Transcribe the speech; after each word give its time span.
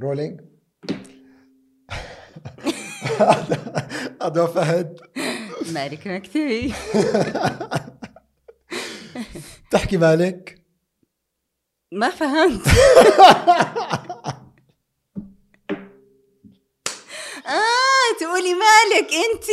رولينج 0.00 0.40
أضوى 4.20 4.48
فهد 4.48 5.00
مالك 5.72 6.06
مكتبي 6.06 6.74
تحكي 9.70 9.96
مالك. 9.96 10.58
ما 11.92 12.10
فهمت. 12.10 12.68
آه 17.46 18.18
تقولي 18.20 18.54
مالك 18.54 19.10
أنت. 19.12 19.44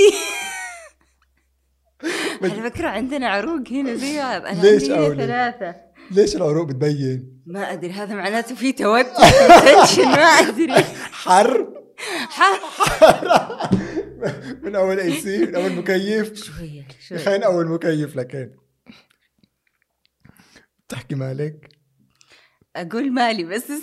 على 2.53 2.71
فكرة 2.71 2.87
عندنا 2.87 3.29
عروق 3.29 3.67
هنا 3.71 3.95
زي 3.95 4.21
أنا 4.21 4.61
ليش 4.61 4.89
عندي؟ 4.89 5.15
ثلاثة. 5.15 5.84
ليش 6.11 6.35
العروق 6.35 6.65
بتبين؟ 6.67 7.41
ما 7.45 7.73
أدري 7.73 7.91
هذا 7.91 8.15
معناته 8.15 8.55
في 8.55 8.71
توتر 8.71 9.09
tension 9.13 10.05
ما 10.05 10.25
أدري. 10.25 10.83
حر. 11.25 11.73
حر. 12.29 12.59
من 14.63 14.75
أول 14.75 14.99
AC 14.99 15.45
من 15.45 15.55
أول 15.55 15.71
مكيف. 15.71 16.43
شوية 16.43 16.87
شوية. 17.07 17.19
خلينا 17.19 17.45
أول 17.45 17.67
مكيف 17.67 18.15
لكن. 18.15 18.55
تحكي 20.89 21.15
مالك. 21.15 21.69
أقول 22.75 23.11
مالي 23.13 23.43
بس. 23.43 23.71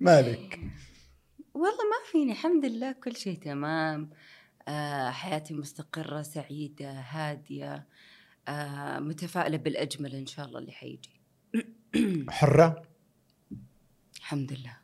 مالك. 0.00 0.60
والله 1.54 1.84
ما 1.84 2.10
فيني 2.12 2.32
الحمد 2.32 2.64
لله 2.64 2.92
كل 2.92 3.16
شيء 3.16 3.38
تمام. 3.38 4.10
حياتي 5.10 5.54
مستقرة 5.54 6.22
سعيدة 6.22 6.90
هادية 6.90 7.86
آه 8.48 8.98
متفائلة 8.98 9.56
بالأجمل 9.56 10.14
إن 10.14 10.26
شاء 10.26 10.46
الله 10.46 10.58
اللي 10.58 10.72
حيجي. 10.72 11.20
حرة؟ 12.30 12.82
الحمد 14.16 14.52
لله. 14.52 14.76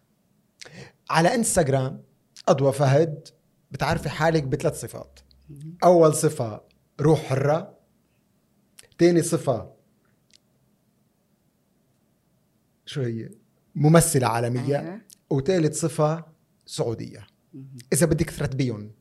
على 1.10 1.34
إنستغرام 1.34 2.02
اضوى 2.48 2.72
فهد 2.72 3.28
بتعرفي 3.70 4.08
حالك 4.08 4.42
بثلاث 4.42 4.80
صفات. 4.80 5.20
أول 5.84 6.14
صفة 6.14 6.64
روح 7.00 7.20
حرة 7.20 7.78
تاني 8.98 9.22
صفة 9.22 9.72
شو 12.86 13.02
هي؟ 13.02 13.30
ممثلة 13.74 14.26
عالمية 14.26 14.80
أيوة. 14.80 15.00
وثالث 15.30 15.80
صفة 15.80 16.24
سعودية. 16.66 17.26
إذا 17.92 18.06
بدك 18.06 18.30
ترتبيهم 18.30 18.92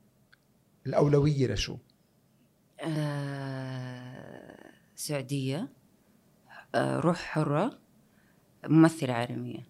الأولوية 0.88 1.48
لشو؟ 1.48 1.78
آه 2.82 4.72
سعودية 4.96 5.70
آه 6.76 7.00
روح 7.00 7.18
حرة 7.18 7.80
ممثلة 8.68 9.14
عالمية. 9.14 9.68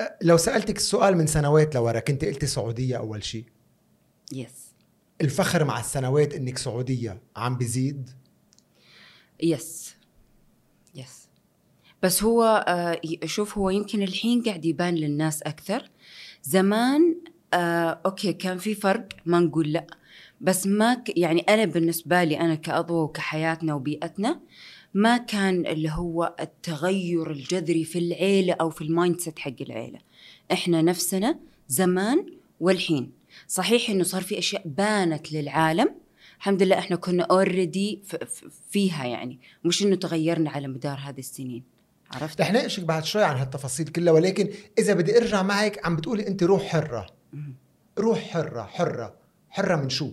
أه، 0.00 0.18
لو 0.22 0.36
سألتك 0.36 0.76
السؤال 0.76 1.16
من 1.16 1.26
سنوات 1.26 1.74
لورا 1.74 2.00
كنت 2.00 2.24
قلتي 2.24 2.46
سعودية 2.46 2.96
أول 2.96 3.24
شيء 3.24 3.44
yes 4.32 4.70
الفخر 5.20 5.64
مع 5.64 5.80
السنوات 5.80 6.34
إنك 6.34 6.58
سعودية 6.58 7.22
عم 7.36 7.56
بيزيد؟ 7.56 8.10
yes 9.42 9.94
yes 10.94 11.28
بس 12.02 12.22
هو 12.22 12.64
آه 12.68 13.00
شوف 13.24 13.58
هو 13.58 13.70
يمكن 13.70 14.02
الحين 14.02 14.42
قاعد 14.42 14.64
يبان 14.64 14.94
للناس 14.94 15.42
أكثر. 15.42 15.90
زمان 16.42 17.16
آه 17.54 18.00
okay 18.06 18.32
كان 18.32 18.58
في 18.58 18.74
فرق 18.74 19.08
ما 19.26 19.40
نقول 19.40 19.72
لأ. 19.72 19.86
بس 20.40 20.66
ما 20.66 20.94
ك 20.94 21.18
يعني 21.18 21.40
أنا 21.40 21.64
بالنسبة 21.64 22.24
لي 22.24 22.40
أنا 22.40 22.54
كأضوى 22.54 23.02
وكحياتنا 23.02 23.74
وبيئتنا 23.74 24.40
ما 24.94 25.16
كان 25.16 25.66
اللي 25.66 25.90
هو 25.90 26.34
التغير 26.40 27.30
الجذري 27.30 27.84
في 27.84 27.98
العيلة 27.98 28.56
أو 28.60 28.70
في 28.70 28.84
ال 28.84 29.20
mindset 29.20 29.38
حق 29.38 29.52
العيلة. 29.60 29.98
إحنا 30.52 30.82
نفسنا 30.82 31.38
زمان 31.68 32.26
والحين. 32.60 33.12
صحيح 33.48 33.90
إنه 33.90 34.04
صار 34.04 34.22
في 34.22 34.38
أشياء 34.38 34.62
بانت 34.64 35.32
للعالم. 35.32 35.94
الحمد 36.38 36.62
لله 36.62 36.78
إحنا 36.78 36.96
كنا 36.96 37.22
already 37.22 38.02
فيها 38.70 39.04
يعني. 39.04 39.38
مش 39.64 39.82
إنه 39.82 39.96
تغيرنا 39.96 40.50
على 40.50 40.68
مدار 40.68 40.98
هذه 40.98 41.18
السنين. 41.18 41.62
عرفت؟ 42.10 42.40
رح 42.40 42.52
ناقشك 42.52 42.84
بعد 42.84 43.04
شوي 43.04 43.24
عن 43.24 43.36
هالتفاصيل 43.36 43.86
كلها 43.86 44.12
ولكن 44.12 44.48
إذا 44.78 44.94
بدي 44.94 45.18
أرجع 45.18 45.42
معك 45.42 45.86
عم 45.86 45.96
بتقولي 45.96 46.26
أنت 46.26 46.42
روح 46.42 46.74
مم. 47.32 47.54
روح 47.98 48.18
حرة 48.18 48.62
حرة. 48.62 49.14
حرة 49.50 49.76
من 49.76 49.88
شو؟ 49.88 50.10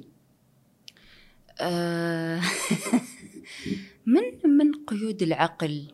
آه 1.62 2.42
من 4.06 4.52
من 4.58 4.72
قيود 4.88 5.24
العقل 5.24 5.88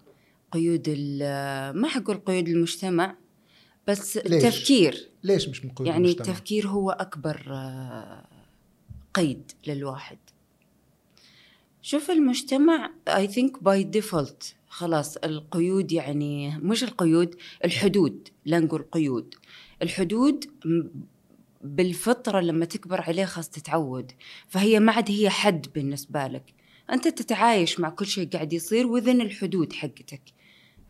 قيود 0.52 0.84
ال- 0.88 1.78
ما 1.82 1.88
حقول 1.88 2.18
قيود 2.18 2.48
المجتمع 2.48 3.16
بس 3.88 4.18
ليش؟ 4.18 4.46
التفكير 4.46 5.10
ليش 5.24 5.50
مش 5.50 5.66
من 5.66 5.72
قيود 5.72 5.88
يعني 5.88 6.06
المجتمع؟ 6.06 6.28
التفكير 6.28 6.68
هو 6.68 6.92
أكبر 6.92 7.46
آه، 7.48 8.26
قيد 9.14 9.52
للواحد 9.68 10.18
شوف 11.82 12.12
المجتمع 12.12 12.92
I 13.08 13.28
think 13.28 13.64
by 13.64 13.84
default 13.84 14.56
خلاص 14.70 15.18
القيود 15.18 15.92
يعني 15.92 16.58
مش 16.58 16.84
القيود 16.84 17.36
الحدود 17.66 18.28
لا 18.46 18.60
نقول 18.60 18.82
قيود 18.82 19.36
الحدود 19.82 20.46
بالفطرة 21.64 22.40
لما 22.40 22.66
تكبر 22.66 23.02
عليه 23.02 23.26
خلاص 23.26 23.50
تتعود. 23.50 24.12
فهي 24.48 24.80
ما 24.80 24.92
عاد 24.92 25.12
هي 25.12 25.30
حد 25.30 25.68
بالنسبة 25.76 26.28
لك. 26.28 26.54
أنت 26.92 27.08
تتعايش 27.08 27.80
مع 27.80 27.90
كل 27.90 28.06
شيء 28.06 28.30
قاعد 28.30 28.54
يصير 28.54 28.88
ضمن 28.88 29.22
الحدود 29.22 29.74
حقتك. 29.74 30.22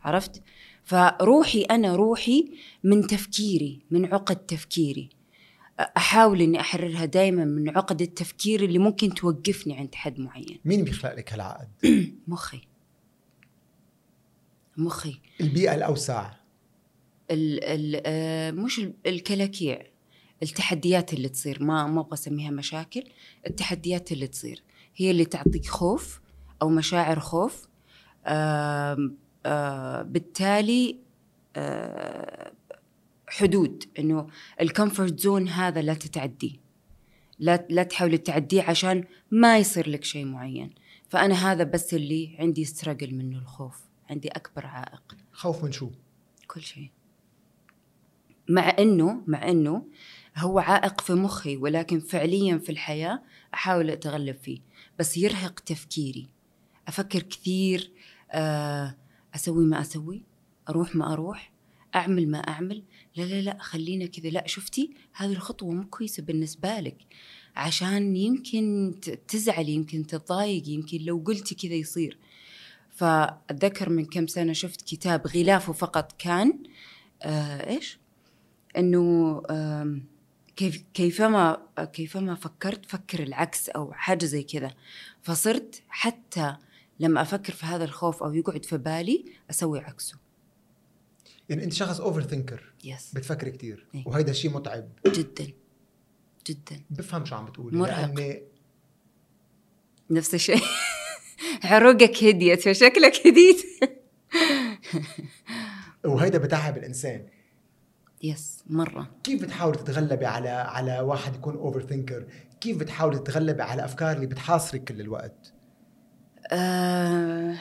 عرفت؟ 0.01 0.41
فروحي 0.83 1.61
أنا 1.61 1.95
روحي 1.95 2.51
من 2.83 3.07
تفكيري 3.07 3.79
من 3.91 4.05
عقد 4.13 4.35
تفكيري. 4.35 5.09
أحاول 5.97 6.41
إني 6.41 6.59
أحررها 6.59 7.05
دائما 7.05 7.45
من 7.45 7.69
عقد 7.77 8.01
التفكير 8.01 8.63
اللي 8.63 8.79
ممكن 8.79 9.13
توقفني 9.13 9.77
عند 9.77 9.95
حد 9.95 10.19
معين. 10.19 10.59
مين 10.65 10.83
بيخلق 10.83 11.13
لك 11.13 11.33
هالعقد؟ 11.33 11.69
مخي. 12.27 12.61
مخي. 14.77 15.19
البيئة 15.41 15.75
الأوسع. 15.75 16.31
ال 17.31 17.63
ال 17.63 18.01
آه، 18.05 18.51
مش 18.51 18.79
ال- 18.79 18.93
الكلاكيع. 19.05 19.83
التحديات 20.43 21.13
اللي 21.13 21.29
تصير 21.29 21.63
ما 21.63 21.87
ما 21.87 22.01
أبغى 22.01 22.13
أسميها 22.13 22.51
مشاكل 22.51 23.03
التحديات 23.47 24.11
اللي 24.11 24.27
تصير. 24.27 24.63
هي 24.95 25.11
اللي 25.11 25.25
تعطيك 25.25 25.65
خوف 25.65 26.21
أو 26.61 26.69
مشاعر 26.69 27.19
خوف 27.19 27.67
آم، 28.25 29.17
آه 29.45 30.01
بالتالي 30.01 30.97
آه 31.55 32.53
حدود. 33.27 33.83
إنه 33.99 34.27
الكمفورت 34.61 35.19
زون 35.19 35.47
هذا 35.47 35.81
لا 35.81 35.93
تتعديه 35.93 36.63
لا 37.39 37.67
لا 37.69 37.83
تحاولي 37.83 38.17
تعديه 38.17 38.61
عشان 38.61 39.03
ما 39.31 39.57
يصير 39.57 39.89
لك 39.89 40.03
شيء 40.03 40.25
معين. 40.25 40.73
فأنا 41.09 41.51
هذا 41.51 41.63
بس 41.63 41.93
اللي 41.93 42.35
عندي 42.39 42.61
استرجل 42.61 43.15
منه 43.15 43.37
الخوف. 43.37 43.81
عندي 44.09 44.27
أكبر 44.27 44.65
عائق. 44.65 45.17
خوف 45.31 45.63
من 45.63 45.71
شو؟ 45.71 45.89
كل 46.47 46.61
شيء. 46.61 46.89
مع 48.49 48.75
انه 48.79 49.23
مع 49.27 49.49
إنه 49.49 49.85
هو 50.37 50.59
عائق 50.59 51.01
في 51.01 51.13
مخي 51.13 51.57
ولكن 51.57 51.99
فعليا 51.99 52.57
في 52.57 52.71
الحياة 52.71 53.21
أحاول 53.53 53.89
أتغلب 53.89 54.35
فيه. 54.35 54.59
بس 54.99 55.17
يرهق 55.17 55.59
تفكيري. 55.59 56.27
أفكر 56.87 57.21
كثير 57.21 57.91
آه، 58.31 58.95
أسوي 59.35 59.65
ما 59.65 59.81
أسوي 59.81 60.23
أروح 60.69 60.95
ما 60.95 61.13
أروح 61.13 61.51
أعمل 61.95 62.27
ما 62.27 62.37
أعمل. 62.37 62.83
لا 63.15 63.23
لا 63.23 63.41
لا 63.41 63.57
خلينا 63.61 64.05
كذا. 64.05 64.29
لا 64.29 64.47
شفتي؟ 64.47 64.93
هذه 65.13 65.31
الخطوة 65.31 65.71
مو 65.71 65.83
كويسة 65.87 66.23
بالنسبة 66.23 66.79
لك. 66.79 66.97
عشان 67.55 68.15
يمكن 68.15 68.93
ت- 69.01 69.09
تزعل 69.27 69.69
يمكن 69.69 70.07
تتضايق 70.07 70.69
يمكن 70.69 70.97
لو 71.01 71.23
قلتي 71.27 71.55
كذا 71.55 71.73
يصير. 71.73 72.17
فأتذكر 72.95 73.89
من 73.89 74.05
كم 74.05 74.27
سنة 74.27 74.53
شفت 74.53 74.81
كتاب 74.81 75.27
غلافه 75.27 75.73
فقط 75.73 76.11
كان 76.19 76.63
آه 77.23 77.69
إيش؟ 77.69 77.99
إنه 78.77 79.41
آم، 79.49 80.03
كيف 80.55 80.83
كيفما 80.93 81.67
كيفما 81.93 82.35
فكرت 82.35 82.85
فكر 82.85 83.23
العكس 83.23 83.69
أو 83.69 83.93
حاجة 83.93 84.25
زي 84.25 84.43
كذا. 84.43 84.71
فصرت 85.21 85.81
حتى 85.89 86.55
لما 86.99 87.21
أفكر 87.21 87.53
في 87.53 87.65
هذا 87.65 87.83
الخوف 87.83 88.23
أو 88.23 88.33
يقعد 88.33 88.65
في 88.65 88.77
بالي 88.77 89.25
أسوي 89.49 89.79
عكسه. 89.79 90.17
يعني 91.49 91.63
أنت 91.63 91.73
شخص 91.73 92.01
أوفر 92.01 92.21
ثينكر 92.21 92.73
يس 92.83 93.11
بتفكري 93.13 93.51
كثير 93.51 93.87
إيه. 93.95 94.03
وهيدا 94.05 94.31
الشيء 94.31 94.51
متعب. 94.51 94.89
جدا. 95.05 95.47
جدا. 96.47 96.81
بفهم 96.89 97.25
شو 97.25 97.35
عم 97.35 97.45
بتقولي. 97.45 97.77
مرهق. 97.77 97.99
لأني 97.99 98.43
نفس 100.09 100.33
الشيء. 100.33 100.61
عروقك 101.63 102.23
هديت 102.23 102.61
فشكلك 102.61 103.27
هديت. 103.27 103.65
وهيدا 106.05 106.37
بتعب 106.37 106.77
الإنسان 106.77 107.27
yes 108.23 108.63
مرة. 108.67 109.11
كيف 109.23 109.41
بتحاولي 109.41 109.77
تتغلبي 109.77 110.25
على 110.25 110.49
على 110.49 110.99
واحد 110.99 111.35
يكون 111.35 111.55
overthinker 111.55 112.27
كيف 112.61 112.77
بتحاولي 112.77 113.19
تتغلبي 113.19 113.63
على 113.63 113.85
أفكار 113.85 114.15
اللي 114.15 114.27
بتحاصرك 114.27 114.83
كل 114.83 115.01
الوقت؟ 115.01 115.53
آه، 116.51 117.51
ااا 117.51 117.57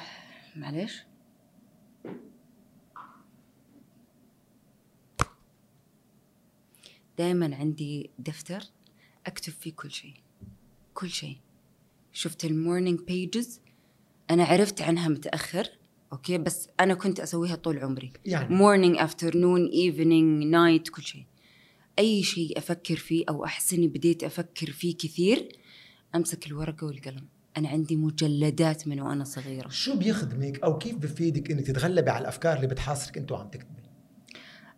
معلش 0.57 1.07
دائما 7.19 7.57
عندي 7.57 8.11
دفتر 8.19 8.63
أكتب 9.27 9.53
فيه 9.53 9.73
كل 9.73 9.91
شيء. 9.91 10.15
كل 10.95 11.11
شيء. 11.11 11.37
شفت 12.13 12.45
ال 12.45 12.52
morning 12.52 13.01
pages 13.01 13.61
أنا 14.31 14.45
عرفت 14.45 14.83
عنها 14.83 15.09
متأخر. 15.09 15.71
okay؟ 16.13 16.39
بس 16.39 16.69
أنا 16.81 16.95
كنت 16.95 17.21
أسويها 17.21 17.57
طول 17.57 17.79
عمري. 17.79 18.13
يعني؟ 18.25 18.55
morning 18.55 18.97
afternoon 18.99 19.67
evening 19.67 20.45
night 20.45 20.89
كل 20.89 21.03
شيء. 21.03 21.25
أي 21.99 22.23
شيء 22.23 22.59
أفكر 22.59 22.97
فيه 22.97 23.25
أو 23.29 23.45
احس 23.45 23.75
اني 23.75 23.89
بديت 23.89 24.25
أفكر 24.25 24.71
فيه 24.71 24.97
كثير 24.97 25.49
أمسك 26.15 26.47
الورقة 26.47 26.87
والقلم. 26.87 27.27
أنا 27.57 27.69
عندي 27.69 27.97
مجلدات 27.97 28.89
من 28.89 29.01
وأنا 29.01 29.25
صغيرة. 29.25 29.69
شو 29.69 29.97
بيخدمك 29.97 30.63
أو 30.63 30.79
كيف 30.79 30.97
بفيدك 30.97 31.51
إنك 31.51 31.67
تتغلبي 31.67 32.11
على 32.11 32.23
الأفكار 32.23 32.57
اللي 32.57 32.67
بتحاصرك 32.67 33.19
انت 33.19 33.33
وعم 33.33 33.49
تكتبي؟ 33.49 33.83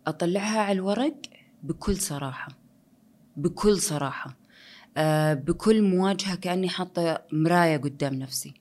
أطلعها 0.07 0.59
على 0.59 0.71
الورق 0.71 1.21
بكل 1.63 1.97
صراحة. 1.97 2.47
بكل 3.37 3.79
صراحة. 3.79 4.37
آه 4.97 5.33
بكل 5.33 5.81
مواجهة 5.81 6.35
كأني 6.35 6.69
حاطة 6.69 7.21
مراية 7.31 7.77
قدام 7.77 8.13
نفسي. 8.13 8.53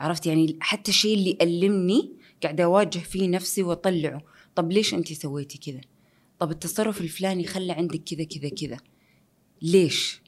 عرفت؟ 0.00 0.26
يعني 0.26 0.56
حتى 0.60 0.90
الشيء 0.90 1.14
اللي 1.18 1.30
يألمني 1.40 2.12
قاعدة 2.42 2.64
أواجه 2.64 2.98
فيه 2.98 3.28
نفسي 3.28 3.62
وأطلعه. 3.62 4.22
طب 4.54 4.72
ليش 4.72 4.94
أنت 4.94 5.12
سويتي 5.12 5.58
كذا؟ 5.58 5.80
طب 6.38 6.50
التصرف 6.50 7.00
الفلاني 7.00 7.46
خلى 7.46 7.72
عندك 7.72 8.02
كذا 8.04 8.24
كذا 8.24 8.48
كذا. 8.48 8.76
ليش؟ 9.62 10.22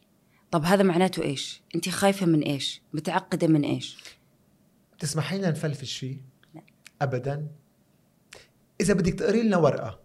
طب 0.51 0.65
هذا 0.65 0.83
معناته 0.83 1.23
إيش؟ 1.23 1.63
أنت 1.75 1.89
خايفة 1.89 2.27
من 2.27 2.43
إيش؟ 2.43 2.83
متعقدة 2.93 3.47
من 3.47 3.65
إيش؟ 3.65 3.97
تسمحي 4.99 5.39
لنا 5.39 5.51
نفلفش 5.51 5.97
فيه؟ 5.97 6.17
لا. 6.55 6.63
ابدا. 7.03 7.47
إذا 8.81 8.95
بدك 8.95 9.15
تقري 9.15 9.43
لنا 9.43 9.57
ورقة. 9.57 9.99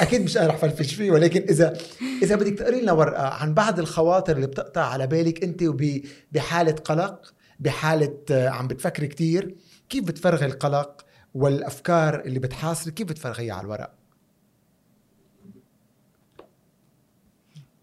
أكيد 0.00 0.20
مش 0.22 0.36
أنا 0.36 0.46
رح 0.46 0.56
فلفش 0.56 0.94
فيه 0.94 1.10
ولكن 1.10 1.42
إذا 1.42 1.78
إذا 2.22 2.36
بدك 2.36 2.58
تقري 2.58 2.80
لنا 2.80 2.92
ورقة 2.92 3.22
عن 3.28 3.54
بعض 3.54 3.78
الخواطر 3.78 4.36
اللي 4.36 4.46
بتقطع 4.46 4.80
على 4.84 5.06
بالك 5.06 5.44
أنت 5.44 5.62
وب- 5.62 6.02
بحالة 6.32 6.72
قلق 6.72 7.34
بحالة 7.62 8.18
آه، 8.30 8.48
عم 8.48 8.68
بتفكري 8.68 9.06
كتير. 9.06 9.56
كيف 9.88 10.04
بتفرغي 10.04 10.46
القلق 10.46 11.06
والأفكار 11.34 12.20
اللي 12.20 12.38
بتحاصرك 12.38 12.94
كيف 12.94 13.08
بتفرغيها 13.08 13.54
على 13.54 13.64
الورق؟ 13.64 13.94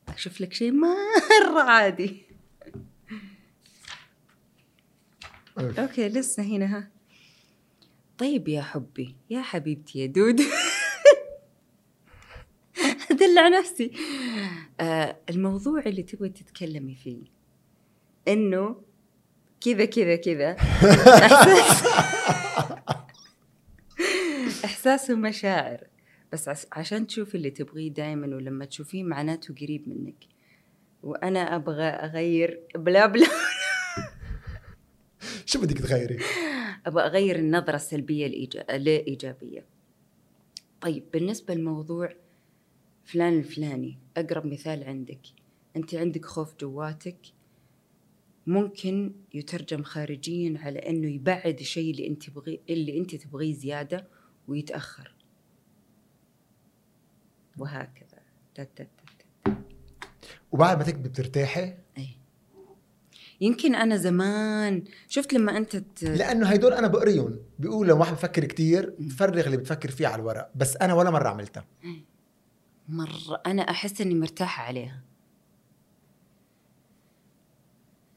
أشوف 0.10 0.42
لك 0.42 0.54
شيء 0.54 0.72
مرة 0.72 1.62
عادي. 1.62 2.22
أوكي. 5.60 6.10
لسه 6.10 6.44
هنا 6.44 6.78
ها. 6.78 6.90
طيب 8.18 8.48
يا 8.48 8.62
حبي 8.62 9.16
يا 9.30 9.42
حبيبتي 9.42 10.00
يا 10.00 10.06
دود. 10.06 10.42
ادلع 13.12 13.48
نفسي. 13.48 13.92
آه 14.80 15.18
الموضوع 15.30 15.80
اللي 15.80 16.04
تبغي 16.04 16.30
تتكلمي 16.30 16.96
فيه 16.96 17.24
إنه 18.28 18.89
كذا 19.62 19.86
كذا 19.86 20.16
كذا 20.16 20.52
إحساس. 20.52 21.84
إحساس 24.66 25.10
ومشاعر 25.10 25.88
بس 26.34 26.68
عشان 26.72 27.08
تشوفي 27.08 27.36
اللي 27.36 27.50
تبغيه 27.50 27.90
دائما 27.90 28.36
ولما 28.36 28.66
تشوفيه 28.66 29.04
معناته 29.04 29.56
قريب 29.62 29.90
منك. 29.90 30.16
وأنا 31.04 31.56
أبغى 31.56 31.84
أغير 31.84 32.60
بلا 32.76 33.06
بلا. 33.06 33.28
شو 35.46 35.62
بدك 35.62 35.78
تغيري؟ 35.78 36.20
أبغى 36.86 37.04
أغير 37.04 37.36
النظرة 37.36 37.76
السلبية 37.76 38.28
لايجابيه 38.70 39.66
طيب 40.82 41.04
بالنسبة 41.14 41.54
لموضوع 41.54 42.14
فلان 43.06 43.38
الفلاني 43.38 43.98
أقرب 44.18 44.46
مثال 44.46 44.84
عندك. 44.84 45.20
أنت 45.76 45.96
عندك 45.96 46.26
خوف 46.26 46.56
جواتك. 46.60 47.18
ممكن 48.50 49.14
يترجم 49.34 49.84
خارجيا 49.84 50.60
على 50.60 50.80
أنه 50.80 51.08
يبعد 51.08 51.60
الشيء 51.60 51.92
اللي 51.92 52.08
أنت 52.08 52.30
تبغي 52.30 52.60
اللي 52.70 52.98
أنت 52.98 53.16
تبغيه 53.16 53.54
زيادة 53.54 54.08
ويتأخر. 54.48 55.16
وهكذا. 57.58 58.20
تا- 58.56 58.64
تا- 58.64 58.84
تا. 59.46 59.56
وبعد 60.52 60.78
ما 60.78 60.84
تكتبي 60.84 61.10
بترتاحي؟ 61.10 61.74
اي 61.98 62.08
يمكن 63.42 63.76
أنا 63.76 63.98
زمان 63.98 64.84
شفت 65.08 65.34
لما 65.34 65.58
أنت 65.58 65.76
ت... 65.76 66.04
لأنه 66.04 66.48
هيدول 66.48 66.74
أنا 66.74 66.88
بقريهم. 66.88 67.40
بيقول 67.60 67.88
لو 67.88 68.00
واحد 68.00 68.14
بفكر 68.14 68.46
كتير 68.46 68.96
فرغ 69.18 69.46
اللي 69.46 69.58
بتفكر 69.58 69.92
فيه 69.92 70.08
على 70.08 70.22
الورق. 70.22 70.52
بس 70.56 70.78
أنا 70.78 70.94
ولا 70.94 71.10
مرة 71.12 71.30
عملتها. 71.30 71.66
مرة. 72.90 73.42
أنا 73.46 73.62
أحس 73.62 74.02
إني 74.02 74.16
مرتاحة 74.16 74.64
عليها. 74.64 75.02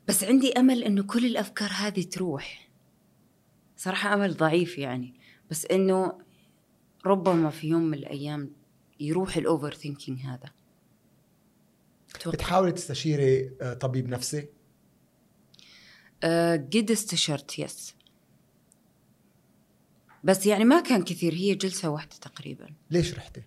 بس 0.09 0.25
عندي 0.25 0.53
أمل 0.53 0.85
إنه 0.85 1.03
كل 1.03 1.27
الأفكار 1.27 1.71
هذه 1.73 2.03
تروح. 2.03 2.69
صراحة 3.77 4.15
أمل 4.15 4.37
ضعيف 4.37 4.79
يعني. 4.79 5.15
بس 5.51 5.67
إنه 5.67 6.19
ربما 7.07 7.51
في 7.51 7.69
يوم 7.69 7.83
من 7.83 7.99
الأيام 7.99 8.53
يروح 9.01 9.37
الأوفر 9.37 9.75
ثينكينج 9.75 10.21
هذا. 10.21 10.53
بتحاولي 12.27 12.73
تستشيري 12.73 13.51
آه، 13.61 13.75
طبيب 13.75 14.09
نفسي؟ 14.09 14.49
أه 16.25 16.57
قد 16.57 16.91
استشرت 16.91 17.59
يس 17.59 17.95
بس 20.25 20.47
يعني 20.47 20.65
ما 20.65 20.81
كان 20.81 21.05
كثير 21.05 21.35
هي 21.35 21.55
جلسة 21.55 21.89
واحدة 21.89 22.17
تقريبا. 22.21 22.75
ليش 22.91 23.15
رحتي؟ 23.15 23.43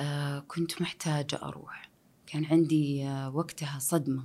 آه 0.00 0.38
كنت 0.38 0.82
محتاجة 0.82 1.36
أروح. 1.42 1.90
كان 2.26 2.44
عندي 2.44 3.04
آه 3.04 3.36
وقتها 3.36 3.78
صدمة 3.78 4.24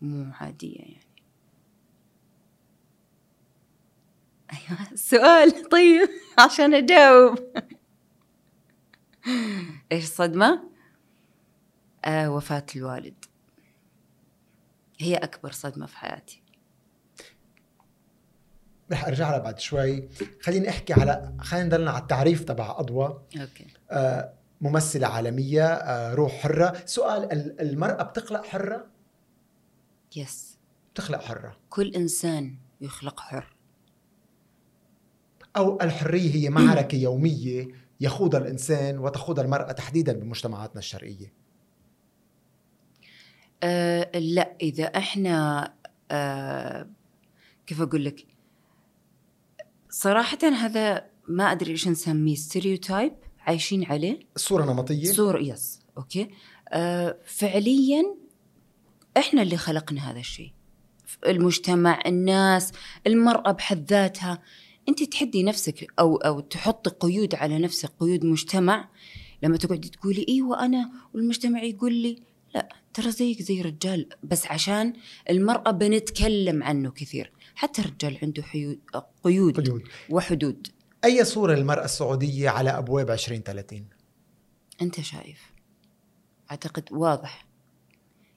مو 0.00 0.32
عادية 0.40 0.76
يعني. 0.78 1.00
أيوة 4.52 4.92
السؤال 4.92 5.68
طيب 5.68 6.08
عشان 6.44 6.74
أجاوب. 6.74 7.38
إيش 9.92 10.04
الصدمة؟ 10.04 10.62
آه 12.04 12.30
وفاة 12.30 12.66
الوالد. 12.76 13.24
هي 14.98 15.16
أكبر 15.16 15.52
صدمة 15.52 15.86
في 15.86 15.96
حياتي. 15.98 16.42
رح 18.92 19.06
أرجع 19.06 19.30
لها 19.30 19.38
بعد 19.38 19.58
شوي. 19.58 20.08
خليني 20.42 20.68
أحكي 20.68 20.92
على 20.92 21.36
خلينا 21.40 21.66
نضلنا 21.66 21.90
على 21.90 22.02
التعريف 22.02 22.44
تبع 22.44 22.74
أضواء. 22.78 23.22
okay. 23.40 23.66
آه، 23.90 24.34
ممثلة 24.62 25.06
عالمية 25.06 25.66
آه، 25.66 26.14
روح 26.14 26.32
حرة. 26.32 26.82
سؤال 26.86 27.32
ال- 27.32 27.60
المرأة 27.60 28.02
بتخلق 28.02 28.44
حرة؟ 28.44 28.86
yes 30.16 30.58
بتخلق 30.94 31.20
حرة. 31.22 31.56
كل 31.70 31.94
إنسان 31.94 32.56
يخلق 32.80 33.20
حر. 33.20 33.56
أو 35.56 35.80
الحرية 35.80 36.34
هي 36.34 36.50
معركة 36.50 36.96
يومية 36.96 37.68
يخوضها 38.00 38.40
الإنسان 38.40 38.98
وتخوضها 38.98 39.44
المرأة 39.44 39.72
تحديدا 39.72 40.12
بمجتمعاتنا 40.12 40.78
الشرقية. 40.78 41.32
أه 43.62 44.18
لا 44.18 44.56
إذا 44.62 44.84
إحنا 44.84 45.74
أه 46.10 46.88
كيف 47.66 47.80
أقول 47.82 48.04
لك؟ 48.04 48.26
صراحة 49.90 50.38
هذا 50.42 51.06
ما 51.28 51.44
أدري 51.52 51.70
إيش 51.70 51.88
نسميه 51.88 52.34
stereotype 52.34 53.12
عايشين 53.46 53.84
عليه؟ 53.84 54.20
الصورة 54.36 54.64
نمطية. 54.64 55.12
صورة 55.12 55.38
yes 55.38 55.80
okay. 55.98 56.28
أه 56.68 57.18
فعليا 57.26 58.16
إحنا 59.16 59.42
اللي 59.42 59.56
خلقنا 59.56 60.10
هذا 60.10 60.18
الشيء. 60.18 60.52
المجتمع 61.26 62.02
الناس 62.06 62.72
المرأة 63.06 63.52
بحد 63.52 63.90
ذاتها. 63.90 64.42
أنت 64.88 65.02
تحدي 65.02 65.42
نفسك 65.42 65.86
أو 65.98 66.16
أو 66.16 66.40
تحطي 66.40 66.90
قيود 66.90 67.34
على 67.34 67.58
نفسك 67.58 67.90
قيود 68.00 68.24
مجتمع. 68.24 68.88
لما 69.42 69.56
تقعدي 69.56 69.88
تقولي 69.88 70.26
أيوه 70.28 70.64
أنا 70.64 70.92
والمجتمع 71.14 71.62
يقول 71.62 71.94
لي 71.94 72.22
لا 72.54 72.68
ترى 72.94 73.10
زيك 73.10 73.42
زي 73.42 73.62
رجال. 73.62 74.08
بس 74.22 74.46
عشان 74.46 74.92
المرأة 75.30 75.70
بنتكلم 75.70 76.62
عنه 76.62 76.90
كثير. 76.90 77.32
حتى 77.54 77.82
الرجال 77.82 78.18
عنده 78.22 78.42
حيود 78.42 78.78
قيود 79.24 79.60
قيود. 79.60 79.82
وحدود. 80.10 80.68
أي 81.04 81.24
صورة 81.24 81.54
للمرأة 81.54 81.84
السعودية 81.84 82.48
على 82.50 82.70
أبواب 82.70 83.10
2030 83.10 83.84
أنت 84.82 85.00
شايف. 85.00 85.52
أعتقد 86.50 86.84
واضح. 86.92 87.46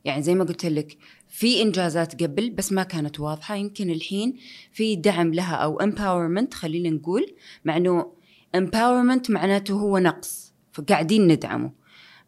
يعني 0.06 0.22
زي 0.24 0.36
ما 0.36 0.44
قلت 0.44 0.66
لك 0.66 0.98
في 1.28 1.62
إنجازات 1.62 2.24
قبل 2.24 2.50
بس 2.50 2.72
ما 2.72 2.84
كانت 2.84 3.20
واضحة. 3.20 3.56
يمكن 3.56 3.90
الحين 3.90 4.38
في 4.72 4.96
دعم 4.96 5.34
لها 5.34 5.56
أو 5.56 5.80
empowerment 5.80 6.54
خلينا 6.54 6.90
نقول 6.90 7.36
مع 7.66 7.78
إنه 7.78 8.12
empowerment 8.58 9.30
معناته 9.30 9.74
هو 9.74 9.98
نقص 9.98 10.54
فقاعدين 10.74 11.28
ندعمه. 11.28 11.72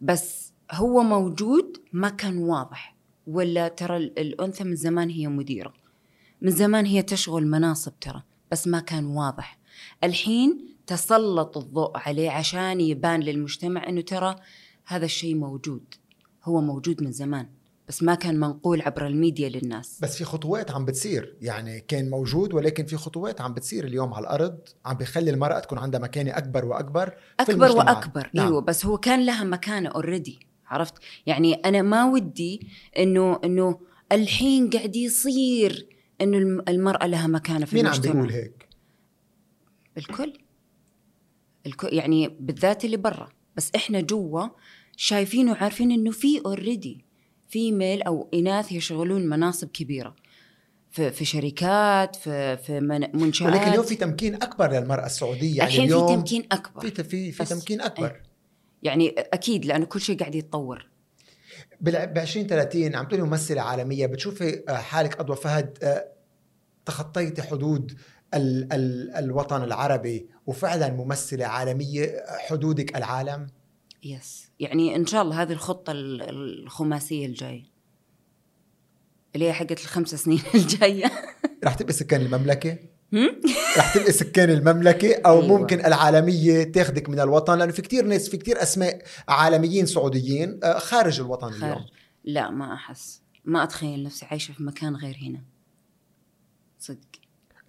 بس 0.01 0.53
هو 0.71 1.03
موجود 1.03 1.77
ما 1.93 2.09
كان 2.09 2.37
واضح. 2.37 2.95
ولا 3.27 3.67
ترى 3.67 3.97
ال- 3.97 4.19
الأنثى 4.19 4.63
من 4.63 4.75
زمان 4.75 5.09
هي 5.09 5.27
مديرة. 5.27 5.73
من 6.41 6.51
زمان 6.51 6.85
هي 6.85 7.01
تشغل 7.01 7.47
مناصب 7.47 7.99
ترى 8.01 8.23
بس 8.51 8.67
ما 8.67 8.79
كان 8.79 9.05
واضح. 9.05 9.56
الحين 10.03 10.65
تسلط 10.87 11.57
الضوء 11.57 11.91
عليه 11.95 12.29
عشان 12.29 12.81
يبان 12.81 13.19
للمجتمع 13.19 13.89
إنه 13.89 14.01
ترى 14.01 14.35
هذا 14.85 15.05
الشيء 15.05 15.35
موجود. 15.35 15.83
هو 16.43 16.61
موجود 16.61 17.03
من 17.03 17.11
زمان 17.11 17.47
بس 17.87 18.03
ما 18.03 18.15
كان 18.15 18.39
منقول 18.39 18.81
عبر 18.81 19.07
الميديا 19.07 19.49
للناس. 19.49 19.99
بس 20.01 20.17
في 20.17 20.23
خطوات 20.23 20.71
عم 20.71 20.85
بتصير 20.85 21.35
يعني 21.41 21.79
كان 21.79 22.09
موجود 22.09 22.53
ولكن 22.53 22.85
في 22.85 22.97
خطوات 22.97 23.41
عم 23.41 23.53
بتصير. 23.53 23.85
اليوم 23.85 24.13
على 24.13 24.23
الأرض 24.23 24.59
عم 24.85 24.97
بيخلي 24.97 25.31
المرأة 25.31 25.59
تكون 25.59 25.77
عندها 25.77 25.99
مكانة 25.99 26.37
أكبر 26.37 26.65
وأكبر 26.65 27.13
أكبر. 27.39 27.71
وأكبر 27.77 28.29
نعم. 28.33 28.45
أيوه 28.47 28.61
بس 28.61 28.85
هو 28.85 28.97
كان 28.97 29.25
لها 29.25 29.43
مكانة 29.43 29.89
already 29.89 30.39
عرفت؟ 30.67 30.93
يعني 31.25 31.53
أنا 31.53 31.81
ما 31.81 32.05
ودي 32.05 32.67
إنه 32.97 33.39
إنه 33.43 33.79
الحين 34.11 34.69
قاعد 34.69 34.95
يصير 34.95 35.87
إنه 36.21 36.37
الم- 36.37 36.63
المرأة 36.67 37.07
لها 37.07 37.27
مكانة 37.27 37.65
في 37.65 37.75
مين 37.75 37.87
عم 37.87 37.93
المجتمع. 37.93 38.13
بيقول 38.13 38.31
هيك؟ 38.31 38.56
الكل. 39.97 40.33
الكل 41.65 41.93
يعني 41.93 42.27
بالذات 42.39 42.85
اللي 42.85 42.97
برا. 42.97 43.29
بس 43.55 43.71
إحنا 43.75 44.01
جوا 44.01 44.47
شايفين 44.97 45.49
وعارفين 45.49 45.91
إنه 45.91 46.11
في 46.11 46.41
اوريدي 46.45 47.05
في 47.49 47.71
ميل 47.71 48.01
أو 48.01 48.29
إناث 48.33 48.71
يشغلون 48.71 49.27
مناصب 49.29 49.67
كبيرة. 49.67 50.15
في 50.91 51.11
في 51.11 51.25
شركات 51.25 52.15
في 52.15 52.57
في 52.57 52.79
من- 52.79 53.15
منشآت. 53.21 53.47
ولكن 53.47 53.67
اليوم 53.67 53.85
في 53.85 53.95
تمكين 53.95 54.35
أكبر 54.35 54.71
للمرأة 54.71 55.05
السعودية. 55.05 55.57
يعني 55.57 55.69
الحين 55.69 55.87
في 55.87 55.93
اليوم 55.93 56.15
تمكين 56.15 56.47
أكبر. 56.51 56.81
في 56.89 57.03
في 57.03 57.31
في 57.31 57.45
تمكين 57.45 57.81
أكبر. 57.81 58.21
يعني 58.83 59.09
أكيد 59.09 59.65
لأنه 59.65 59.85
كل 59.85 60.01
شيء 60.01 60.17
قاعد 60.19 60.35
يتطور. 60.35 60.87
ب 61.81 61.87
2030 61.89 62.95
عم 62.95 63.05
تقولي 63.07 63.23
ممثلة 63.23 63.61
عالمية. 63.61 64.05
بتشوفي 64.05 64.63
حالك 64.69 65.19
أضوى 65.19 65.35
فهد 65.35 65.77
آه، 65.83 66.07
تخطيتي 66.85 67.41
حدود 67.41 67.97
ال 68.33 68.73
ال 68.73 69.11
الوطن 69.15 69.63
العربي 69.63 70.29
وفعلا 70.47 70.89
ممثلة 70.89 71.45
عالمية 71.45 72.23
حدودك 72.49 72.97
العالم؟ 72.97 73.47
يس 74.03 74.47
يعني 74.59 74.95
إن 74.95 75.05
شاء 75.05 75.21
الله 75.21 75.41
هذه 75.41 75.51
الخطة 75.51 75.91
ال- 75.91 76.21
الخماسية 76.63 77.25
الجاية. 77.25 77.63
اللي 79.35 79.45
هي 79.47 79.53
حقت 79.53 79.71
الخمس 79.81 80.15
سنين 80.15 80.41
الجاية. 80.55 81.11
رح 81.63 81.73
تبقي 81.73 81.93
سكان 81.93 82.21
المملكة؟ 82.21 82.77
هم؟ 83.13 83.41
رح 83.77 83.93
تبقي 83.93 84.11
سكان 84.11 84.49
المملكة؟ 84.49 85.21
أو 85.25 85.41
أيوة. 85.41 85.57
ممكن 85.57 85.85
العالمية 85.85 86.63
تاخذك 86.63 87.09
من 87.09 87.19
الوطن؟ 87.19 87.57
لأنه 87.57 87.71
في 87.71 87.81
كتير 87.81 88.05
ناس 88.05 88.29
في 88.29 88.37
كتير 88.37 88.61
أسماء 88.61 89.01
عالميين 89.27 89.85
سعوديين 89.85 90.59
آه، 90.63 90.79
خارج 90.79 91.19
الوطن 91.19 91.47
اليوم. 91.47 91.61
خارج 91.61 91.85
لا 92.23 92.49
ما 92.49 92.73
أحس. 92.73 93.21
ما 93.45 93.63
أتخيل 93.63 94.03
نفسي 94.03 94.25
عايشة 94.25 94.51
في 94.51 94.63
مكان 94.63 94.95
غير 94.95 95.17
هنا. 95.21 95.41
صدق. 96.79 96.97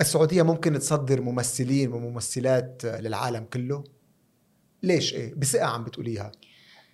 السعودية 0.01 0.43
ممكن 0.43 0.79
تصدر 0.79 1.21
ممثلين 1.21 1.93
وممثلات 1.93 2.85
للعالم 2.85 3.45
كله؟ 3.45 3.85
ليش 4.83 5.15
إيه؟ 5.15 5.35
بثقة 5.35 5.67
عم 5.67 5.85
بتقوليها. 5.85 6.33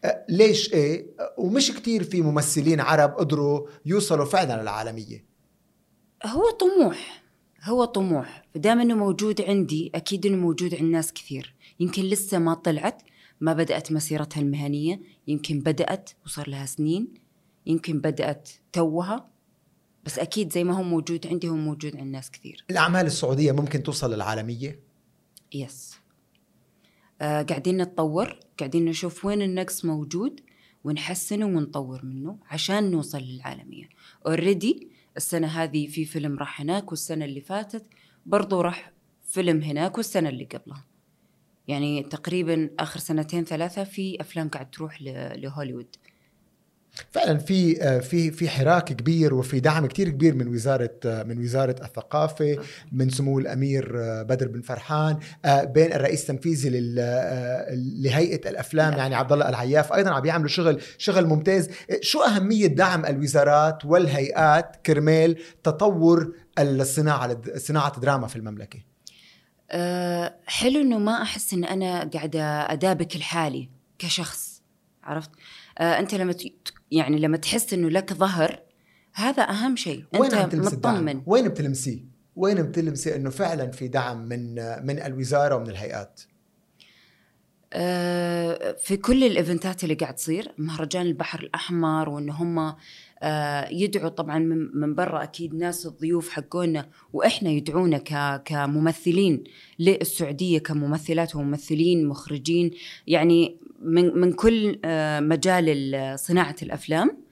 آه، 0.04 0.26
ليش 0.28 0.72
إيه؟ 0.72 1.06
ومش 1.38 1.72
كتير 1.72 2.04
في 2.04 2.22
ممثلين 2.22 2.80
عرب 2.80 3.10
قدروا 3.10 3.68
يوصلوا 3.86 4.24
فعلا 4.24 4.62
للعالمية. 4.62 5.24
هو 6.26 6.50
طموح. 6.50 7.24
هو 7.62 7.84
طموح. 7.84 8.44
فدام 8.54 8.80
إنه 8.80 8.94
موجود 8.94 9.40
عندي 9.40 9.90
أكيد 9.94 10.26
إنه 10.26 10.36
موجود 10.36 10.74
عند 10.74 10.90
ناس 10.90 11.12
كثير. 11.12 11.54
يمكن 11.80 12.02
لسه 12.02 12.38
ما 12.38 12.54
طلعت 12.54 13.02
ما 13.40 13.52
بدأت 13.52 13.92
مسيرتها 13.92 14.40
المهنية. 14.40 15.00
يمكن 15.28 15.60
بدأت 15.60 16.10
وصار 16.26 16.48
لها 16.50 16.66
سنين. 16.66 17.14
يمكن 17.66 18.00
بدأت 18.00 18.50
توها. 18.72 19.33
بس 20.04 20.18
أكيد 20.18 20.52
زي 20.52 20.64
ما 20.64 20.74
هو 20.78 20.82
موجود 20.82 21.26
عندي 21.26 21.48
هو 21.48 21.54
موجود 21.56 21.96
عند 21.96 22.12
ناس 22.12 22.30
كثير. 22.30 22.64
الأعمال 22.70 23.06
السعودية 23.06 23.52
ممكن 23.52 23.82
توصل 23.82 24.14
للعالمية؟ 24.14 24.80
yes 25.52 25.96
آه 27.20 27.42
قاعدين 27.42 27.76
نتطور 27.76 28.40
قاعدين 28.58 28.84
نشوف 28.84 29.24
وين 29.24 29.42
النقص 29.42 29.84
موجود 29.84 30.40
ونحسنه 30.84 31.46
ونطور 31.46 32.04
منه 32.04 32.38
عشان 32.50 32.90
نوصل 32.90 33.18
للعالمية. 33.18 33.88
already 34.26 34.88
السنة 35.16 35.46
هذه 35.46 35.86
في 35.86 36.04
فيلم 36.04 36.38
راح 36.38 36.60
هناك 36.60 36.90
والسنة 36.90 37.24
اللي 37.24 37.40
فاتت 37.40 37.84
برضو 38.26 38.60
راح 38.60 38.92
فيلم 39.22 39.62
هناك 39.62 39.96
والسنة 39.96 40.28
اللي 40.28 40.44
قبلها. 40.44 40.84
يعني 41.68 42.02
تقريبا 42.02 42.70
آخر 42.78 43.00
سنتين 43.00 43.44
ثلاثة 43.44 43.84
في 43.84 44.20
أفلام 44.20 44.48
قاعد 44.48 44.70
تروح 44.70 45.02
لهوليوود. 45.36 45.96
فعلا 47.10 47.38
في 47.38 47.82
آه، 47.82 47.98
في 47.98 48.30
في 48.30 48.48
حراك 48.48 48.84
كبير 48.84 49.34
وفي 49.34 49.60
دعم 49.60 49.86
كتير 49.86 50.08
كبير 50.08 50.34
من 50.34 50.48
وزارة 50.48 50.90
آه، 51.06 51.22
من 51.22 51.38
وزارة 51.38 51.76
الثقافة 51.82 52.58
من 52.92 53.10
سمو 53.10 53.38
الأمير 53.38 54.00
آه، 54.00 54.22
بدر 54.22 54.48
بن 54.48 54.60
فرحان 54.60 55.18
بين 55.44 55.92
الرئيس 55.92 56.20
التنفيذي 56.20 56.70
لهيئة 58.02 58.50
الأفلام 58.50 58.92
يعني 58.92 59.14
عبد 59.14 59.32
الله 59.32 59.48
العياف 59.48 59.92
أيضا 59.92 60.10
عم 60.10 60.20
بيعملوا 60.20 60.48
شغل 60.48 60.82
شغل 60.98 61.26
ممتاز. 61.26 61.70
شو 62.00 62.22
أهمية 62.22 62.66
دعم 62.66 63.06
الوزارات 63.06 63.84
والهيئات 63.84 64.76
كرمال 64.86 65.36
تطور 65.62 66.34
الصناعة 66.58 67.38
صناعة 67.56 67.92
الدراما 67.96 68.26
في 68.26 68.36
المملكة؟ 68.36 68.78
حلو 70.46 70.80
إنه 70.80 70.98
ما 70.98 71.22
أحس 71.22 71.54
إن 71.54 71.64
أنا 71.64 72.10
قاعدة 72.14 72.72
أدابك 72.72 73.16
لحالي 73.16 73.68
كشخص 73.98 74.62
عرفت؟ 75.04 75.30
أنت 75.80 76.14
لما 76.14 76.34
يعني 76.90 77.18
لما 77.18 77.36
تحس 77.36 77.72
إنه 77.74 77.90
لك 77.90 78.12
ظهر 78.12 78.60
هذا 79.12 79.42
أهم 79.42 79.76
شيء. 79.76 80.04
وين 80.18 80.34
انت؟ 80.34 80.54
مطمن. 80.54 81.22
وين 81.26 81.48
بتلمسيه؟ 81.48 82.04
وين 82.36 82.62
بتلمسي 82.62 83.16
إنه 83.16 83.30
فعلا 83.30 83.70
في 83.70 83.88
دعم 83.88 84.28
من 84.28 84.58
آه، 84.58 84.80
من 84.80 85.02
الوزارة 85.02 85.56
ومن 85.56 85.70
الهيئات؟ 85.70 86.20
أه 87.72 88.76
في 88.84 88.96
كل 88.96 89.24
الإيفنتات 89.24 89.84
اللي 89.84 89.94
قاعد 89.94 90.14
تصير 90.14 90.52
مهرجان 90.58 91.06
البحر 91.06 91.40
الأحمر 91.40 92.08
وان 92.08 92.30
هم 92.30 92.74
أه 93.22 93.68
يدعوا 93.70 94.08
طبعا 94.08 94.38
من, 94.38 94.94
برا 94.94 95.22
أكيد 95.22 95.54
ناس 95.54 95.86
الضيوف 95.86 96.28
حقونا 96.30 96.88
وإحنا 97.12 97.50
يدعونا 97.50 97.98
كممثلين 98.38 99.44
للسعودية 99.78 100.58
كممثلات 100.58 101.36
وممثلين 101.36 102.06
مخرجين 102.08 102.70
يعني 103.06 103.56
من 103.82 104.18
من 104.18 104.32
كل 104.32 104.78
آه، 104.84 105.20
مجال 105.20 105.64
ال- 105.68 106.18
صناعة 106.18 106.56
الأفلام 106.62 107.24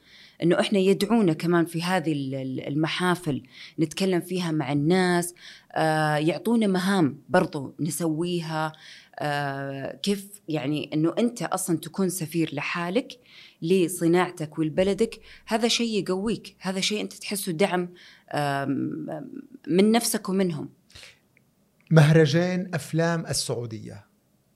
إنه 0.43 0.61
إحنا 0.61 0.79
يدعونا 0.79 1.33
كمان 1.33 1.65
في 1.65 1.83
هذه 1.83 2.13
ال- 2.13 2.35
ال- 2.35 2.69
المحافل 2.69 3.43
نتكلم 3.81 4.21
فيها 4.21 4.51
مع 4.53 4.73
الناس 4.73 5.35
آه، 5.73 6.17
يعطونا 6.17 6.67
مهام 6.67 7.19
برضو 7.29 7.75
نسويها 7.81 8.73
آه، 9.19 9.97
كيف 10.03 10.27
يعني 10.49 10.91
إنه 10.95 11.15
أنت 11.19 11.43
أصلا 11.43 11.77
تكون 11.79 12.09
سفير 12.09 12.51
لحالك 12.55 13.13
لصناعتك 13.63 14.59
ولبلدك 14.59 15.21
هذا 15.47 15.69
شيء 15.69 16.03
يقويك 16.03 16.57
هذا 16.61 16.81
شيء 16.81 17.01
أنت 17.01 17.13
تحسه 17.13 17.53
دعم 17.53 17.89
من 19.69 19.93
نفسك 19.93 20.29
ومنهم. 20.29 20.69
مهرجان 21.91 22.71
أفلام 22.75 23.27
السعودية. 23.27 24.07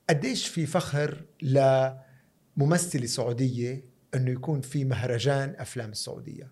قديش 0.09 0.47
في 0.47 0.65
فخر 0.65 1.25
لممثلة 1.41 3.05
سعودية 3.05 3.85
إنه 4.15 4.31
يكون 4.31 4.61
في 4.61 4.85
مهرجان 4.85 5.55
أفلام 5.57 5.89
السعودية؟ 5.89 6.51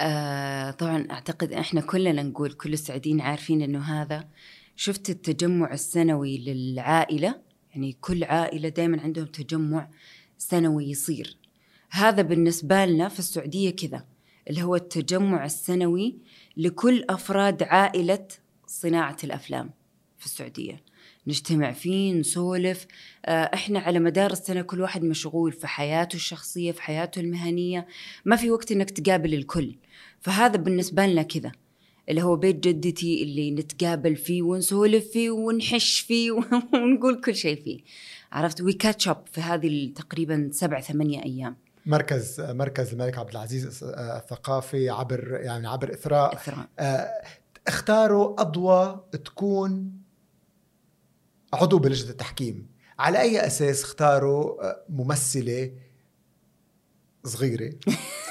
آه 0.00 0.70
طبعا 0.70 1.06
أعتقد 1.10 1.52
إحنا 1.52 1.80
كلنا 1.80 2.22
نقول 2.22 2.52
كل 2.52 2.72
السعوديين 2.72 3.20
عارفين 3.20 3.62
إنه 3.62 3.80
هذا. 3.80 4.28
شفت 4.76 5.10
التجمع 5.10 5.72
السنوي 5.72 6.38
للعائلة 6.38 7.40
يعني 7.70 7.92
كل 8.00 8.24
عائلة 8.24 8.68
دائما 8.68 9.00
عندهم 9.00 9.26
تجمع 9.26 9.90
سنوي 10.38 10.90
يصير. 10.90 11.36
هذا 11.90 12.22
بالنسبة 12.22 12.84
لنا 12.84 13.08
في 13.08 13.18
السعودية 13.18 13.70
كذا 13.70 14.04
اللي 14.50 14.62
هو 14.62 14.76
التجمع 14.76 15.44
السنوي 15.44 16.18
لكل 16.56 17.04
أفراد 17.10 17.62
عائلة 17.62 18.26
صناعة 18.66 19.16
الأفلام 19.24 19.70
في 20.18 20.26
السعودية. 20.26 20.82
نجتمع 21.26 21.72
فيه 21.72 22.12
نسولف. 22.12 22.86
آه، 23.24 23.50
إحنا 23.54 23.78
على 23.78 23.98
مدار 23.98 24.32
السنة 24.32 24.62
كل 24.62 24.80
واحد 24.80 25.04
مشغول 25.04 25.52
في 25.52 25.66
حياته 25.66 26.16
الشخصية 26.16 26.72
في 26.72 26.82
حياته 26.82 27.20
المهنية. 27.20 27.86
ما 28.24 28.36
في 28.36 28.50
وقت 28.50 28.72
إنك 28.72 28.90
تقابل 28.90 29.34
الكل. 29.34 29.74
فهذا 30.20 30.56
بالنسبة 30.56 31.06
لنا 31.06 31.22
كذا 31.22 31.52
اللي 32.08 32.22
هو 32.22 32.36
بيت 32.36 32.56
جدتي 32.68 33.22
اللي 33.22 33.50
نتقابل 33.50 34.16
فيه 34.16 34.42
ونسولف 34.42 35.06
فيه 35.08 35.30
ونحش 35.30 36.00
فيه 36.00 36.30
ونقول 36.74 37.20
كل 37.20 37.36
شيء 37.36 37.62
فيه. 37.62 37.78
عرفت؟ 38.34 38.60
we 38.60 38.72
catch 38.72 39.08
up 39.08 39.24
في 39.32 39.40
هذه 39.40 39.92
تقريبا 39.96 40.50
سبع 40.52 40.80
ثمانية 40.80 41.24
أيام. 41.24 41.56
مركز 41.86 42.40
مركز 42.40 42.92
الملك 42.92 43.18
عبد 43.18 43.30
العزيز 43.30 43.84
الثقافي 43.84 44.90
عبر 44.90 45.40
يعني 45.40 45.68
عبر 45.68 45.92
إثراء. 45.92 46.34
إثراء. 46.34 46.68
آه، 46.78 47.10
اختاروا 47.66 48.40
أضوى 48.40 49.04
تكون 49.24 49.92
عضو 51.52 51.78
بلجنة 51.78 52.10
التحكيم. 52.10 52.66
على 52.98 53.20
أي 53.20 53.46
أساس 53.46 53.84
اختاروا 53.84 54.64
آه، 54.64 54.84
ممثلة 54.88 55.72
صغيرة؟ 57.24 57.72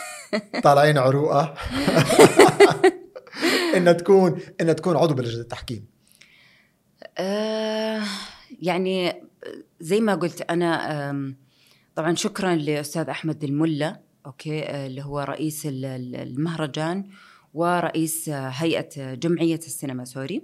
طالعين 0.63 0.98
عروقها 0.98 1.53
إنها 3.77 3.93
تكون 3.93 4.39
إنها 4.62 4.74
تكون 4.74 4.98
عضو 4.98 5.13
بلجنة 5.13 5.41
التحكيم. 5.41 5.86
آه 7.17 8.03
يعني 8.62 9.24
زي 9.79 10.00
ما 10.00 10.15
قلت 10.15 10.41
أنا 10.41 11.35
طبعا 11.95 12.15
شكرا 12.15 12.55
لأستاذ 12.55 13.09
أحمد 13.09 13.43
الملا 13.43 14.00
okay 14.25 14.63
آه، 14.63 14.88
اللي 14.88 15.01
هو 15.03 15.19
رئيس 15.19 15.65
ال- 15.65 15.85
ال- 15.85 16.15
المهرجان 16.15 17.09
ورئيس 17.53 18.29
آه، 18.29 18.47
هيئة 18.50 19.13
جمعية 19.13 19.55
السينما 19.55 20.05
sorry. 20.05 20.41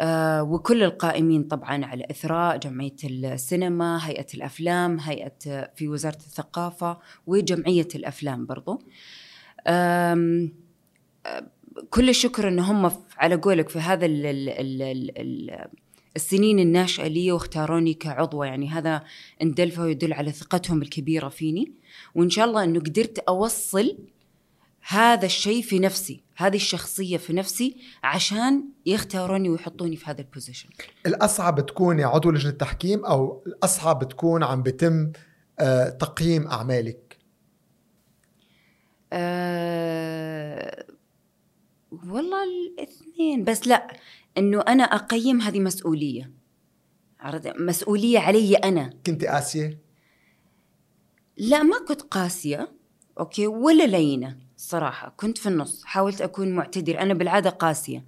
آه، 0.00 0.42
وكل 0.42 0.82
القائمين 0.82 1.42
طبعا 1.42 1.84
على 1.84 2.06
إثراء 2.10 2.56
جمعية 2.56 2.96
السينما 3.04 4.08
هيئة 4.08 4.26
الأفلام 4.34 5.00
هيئة 5.00 5.32
آه، 5.46 5.72
في 5.76 5.88
وزارة 5.88 6.16
الثقافة 6.16 6.98
وجمعية 7.26 7.88
الأفلام 7.94 8.46
برضو. 8.46 8.82
آه، 9.66 10.48
كل 11.90 12.08
الشكر 12.08 12.48
إن 12.48 12.58
هم 12.58 12.90
على 13.18 13.34
قولك 13.34 13.68
في 13.68 13.78
هذا 13.78 14.06
السنين 16.16 16.58
الناشئة 16.58 17.06
لي 17.06 17.32
واختاروني 17.32 17.94
كعضوة 17.94 18.46
يعني 18.46 18.68
هذا 18.68 19.04
إن 19.42 19.54
دل 19.54 19.70
فهو 19.70 19.84
يدل 19.84 20.12
على 20.12 20.32
ثقتهم 20.32 20.82
الكبيرة 20.82 21.28
فيني. 21.28 21.72
وإن 22.14 22.30
شاء 22.30 22.44
الله 22.44 22.64
إنه 22.64 22.80
قدرت 22.80 23.18
أوصل 23.18 23.96
هذا 24.88 25.26
الشيء 25.26 25.62
في 25.62 25.78
نفسي 25.78 26.22
هذه 26.36 26.56
الشخصية 26.56 27.16
في 27.16 27.32
نفسي 27.32 27.76
عشان 28.02 28.64
يختاروني 28.86 29.48
ويحطوني 29.48 29.96
في 29.96 30.10
هذا 30.10 30.20
البوزيشن 30.20 30.68
الأصعب 31.06 31.66
تكوني 31.66 32.04
عضو 32.04 32.30
لجنة 32.30 32.52
تحكيم 32.52 33.04
أو 33.04 33.42
الأصعب 33.46 34.08
تكون 34.08 34.42
عم 34.42 34.62
بتم 34.62 35.12
آه، 35.60 35.88
تقييم 35.88 36.46
أعمالك؟ 36.46 37.18
أه 39.12 40.86
والله 42.08 42.42
الاثنين 42.44 43.44
بس 43.44 43.66
لا. 43.66 43.86
إنه 44.38 44.60
أنا 44.60 44.82
أقيم 44.82 45.40
هذه 45.40 45.60
مسؤولية؟ 45.60 46.32
مسؤولية 47.58 48.18
علي 48.18 48.54
أنا. 48.54 48.90
كنت 49.06 49.24
قاسية؟ 49.24 49.78
لا 51.36 51.62
ما 51.62 51.76
كنت 51.88 52.02
قاسية. 52.02 52.72
أوكي؟ 53.20 53.46
ولا 53.46 53.86
لينة 53.86 54.38
صراحة. 54.56 55.14
كنت 55.16 55.38
في 55.38 55.48
النص. 55.48 55.84
حاولت 55.84 56.20
أكون 56.20 56.52
معتدل. 56.52 56.96
أنا 56.96 57.14
بالعادة 57.14 57.50
قاسية 57.50 58.04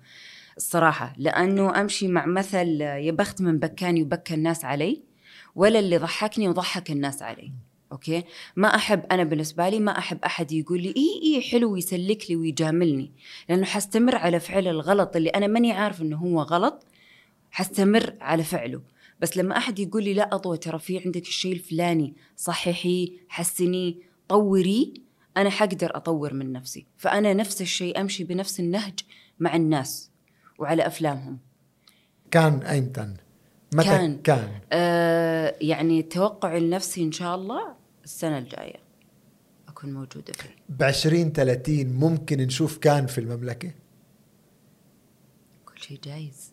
الصراحه 0.57 1.15
لأنه 1.17 1.81
أمشي 1.81 2.09
مع 2.09 2.27
مثل 2.27 2.81
يا 2.81 3.13
بخت 3.13 3.41
من 3.41 3.59
بكاني 3.59 4.03
وبكى 4.03 4.35
الناس 4.35 4.65
علي 4.65 5.03
ولا 5.55 5.79
اللي 5.79 5.99
ضحكني 5.99 6.49
وضحك 6.49 6.91
الناس 6.91 7.23
علي. 7.23 7.53
okay؟ 7.95 8.25
ما 8.57 8.75
أحب 8.75 9.03
أنا 9.11 9.25
بالنسبة 9.25 9.69
لي 9.69 9.81
ما 9.81 9.99
أحب 9.99 10.19
أحد 10.25 10.53
يقول 10.53 10.83
لي 10.83 10.95
اي 10.97 11.21
اي 11.23 11.43
حلو 11.43 11.77
يسلك 11.77 12.31
لي 12.31 12.37
ويجاملني. 12.37 13.13
لأنه 13.49 13.65
حستمر 13.65 14.17
على 14.17 14.41
فعل 14.41 14.69
الغلط 14.69 15.17
اللي 15.17 15.31
أنا 15.31 15.47
ماني 15.47 15.73
عارف 15.73 16.03
إنه 16.03 16.17
هو 16.17 16.43
غلط 16.43 16.87
حستمر 17.51 18.15
على 18.21 18.43
فعله. 18.43 18.83
بس 19.21 19.37
لما 19.37 19.57
أحد 19.57 19.79
يقول 19.79 20.05
لي 20.05 20.15
لا 20.15 20.35
أضوى 20.35 20.57
ترى 20.57 20.79
في 20.79 20.99
عندك 21.05 21.23
الشيء 21.23 21.53
الفلاني 21.53 22.15
صححيه 22.37 23.09
حسنيه 23.29 23.95
طوريه 24.29 24.87
أنا 25.37 25.51
حقدر 25.51 25.97
أطور 25.97 26.35
من 26.35 26.53
نفسي. 26.53 26.87
فأنا 26.97 27.35
نفس 27.35 27.63
الشيء 27.63 28.01
أمشي 28.01 28.25
بنفس 28.25 28.61
النهج 28.61 29.01
مع 29.39 29.57
الناس 29.57 30.11
وعلى 30.59 30.87
أفلامهم. 30.87 31.39
كان 32.31 32.63
ايمتى 32.63 33.15
متى 33.75 33.89
كان. 33.89 34.23
كان؟ 34.23 34.61
آه 34.73 35.55
يعني 35.61 36.03
توقعي 36.03 36.61
لنفسي 36.61 37.03
إن 37.03 37.13
شاء 37.13 37.35
الله 37.35 37.84
السنة 38.05 38.39
الجاية 38.39 38.77
أكون 39.69 39.93
موجودة 39.93 40.33
فيه. 40.33 40.57
ب 40.69 40.83
20 40.83 41.33
30 41.33 41.87
ممكن 41.87 42.39
نشوف 42.39 42.79
كان 42.79 43.07
في 43.07 43.19
المملكة. 43.19 43.71
كل 45.67 45.83
شيء 45.83 46.01
جايز. 46.05 46.53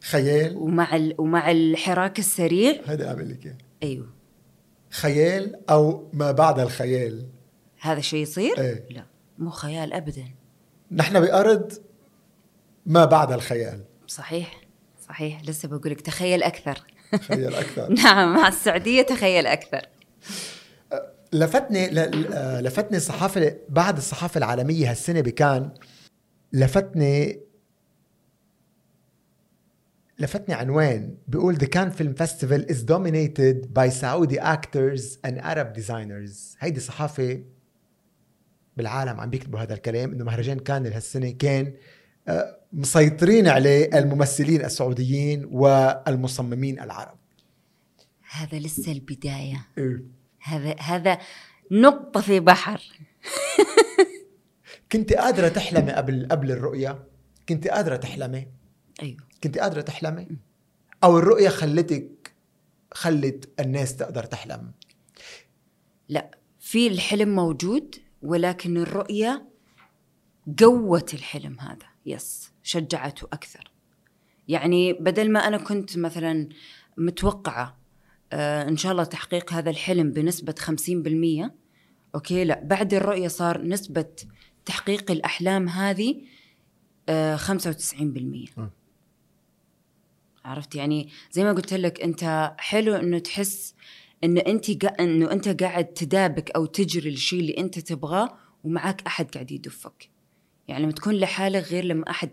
خيال. 0.00 0.56
ومع 0.56 0.96
ال... 0.96 1.14
ومع 1.18 1.50
الحراك 1.50 2.18
السريع. 2.18 2.80
هذا 2.86 3.08
اعمل 3.08 3.30
لك 3.30 3.46
إياه. 3.46 3.56
أيوه. 3.82 4.08
خيال 4.90 5.70
أو 5.70 6.08
ما 6.12 6.32
بعد 6.32 6.58
الخيال. 6.58 7.26
هذا 7.80 7.98
الشيء 7.98 8.22
يصير؟ 8.22 8.60
إيه. 8.60 8.84
لا. 8.90 9.06
مو 9.38 9.50
خيال 9.50 9.92
ابدا. 9.92 10.24
نحن 10.92 11.20
بأرض 11.20 11.72
ما 12.86 13.04
بعد 13.04 13.32
الخيال. 13.32 13.84
صحيح. 14.08 14.60
صحيح. 15.08 15.42
لسه 15.44 15.68
بقول 15.68 15.92
لك 15.92 16.00
تخيل 16.00 16.42
أكثر. 16.42 16.82
خيال 17.16 17.54
أكثر. 17.54 17.92
نعم. 18.02 18.34
مع 18.34 18.48
السعودية 18.48 19.02
تخيل 19.02 19.46
أكثر. 19.46 19.86
لفتني 21.32 22.00
آه، 22.00 22.60
لفتني 22.60 22.96
الصحافة 22.96 23.56
بعد 23.68 23.96
الصحافة 23.96 24.38
العالمية 24.38 24.90
هالسنة 24.90 25.20
بكان 25.20 25.70
لفتني 26.52 27.40
لفتني 30.18 30.54
عنوان 30.54 31.16
بيقول 31.28 31.56
The 31.56 31.66
Cannes 31.66 31.96
Film 31.98 32.14
Festival 32.22 32.72
is 32.72 32.82
dominated 32.82 33.74
by 33.74 33.88
Saudi 33.88 34.38
actors 34.38 35.18
and 35.26 35.38
Arab 35.40 35.74
designers. 35.74 36.56
هيدي 36.58 36.80
صحافة 36.80 37.42
بالعالم 38.76 39.20
عم 39.20 39.30
بيكتبوا 39.30 39.60
هذا 39.60 39.74
الكلام 39.74 40.12
إنه 40.12 40.24
مهرجان 40.24 40.58
كان 40.58 40.86
هالسنة 40.86 41.30
كان 41.30 41.74
آه، 42.28 42.58
مسيطرين 42.72 43.48
عليه 43.48 43.98
الممثلين 43.98 44.64
السعوديين 44.64 45.44
والمصممين 45.44 46.80
العرب. 46.80 47.18
هذا 48.30 48.58
لسه 48.58 48.92
البداية. 48.92 49.66
إيه. 49.78 50.21
هذا 50.42 50.76
هذا 50.80 51.18
نقطة 51.70 52.20
في 52.20 52.40
بحر. 52.40 52.82
كنت 54.92 55.12
قادرة 55.12 55.48
تحلمي 55.48 55.92
قبل 55.92 56.28
قبل 56.30 56.50
الرؤية؟ 56.50 57.04
كنت 57.48 57.68
قادرة 57.68 57.96
تحلمي؟ 57.96 58.48
أيوه. 59.02 59.20
كنت 59.44 59.58
قادرة 59.58 59.80
تحلمي؟ 59.80 60.28
أو 61.04 61.18
الرؤية 61.18 61.48
خلتك 61.48 62.34
خلت 62.92 63.60
الناس 63.60 63.96
تقدر 63.96 64.24
تحلم؟ 64.24 64.72
لا 66.08 66.30
في 66.60 66.86
الحلم 66.86 67.34
موجود 67.34 67.96
ولكن 68.22 68.76
الرؤية 68.76 69.48
قوت 70.58 71.14
الحلم 71.14 71.60
هذا. 71.60 71.86
yes 72.06 72.52
شجعته 72.62 73.28
أكثر. 73.32 73.70
يعني 74.48 74.92
بدل 74.92 75.32
ما 75.32 75.40
أنا 75.40 75.58
كنت 75.58 75.98
مثلا 75.98 76.48
متوقعة 76.96 77.64
آه 77.64 77.81
إن 78.32 78.76
شاء 78.76 78.92
الله 78.92 79.04
تحقيق 79.04 79.52
هذا 79.52 79.70
الحلم 79.70 80.10
بنسبة 80.10 80.54
50% 81.46 81.50
okay؟ 82.14 82.44
لا 82.44 82.60
بعد 82.64 82.94
الرؤية 82.94 83.28
صار 83.28 83.62
نسبة 83.62 84.06
تحقيق 84.64 85.10
الأحلام 85.10 85.68
هذه 85.68 86.22
آه 87.08 87.36
95% 87.36 88.02
م. 88.02 88.68
عرفت؟ 90.44 90.74
يعني 90.74 91.08
زي 91.32 91.44
ما 91.44 91.52
قلت 91.52 91.74
لك 91.74 92.00
أنت 92.00 92.54
حلو 92.58 92.94
إنه 92.94 93.18
تحس 93.18 93.74
إن 94.24 94.38
أنت. 94.38 94.84
إنه 94.84 95.32
أنت 95.32 95.62
قاعد 95.62 95.84
تدابك 95.84 96.50
أو 96.50 96.66
تجري 96.66 97.10
الشيء 97.10 97.40
اللي 97.40 97.58
أنت 97.58 97.78
تبغاه 97.78 98.38
ومعك 98.64 99.02
أحد 99.06 99.30
قاعد 99.30 99.50
يدفك. 99.50 100.10
يعني 100.68 100.82
لما 100.82 100.92
تكون 100.92 101.14
لحالك 101.14 101.64
غير 101.64 101.84
لما 101.84 102.10
أحد 102.10 102.30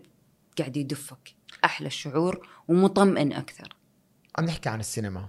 قاعد 0.58 0.76
يدفك. 0.76 1.34
أحلى 1.64 1.86
الشعور 1.86 2.48
ومطمئن 2.68 3.32
أكثر. 3.32 3.76
عم 4.38 4.44
نحكي 4.44 4.68
عن 4.68 4.80
السينما. 4.80 5.28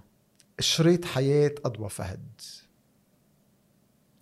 شريط 0.62 1.04
حياة 1.04 1.54
أضوى 1.64 1.88
فهد. 1.88 2.40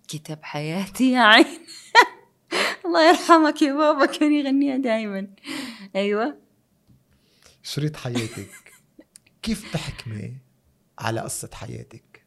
كتاب 0.07 0.43
حياتي 0.43 1.11
يا 1.11 1.21
عين. 1.21 1.45
الله 2.85 3.09
يرحمك 3.09 3.61
يا 3.61 3.73
بابا 3.73 4.05
كان 4.05 4.33
يغنيها 4.33 4.77
دائما 4.77 5.27
أيوه. 5.95 6.37
شريط 7.63 7.97
حياتك. 7.97 8.73
كيف 9.43 9.73
تحكمي 9.73 10.37
على 10.99 11.21
قصة 11.21 11.49
حياتك؟ 11.53 12.25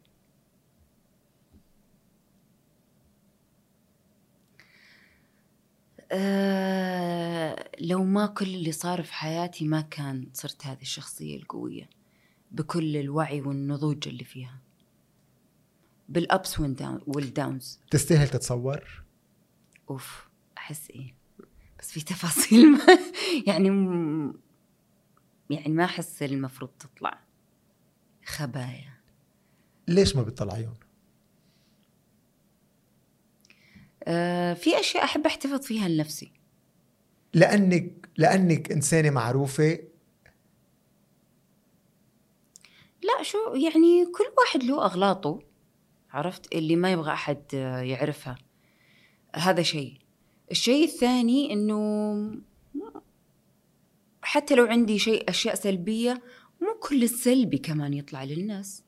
آه 6.13 7.71
لو 7.81 8.05
ما 8.05 8.27
كل 8.27 8.47
اللي 8.47 8.73
صار 8.73 9.03
في 9.03 9.15
حياتي 9.15 9.65
ما 9.65 9.81
كان 9.81 10.27
صرت 10.33 10.67
هذه 10.67 10.83
الشخصية 10.83 11.37
القوية. 11.37 11.89
بكل 12.55 12.97
الوعي 12.97 13.41
والنضوج 13.41 14.09
اللي 14.09 14.25
فيها. 14.25 14.59
والداون- 16.61 17.03
والداونز 17.07 17.81
تستاهل 17.91 18.29
تتصور؟ 18.29 19.03
أوف 19.91 20.29
أحس 20.59 20.91
إيه؟ 20.91 21.15
بس 21.79 21.91
في 21.93 22.05
تفاصيل 22.05 22.71
ما 22.73 22.79
يعني 23.47 23.71
م- 23.71 24.41
يعني 25.51 25.69
ما 25.69 25.85
أحس 25.85 26.23
المفروض 26.23 26.71
تطلع 26.79 27.21
خبايا. 28.27 28.95
ليش 29.89 30.17
ما 30.17 30.23
بتطلعيهم؟ 30.23 30.75
آه 34.05 34.55
في 34.55 34.81
أشياء 34.81 35.05
أحب 35.05 35.27
أحتفظ 35.27 35.61
فيها 35.61 35.89
لنفسي. 35.89 36.33
لأنك 37.35 38.09
لأنك 38.17 38.73
إنسانة 38.73 39.11
معروفة 39.11 39.79
لا 43.05 43.23
شو 43.23 43.39
يعني 43.55 44.07
كل 44.07 44.25
واحد 44.39 44.63
له 44.63 44.85
أغلاطه 44.85 45.43
عرفت؟ 46.11 46.55
اللي 46.55 46.77
ما 46.77 46.93
يبغى 46.93 47.13
أحد 47.13 47.55
يعرفها. 47.83 48.37
هذا 49.35 49.63
شيء. 49.63 49.99
الشيء 50.51 50.85
الثاني 50.85 51.53
إنه 51.53 52.43
حتى 54.23 54.55
لو 54.55 54.65
عندي 54.65 54.99
شيء 54.99 55.31
أشياء 55.31 55.55
سلبية 55.55 56.23
مو 56.61 56.75
كل 56.81 57.03
السلبي 57.03 57.59
كمان 57.59 57.95
يطلع 57.95 58.25
للناس. 58.25 58.83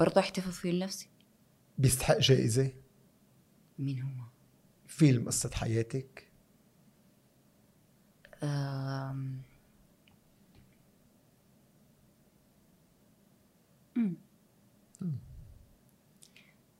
برضه 0.00 0.20
أحتفظ 0.20 0.52
فيه 0.52 0.70
لنفسي 0.70 1.08
بيستحق 1.78 2.18
جائزة 2.18 2.72
مين 3.78 4.02
هو؟ 4.02 4.24
فيلم 4.86 5.26
قصة 5.26 5.50
حياتك؟ 5.54 6.32
آم. 8.42 9.42
مم. 13.96 14.16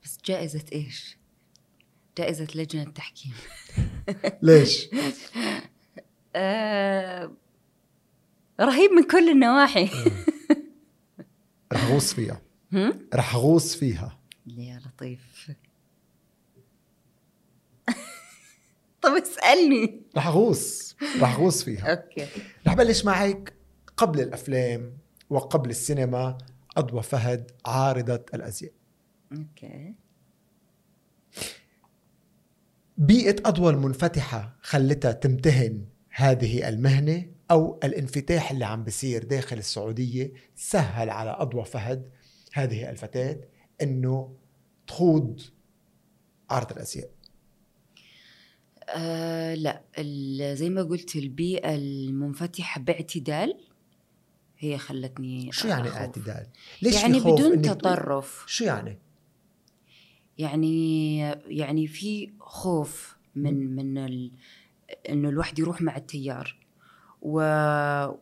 بس 0.03 0.12
جائزة 0.25 0.65
إيش؟ 0.73 1.17
جائزة 2.17 2.47
لجنة 2.55 2.83
تحكيم 2.83 3.33
ليش؟ 4.41 4.89
آه 6.35 7.31
رهيب 8.59 8.91
من 8.91 9.03
كل 9.03 9.29
النواحي. 9.29 9.89
رح 11.73 11.85
غوص 11.91 12.13
فيها؟ 12.13 12.41
رح 13.15 13.35
غوص 13.35 13.75
فيها. 13.75 14.19
يا 14.47 14.79
لطيف. 14.85 15.51
طب 19.01 19.11
اسألني. 19.11 20.01
رح 20.17 20.27
غوص 20.27 20.95
رح 21.21 21.37
غوص 21.39 21.63
فيها. 21.63 21.91
أوكي. 21.91 22.27
رح 22.67 22.73
بلش 22.73 23.05
معك 23.05 23.53
قبل 23.97 24.19
الأفلام 24.21 24.97
وقبل 25.29 25.69
السينما 25.69 26.37
اضوى 26.77 27.03
فهد 27.03 27.51
عارضة 27.65 28.25
الأزياء. 28.33 28.73
أوكي. 29.31 29.93
بيئة 32.97 33.35
أضوى 33.45 33.69
المنفتحة 33.73 34.55
خلتها 34.61 35.11
تمتهن 35.11 35.85
هذه 36.09 36.69
المهنة 36.69 37.25
أو 37.51 37.79
الانفتاح 37.83 38.51
اللي 38.51 38.65
عم 38.65 38.83
بصير 38.83 39.23
داخل 39.23 39.57
السعودية 39.57 40.31
سهل 40.55 41.09
على 41.09 41.35
أضوى 41.39 41.65
فهد 41.65 42.09
هذه 42.53 42.89
الفتاة 42.89 43.37
أنه 43.81 44.35
تخوض 44.87 45.41
عرض 46.49 46.71
الأزياء 46.71 47.09
آه 48.89 49.55
لا 49.55 49.81
ال- 49.97 50.57
زي 50.57 50.69
ما 50.69 50.83
قلت 50.83 51.15
البيئة 51.15 51.75
المنفتحة 51.75 52.81
باعتدال 52.81 53.57
هي 54.59 54.77
خلتني 54.77 55.51
شو 55.51 55.67
يعني 55.67 55.87
أخوف. 55.87 55.97
اعتدال؟ 55.97 56.47
ليش 56.81 56.95
يعني 56.95 57.19
بدون 57.19 57.61
تطرف 57.61 58.43
شو 58.47 58.63
يعني؟ 58.63 58.97
يعني 60.37 61.19
يعني 61.47 61.87
في 61.87 62.29
خوف 62.39 63.17
من 63.35 63.75
من 63.75 63.97
ال... 63.97 64.31
إنه 65.09 65.29
الواحد 65.29 65.59
يروح 65.59 65.81
مع 65.81 65.97
التيار. 65.97 66.57
و... 67.21 67.37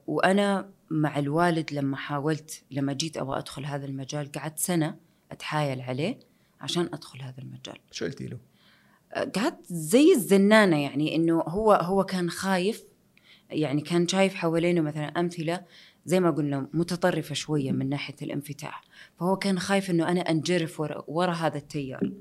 وأنا 0.07 0.69
مع 0.89 1.19
الوالد 1.19 1.73
لما 1.73 1.97
حاولت 1.97 2.63
لما 2.71 2.93
جيت 2.93 3.17
أبغى 3.17 3.39
أدخل 3.39 3.65
هذا 3.65 3.85
المجال 3.85 4.31
قعدت 4.31 4.59
سنة 4.59 4.95
أتحايل 5.31 5.81
عليه 5.81 6.19
عشان 6.61 6.89
أدخل 6.93 7.21
هذا 7.21 7.37
المجال. 7.39 7.77
شو 7.91 8.05
قلتي 8.05 8.27
له؟ 8.27 8.37
قعدت 9.35 9.65
زي 9.73 10.13
الزنانة 10.13 10.77
يعني 10.77 11.15
إنه 11.15 11.41
هو 11.41 11.73
هو 11.73 12.03
كان 12.03 12.29
خايف 12.29 12.83
يعني 13.49 13.81
كان 13.81 14.07
شايف 14.07 14.35
حوالينه 14.35 14.81
مثلا 14.81 15.05
أمثلة 15.05 15.61
زي 16.05 16.19
ما 16.19 16.31
قلنا 16.31 16.67
متطرفة 16.73 17.35
شوية 17.35 17.71
من 17.71 17.89
ناحية 17.89 18.15
الانفتاح. 18.21 18.83
فهو 19.19 19.35
كان 19.35 19.59
خايف 19.59 19.89
إنه 19.89 20.07
أنا 20.11 20.21
أنجرف 20.21 20.79
ورا, 20.79 21.03
ورا 21.07 21.31
هذا 21.31 21.57
التيار. 21.57 22.11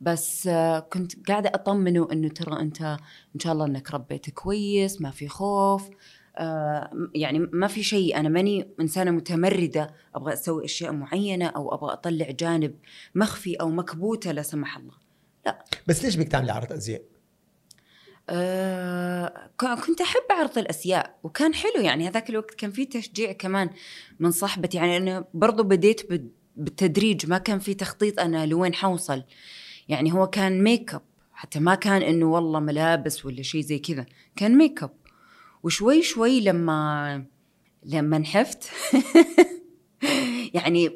بس 0.00 0.46
آه، 0.46 0.80
كنت 0.80 1.28
قاعدة 1.28 1.50
أطمنه 1.54 2.08
إنه 2.12 2.28
ترى 2.28 2.60
أنت 2.60 2.82
إن 3.34 3.40
شاء 3.40 3.52
الله 3.52 3.66
إنك 3.66 3.90
ربيت 3.90 4.30
كويس 4.30 5.00
ما 5.00 5.10
في 5.10 5.28
خوف 5.28 5.90
آه، 6.36 6.90
يعني 7.14 7.38
ما 7.38 7.66
في 7.66 7.82
شيء. 7.82 8.16
أنا 8.20 8.28
ماني 8.28 8.68
إنسانة 8.80 9.10
متمردة 9.10 9.94
أبغى 10.14 10.32
أسوي 10.32 10.64
أشياء 10.64 10.92
معينة 10.92 11.46
أو 11.46 11.74
أبغى 11.74 11.92
أطلع 11.92 12.30
جانب 12.30 12.74
مخفي 13.14 13.54
أو 13.54 13.70
مكبوتة 13.70 14.32
لا 14.32 14.42
سمح 14.42 14.76
الله. 14.76 14.94
بس 15.86 16.04
ليش 16.04 16.16
بدك 16.16 16.28
تعملي 16.28 16.52
عرض 16.52 16.72
أزياء؟ 16.72 17.02
آه، 18.30 19.50
كنت 19.86 20.00
أحب 20.00 20.22
عرض 20.30 20.58
الازياء 20.58 21.18
وكان 21.22 21.54
حلو 21.54 21.80
يعني. 21.82 22.08
هذاك 22.08 22.30
الوقت 22.30 22.54
كان 22.54 22.70
في 22.70 22.84
تشجيع 22.84 23.32
كمان 23.32 23.70
من 24.20 24.30
صاحبتي 24.30 24.76
يعني 24.76 24.96
أنا 24.96 25.24
برضو 25.34 25.62
بديت 25.62 26.10
بال- 26.10 26.30
بالتدريج 26.56 27.26
ما 27.26 27.38
كان 27.38 27.58
في 27.58 27.74
تخطيط 27.74 28.20
أنا 28.20 28.46
لوين 28.46 28.74
حوصل. 28.74 29.24
يعني 29.88 30.12
هو 30.12 30.26
كان 30.26 30.62
ميك 30.62 30.94
اب 30.94 31.02
حتى 31.32 31.60
ما 31.60 31.74
كان 31.74 32.02
إنه 32.02 32.26
والله 32.26 32.60
ملابس 32.60 33.26
ولا 33.26 33.42
شيء 33.42 33.60
زي 33.60 33.78
كذا 33.78 34.06
كان 34.36 34.58
ميك 34.58 34.82
اب 34.82 34.90
وشوي 35.62 36.02
شوي 36.02 36.40
لما 36.40 37.24
لما 37.84 38.18
نحفت 38.18 38.70
يعني 40.54 40.90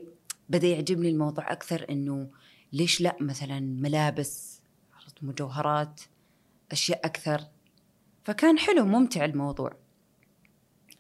بدأ 0.49 0.67
يعجبني 0.67 1.09
الموضوع 1.09 1.53
أكثر 1.53 1.87
إنه 1.91 2.29
ليش 2.73 3.01
لأ 3.01 3.17
مثلا 3.21 3.61
ملابس 3.61 4.63
مجوهرات. 5.23 6.01
أشياء 6.73 7.01
أكثر. 7.05 7.41
فكان 8.25 8.59
حلو 8.59 8.85
ممتع 8.85 9.25
الموضوع. 9.25 9.73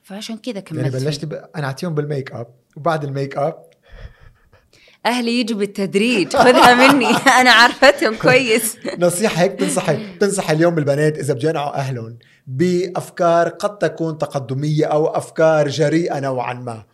فعشان 0.03 0.37
كذا 0.37 0.61
كملت 0.61 0.83
يعني 0.83 0.99
فيه. 0.99 1.07
بلشتي 1.07 1.27
ب... 1.27 1.33
أنا 1.33 1.67
أعطيهم 1.67 1.95
بالميك 1.95 2.33
أب. 2.33 2.47
وبعد 2.77 3.05
الميك 3.05 3.37
أب 3.37 3.63
أهلي 5.07 5.41
يجوا 5.41 5.59
بالتدريج. 5.59 6.37
خذها 6.37 6.75
مني. 6.75 7.07
أنا 7.41 7.51
عارفتهم 7.51 8.17
كويس. 8.17 8.77
نصيحة 8.99 9.43
هيك 9.43 9.51
بتنصحي 9.53 10.15
بتنصحي 10.15 10.53
اليوم 10.53 10.79
البنات 10.79 11.19
إذا 11.19 11.35
بجنعوا 11.35 11.75
أهلهم 11.75 12.19
بأفكار 12.47 13.49
قد 13.49 13.79
تكون 13.79 14.19
تقدمية 14.19 14.87
أو 14.87 15.07
أفكار 15.07 15.69
جريئة 15.69 16.21
نوعا 16.21 16.55
ما. 16.55 16.85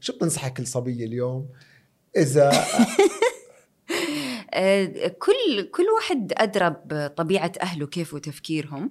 شو 0.00 0.12
بتنصحي 0.12 0.50
كل 0.50 0.66
صبية 0.66 1.04
اليوم؟ 1.04 1.48
إذا 2.16 2.48
آه، 2.48 2.86
كل 5.18 5.62
كل 5.70 5.86
واحد 5.96 6.32
أدرى 6.36 6.76
بطبيعة 6.86 7.52
أهله 7.62 7.86
كيف 7.86 8.14
وتفكيرهم 8.14 8.90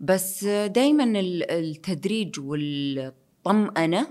بس 0.00 0.44
دائما 0.44 1.20
التدريج 1.50 2.40
والطمأنة 2.40 4.08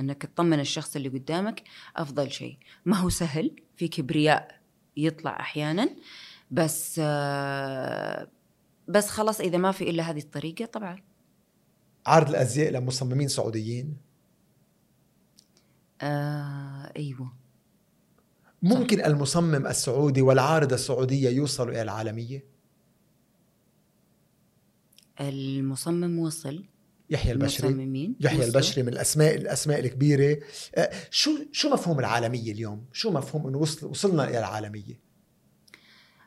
أنك 0.00 0.22
تطمن 0.22 0.60
الشخص 0.60 0.96
اللي 0.96 1.08
قدامك 1.08 1.62
أفضل 1.96 2.30
شيء. 2.30 2.58
ما 2.84 2.96
هو 2.96 3.08
سهل 3.08 3.56
في 3.76 3.88
كبرياء 3.88 4.60
يطلع 4.96 5.40
أحيانا 5.40 5.96
بس 6.50 7.00
آه، 7.04 8.28
بس 8.88 9.08
خلاص 9.08 9.40
إذا 9.40 9.58
ما 9.58 9.72
في 9.72 9.90
إلا 9.90 10.02
هذه 10.02 10.18
الطريقة 10.18 10.64
طبعا. 10.64 11.02
عرض 12.06 12.28
الأزياء 12.28 12.70
لمصممين 12.72 13.28
سعوديين؟ 13.28 13.96
آه 16.02 16.92
أيوه. 16.96 17.43
ممكن 18.64 19.04
المصمم 19.04 19.66
السعودي 19.66 20.22
والعارضة 20.22 20.74
السعودية 20.74 21.30
يوصلوا 21.30 21.72
إلى 21.72 21.82
العالمية؟ 21.82 22.44
المصمم 25.20 26.18
وصل. 26.18 26.64
يحيى 27.10 27.32
البشري. 27.32 27.68
المصممين 27.68 28.16
يحيى 28.20 28.38
وصلوا. 28.38 28.54
البشري 28.54 28.82
من 28.82 28.88
الأسماء 28.88 29.34
الأسماء 29.34 29.80
الكبيرة. 29.80 30.40
آه، 30.74 30.90
شو 31.10 31.30
شو 31.52 31.70
مفهوم 31.70 31.98
العالمية 31.98 32.52
اليوم؟ 32.52 32.84
شو 32.92 33.10
مفهوم 33.10 33.46
إنه 33.46 33.58
وصل 33.58 33.86
وصلنا 33.86 34.28
إلى 34.28 34.38
العالمية؟ 34.38 35.00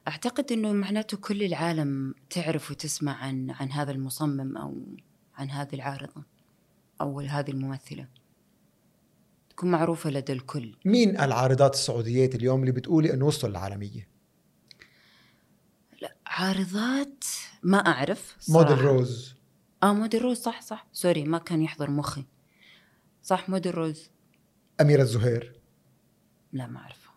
أعتقد 0.08 0.52
إنه 0.52 0.72
معناته 0.72 1.18
كل 1.18 1.44
العالم 1.44 2.14
تعرف 2.30 2.72
وتسمع 2.72 3.16
عن 3.16 3.52
عن 3.52 3.72
هذا 3.72 3.92
المصمم 3.92 4.58
أو 4.58 4.82
عن 5.36 5.50
هذه 5.50 5.74
العارضة 5.76 6.24
أو 7.02 7.20
هذه 7.20 7.52
الممثلة. 7.52 8.08
تكون 9.58 9.72
معروفة 9.72 10.10
لدى 10.10 10.34
الكل. 10.34 10.76
مين 10.86 11.20
العارضات 11.20 11.74
السعوديات 11.74 12.36
اليوم 12.36 12.60
اللي 12.60 12.72
بتقولي 12.72 13.14
إنه 13.14 13.26
وصلوا 13.26 13.52
للعالمية؟ 13.52 14.08
لا 16.02 16.16
عارضات 16.26 17.24
ما 17.64 17.78
أعرف 17.78 18.38
موديل. 18.50 18.82
روز. 18.82 19.36
آه 19.84 19.94
موديل 19.94 20.22
روز 20.22 20.38
صح 20.38 20.62
صح. 20.62 20.88
sorry 20.94 21.24
ما 21.24 21.38
كان 21.38 21.62
يحضر 21.62 21.92
مخي. 21.92 22.26
صح 23.24 23.50
موديل 23.50 23.76
روز. 23.76 24.10
أميرة 24.82 25.02
الزهير. 25.02 25.60
لا 26.54 26.68
ما 26.68 26.80
اعرفها 26.80 27.14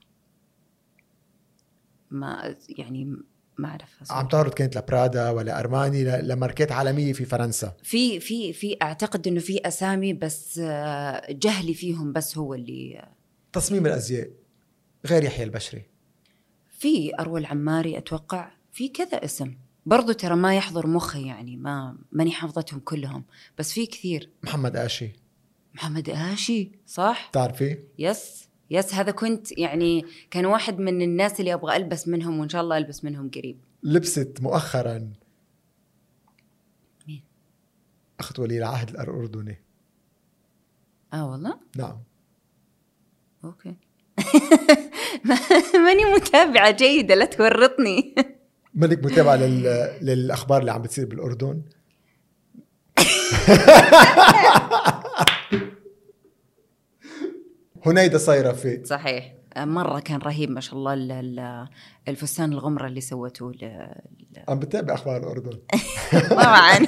ما 2.11 2.57
يعني 2.69 3.17
ما 3.61 3.69
اعرفها 3.69 4.17
عم. 4.17 4.29
تعرض 4.29 4.55
كانت 4.55 4.77
لبرادا 4.79 5.31
ولا 5.31 5.61
ارماني 5.61 6.05
لماركات 6.23 6.73
عالمية 6.73 7.13
في 7.13 7.25
فرنسا. 7.25 7.73
في 7.83 8.21
في 8.21 8.53
في 8.53 8.77
أعتقد 8.83 9.29
إنه 9.29 9.41
في 9.41 9.61
أسامي 9.69 10.13
بس 10.13 10.61
آه، 10.65 11.33
جهلي 11.33 11.75
فيهم 11.75 12.13
بس 12.13 12.39
هو 12.39 12.55
اللي 12.55 13.09
تصميم 13.53 13.87
الأزياء 13.87 14.31
غير 15.07 15.25
يحيى 15.25 15.45
البشري. 15.45 15.83
في 16.79 17.13
أروى 17.21 17.41
العماري 17.41 17.99
أتوقع 17.99 18.51
في 18.73 18.89
كذا 18.89 19.25
اسم. 19.25 19.55
برضو 19.87 20.13
ترى 20.13 20.37
ما 20.37 20.57
يحضر 20.57 20.87
مخي 20.87 21.27
يعني 21.27 21.57
ما 21.57 21.99
ماني 22.13 22.31
حافظتهم 22.33 22.81
كلهم 22.81 23.25
بس 23.59 23.73
في 23.73 23.87
كثير. 23.87 24.31
محمد 24.43 24.77
آشي. 24.77 25.13
محمد 25.75 26.11
آشي 26.11 26.73
صح؟ 26.87 27.29
بتعرفي 27.31 27.79
yes. 27.99 28.49
yes 28.71 28.95
هذا 28.95 29.11
كنت 29.13 29.59
يعني 29.59 30.05
كان 30.31 30.47
واحد 30.47 30.79
من 30.79 31.03
الناس 31.03 31.41
اللي 31.41 31.55
أبغى 31.55 31.77
ألبس 31.77 32.09
منهم 32.09 32.39
وإن 32.41 32.49
شاء 32.49 32.63
الله 32.63 32.79
ألبس 32.79 33.05
منهم 33.05 33.31
قريب. 33.31 33.59
لبست 33.83 34.39
مؤخرا. 34.41 35.13
مين؟ 37.09 37.23
أخت 38.21 38.39
ولي 38.39 38.59
العهد 38.59 38.91
الأردني. 38.91 39.63
آه 41.13 41.31
والله؟ 41.31 41.59
نعم. 41.77 41.99
أوكي. 43.45 43.75
ماني 45.85 46.05
متابعة 46.15 46.71
جيدة 46.71 47.15
لا 47.15 47.25
تورطني. 47.25 48.15
مانك 48.75 49.05
متابعة 49.05 49.37
لل... 49.37 49.63
للأخبار 50.03 50.61
اللي 50.61 50.73
عم 50.73 50.83
بتصير 50.83 51.07
بالأردن؟ 51.07 51.63
هنيدا 57.87 58.19
صايره 58.19 58.53
في 58.53 58.85
صحيح. 58.85 59.35
مرة 59.57 60.01
كان 60.01 60.19
رهيب 60.19 60.51
ما 60.51 60.61
شاء 60.61 60.75
الله 60.75 60.95
ال- 60.95 61.13
ال- 61.13 61.69
الفستان 62.09 62.53
الغمرة 62.53 62.87
اللي 62.87 63.01
سوته 63.01 63.53
ل- 63.53 63.95
عم 64.49 64.59
بتابع 64.59 64.95
أخبار 64.95 65.17
الأردن. 65.17 65.59
طبعا 66.31 66.79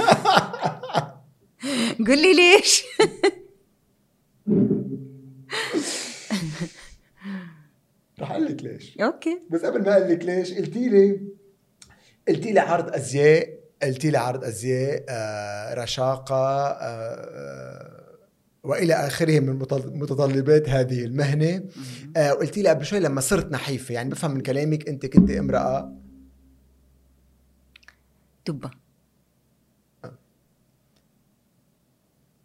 قل 1.98 2.22
لي 2.22 2.34
ليش. 2.34 2.82
رح 8.20 8.30
أقول 8.30 8.44
لك 8.46 8.62
ليش. 8.62 8.98
أوكي. 9.00 9.40
بس 9.50 9.60
قبل 9.64 9.82
ما 9.82 9.92
أقول 9.98 10.10
لك 10.12 10.24
ليش 10.24 10.52
قلتي 10.54 10.88
لي 10.88 11.20
قلتي 12.28 12.52
لي 12.52 12.60
عرض 12.60 12.94
أزياء 12.94 13.48
قلتي 13.82 14.10
لي 14.10 14.18
عرض 14.18 14.44
أزياء 14.44 15.04
آه 15.08 15.74
رشاقة 15.74 16.36
آه 16.36 16.72
آه 16.80 18.01
وإلى 18.62 18.94
آخره 18.94 19.40
من 19.40 19.58
متطل- 19.58 19.92
متطلبات 19.92 20.68
هذه 20.68 21.04
المهنة. 21.04 21.64
آه 22.16 22.32
وقلتي 22.34 22.62
لي 22.62 22.68
قبل 22.68 22.84
شوي 22.86 23.00
لما 23.00 23.20
صرت 23.20 23.52
نحيفة 23.52 23.94
يعني 23.94 24.10
بفهم 24.10 24.30
من 24.30 24.40
كلامك 24.40 24.88
أنت 24.88 25.06
كنت 25.06 25.30
امرأة. 25.30 25.92
دبة. 28.46 28.70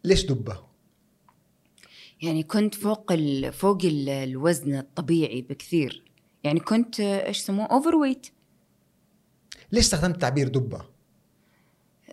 ليش 0.03 0.25
دبة؟ 0.25 0.67
يعني 2.21 2.43
كنت 2.43 2.75
فوق 2.75 3.11
ال... 3.11 3.53
فوق 3.53 3.85
ال... 3.85 4.09
الوزن 4.09 4.75
الطبيعي 4.75 5.41
بكثير. 5.41 6.03
يعني 6.43 6.59
كنت 6.59 6.99
آه، 6.99 7.25
إيش 7.27 7.39
يسموه 7.39 7.65
overweight 7.65 8.27
ليش 9.71 9.83
استخدمت 9.83 10.21
تعبير 10.21 10.47
دبة؟ 10.47 10.81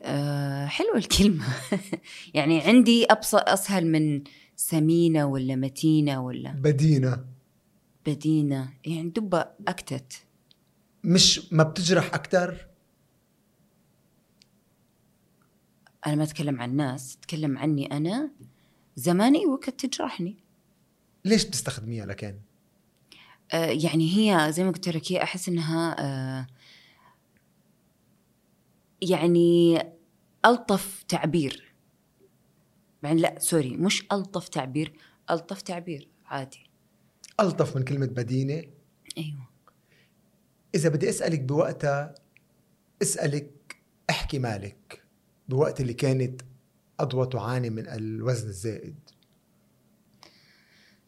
آه 0.04 0.66
حلوة 0.66 0.96
الكلمة. 0.96 1.44
يعني 2.34 2.60
عندي 2.60 3.04
أبسط 3.04 3.48
أسهل 3.48 3.86
من 3.86 4.22
سمينة 4.56 5.24
ولا 5.26 5.56
متينة 5.56 6.24
ولا 6.24 6.52
بدينة. 6.52 7.24
بدينة. 8.06 8.72
يعني 8.84 9.08
دبة 9.10 9.46
أكتت. 9.68 10.12
مش 11.04 11.52
ما 11.52 11.62
بتجرح 11.64 12.14
أكثر 12.14 12.66
أنا 16.06 16.14
ما 16.14 16.22
أتكلم 16.22 16.60
عن 16.60 16.70
الناس 16.70 17.16
أتكلم 17.16 17.58
عني 17.58 17.96
أنا. 17.96 18.30
زمان 18.96 19.34
أيوة 19.34 19.56
كانت 19.56 19.86
تجرحني. 19.86 20.36
ليش 21.24 21.44
بتستخدميها 21.44 22.06
لكن؟ 22.06 22.34
آه 23.52 23.66
يعني 23.66 24.16
هي 24.16 24.52
زي 24.52 24.64
ما 24.64 24.70
قلت 24.70 24.88
لك 24.88 25.12
هي 25.12 25.22
أحس 25.22 25.48
إنها 25.48 25.96
آه 25.98 26.46
يعني 29.02 29.78
ألطف 30.44 31.04
تعبير. 31.08 31.74
يعني 33.02 33.20
لا 33.20 33.38
سوري 33.38 33.76
مش 33.76 34.06
ألطف 34.12 34.48
تعبير 34.48 34.92
ألطف 35.30 35.62
تعبير 35.62 36.08
عادي. 36.26 36.70
ألطف 37.40 37.76
من 37.76 37.82
كلمة 37.82 38.06
بدينة. 38.06 38.62
أيوة. 39.18 39.48
إذا 40.74 40.88
بدي 40.88 41.08
أسألك 41.08 41.40
بوقتها 41.40 42.14
أسألك 43.02 43.76
احكي 44.10 44.38
مالك 44.38 45.02
بوقت 45.48 45.80
اللي 45.80 45.94
كانت 45.94 46.42
أضوى 47.00 47.26
تعاني 47.26 47.70
من 47.70 47.88
الوزن 47.88 48.48
الزائد. 48.48 48.96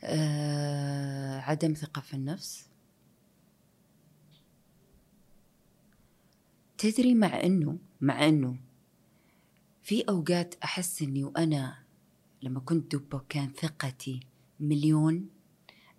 آه 0.04 1.40
عدم 1.40 1.72
ثقة 1.74 2.00
في 2.00 2.14
النفس. 2.14 2.68
تدري 6.78 7.14
مع 7.14 7.42
إنه 7.42 7.78
مع 8.00 8.28
إنه 8.28 8.65
في 9.86 10.02
أوقات 10.08 10.54
أحس 10.64 11.02
إني 11.02 11.24
وأنا 11.24 11.78
لما 12.42 12.60
كنت 12.60 12.96
دبة 12.96 13.20
كان 13.28 13.52
ثقتي 13.60 14.20
مليون 14.60 15.28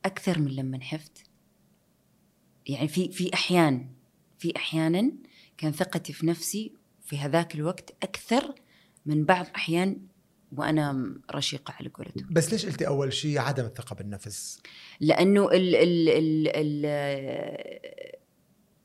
أكثر 0.06 0.40
من 0.40 0.56
لما 0.56 0.78
نحفت. 0.78 1.24
يعني 2.66 2.88
في 2.88 3.12
في 3.12 3.34
أحيان 3.34 3.90
في 4.40 4.54
أحيانا 4.56 5.12
كان 5.58 5.72
ثقتي 5.72 6.14
في 6.14 6.26
نفسي 6.26 6.74
في 7.06 7.18
هذاك 7.18 7.56
الوقت 7.56 7.96
أكثر 8.04 8.56
من 9.06 9.26
بعض 9.26 9.46
أحيان 9.56 9.98
وأنا 10.52 11.16
رشيقة 11.32 11.74
على 11.80 11.90
قولتهم. 11.90 12.28
بس 12.32 12.52
ليش 12.54 12.66
قلتي 12.66 12.88
أول 12.88 13.14
شيء 13.14 13.40
عدم 13.40 13.66
الثقة 13.66 13.96
بالنفس؟ 13.96 14.62
لأنه 15.00 15.52
ال 15.52 15.76
ال 15.76 16.10
ال 16.10 16.48
ال 16.48 16.86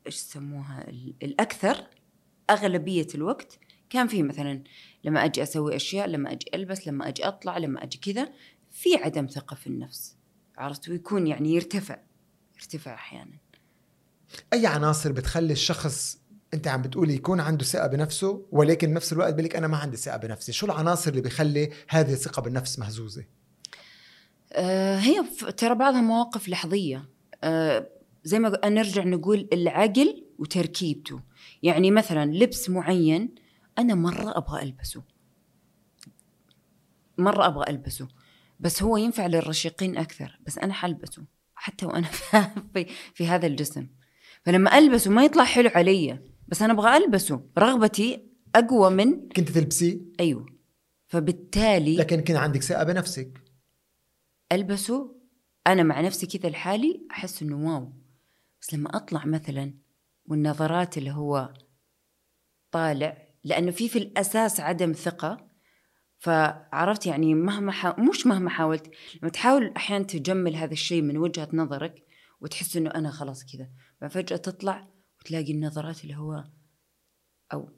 إيش 0.05 0.15
يسموها؟ 0.15 0.89
ال- 0.89 1.13
الأكثر 1.23 1.87
أغلبية 2.49 3.07
الوقت 3.15 3.59
كان 3.89 4.07
في 4.07 4.23
مثلا 4.23 4.63
لما 5.03 5.25
أجي 5.25 5.43
أسوي 5.43 5.75
أشياء 5.75 6.07
لما 6.07 6.31
أجي 6.31 6.45
ألبس 6.53 6.87
لما 6.87 7.07
أجي 7.07 7.27
أطلع 7.27 7.57
لما 7.57 7.83
أجي 7.83 7.97
كذا 7.97 8.29
في 8.71 8.95
عدم 8.95 9.27
ثقة 9.27 9.55
في 9.55 9.67
النفس 9.67 10.15
عرفت؟ 10.57 10.89
ويكون 10.89 11.27
يعني 11.27 11.53
يرتفع 11.55 11.97
يرتفع 12.55 12.93
أحيانا. 12.93 13.37
أي 14.53 14.67
عناصر 14.67 15.11
بتخلي 15.11 15.53
الشخص 15.53 16.19
أنت 16.53 16.67
عم 16.67 16.81
بتقولي 16.81 17.13
يكون 17.13 17.39
عنده 17.39 17.63
ثقة 17.63 17.87
بنفسه 17.87 18.45
ولكن 18.51 18.89
بنفس 18.89 19.13
الوقت 19.13 19.33
بيقول 19.33 19.51
أنا 19.51 19.67
ما 19.67 19.77
عندي 19.77 19.97
ثقة 19.97 20.17
بنفسي. 20.17 20.51
شو 20.51 20.65
العناصر 20.65 21.11
اللي 21.11 21.21
بيخلي 21.21 21.69
هذه 21.87 22.13
الثقة 22.13 22.41
بالنفس 22.41 22.79
مهزوزة؟ 22.79 23.25
آه 24.53 24.97
هي 24.97 25.23
ترى 25.57 25.75
بعضها 25.75 26.01
مواقف 26.01 26.49
لحظية. 26.49 27.09
آه 27.43 27.89
زي 28.23 28.39
ما 28.39 28.59
نرجع 28.65 29.03
نقول 29.03 29.47
العقل 29.53 30.23
وتركيبته. 30.39 31.19
يعني 31.63 31.91
مثلا 31.91 32.31
لبس 32.31 32.69
معين 32.69 33.35
أنا 33.79 33.95
مرة 33.95 34.37
أبغى 34.37 34.63
ألبسه. 34.63 35.03
مرة 37.17 37.47
أبغى 37.47 37.65
ألبسه. 37.69 38.07
بس 38.59 38.83
هو 38.83 38.97
ينفع 38.97 39.27
للرشيقين 39.27 39.97
أكثر. 39.97 40.39
بس 40.45 40.57
أنا 40.57 40.73
حلبسه 40.73 41.25
حتى 41.55 41.85
وأنا 41.85 42.07
في, 42.73 42.85
في 43.13 43.27
هذا 43.27 43.47
الجسم. 43.47 43.87
فلما 44.45 44.77
ألبسه 44.77 45.11
ما 45.11 45.23
يطلع 45.25 45.43
حلو 45.43 45.69
علي. 45.75 46.19
بس 46.47 46.61
أنا 46.61 46.73
أبغى 46.73 46.97
ألبسه. 46.97 47.45
رغبتي 47.57 48.27
أقوى 48.55 48.89
من 48.89 49.29
كنت 49.29 49.49
تلبسيه؟ 49.49 49.99
أيوه. 50.19 50.45
فبالتالي 51.07 51.95
لكن 51.95 52.21
كان 52.21 52.37
عندك 52.37 52.61
ثقة 52.61 52.83
بنفسك. 52.83 53.41
ألبسه. 54.51 55.15
أنا 55.67 55.83
مع 55.83 56.01
نفسي 56.01 56.27
كذا 56.27 56.49
لحالي 56.49 57.07
أحس 57.11 57.41
إنه 57.41 57.73
واو. 57.73 57.93
بس 58.61 58.73
لما 58.73 58.95
أطلع 58.95 59.25
مثلا 59.25 59.73
والنظرات 60.25 60.97
اللي 60.97 61.11
هو 61.11 61.53
طالع 62.71 63.22
لأنه 63.43 63.71
في 63.71 63.89
في 63.89 63.99
الأساس 63.99 64.59
عدم 64.59 64.93
ثقة. 64.93 65.53
فعرفت 66.23 67.05
يعني 67.05 67.35
مهما 67.35 67.71
حا... 67.71 67.99
مش 67.99 68.27
مهما 68.27 68.49
حاولت 68.49 68.91
لما 69.21 69.31
تحاول 69.31 69.73
أحيانا 69.77 70.03
تجمل 70.03 70.55
هذا 70.55 70.71
الشيء 70.73 71.01
من 71.01 71.17
وجهة 71.17 71.49
نظرك 71.53 72.03
وتحس 72.41 72.77
إنه 72.77 72.89
أنا 72.89 73.11
خلاص 73.11 73.45
كذا 73.45 73.69
ففجاه 74.01 74.37
تطلع 74.37 74.87
وتلاقي 75.19 75.51
النظرات 75.51 76.03
اللي 76.03 76.15
هو 76.15 76.43
أو 77.53 77.69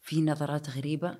في 0.00 0.20
نظرات 0.20 0.70
غريبة 0.70 1.18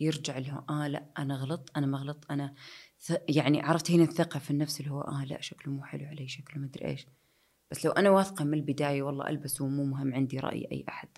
يرجع 0.00 0.38
له 0.38 0.64
آه 0.70 0.88
لا 0.88 1.10
أنا 1.18 1.36
غلط 1.36 1.70
أنا 1.76 1.86
ما 1.86 1.98
غلط 1.98 2.24
أنا 2.30 2.54
ث... 2.98 3.12
يعني 3.28 3.60
عرفت 3.60 3.90
هنا 3.90 4.04
الثقة 4.04 4.40
في 4.40 4.50
النفس 4.50 4.80
اللي 4.80 4.90
هو 4.90 5.00
آه 5.00 5.24
لا 5.24 5.40
شكله 5.40 5.72
مو 5.72 5.84
حلو 5.84 6.06
علي 6.06 6.28
شكله 6.28 6.58
ما 6.58 6.66
أدري 6.66 6.84
إيش. 6.84 7.06
بس 7.70 7.86
لو 7.86 7.92
أنا 7.92 8.10
واثقة 8.10 8.44
من 8.44 8.54
البداية 8.54 9.02
والله 9.02 9.28
البسه 9.28 9.66
مو 9.66 9.84
مهم 9.84 10.14
عندي 10.14 10.38
رأي 10.38 10.68
أي 10.72 10.84
أحد. 10.88 11.08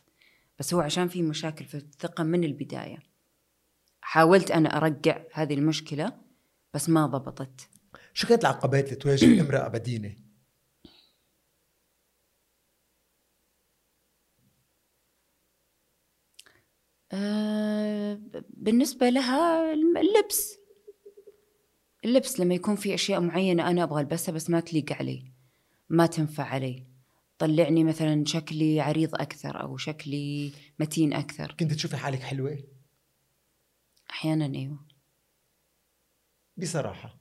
بس 0.59 0.75
هو 0.75 0.81
عشان 0.81 1.09
في 1.09 1.23
مشاكل 1.23 1.65
في 1.65 1.75
الثقة 1.75 2.25
من 2.25 2.45
البداية. 2.45 2.99
حاولت 4.01 4.51
أنا 4.51 4.77
أرجع 4.77 5.25
هذه 5.33 5.55
المشكلة 5.55 6.13
بس 6.75 6.89
ما 6.89 7.07
ضبطت. 7.07 7.69
شو 8.15 8.29
كانت 8.29 8.43
العقبات 8.43 8.85
اللي 8.85 8.97
تواجه 8.97 9.41
امرأة 9.41 9.69
بدينة؟ 9.69 10.17
آه 17.13 18.21
بالنسبة 18.49 19.09
لها 19.09 19.73
اللبس. 19.73 20.59
اللبس 22.05 22.41
لما 22.41 22.55
يكون 22.55 22.77
في 22.77 22.95
أشياء 22.95 23.21
معينة 23.21 23.71
أنا 23.71 23.83
أبغى 23.83 24.01
ألبسها 24.01 24.33
بس 24.33 24.51
ما 24.51 24.61
تليق 24.61 24.93
علي. 24.93 25.33
ما 25.89 26.07
تنفع 26.07 26.45
علي. 26.45 26.96
طلعني 27.39 27.85
مثلا 27.85 28.25
شكلي 28.25 28.81
عريض 28.81 29.15
أكثر 29.15 29.63
أو 29.63 29.77
شكلي 29.77 30.53
متين 30.79 31.13
أكثر. 31.13 31.55
كنت 31.61 31.73
تشوفي 31.73 31.97
حالك 31.97 32.21
حلوة؟ 32.21 32.59
أحيانا 34.11 34.59
أيوة. 34.59 34.87
بصراحة. 36.57 37.21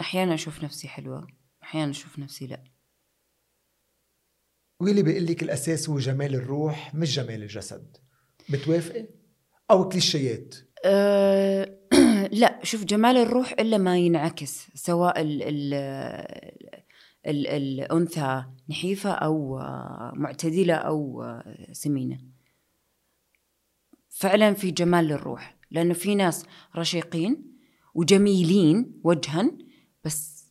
أحيانا 0.00 0.34
أشوف 0.34 0.64
نفسي 0.64 0.88
حلوة 0.88 1.26
أحيانا 1.62 1.90
أشوف 1.90 2.18
نفسي 2.18 2.46
لا. 2.46 2.64
واللي 4.80 5.02
بيقول 5.02 5.26
لك 5.26 5.42
الأساس 5.42 5.88
هو 5.88 5.98
جمال 5.98 6.34
الروح 6.34 6.94
مش 6.94 7.16
جمال 7.16 7.42
الجسد. 7.42 7.96
بتوافقي؟ 8.48 9.08
أو 9.70 9.88
كليشيات؟ 9.88 10.54
أه 10.84 11.80
لا 12.32 12.60
شوف 12.62 12.84
جمال 12.84 13.16
الروح 13.16 13.52
إلا 13.52 13.78
ما 13.78 13.98
ينعكس 13.98 14.66
سواء 14.74 15.20
ال 15.20 15.42
ال 15.42 15.74
ال 17.26 17.46
الأنثى 17.46 18.44
نحيفة 18.68 19.10
أو 19.10 19.58
معتدلة 20.14 20.74
أو 20.74 21.24
سمينة. 21.72 22.18
فعلا 24.08 24.54
في 24.54 24.70
جمال 24.70 25.04
للروح 25.04 25.56
لأنه 25.70 25.94
في 25.94 26.14
ناس 26.14 26.46
رشيقين 26.76 27.42
وجميلين 27.94 29.00
وجها 29.04 29.50
بس 30.04 30.44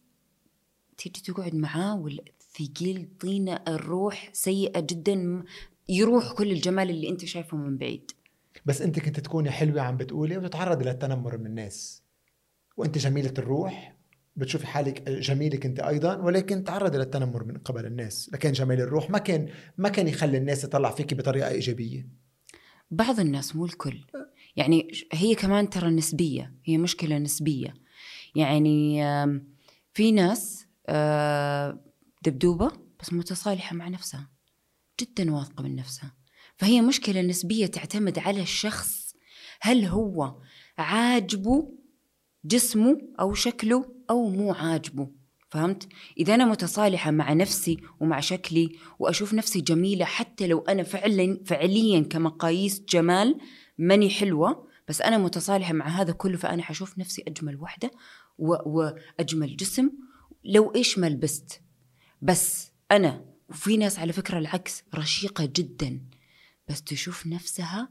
تيجي 0.98 1.22
تقعد 1.22 1.56
معاه 1.56 2.00
والثقيل 2.00 3.10
طينة 3.20 3.64
الروح 3.68 4.30
سيئة 4.34 4.80
جدا 4.80 5.44
يروح 5.90 6.32
كل 6.32 6.52
الجمال 6.52 6.90
اللي 6.90 7.10
أنت 7.10 7.26
شايفه 7.26 7.58
من 7.58 7.78
بعيد. 7.78 8.12
بس 8.66 8.82
أنت 8.82 9.00
كنت 9.00 9.20
تكوني 9.20 9.52
حلوة 9.52 9.82
عم 9.82 9.98
بتقولي 9.98 10.38
وتتعرضي 10.38 10.86
للتنمر 10.86 11.38
من 11.38 11.46
الناس 11.46 12.04
وأنت 12.78 12.98
جميلة 12.98 13.34
الروح 13.38 13.99
بتشوفي 14.40 14.68
حالك 14.68 15.10
جميلة 15.10 15.60
انت 15.66 15.80
أيضا 15.80 16.16
ولكن 16.16 16.64
تعرضي 16.64 16.98
للتنمر 16.98 17.44
من 17.44 17.58
قبل 17.58 17.86
الناس. 17.86 18.30
لكن 18.34 18.52
جمال 18.52 18.82
الروح 18.82 19.10
ما 19.10 19.18
كان 19.18 19.50
ما 19.78 19.90
كان 19.90 20.08
يخلي 20.08 20.38
الناس 20.38 20.62
تطلع 20.62 20.92
فيك 20.92 21.14
بطريقة 21.14 21.50
إيجابية. 21.50 22.10
بعض 22.92 23.20
الناس 23.20 23.56
مو 23.56 23.66
الكل. 23.66 24.06
يعني 24.56 24.92
هي 25.14 25.36
كمان 25.36 25.70
ترى 25.70 25.90
نسبية 25.90 26.54
هي 26.66 26.78
مشكلة 26.78 27.18
نسبية. 27.18 27.74
يعني 28.36 29.04
في 29.94 30.12
ناس 30.12 30.66
دبدوبة 32.26 32.72
بس 33.00 33.14
متصالحة 33.14 33.76
مع 33.76 33.88
نفسها 33.88 34.30
جدا 35.02 35.34
واثقة 35.34 35.64
من 35.64 35.76
نفسها. 35.76 36.16
فهي 36.58 36.82
مشكلة 36.82 37.22
نسبية 37.22 37.66
تعتمد 37.66 38.20
على 38.20 38.42
الشخص. 38.42 39.16
هل 39.62 39.86
هو 39.86 40.42
عاجبه 40.78 41.74
جسمه 42.46 42.98
أو 43.20 43.34
شكله؟ 43.34 43.99
أو 44.10 44.30
مو 44.30 44.54
عاجبه 44.54 45.10
فهمت؟ 45.50 45.88
إذا 46.18 46.36
أنا 46.36 46.46
متصالحة 46.46 47.12
مع 47.12 47.34
نفسي 47.34 47.78
ومع 48.00 48.20
شكلي 48.20 48.70
وأشوف 49.00 49.34
نفسي 49.34 49.62
جميلة 49.62 50.06
حتى 50.06 50.48
لو 50.48 50.60
أنا 50.60 50.84
فعلا 50.84 51.40
فعليا 51.46 52.00
كمقاييس 52.02 52.82
جمال 52.90 53.38
ماني 53.78 54.10
حلوة 54.10 54.68
بس 54.88 55.02
أنا 55.02 55.18
متصالحة 55.18 55.74
مع 55.74 55.88
هذا 55.88 56.12
كله 56.12 56.38
فأنا 56.38 56.64
حشوف 56.64 56.98
نفسي 56.98 57.24
أجمل 57.28 57.56
وحدة 57.56 57.92
وأجمل 58.38 59.58
جسم 59.58 59.90
لو 60.46 60.76
إيش 60.76 61.00
ما 61.00 61.10
لبست 61.10 61.62
بس 62.22 62.72
أنا 62.92 63.26
وفي 63.50 63.78
ناس 63.78 64.00
على 64.00 64.14
فكرة 64.14 64.38
العكس 64.38 64.84
رشيقة 64.96 65.46
جدا 65.56 66.02
بس 66.68 66.84
تشوف 66.84 67.28
نفسها 67.28 67.90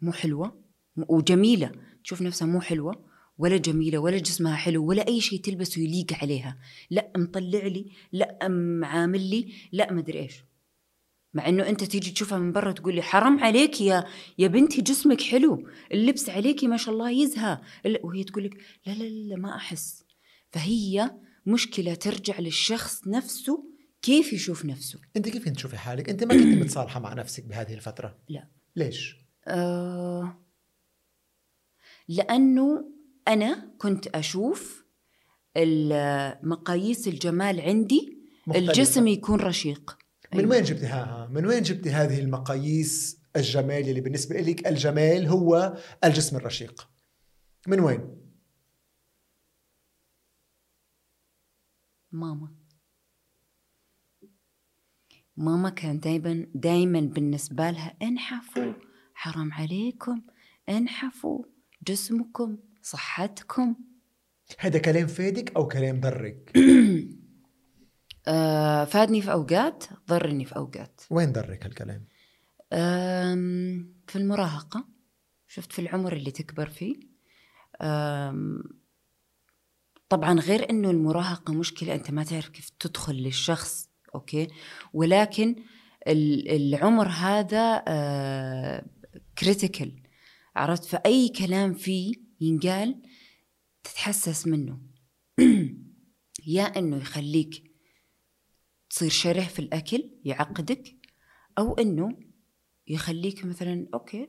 مو 0.00 0.12
حلوة 0.12 0.62
وجميلة 0.96 1.72
تشوف 2.04 2.22
نفسها 2.22 2.46
مو 2.46 2.60
حلوة 2.60 3.11
ولا 3.42 3.56
جميلة 3.56 3.98
ولا 3.98 4.18
جسمها 4.18 4.56
حلو 4.56 4.86
ولا 4.86 5.08
أي 5.08 5.20
شيء 5.20 5.40
تلبسه 5.40 5.82
يليق 5.82 6.12
عليها. 6.22 6.58
لا 6.90 7.12
مطلع 7.16 7.66
لي 7.66 7.86
لا 8.12 8.48
معامل 8.48 9.30
لي 9.30 9.52
لا 9.72 9.92
مدري 9.92 10.18
إيش. 10.18 10.44
مع 11.34 11.48
إنه 11.48 11.68
أنت 11.68 11.84
تيجي 11.84 12.10
تشوفها 12.10 12.38
من 12.38 12.52
برا 12.52 12.72
تقول 12.72 12.94
لي 12.94 13.02
حرام 13.02 13.44
عليك 13.44 13.80
يا 13.80 14.04
يا 14.38 14.48
بنتي 14.48 14.82
جسمك 14.82 15.20
حلو 15.20 15.68
اللبس 15.92 16.28
عليكي 16.28 16.66
ما 16.66 16.76
شاء 16.76 16.94
الله 16.94 17.10
يزهى. 17.10 17.60
وهي 18.02 18.24
تقول 18.24 18.44
لك 18.44 18.56
لا 18.86 18.92
لا 18.92 19.04
لا 19.04 19.36
ما 19.36 19.56
أحس. 19.56 20.04
فهي 20.50 21.10
مشكلة 21.46 21.94
ترجع 21.94 22.38
للشخص 22.40 23.06
نفسه 23.06 23.64
كيف 24.02 24.32
يشوف 24.32 24.64
نفسه. 24.64 25.00
أنت 25.16 25.28
كيف 25.28 25.44
كنت 25.44 25.56
تشوفي 25.56 25.76
حالك؟ 25.76 26.08
أنت 26.08 26.24
ما 26.24 26.34
كنت 26.34 26.62
متصالحة 26.62 27.00
مع 27.00 27.14
نفسك 27.14 27.44
بهذه 27.44 27.74
الفترة؟ 27.74 28.18
لا. 28.28 28.48
ليش؟ 28.76 29.16
آه 29.46 30.42
لأنه 32.08 32.92
أنا 33.28 33.74
كنت 33.78 34.06
أشوف 34.06 34.84
مقاييس 36.42 37.08
الجمال 37.08 37.60
عندي 37.60 38.18
مختلفة. 38.46 38.70
الجسم 38.70 39.06
يكون 39.06 39.40
رشيق. 39.40 39.98
من 40.32 40.38
أيوة. 40.38 40.50
وين 40.50 40.62
جبتها 40.62 41.28
من 41.32 41.46
وين 41.46 41.62
جبتي 41.62 41.90
هذه 41.90 42.20
المقاييس 42.20 43.22
الجمال 43.36 43.88
اللي 43.88 44.00
بالنسبة 44.00 44.40
لك 44.40 44.66
الجمال 44.66 45.26
هو 45.26 45.76
الجسم 46.04 46.36
الرشيق؟ 46.36 46.88
من 47.68 47.80
وين؟ 47.80 48.16
ماما. 52.12 52.54
ماما 55.36 55.70
كان 55.70 56.00
دايما 56.00 56.46
دايما 56.54 57.00
بالنسبة 57.00 57.70
لها 57.70 57.96
انحفوا 58.02 58.72
حرام 59.14 59.52
عليكم 59.52 60.22
انحفوا 60.68 61.44
جسمكم 61.86 62.58
صحتكم؟ 62.82 63.74
هذا 64.58 64.78
كلام 64.78 65.06
فادك 65.06 65.56
أو 65.56 65.68
كلام 65.68 66.00
ضرك 66.00 66.52
آه 68.28 68.84
فادني 68.84 69.22
في 69.22 69.32
أوقات 69.32 69.84
ضرني 70.08 70.44
في 70.44 70.56
أوقات. 70.56 71.00
وين 71.10 71.32
ضرك 71.32 71.64
هالكلام 71.64 72.04
في 74.06 74.16
المراهقة. 74.16 74.84
شفت 75.48 75.72
في 75.72 75.78
العمر 75.78 76.12
اللي 76.12 76.30
تكبر 76.30 76.68
فيه. 76.68 77.12
طبعا 80.08 80.40
غير 80.40 80.70
إنه 80.70 80.90
المراهقة 80.90 81.54
مشكلة 81.54 81.94
أنت 81.94 82.10
ما 82.10 82.24
تعرف 82.24 82.48
كيف 82.48 82.70
تدخل 82.80 83.14
للشخص 83.14 83.88
أوكي؟ 84.14 84.48
ولكن 84.92 85.56
العمر 86.06 87.08
هذا 87.08 87.78
critical 89.38 89.92
آه، 90.56 90.60
عرفت؟ 90.60 90.84
فأي 90.84 91.28
كلام 91.28 91.74
فيه 91.74 92.14
ينقال 92.42 93.02
تتحسس 93.84 94.46
منه. 94.46 94.78
يا 96.46 96.62
إنه 96.62 96.96
يخليك 96.96 97.72
تصير 98.90 99.10
شره 99.10 99.40
في 99.40 99.58
الأكل 99.58 100.10
يعقدك 100.24 100.96
أو 101.58 101.74
إنه 101.74 102.18
يخليك 102.88 103.44
مثلا 103.44 103.86
okay 103.94 104.28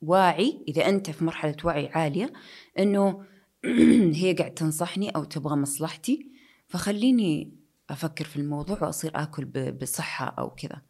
واعي 0.00 0.64
إذا 0.68 0.88
أنت 0.88 1.10
في 1.10 1.24
مرحلة 1.24 1.56
وعي 1.64 1.88
عالية 1.88 2.32
إنه 2.78 3.24
هي 4.20 4.32
قاعد 4.32 4.54
تنصحني 4.54 5.10
أو 5.10 5.24
تبغى 5.24 5.56
مصلحتي 5.56 6.32
فخليني 6.68 7.56
أفكر 7.90 8.24
في 8.24 8.36
الموضوع 8.36 8.82
وأصير 8.82 9.10
آكل 9.14 9.44
بصحة 9.72 10.26
أو 10.26 10.50
كذا. 10.50 10.82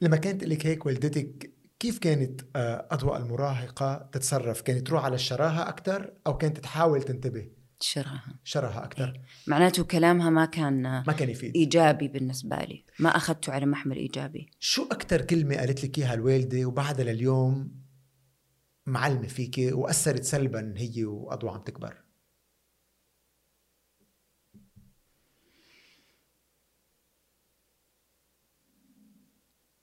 لما 0.00 0.16
كانت 0.16 0.44
لك 0.44 0.66
هيك 0.66 0.86
والدتك 0.86 1.53
كيف 1.84 1.98
كانت 1.98 2.40
آه، 2.56 2.88
أضواء 2.90 3.16
المراهقة 3.16 4.08
تتصرف؟ 4.12 4.60
كانت 4.60 4.86
تروح 4.86 5.04
على 5.04 5.14
الشراهة 5.14 5.68
أكثر 5.68 6.12
أو 6.26 6.36
كانت 6.36 6.58
تحاول 6.58 7.02
تنتبه؟ 7.02 7.50
شراهة 7.80 8.40
شراهة 8.44 8.84
أكثر. 8.84 9.20
معناته 9.46 9.84
كلامها 9.84 10.30
ما 10.30 10.44
كان 10.44 10.82
ما 10.82 11.12
كان 11.12 11.30
يفيد 11.30 11.56
إيجابي 11.56 12.08
بالنسبة 12.08 12.56
لي 12.56 12.84
ما 12.98 13.08
أخذته 13.16 13.52
على 13.52 13.66
محمل 13.66 13.96
إيجابي 13.96 14.50
شو 14.60 14.84
أكثر 14.84 15.20
كلمة 15.20 15.56
قالت 15.56 15.84
لك 15.84 15.98
إياها 15.98 16.14
الوالدة 16.14 16.64
وبعدها 16.66 17.04
لليوم 17.04 17.80
معلمة 18.86 19.26
فيك 19.26 19.56
وأثرت 19.72 20.24
سلبا 20.24 20.74
هي 20.76 21.04
وأضواء 21.04 21.54
عم 21.54 21.62
تكبر؟ 21.62 22.04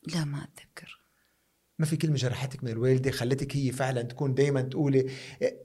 لا 0.07 0.25
ما 0.25 0.43
أتذكر 0.43 1.00
ما 1.81 1.87
في 1.87 1.97
كلمة 1.97 2.15
جرحتك 2.15 2.63
من 2.63 2.69
الوالدة 2.69 3.11
خلتك 3.11 3.57
هي 3.57 3.71
فعلا 3.71 4.01
تكون 4.01 4.33
دائما 4.33 4.61
تقولي 4.61 5.07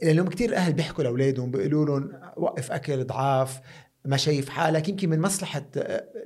لانهم 0.03 0.29
كثير 0.29 0.57
أهل 0.57 0.73
بيحكوا 0.73 1.05
لأولادهم 1.05 1.51
بيقولوا 1.51 1.87
لهم 1.87 2.13
وقف 2.37 2.73
أكل 2.73 3.05
ضعاف 3.05 3.61
ما 4.05 4.17
شايف 4.17 4.49
حالك. 4.49 4.89
يمكن 4.89 5.09
من 5.09 5.21
مصلحة 5.21 5.67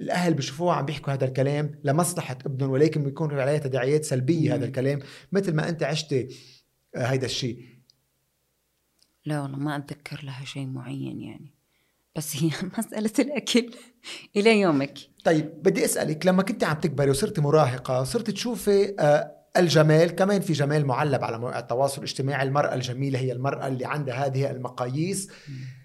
الأهل 0.00 0.34
بشوفوها 0.34 0.74
عم 0.74 0.86
بيحكوا 0.86 1.12
هذا 1.12 1.24
الكلام 1.24 1.80
لمصلحة 1.84 2.38
ابنهم 2.46 2.70
ولكن 2.70 3.02
بيكون 3.02 3.38
عليها 3.38 3.58
تداعيات 3.58 4.04
سلبية 4.04 4.54
هذا 4.54 4.64
الكلام 4.64 5.00
مثل 5.32 5.54
ما 5.54 5.68
أنت 5.68 5.82
عشتي 5.82 6.28
هذا 6.96 7.24
الشيء. 7.24 7.64
لا 9.24 9.42
والله 9.42 9.58
ما 9.58 9.76
أتذكر 9.76 10.20
لها 10.24 10.44
شيء 10.44 10.66
معين 10.66 11.20
يعني. 11.20 11.54
بس 12.16 12.36
هي 12.36 12.50
مسألة 12.78 13.12
الأكل 13.18 13.70
إلى 14.36 14.60
يومك. 14.60 14.98
طيب 15.24 15.62
بدي 15.62 15.84
أسألك 15.84 16.26
لما 16.26 16.42
كنت 16.42 16.64
عم 16.64 16.80
تكبري 16.80 17.10
وصرتي 17.10 17.40
مراهقة 17.40 18.04
صرت 18.04 18.30
تشوفي 18.30 18.94
الجمال 19.56 20.10
كمان 20.10 20.40
في 20.40 20.52
جمال 20.52 20.86
معلب 20.86 21.24
على 21.24 21.38
مواقع 21.38 21.58
التواصل 21.58 21.98
الاجتماعي. 21.98 22.42
المرأة 22.42 22.74
الجميلة 22.74 23.18
هي 23.18 23.32
المرأة 23.32 23.66
اللي 23.68 23.84
عندها 23.84 24.26
هذه 24.26 24.50
المقاييس. 24.50 25.28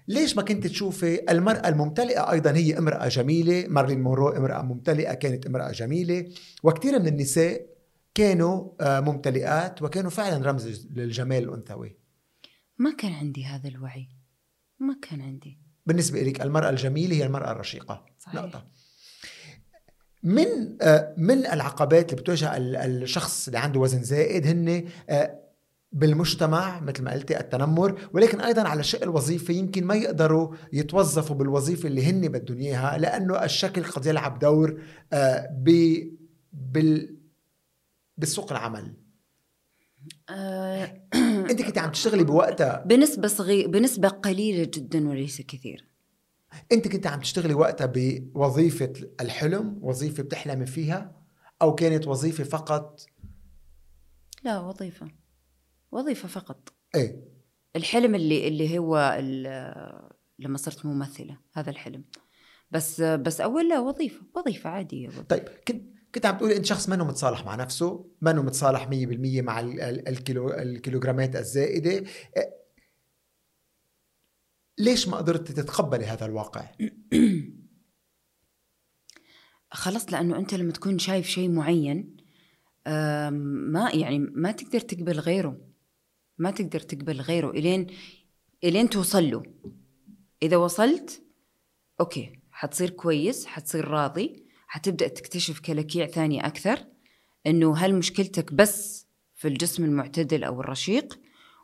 ليش 0.07 0.35
ما 0.35 0.41
كنت 0.41 0.67
تشوفي 0.67 1.31
المرأة 1.31 1.67
الممتلئة 1.67 2.31
أيضا 2.31 2.51
هي 2.51 2.77
امرأة 2.77 3.07
جميلة؟ 3.07 3.65
مارلين 3.67 4.01
مونرو 4.01 4.29
امرأة 4.29 4.61
ممتلئة 4.61 5.13
كانت 5.13 5.45
امرأة 5.45 5.71
جميلة. 5.71 6.29
وكثير 6.63 6.99
من 6.99 7.07
النساء 7.07 7.65
كانوا 8.15 8.71
آه، 8.81 8.99
ممتلئات 8.99 9.81
وكانوا 9.81 10.09
فعلا 10.09 10.51
رمز 10.51 10.87
للجمال 10.93 11.43
الأنثوي. 11.43 11.97
ما 12.77 12.95
كان 12.95 13.13
عندي 13.13 13.45
هذا 13.45 13.67
الوعي. 13.67 14.09
ما 14.79 14.97
كان 15.01 15.21
عندي. 15.21 15.59
بالنسبة 15.85 16.21
لك 16.21 16.41
المرأة 16.41 16.69
الجميلة 16.69 17.15
هي 17.15 17.25
المرأة 17.25 17.51
الرشيقة. 17.51 18.05
صحيح. 18.19 18.35
نقطة. 18.35 18.67
من 20.25 20.77
آه، 20.81 21.13
من 21.17 21.45
العقبات 21.45 22.09
اللي 22.09 22.21
بتواجه 22.21 22.57
الشخص 22.57 23.47
اللي 23.47 23.59
عنده 23.59 23.79
وزن 23.79 24.03
زائد 24.03 24.47
هن 24.47 24.85
آه، 25.09 25.39
بالمجتمع 25.91 26.79
مثل 26.79 27.03
ما 27.03 27.11
قلتي 27.11 27.39
التنمر 27.39 28.09
ولكن 28.13 28.41
أيضا 28.41 28.61
على 28.61 28.79
الشق 28.79 29.01
الوظيفي 29.03 29.53
يمكن 29.53 29.85
ما 29.85 29.95
يقدروا 29.95 30.55
يتوظفوا 30.73 31.35
بالوظيفة 31.35 31.87
اللي 31.87 32.05
هن 32.05 32.27
بدهم 32.27 32.59
إياها 32.59 32.97
لأنه 32.97 33.43
الشكل 33.43 33.83
قد 33.83 34.05
يلعب 34.05 34.39
دور 34.39 34.81
آه، 35.13 35.49
ب 35.51 35.69
بال 36.53 37.17
بالسوق 38.17 38.51
العمل. 38.51 38.93
أنت 41.49 41.61
كنت 41.61 41.77
عم 41.77 41.91
تشتغلي 41.91 42.23
بوقتها؟ 42.23 42.83
بنسبة 42.85 43.27
صغيرة 43.27 43.67
بنسبة 43.67 44.07
قليلة 44.07 44.71
جدا 44.73 45.09
وليس 45.09 45.41
كثير 45.41 45.94
انت 46.71 46.87
كنت 46.87 47.07
عم 47.07 47.19
تشتغلي 47.19 47.53
وقتها 47.53 47.91
بوظيفة 47.95 48.93
الحلم 49.21 49.79
وظيفة 49.81 50.23
بتحلمي 50.23 50.65
فيها 50.65 51.15
أو 51.61 51.75
كانت 51.75 52.07
وظيفة 52.07 52.43
فقط؟ 52.43 53.05
لا 54.43 54.59
وظيفة. 54.59 55.07
وظيفة 55.91 56.27
فقط. 56.27 56.73
إيه. 56.95 57.23
الحلم 57.75 58.15
اللي 58.15 58.47
اللي 58.47 58.77
هو 58.79 59.17
لما 60.39 60.57
صرت 60.57 60.85
ممثلة 60.85 61.37
هذا 61.53 61.69
الحلم. 61.69 62.03
بس 62.71 63.01
بس 63.01 63.41
أول 63.41 63.69
لا 63.69 63.79
وظيفة. 63.79 64.21
وظيفة 64.35 64.69
عادية 64.69 65.09
طيب 65.29 65.43
كنت 65.67 65.95
كنت 66.15 66.25
عم 66.25 66.37
تقولي 66.37 66.57
انت 66.57 66.65
شخص 66.65 66.89
منه 66.89 67.03
متصالح 67.05 67.45
مع 67.45 67.55
نفسه 67.55 68.05
منه 68.21 68.41
متصالح 68.41 68.83
100% 68.87 69.41
مع 69.41 69.59
ال- 69.59 69.81
ال- 69.81 70.07
الكيلو 70.07 70.49
الكيلوغرامات 70.49 71.35
الزائدة. 71.35 72.03
ليش 74.77 75.07
ما 75.07 75.17
قدرت 75.17 75.51
تتقبلي 75.51 76.05
هذا 76.05 76.25
الواقع؟ 76.25 76.69
خلص 79.71 80.13
لأنه 80.13 80.37
أنت 80.37 80.53
لما 80.53 80.71
تكون 80.71 80.99
شايف 80.99 81.27
شيء 81.27 81.49
معين 81.49 82.17
ما 83.31 83.91
يعني 83.93 84.19
ما 84.19 84.51
تقدر 84.51 84.79
تقبل 84.79 85.19
غيره. 85.19 85.57
ما 86.37 86.51
تقدر 86.51 86.79
تقبل 86.79 87.21
غيره 87.21 87.49
إلين 87.49 87.87
إلين 88.63 88.89
توصل 88.89 89.31
له. 89.31 89.43
إذا 90.43 90.57
وصلت 90.57 91.23
okay 91.99 92.39
حتصير 92.51 92.89
كويس 92.89 93.45
حتصير 93.45 93.87
راضي 93.87 94.45
حتبدأ 94.67 95.07
تكتشف 95.07 95.59
كلاكيع 95.59 96.07
ثانية 96.07 96.45
أكثر 96.45 96.85
إنه 97.47 97.77
هل 97.77 97.95
مشكلتك 97.95 98.53
بس 98.53 99.07
في 99.35 99.47
الجسم 99.47 99.83
المعتدل 99.83 100.43
أو 100.43 100.61
الرشيق 100.61 101.19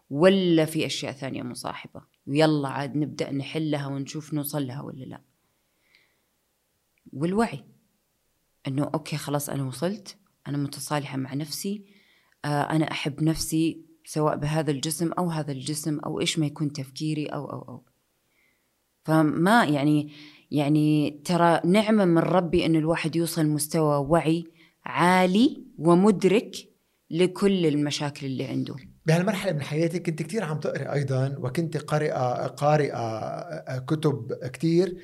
ولا 0.09 0.66
في 0.66 0.86
أشياء 0.86 1.12
ثانية 1.12 1.43
مصاحبة؟ 1.43 2.01
ويلا 2.28 2.69
عاد 2.69 2.95
نبدأ 2.95 3.32
نحلها 3.32 3.88
ونشوف 3.88 4.34
نوصل 4.34 4.67
لها 4.67 4.82
ولا 4.82 5.03
لا. 5.03 5.22
والوعي 7.13 7.63
إنه 8.67 8.91
okay 8.93 9.18
خلاص 9.17 9.49
أنا 9.49 9.63
وصلت 9.63 10.17
أنا 10.47 10.57
متصالحة 10.57 11.17
مع 11.17 11.34
نفسي 11.34 11.86
آه 12.45 12.61
أنا 12.61 12.91
أحب 12.91 13.24
نفسي 13.24 13.86
سواء 14.05 14.36
بهذا 14.36 14.72
الجسم 14.72 15.11
أو 15.11 15.30
هذا 15.30 15.51
الجسم 15.51 15.99
أو 15.99 16.19
إيش 16.19 16.39
ما 16.39 16.45
يكون 16.45 16.74
تفكيري 16.74 17.26
أو 17.26 17.45
أو 17.45 17.61
أو. 17.61 17.84
فما 19.03 19.65
يعني 19.65 20.11
يعني 20.51 21.09
ترى 21.26 21.61
نعمة 21.65 22.05
من 22.05 22.17
ربي 22.17 22.65
إن 22.65 22.76
الواحد 22.76 23.15
يوصل 23.15 23.45
مستوى 23.45 23.97
وعي 23.97 24.45
عالي 24.86 25.63
ومدرك 25.78 26.55
لكل 27.09 27.65
المشاكل 27.65 28.26
اللي 28.26 28.45
عنده. 28.45 28.76
بهالمرحلة 29.06 29.52
من 29.54 29.62
حياتك 29.62 30.06
كنت 30.06 30.22
كتير 30.22 30.43
عم 30.43 30.60
تقري 30.60 30.91
أيضا 30.93 31.36
وكنت 31.39 31.78
قارئة 31.78 32.47
قارئة 32.47 33.80
كتب 33.80 34.34
كتير. 34.54 34.97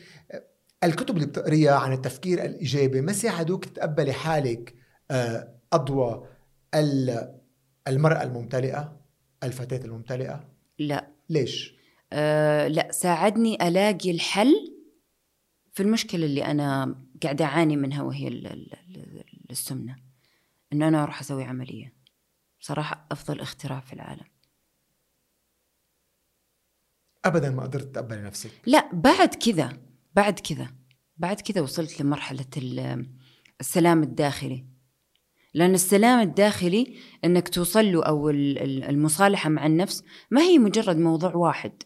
الكتب 0.83 1.15
اللي 1.15 1.27
بتقريها 1.27 1.75
عن 1.75 1.93
التفكير 1.93 2.45
الإيجابي 2.45 3.01
ما 3.01 3.13
ساعدوك 3.13 3.65
تتقبلي 3.65 4.13
حالك 4.13 4.75
آه، 5.11 5.53
أضوى 5.73 6.27
ال- 6.75 7.37
المرأة 7.87 8.23
الممتلئة 8.23 8.99
الفتاة 9.43 9.85
الممتلئة؟ 9.85 10.49
لا. 10.79 11.07
ليش؟ 11.29 11.75
آه 12.13 12.67
لا 12.67 12.91
ساعدني 12.91 13.67
ألاقي 13.67 14.11
الحل 14.11 14.53
في 15.73 15.83
المشكلة 15.83 16.25
اللي 16.25 16.45
أنا 16.45 16.95
قاعدة 17.23 17.45
أعاني 17.45 17.75
منها 17.75 18.03
وهي 18.03 18.27
ال- 18.27 18.47
ال- 18.47 18.73
ال- 18.95 19.23
السمنة. 19.51 19.95
ان 20.73 20.83
أنا 20.83 21.03
صراحة 22.59 23.07
أفضل 23.11 23.39
اختراع 23.39 23.79
في 23.79 23.93
العالم. 23.93 24.25
أبدا 27.25 27.49
ما 27.49 27.63
قدرت 27.63 27.83
تتقبلي 27.83 28.21
نفسك. 28.21 28.51
لا 28.65 28.89
بعد 28.93 29.35
كذا 29.35 29.77
بعد 30.15 30.39
كذا 30.39 30.67
بعد 31.17 31.41
كذا 31.41 31.61
وصلت 31.61 32.01
لمرحلة 32.01 32.45
ال- 32.57 33.09
السلام 33.59 34.03
الداخلي. 34.03 34.65
لأن 35.53 35.73
السلام 35.73 36.19
الداخلي 36.19 36.97
أنك 37.25 37.49
توصل 37.49 37.85
له 37.85 38.03
أو 38.03 38.29
ال- 38.29 38.57
ال- 38.57 38.83
المصالحة 38.83 39.49
مع 39.49 39.65
النفس 39.65 40.03
ما 40.31 40.41
هي 40.41 40.59
مجرد 40.59 40.97
موضوع 40.97 41.35
واحد. 41.35 41.83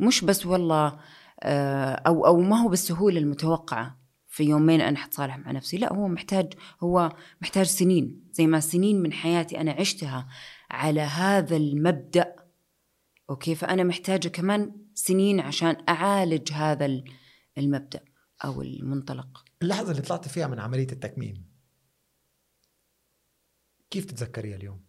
مش 0.00 0.24
بس 0.24 0.46
والله 0.46 1.00
آه، 1.42 1.92
أو 1.94 2.26
أو 2.26 2.40
ما 2.40 2.56
هو 2.62 2.68
بالسهولة 2.68 3.18
المتوقعة. 3.18 4.05
في 4.36 4.44
يومين 4.44 4.80
أنا 4.80 4.98
حتصالح 4.98 5.36
مع 5.38 5.50
نفسي. 5.50 5.76
لا 5.76 5.92
هو 5.92 6.08
محتاج 6.08 6.52
هو 6.80 7.16
محتاج 7.42 7.66
سنين 7.66 8.24
زي 8.32 8.46
ما 8.46 8.60
سنين 8.60 9.02
من 9.02 9.12
حياتي 9.12 9.60
أنا 9.60 9.72
عشتها 9.72 10.28
على 10.70 11.00
هذا 11.00 11.56
المبدأ. 11.56 12.36
أوكي؟ 13.30 13.54
فأنا 13.54 13.84
محتاجة 13.84 14.28
كمان 14.28 14.76
سنين 14.94 15.40
عشان 15.40 15.76
أعالج 15.88 16.52
هذا 16.52 16.86
ال- 16.86 17.04
المبدأ 17.58 18.04
أو 18.44 18.62
المنطلق. 18.62 19.44
اللحظة 19.62 19.90
اللي 19.90 20.02
طلعتي 20.02 20.28
فيها 20.28 20.46
من 20.46 20.60
عملية 20.60 20.92
التكميم. 20.92 21.46
كيف 23.90 24.04
تتذكريها 24.04 24.56
اليوم؟ 24.56 24.84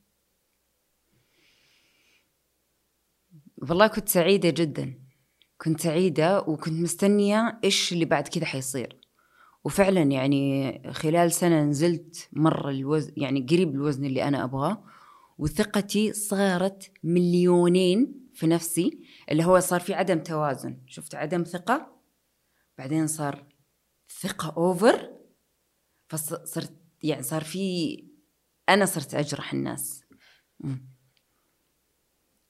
والله 3.57 3.87
كنت 3.87 4.09
سعيدة 4.09 4.49
جدا. 4.49 4.99
كنت 5.57 5.81
سعيدة 5.81 6.41
وكنت 6.41 6.73
مستنية 6.73 7.59
إيش 7.63 7.93
اللي 7.93 8.05
بعد 8.05 8.27
كذا 8.27 8.45
حيصير. 8.45 9.06
وفعلا 9.67 10.01
يعني 10.01 10.81
خلال 10.93 11.31
سنة 11.31 11.63
نزلت 11.63 12.29
مرة 12.33 12.69
الوزن 12.69 13.13
يعني 13.17 13.41
قريب 13.41 13.75
الوزن 13.75 14.05
اللي 14.05 14.23
أنا 14.23 14.43
أبغاه 14.43 14.83
وثقتي 15.37 16.13
صارت 16.13 16.91
مليونين 17.03 18.29
في 18.33 18.47
نفسي 18.47 18.99
اللي 19.31 19.45
هو 19.45 19.59
صار 19.59 19.79
في 19.79 19.93
عدم 19.93 20.19
توازن. 20.19 20.81
شفت؟ 20.85 21.15
عدم 21.15 21.43
ثقة 21.43 22.01
بعدين 22.77 23.07
صار 23.07 23.45
ثقة 24.21 24.53
over 24.57 25.11
فصرت 26.09 26.73
يعني 27.03 27.23
صار 27.23 27.43
في 27.43 28.03
أنا 28.69 28.85
صرت 28.85 29.13
أجرح 29.13 29.53
الناس. 29.53 30.03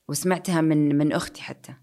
وسمعتها 0.08 0.60
من 0.60 0.98
من 0.98 1.12
أختي 1.12 1.42
حتى. 1.42 1.74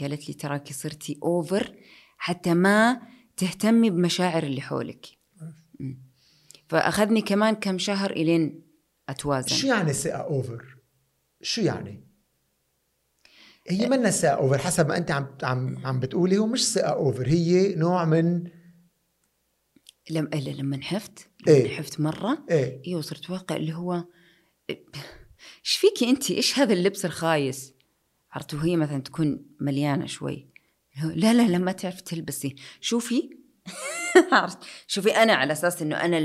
قالت 0.00 0.28
لي 0.28 0.34
تراكي 0.34 0.74
صرتي 0.74 1.18
over 1.22 1.76
حتى 2.16 2.54
ما 2.54 3.13
تهتمي 3.36 3.90
بمشاعر 3.90 4.42
اللي 4.42 4.60
حولك. 4.60 5.06
فأخذني 6.68 7.22
كمان 7.22 7.54
كم 7.54 7.78
شهر 7.78 8.10
إلين 8.10 8.50
شوي 8.50 8.62
اتوازن 9.08 9.68
يعني 9.68 9.92
ثقة 9.92 10.16
over؟ 10.18 10.76
شو 11.42 11.60
يعني؟ 11.60 12.04
هي 13.68 13.88
منا 13.88 14.10
ثقة 14.10 14.34
أوفر 14.34 14.58
حسب 14.58 14.88
ما 14.88 14.96
أنت 14.96 15.10
عم 15.10 15.26
عم 15.42 15.86
عم 15.86 16.00
بتقولي 16.00 16.38
هو 16.38 16.46
مش 16.46 16.66
ثقة 16.66 16.92
أوفر 16.92 17.28
هي 17.28 17.74
نوع 17.74 18.04
من 18.04 18.50
لم 20.10 20.26
إلا 20.34 20.50
لما 20.50 20.76
نحفت 20.76 21.28
لما 21.46 21.56
إيه. 21.56 21.74
نحفت 21.74 22.00
مرة 22.00 22.44
إيه 22.50 22.82
إيوه 22.86 23.00
صرت 23.00 23.30
واقع 23.30 23.56
اللي 23.56 23.74
هو 23.74 24.04
إيش 24.70 25.76
فيكي 25.76 26.10
انت 26.10 26.30
إيش 26.30 26.58
هذا 26.58 26.72
اللبس 26.72 27.04
الخايس 27.04 27.74
عرفت 28.32 28.54
وهي 28.54 28.76
مثلا 28.76 28.98
تكون 28.98 29.46
مليانة 29.60 30.06
شوي 30.06 30.53
لا 31.02 31.32
لا 31.32 31.48
لا 31.48 31.58
ما 31.58 31.72
تعرف 31.72 32.00
تلبسي. 32.00 32.56
شوفي. 32.80 33.30
عرفت؟ 34.32 34.58
شوفي 34.86 35.10
أنا 35.10 35.32
على 35.32 35.52
أساس 35.52 35.82
إنه 35.82 35.96
أنا 35.96 36.18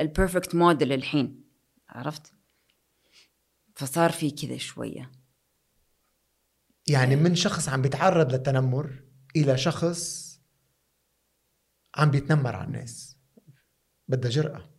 البيرفكت 0.00 0.54
موديل 0.54 0.92
الحين. 0.92 1.44
عرفت؟ 1.88 2.32
فصار 3.74 4.12
في 4.12 4.30
كذا 4.30 4.56
شوية. 4.56 5.12
يعني 6.88 7.16
من 7.16 7.34
شخص 7.34 7.68
عم 7.68 7.82
بيتعرض 7.82 8.32
للتنمر 8.32 9.02
إلى 9.36 9.58
شخص 9.58 10.26
عم 11.94 12.10
بيتنمر 12.10 12.56
على 12.56 12.66
الناس. 12.66 13.16
بدها 14.08 14.30
جرأة. 14.30 14.70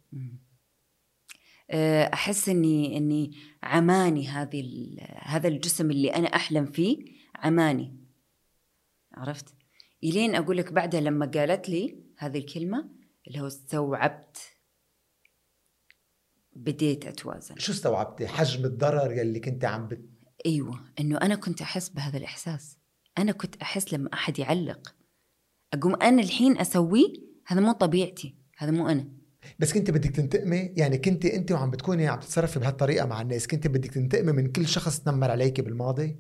آه، 1.69 2.03
أحس 2.13 2.49
إني 2.49 2.97
إني 2.97 3.32
عماني 3.63 4.28
هذه 4.28 4.95
هذا 5.19 5.47
الجسم 5.47 5.91
اللي 5.91 6.15
أنا 6.15 6.28
أحلم 6.28 6.65
فيه 6.65 6.97
عماني. 7.36 8.07
عرفت؟ 9.18 9.55
إلين 10.03 10.36
أقول 10.36 10.57
لك 10.57 10.74
بعدها 10.74 11.01
لما 11.01 11.26
قالت 11.26 11.70
لي 11.70 11.99
هذه 12.18 12.38
الكلمة 12.38 12.89
اللي 13.28 13.39
هو 13.41 13.47
استوعبت. 13.47 14.38
بديت 16.53 17.05
أتوازن. 17.05 17.55
شو 17.57 17.72
استوعبتي؟ 17.72 18.28
حجم 18.28 18.65
الضرر 18.65 19.11
يلي 19.11 19.39
كنت 19.39 19.65
عم 19.65 19.88
بت... 19.88 20.01
أيوه 20.45 20.80
إنه 20.99 21.18
أنا 21.18 21.36
كنت 21.36 21.61
أحس 21.61 21.89
بهذا 21.89 22.18
الإحساس. 22.18 22.78
أنا 23.18 23.32
كنت 23.32 23.55
أحس 23.61 23.93
لما 23.93 24.13
أحد 24.13 24.39
يعلق. 24.39 24.95
أقوم 25.74 25.95
أنا 25.95 26.22
الحين 26.22 26.57
أسويه 26.57 27.13
هذا 27.45 27.61
مو 27.61 27.72
طبيعتي 27.72 28.36
هذا 28.57 28.72
مو 28.72 28.89
أنا. 28.89 29.07
بس 29.59 29.74
كنت 29.74 29.91
بدك 29.91 30.09
تنتقمي؟ 30.09 30.74
يعني 30.78 30.97
كنت 30.97 31.26
انت 31.26 31.51
وعم 31.51 31.72
بتكوني 31.72 32.07
عم 32.07 32.20
تتصرفي 32.20 32.59
بهالطريقة 32.59 33.05
مع 33.05 33.22
الناس 33.22 33.47
كنت 33.47 33.68
بدك 33.68 33.93
تنتقمي 33.93 34.32
من 34.32 34.51
كل 34.51 34.68
شخص 34.68 34.99
تنمر 34.99 35.32
عليك 35.32 35.61
بالماضي؟ 35.61 36.20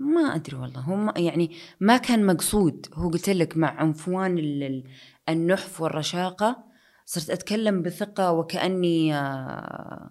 ما 0.00 0.20
أدري 0.34 0.56
والله 0.56 0.80
هو 0.80 0.96
ما 0.96 1.14
يعني 1.16 1.56
ما 1.80 1.96
كان 1.96 2.26
مقصود. 2.26 2.86
هو 2.94 3.10
قلت 3.10 3.28
لك 3.30 3.56
مع 3.56 3.68
عنفوان 3.80 4.38
ال- 4.38 4.62
ال- 4.62 4.84
النحف 5.28 5.80
والرشاقة 5.80 6.64
صرت 7.04 7.30
أتكلم 7.30 7.82
بثقة 7.82 8.32
وكأني 8.32 9.14
آه، 9.14 10.10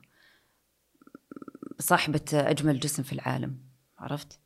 صاحبة 1.80 2.22
أجمل 2.34 2.80
جسم 2.80 3.04
في 3.04 3.14
العالم 3.14 3.58
عرفت؟ 3.98 4.40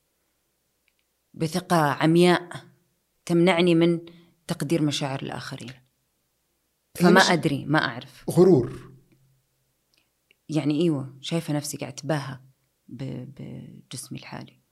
بثقة 1.33 1.75
عمياء 1.77 2.49
تمنعني 3.25 3.75
من 3.75 3.99
تقدير 4.47 4.81
مشاعر 4.81 5.21
الآخرين. 5.23 5.73
فما 6.95 7.19
أدري 7.21 7.65
ما 7.65 7.85
أعرف. 7.85 8.29
غرور. 8.29 8.91
يعني 10.49 10.81
إيوه 10.81 11.17
شايفة 11.21 11.53
نفسي 11.53 11.77
قاعد 11.77 11.93
اتباهى 11.93 12.39
ب- 12.87 13.33
بجسمي 13.35 14.19
الحالي. 14.19 14.62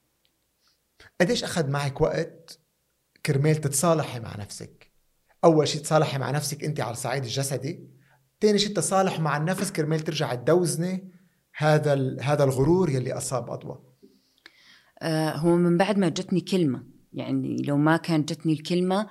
قديش 1.22 1.44
أخذ 1.44 1.70
معك 1.70 2.02
وقت 2.02 2.60
كرمال 3.26 3.56
تتصالحي 3.56 4.20
مع 4.20 4.38
نفسك؟ 4.38 4.92
أول 5.44 5.68
شيء 5.68 5.82
تصالحي 5.82 6.18
مع 6.18 6.32
نفسك 6.32 6.64
أنت 6.64 6.80
على 6.80 6.92
الصعيد 6.92 7.24
الجسدي 7.24 7.90
ثاني 8.42 8.60
شيء 8.60 8.76
تصالح 8.76 9.20
مع 9.20 9.38
النفس 9.38 9.72
كرمال 9.72 10.00
ترجع 10.00 10.36
تدوزني 10.36 11.12
هذا 11.56 12.16
هذا 12.22 12.44
الغرور 12.44 12.90
يلي 12.90 13.14
أصاب 13.14 13.50
اضوى 13.50 13.80
آه، 15.02 15.30
هو 15.30 15.56
من 15.56 15.78
بعد 15.78 15.98
ما 15.98 16.10
جتني 16.10 16.42
كلمة 16.42 16.84
يعني 17.14 17.58
لو 17.58 17.78
ما 17.78 17.98
كانت 17.98 18.34
جتني 18.34 18.54
الكلمة 18.54 19.08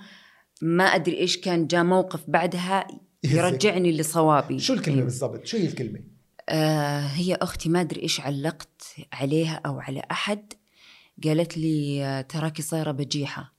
ما 0.62 0.84
أدري 0.84 1.18
إيش 1.18 1.40
كان 1.40 1.66
جاء 1.66 1.84
موقف 1.84 2.24
بعدها. 2.28 2.86
يرجعني 3.24 3.92
لصوابي. 3.92 4.58
شو 4.58 4.72
الكلمة 4.72 4.96
أيوة. 4.96 5.04
بالضبط؟ 5.04 5.46
شو 5.46 5.56
هي 5.56 5.66
الكلمة؟ 5.66 6.00
آه 6.48 7.00
هي 7.00 7.34
أختي 7.34 7.68
ما 7.68 7.80
أدري 7.80 8.02
إيش 8.02 8.20
علقت 8.20 8.82
عليها 9.12 9.60
أو 9.66 9.80
على 9.80 10.02
أحد. 10.10 10.52
قالت 11.24 11.58
لي 11.58 12.22
تراكي 12.28 12.62
صايرة 12.62 12.90
بجيحة. 12.92 13.54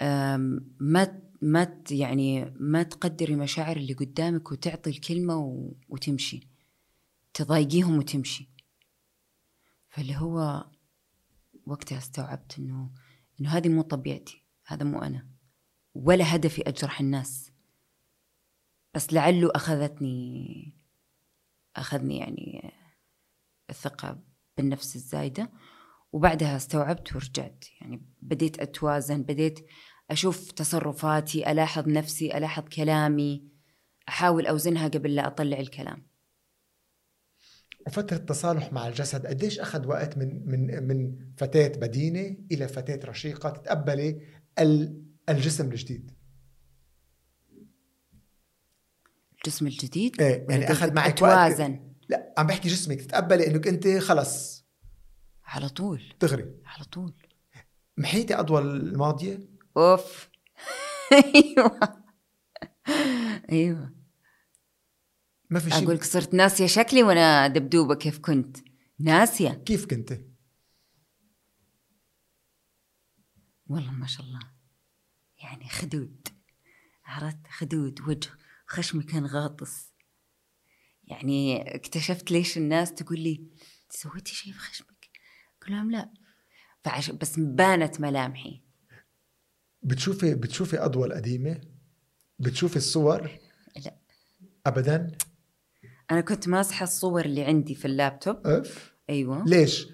آم، 0.00 0.76
ما 0.80 1.22
ما 1.42 1.82
يعني 1.90 2.44
ما 2.60 2.82
تقدري 2.82 3.36
مشاعر 3.36 3.76
اللي 3.76 3.92
قدامك 3.92 4.52
وتعطي 4.52 4.90
الكلمة 4.90 5.36
و- 5.36 5.72
وتمشي. 5.88 6.48
تضايقيهم 7.34 7.98
وتمشي. 7.98 8.48
فاللي 9.88 10.16
هو 10.16 10.66
وقتها 11.66 11.98
استوعبت 11.98 12.58
إنه 12.58 12.90
إنه 13.40 13.48
هذه 13.50 13.68
مو 13.68 13.82
طبيعتي. 13.82 14.44
هذا 14.66 14.84
مو 14.84 14.98
أنا. 15.02 15.28
ولا 15.94 16.34
هدفي 16.36 16.68
أجرح 16.68 17.00
الناس. 17.00 17.52
بس 18.94 19.12
لعله 19.12 19.50
أخذتني 19.54 20.72
أخذني 21.76 22.18
يعني 22.18 22.72
الثقة 23.70 24.18
بالنفس 24.56 24.96
الزايدة. 24.96 25.50
وبعدها 26.12 26.56
استوعبت 26.56 27.16
ورجعت. 27.16 27.64
يعني 27.80 28.02
بديت 28.22 28.60
أتوازن 28.60 29.22
بديت 29.22 29.66
أشوف 30.10 30.52
تصرفاتي 30.52 31.50
ألاحظ 31.52 31.88
نفسي 31.88 32.36
ألاحظ 32.38 32.62
كلامي 32.68 33.48
أحاول 34.08 34.46
أوزنها 34.46 34.88
قبل 34.88 35.14
لا 35.14 35.26
أطلع 35.26 35.58
الكلام. 35.58 36.08
وفترة 37.86 38.16
تصالح 38.16 38.72
مع 38.72 38.88
الجسد 38.88 39.26
قديش 39.26 39.58
أخذ 39.60 39.86
وقت 39.86 40.18
من 40.18 40.46
من 40.46 40.82
من 40.88 41.18
فتاة 41.36 41.68
بدينة 41.68 42.36
إلى 42.52 42.68
فتاة 42.68 43.00
رشيقة 43.10 43.50
تتقبلي 43.50 44.20
ال- 44.58 45.02
الجسم 45.28 45.64
الجديد؟ 45.70 46.10
الجسم 49.36 49.66
الجديد؟ 49.66 50.20
إيه 50.22 50.46
يعني 50.50 50.72
أخذ 50.72 50.92
معك 50.94 51.22
وقت؟ 51.22 51.60
لا 52.08 52.34
عم 52.38 52.46
بحكي 52.46 52.68
جسمك 52.68 53.00
تتقبلي 53.00 53.46
إنك 53.46 53.68
أنت 53.68 53.88
خلص 53.88 54.57
على 55.48 55.68
طول. 55.68 56.02
تغري. 56.20 56.54
على 56.64 56.84
طول. 56.84 57.12
محيتي 57.96 58.34
أضوى 58.34 58.60
الماضية؟ 58.62 59.48
أوف. 59.76 60.28
أيوه. 61.34 62.04
أيوه. 63.52 63.94
ما 65.50 65.58
في 65.60 65.70
شيء. 65.70 65.84
اقولك 65.84 66.04
صرت 66.04 66.34
ناسية 66.34 66.66
شكلي 66.66 67.02
وأنا 67.02 67.46
دبدوبة 67.46 67.94
كيف 67.94 68.18
كنت. 68.18 68.56
ناسية. 68.98 69.50
كيف 69.50 69.86
كنت؟ 69.86 70.20
والله 73.66 73.90
ما 73.92 74.06
شاء 74.06 74.26
الله. 74.26 74.40
يعني 75.42 75.68
خدود. 75.68 76.28
عرفت؟ 77.04 77.46
خدود 77.50 78.00
وجه. 78.00 78.30
خشمي 78.66 79.02
كان 79.02 79.26
غاطس. 79.26 79.92
يعني 81.04 81.62
اكتشفت 81.74 82.30
ليش 82.30 82.58
الناس 82.58 82.94
تقول 82.94 83.20
لي 83.20 83.48
سويتي 83.90 84.34
شيء 84.34 84.52
في 84.52 84.58
خشمك؟ 84.58 84.87
لهم 85.70 85.90
لا. 85.90 86.08
فعش 86.84 87.10
بس 87.10 87.34
بانت 87.38 88.00
ملامحي. 88.00 88.62
بتشوفي 89.82 90.34
بتشوفي 90.34 90.84
أضوى 90.84 91.06
القديمة؟ 91.06 91.60
بتشوفي 92.38 92.76
الصور؟ 92.76 93.30
لا. 93.84 93.96
أبدا؟ 94.66 95.10
أنا 96.10 96.20
كنت 96.20 96.48
ماسحة 96.48 96.84
الصور 96.84 97.24
اللي 97.24 97.44
عندي 97.44 97.74
في 97.74 97.84
اللابتوب. 97.84 98.46
أف؟ 98.46 98.94
أيوه. 99.10 99.44
ليش؟ 99.44 99.88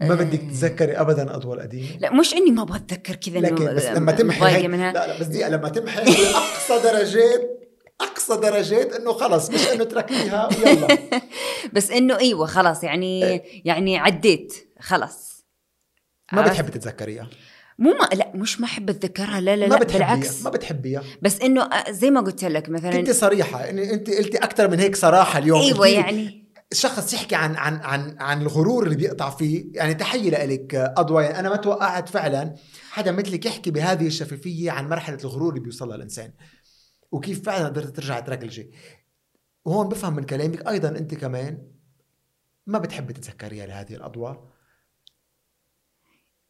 ما 0.00 0.14
بدك 0.14 0.40
آه. 0.40 0.48
تتذكري 0.48 1.00
أبدا 1.00 1.34
أضوى 1.36 1.54
القديمة؟ 1.54 1.96
لا 1.96 2.14
مش 2.14 2.34
إني 2.34 2.50
ما 2.50 2.62
أبغى 2.62 2.78
اتذكر 2.78 3.14
كذا 3.14 3.38
لكن 3.40 3.74
بس 3.74 3.84
لما 3.84 4.12
تمحي 4.12 4.66
لا 4.66 4.92
لا 4.92 5.20
بس 5.20 5.26
دقيقة 5.26 5.48
لما 5.48 5.68
تمحي 5.68 6.00
هي 6.00 6.30
أقصى 6.30 6.82
درجات 6.82 7.57
أقصى 8.00 8.36
درجات 8.36 8.92
إنه 8.92 9.12
خلص 9.12 9.50
مش 9.50 9.68
إنه 9.68 9.84
تركيها 9.84 10.48
ويلا. 10.58 10.98
بس 11.74 11.90
إنه 11.90 12.18
إيوه 12.18 12.46
خلاص 12.46 12.84
يعني 12.84 13.42
يعني 13.64 13.98
عديت 13.98 14.54
خلاص 14.80 15.44
ما؟ 16.32 16.42
بتحبي 16.42 16.70
تتذكريها؟ 16.70 17.28
مو 17.78 17.90
ما 17.92 18.16
لا 18.16 18.32
مش 18.34 18.60
ما 18.60 18.66
أحب 18.66 18.90
اتذكرها 18.90 19.40
لا 19.40 19.56
لا 19.56 19.66
ما 19.66 19.74
لا 19.74 19.84
بالعكس. 19.84 20.42
ما 20.42 20.50
بتحبيها. 20.50 21.02
بس 21.22 21.40
إنه 21.40 21.62
آه، 21.62 21.90
زي 21.90 22.10
ما 22.10 22.20
قلت 22.20 22.44
لك 22.44 22.68
مثلا 22.68 22.90
كنت 22.90 23.10
صريحة 23.10 23.70
إن 23.70 23.78
أنت 23.78 24.10
قلتي 24.10 24.38
أكثر 24.38 24.68
من 24.68 24.80
هيك 24.80 24.96
صراحة 24.96 25.38
اليوم. 25.38 25.60
إيوه 25.60 25.86
يعني. 25.86 26.48
الشخص 26.72 27.14
يحكي 27.14 27.34
عن 27.34 27.56
عن 27.56 27.76
عن 27.76 28.16
عن 28.20 28.42
الغرور 28.42 28.84
اللي 28.84 28.96
بيقطع 28.96 29.30
فيه. 29.30 29.64
يعني 29.72 29.94
تحية 29.94 30.46
لك 30.46 30.74
أضوى 30.74 31.22
يعني 31.22 31.38
أنا 31.38 31.48
ما 31.48 31.56
توقعت 31.56 32.08
فعلا 32.08 32.54
حدا 32.90 33.12
مثلك 33.12 33.46
يحكي 33.46 33.70
بهذه 33.70 34.06
الشفافية 34.06 34.70
عن 34.70 34.88
مرحلة 34.88 35.18
الغرور 35.24 35.48
اللي 35.50 35.60
بيوصلها 35.60 35.96
الإنسان. 35.96 36.30
وكيف 37.10 37.42
فعلا 37.42 37.66
قدرت 37.66 37.96
ترجع 37.96 38.20
تركلجي 38.20 38.70
وهون 39.64 39.88
بفهم 39.88 40.16
من 40.16 40.24
كلامك 40.24 40.68
أيضا 40.68 40.88
أنت 40.88 41.14
كمان 41.14 41.72
ما 42.66 42.78
بتحبي 42.78 43.12
تتذكريها 43.12 43.66
لهذه 43.66 43.94
الأضواء 43.94 44.58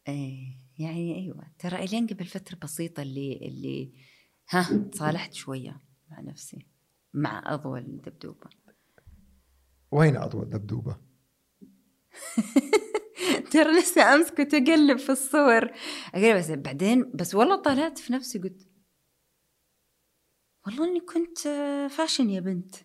إيه 0.07 0.69
يعني 0.79 1.15
أيوه. 1.15 1.43
ترى 1.59 1.83
إلين 1.83 2.07
قبل 2.07 2.25
فترة 2.25 2.57
بسيطة 2.63 3.01
اللي 3.01 3.39
اللي 3.41 3.91
ها 4.49 4.89
تصالحت 4.91 5.33
شوية 5.33 5.81
مع 6.11 6.19
نفسي 6.19 6.65
مع 7.13 7.53
أضوى 7.53 7.79
الدبدوبة. 7.79 8.49
وين 9.91 10.17
أضوى 10.17 10.43
الدبدوبة؟ 10.43 10.97
ترى 13.51 13.79
لسه 13.79 14.15
أمس 14.15 14.31
كنت 14.31 14.53
أقلب 14.53 14.97
في 14.97 15.09
الصور. 15.09 15.71
أقلب 16.13 16.37
بس 16.37 16.51
بعدين 16.51 17.11
بس 17.13 17.35
والله 17.35 17.61
طلعت 17.61 17.97
في 17.97 18.13
نفسي 18.13 18.39
قلت 18.39 18.68
والله 20.65 20.85
إني 20.85 20.99
كنت 20.99 21.47
آه، 21.47 21.87
فاشن 21.87 22.29
يا 22.29 22.39
بنت. 22.39 22.75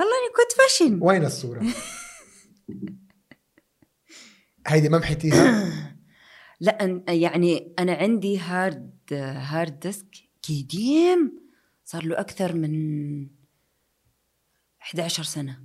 والله 0.00 0.12
إني 0.12 0.32
كنت 0.36 0.52
فاشن 0.52 0.98
وين 1.02 1.24
الصورة؟ 1.24 1.62
هيدي 4.66 4.88
ما 4.88 4.98
محيتيها؟ 4.98 5.66
لا 6.60 7.04
يعني 7.08 7.74
أنا 7.78 7.92
عندي 7.94 8.38
hard 8.38 8.98
hard 9.12 9.80
disk 9.80 10.06
قديم 10.48 11.40
صار 11.84 12.04
له 12.04 12.20
أكثر 12.20 12.52
من 12.56 13.26
11 14.80 15.22
سنة. 15.22 15.62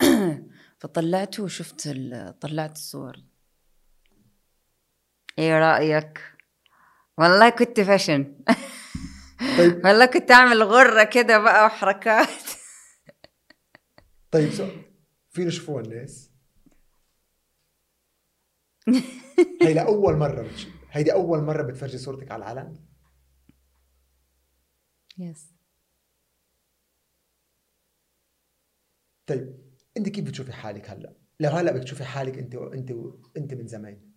فطلعته 0.80 1.42
وشفت 1.42 1.88
طلعت 2.40 2.76
الصور. 2.76 3.16
إيه 5.38 5.58
رأيك؟ 5.58 6.20
والله 7.18 7.50
كنت 7.50 7.80
fashion 7.80 8.34
طيب 9.58 9.84
والله 9.84 10.06
كنت 10.06 10.30
أعمل 10.30 10.62
غرة 10.62 11.04
كده 11.04 11.38
بقى 11.38 11.66
وحركات 11.66 12.28
طيب 14.30 14.50
فين 15.30 15.48
يشوفوها 15.48 15.82
الناس؟ 15.82 16.30
هي 19.62 19.74
لأول 19.74 20.16
مرة 20.16 20.42
بتش... 20.42 20.66
هيدي 20.90 21.12
أول 21.12 21.42
مرة 21.42 21.62
بتفرجي 21.62 21.98
صورتك 21.98 22.30
على 22.30 22.52
العلن؟ 22.52 22.76
يس 25.18 25.52
طيب 29.26 29.62
أنت 29.96 30.08
كيف 30.08 30.24
بتشوفي 30.24 30.52
حالك 30.52 30.90
هلأ؟ 30.90 31.16
لو 31.40 31.50
هلا 31.50 31.72
بدك 31.72 31.84
تشوفي 31.84 32.04
حالك 32.04 32.38
أنت 32.38 32.54
انت 32.54 32.92
أنت 33.36 33.54
من 33.54 33.66
زمان 33.66 34.11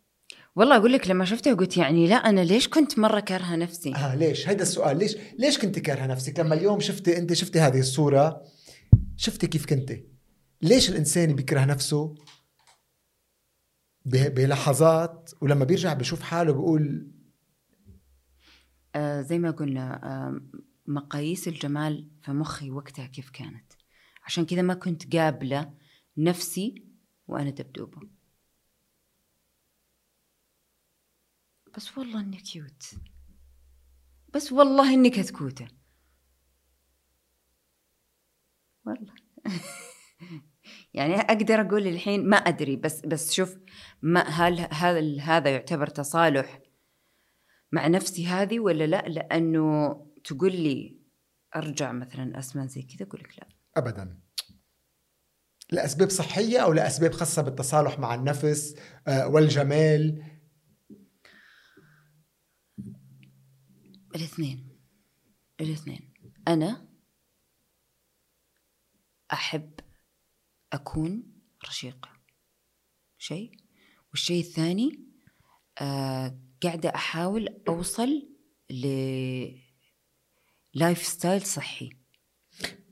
والله 0.56 0.78
أقول 0.78 0.94
لك 0.94 1.08
لما 1.08 1.26
شفتها 1.26 1.54
قلت 1.54 1.78
يعني 1.78 2.08
لا 2.08 2.16
أنا 2.16 2.42
ليش 2.42 2.68
كنت 2.68 3.00
مرة 3.00 3.20
كارهة 3.20 3.56
نفسي؟ 3.56 3.96
آه 3.96 4.16
ليش؟ 4.16 4.50
هيدا 4.50 4.64
السؤال 4.64 4.98
ليش؟ 4.98 5.18
ليش 5.40 5.58
كنت 5.60 5.80
كارهة 5.80 6.06
نفسك؟ 6.06 6.40
لما 6.40 6.56
اليوم 6.56 6.80
شفتي 6.80 7.18
أنت 7.18 7.34
شفتي 7.34 7.60
هذه 7.60 7.80
الصورة 7.80 8.42
شفتي 9.18 9.48
كيف 9.48 9.66
كنتي 9.66 10.08
ليش 10.62 10.90
الإنسان 10.90 11.36
بيكره 11.36 11.66
نفسه 11.66 12.16
بلحظات 14.06 15.32
ولما 15.42 15.66
بيرجع 15.66 15.94
بيشوف 15.94 16.22
حاله 16.22 16.52
بيقول 16.52 17.12
آه 18.96 19.22
زي 19.22 19.40
ما 19.40 19.52
قلنا 19.52 20.04
آه 20.04 20.42
مقاييس 20.88 21.48
الجمال 21.48 22.10
في 22.22 22.32
مخي 22.32 22.72
وقتها 22.72 23.08
كيف 23.08 23.30
كانت؟ 23.30 23.74
عشان 24.26 24.46
كذا 24.46 24.62
ما 24.62 24.74
كنت 24.74 25.16
قابلة 25.16 25.74
نفسي 26.18 26.86
وأنا 27.28 27.50
دبدوبه 27.50 28.15
بس 31.78 31.98
والله 31.98 32.20
انك 32.20 32.42
كيوت 32.42 32.84
بس 34.34 34.52
والله 34.52 34.94
إنك 34.94 35.12
كتكوته 35.12 35.68
والله. 38.86 39.14
يعني 40.94 41.16
أقدر 41.16 41.62
أقول 41.62 41.88
الحين 41.88 42.30
ما 42.30 42.38
أدري 42.38 42.76
بس 42.76 43.02
بس 43.02 43.34
شوف 43.34 43.58
ما 44.02 44.22
هل 44.22 44.60
هذا 44.60 45.22
هذا 45.22 45.50
يعتبر 45.50 45.88
تصالح 45.88 46.60
مع 47.72 47.88
نفسي 47.88 48.28
هذه 48.28 48.60
ولا 48.60 48.84
لا؟ 48.84 49.02
لأنه 49.08 49.96
تقول 50.24 50.52
لي 50.52 51.00
أرجع 51.56 51.92
مثلا 51.92 52.40
اسمع 52.40 52.66
زي 52.66 52.82
كذا 52.82 53.08
أقول 53.08 53.22
لك 53.22 53.40
لا. 53.40 53.48
ابدا. 53.78 54.20
لأسباب 55.72 56.10
صحية 56.10 56.60
أو 56.60 56.74
لأسباب 56.74 57.12
خاصة 57.12 57.42
بالتصالح 57.42 58.00
مع 58.00 58.16
النفس 58.16 58.76
آه، 59.08 59.28
والجمال؟ 59.28 60.24
الاثنين. 64.16 64.80
الاثنين. 65.62 66.14
أنا 66.48 66.88
أحب 69.34 69.80
أكون 70.74 71.24
رشيقه 71.68 72.10
شيء. 73.18 73.52
والشيء 74.10 74.40
الثاني 74.40 75.06
آه 75.82 76.40
قاعدة 76.64 76.90
أحاول 76.96 77.64
أوصل 77.68 78.30
ل 78.70 78.86
lifestyle 80.74 81.42
صحي. 81.42 81.90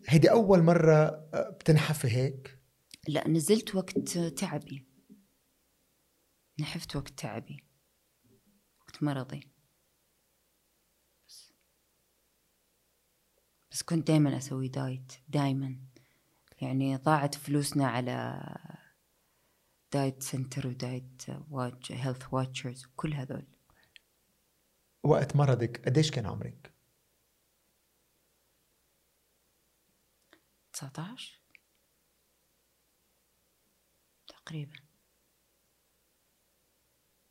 هيدي 0.07 0.31
أول 0.31 0.63
مرة 0.63 0.93
آه، 1.33 1.49
بتنحفي 1.49 2.07
هيك؟ 2.07 2.59
لا 3.07 3.27
نزلت 3.27 3.75
وقت 3.75 4.17
تعبي. 4.17 4.87
نحفت 6.59 6.95
وقت 6.95 7.09
تعبي. 7.09 7.63
وقت 8.81 9.03
مرضي. 9.03 9.52
بس 13.73 13.83
كنت 13.83 14.07
دايما 14.07 14.37
أسوي 14.37 14.67
diet 14.67 15.13
دايما. 15.27 15.79
يعني 16.61 16.95
ضاعت 16.95 17.35
فلوسنا 17.35 17.87
على 17.87 18.39
diet 19.91 20.23
center 20.23 20.67
و 20.67 20.78
diet 20.78 21.23
watch 21.49 21.91
health 21.91 22.33
watchers 22.33 22.85
وكل 22.85 23.13
هذول. 23.13 23.47
وقت 25.03 25.35
مرضك 25.35 25.85
قديش 25.85 26.11
كان 26.11 26.25
عمرك؟ 26.25 26.73
19 30.73 31.41
تقريبا. 34.27 34.75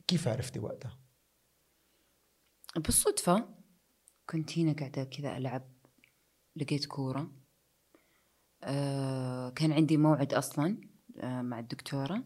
كيف 0.06 0.28
عرفتي 0.28 0.58
وقتها؟ 0.58 0.98
بالصدفة 2.76 3.54
كنت 4.26 4.58
هنا 4.58 4.72
قاعدة 4.72 5.04
كذا 5.04 5.36
ألعب 5.36 5.71
لقيت 6.56 6.86
كورة. 6.86 7.32
آه 8.64 9.50
كان 9.50 9.72
عندي 9.72 9.96
موعد 9.96 10.34
أصلا 10.34 10.80
آه 11.20 11.42
مع 11.42 11.58
الدكتورة. 11.58 12.24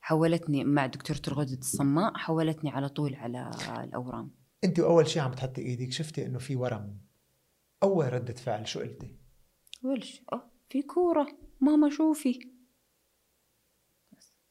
حولتني 0.00 0.64
مع 0.64 0.86
دكتورة 0.86 1.20
الغدد 1.28 1.58
الصماء 1.58 2.16
حولتني 2.16 2.70
على 2.70 2.88
طول 2.88 3.14
على 3.14 3.50
الأورام. 3.84 4.30
أنت 4.64 4.78
اول 4.78 5.08
شيء 5.08 5.22
عم 5.22 5.32
تحطي 5.32 5.62
إيدك 5.62 5.92
شفتي 5.92 6.26
إنه 6.26 6.38
في 6.38 6.56
ورم. 6.56 7.00
أول 7.82 8.12
ردة 8.12 8.34
فعل 8.34 8.68
شو 8.68 8.80
قلتي؟ 8.80 9.16
ولش 9.82 10.22
أوه 10.32 10.50
في 10.70 10.82
كورة. 10.82 11.26
ماما 11.60 11.90
شوفي 11.90 12.50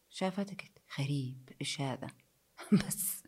شافتها 0.10 0.43
قلت 0.55 0.80
غريب 0.99 1.49
إيش 1.62 1.82
هذا؟ 1.82 2.07
بس. 2.88 3.24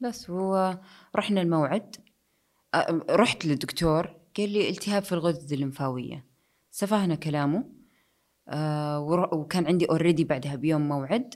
بس 0.00 0.30
ورحنا 0.30 1.42
الموعد. 1.42 2.05
رحت 3.10 3.46
للدكتور 3.46 4.16
قال 4.36 4.50
لي 4.50 4.68
التهاب 4.70 5.02
في 5.02 5.12
الغدد 5.12 5.52
الليمفاوية. 5.52 6.24
سفهنا 6.70 7.14
كلامه 7.14 7.64
آه، 8.48 9.00
وكان 9.32 9.66
عندي 9.66 9.84
already 9.84 10.24
بعدها 10.24 10.54
بيوم 10.56 10.88
موعد. 10.88 11.34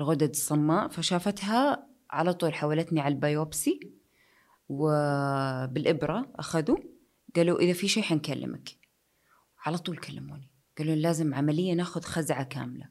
الغدد 0.00 0.30
الصماء 0.30 0.88
فشافتها 0.88 1.86
على 2.10 2.34
طول 2.34 2.54
حولتني 2.54 3.00
على 3.00 3.14
ال 3.14 3.23
biopsy 3.23 3.80
وبالإبرة 4.68 6.32
أخذوا 6.34 6.78
قالوا 7.36 7.58
إذا 7.58 7.72
في 7.72 7.88
شيء 7.88 8.02
حنكلمك. 8.02 8.68
على 9.64 9.78
طول 9.78 9.96
كلموني. 9.96 10.50
قالوا 10.78 10.94
لازم 10.94 11.34
عملية 11.34 11.74
ناخذ 11.74 12.02
خزعة 12.02 12.42
كاملة. 12.42 12.88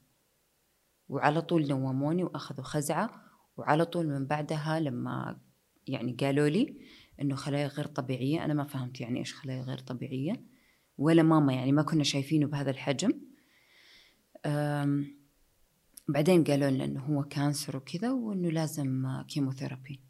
وعلى 1.09 1.41
طول 1.41 1.67
نوموني 1.67 2.23
وأخذوا 2.23 2.63
خزعة 2.63 3.31
وعلى 3.57 3.85
طول 3.85 4.07
من 4.07 4.25
بعدها 4.25 4.79
لما 4.79 5.39
يعني 5.87 6.17
قالوا 6.19 6.47
لي 6.47 6.77
إنه 7.21 7.35
خلايا 7.35 7.67
غير 7.67 7.85
طبيعية. 7.85 8.45
أنا 8.45 8.53
ما 8.53 8.63
فهمت 8.63 9.01
يعني 9.01 9.19
إيش 9.19 9.33
خلايا 9.33 9.61
غير 9.61 9.77
طبيعية. 9.77 10.45
ولا 10.97 11.23
ماما 11.23 11.53
يعني 11.53 11.71
ما 11.71 11.83
كنا 11.83 12.03
شايفينه 12.03 12.47
بهذا 12.47 12.71
الحجم. 12.71 13.11
بعدين 16.07 16.43
قالوا 16.43 16.69
لنا 16.69 16.83
إنه 16.85 16.99
هو 16.99 17.23
cancer 17.23 17.77
وكذا 17.77 18.11
وإنه 18.11 18.49
لازم 18.49 19.07
chemotherapy. 19.27 20.01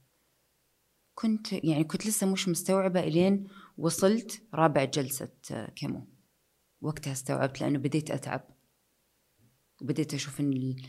كنت 1.16 1.54
يعني 1.54 1.84
كنت 1.84 2.08
لسه 2.08 2.32
مش 2.32 2.50
مستوعبة 2.50 3.00
إلين 3.00 3.48
وصلت 3.78 4.44
رابع 4.54 4.84
جلسة 4.84 5.32
آه، 5.52 5.70
كيمو. 5.70 6.08
وقتها 6.82 7.12
استوعبت 7.14 7.62
لأنه 7.62 7.80
بديت 7.80 8.12
أتعب. 8.12 8.48
وبديت 9.82 10.14
أشوف 10.14 10.40
إن 10.40 10.54
ال- 10.54 10.82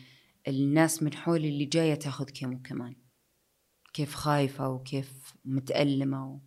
الناس 0.48 1.02
من 1.02 1.14
حولي 1.14 1.48
اللي 1.48 1.64
جاية 1.64 1.94
تاخذ 1.94 2.24
كيمو 2.24 2.62
كمان. 2.62 2.96
كيف 3.92 4.14
خايفة 4.14 4.68
وكيف 4.68 5.36
متألمة 5.44 6.32
و... 6.32 6.40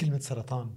كلمة 0.00 0.18
سرطان 0.18 0.76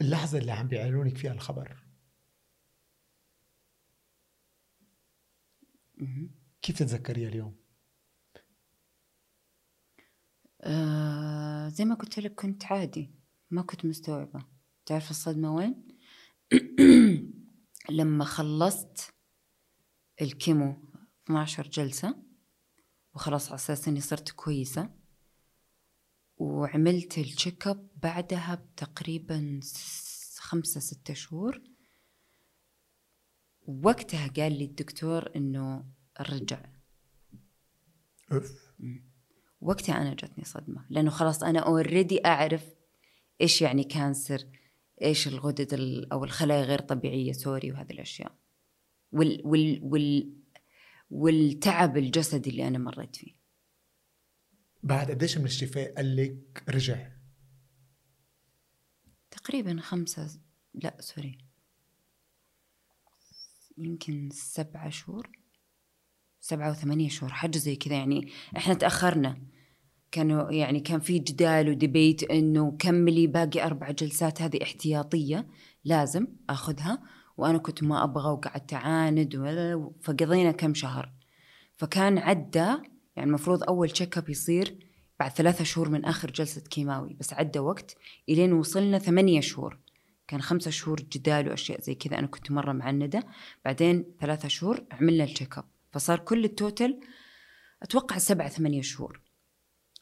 اللحظة 0.00 0.38
اللي 0.38 0.52
عم 0.52 0.68
بيعلنونك 0.68 1.16
فيها 1.18 1.32
الخبر. 1.32 1.86
كيف 6.62 6.78
تتذكريها 6.78 7.28
اليوم 7.28 7.56
آه 10.60 11.68
زي 11.68 11.84
ما 11.84 11.94
قلت 11.94 12.18
لك 12.18 12.34
كنت 12.34 12.64
عادي 12.64 13.14
ما 13.50 13.62
كنت 13.62 13.84
مستوعبة 13.84 14.44
تعرف 14.86 15.10
الصدمة 15.10 15.54
وين؟ 15.54 15.88
لما 17.90 18.24
خلصت 18.24 19.15
ال 20.22 20.31
chemo 20.31 20.76
12 21.24 21.68
جلسة 21.68 22.16
وخلاص 23.14 23.46
على 23.46 23.54
أساس 23.54 23.88
إني 23.88 24.00
صرت 24.00 24.30
كويسة. 24.30 24.90
وعملت 26.36 27.18
ال 27.18 27.26
check 27.26 27.66
up 27.66 27.88
بعدها 28.02 28.54
بتقريبا 28.54 29.60
خمسة 30.36 30.80
ستة 30.80 31.14
شهور. 31.14 31.60
وقتها 33.66 34.26
قال 34.28 34.58
لي 34.58 34.64
الدكتور 34.64 35.36
إنه 35.36 35.84
الرجع 36.20 36.64
أوف. 38.32 38.72
وقتها 39.60 39.96
أنا 40.02 40.14
جتني 40.14 40.44
صدمة 40.44 40.86
لأنه 40.90 41.10
خلاص 41.10 41.42
أنا 41.42 41.58
already 41.60 42.26
أعرف 42.26 42.74
إيش 43.40 43.62
يعني 43.62 43.84
cancer 43.84 44.44
إيش 45.02 45.28
الغدد 45.28 45.74
ال- 45.74 46.12
أو 46.12 46.24
الخلايا 46.24 46.62
غير 46.64 46.78
طبيعية 46.80 47.32
sorry 47.32 47.72
وهذه 47.72 47.92
الأشياء. 47.92 48.34
وال 49.16 49.42
وال 49.44 49.80
وال 49.82 50.36
والتعب 51.10 51.96
الجسدي 51.96 52.50
اللي 52.50 52.68
أنا 52.68 52.78
مريت 52.78 53.16
فيه. 53.16 53.32
بعد 54.82 55.10
قديش 55.10 55.38
من 55.38 55.44
الشفاء 55.44 55.94
قال 55.94 56.16
لك 56.16 56.64
رجع؟ 56.68 57.08
تقريبا 59.30 59.80
خمسة 59.80 60.40
لا 60.74 60.96
sorry. 61.00 61.38
يمكن 63.78 64.30
سبعة 64.32 64.90
شهور. 64.90 65.30
سبعة 66.40 66.70
وثمانية 66.70 67.08
شهور 67.08 67.32
حاجة 67.32 67.58
زي 67.58 67.76
كذا 67.76 67.94
يعني. 67.94 68.32
إحنا 68.56 68.74
تأخرنا. 68.74 69.42
كانوا 70.10 70.50
يعني 70.50 70.80
كان 70.80 71.00
في 71.00 71.18
جدال 71.18 71.68
و 71.68 71.76
debate 71.76 72.22
إنه 72.22 72.76
كملي 72.78 73.26
باقي 73.26 73.66
أربع 73.66 73.90
جلسات 73.90 74.42
هذه 74.42 74.62
احتياطية 74.62 75.48
لازم 75.84 76.26
أخذها. 76.50 77.02
وأنا 77.36 77.58
كنت 77.58 77.82
ما 77.82 78.04
أبغى 78.04 78.30
وقعدت 78.30 78.72
أعاند 78.74 79.36
ولا- 79.36 79.90
فقضينا 80.02 80.52
كم 80.52 80.74
شهر. 80.74 81.12
فكان 81.76 82.18
عدى 82.18 82.58
يعني 83.16 83.28
المفروض 83.28 83.62
أول 83.64 83.90
check 83.90 84.18
up 84.18 84.28
يصير 84.28 84.86
بعد 85.20 85.30
ثلاثة 85.30 85.64
شهور 85.64 85.88
من 85.88 86.04
آخر 86.04 86.30
جلسة 86.30 86.60
كيماوي 86.60 87.14
بس 87.20 87.32
عدى 87.32 87.58
وقت 87.58 87.96
إلين 88.28 88.52
وصلنا 88.52 88.98
ثمانية 88.98 89.40
شهور. 89.40 89.78
كان 90.28 90.42
خمسة 90.42 90.70
شهور 90.70 91.00
جدال 91.00 91.48
وأشياء 91.48 91.80
زي 91.80 91.94
كذا 91.94 92.18
أنا 92.18 92.26
كنت 92.26 92.50
مرة 92.50 92.72
معندة. 92.72 93.22
بعدين 93.64 94.04
ثلاثة 94.20 94.48
شهور 94.48 94.84
عملنا 94.92 95.24
ال 95.24 95.30
check 95.30 95.58
up 95.58 95.64
فصار 95.92 96.18
كل 96.18 96.44
ال 96.44 96.53
total 96.53 97.00
أتوقع 97.82 98.18
سبعة 98.18 98.48
ثمانية 98.48 98.82
شهور 98.82 99.20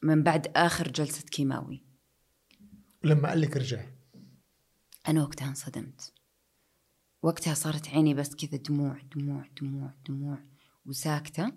من 0.03 0.23
بعد 0.23 0.47
آخر 0.55 0.87
جلسة 0.91 1.23
كيماوي. 1.25 1.83
ولما 3.03 3.29
قال 3.29 3.41
لك 3.41 3.57
رجع 3.57 3.85
أنا 5.07 5.23
وقتها 5.23 5.47
انصدمت. 5.47 6.13
وقتها 7.25 7.53
صارت 7.53 7.87
عيني 7.87 8.13
بس 8.13 8.35
كذا 8.35 8.57
دموع 8.57 8.97
دموع 9.15 9.45
دموع 9.61 9.93
دموع 10.09 10.37
وساكتة. 10.85 11.51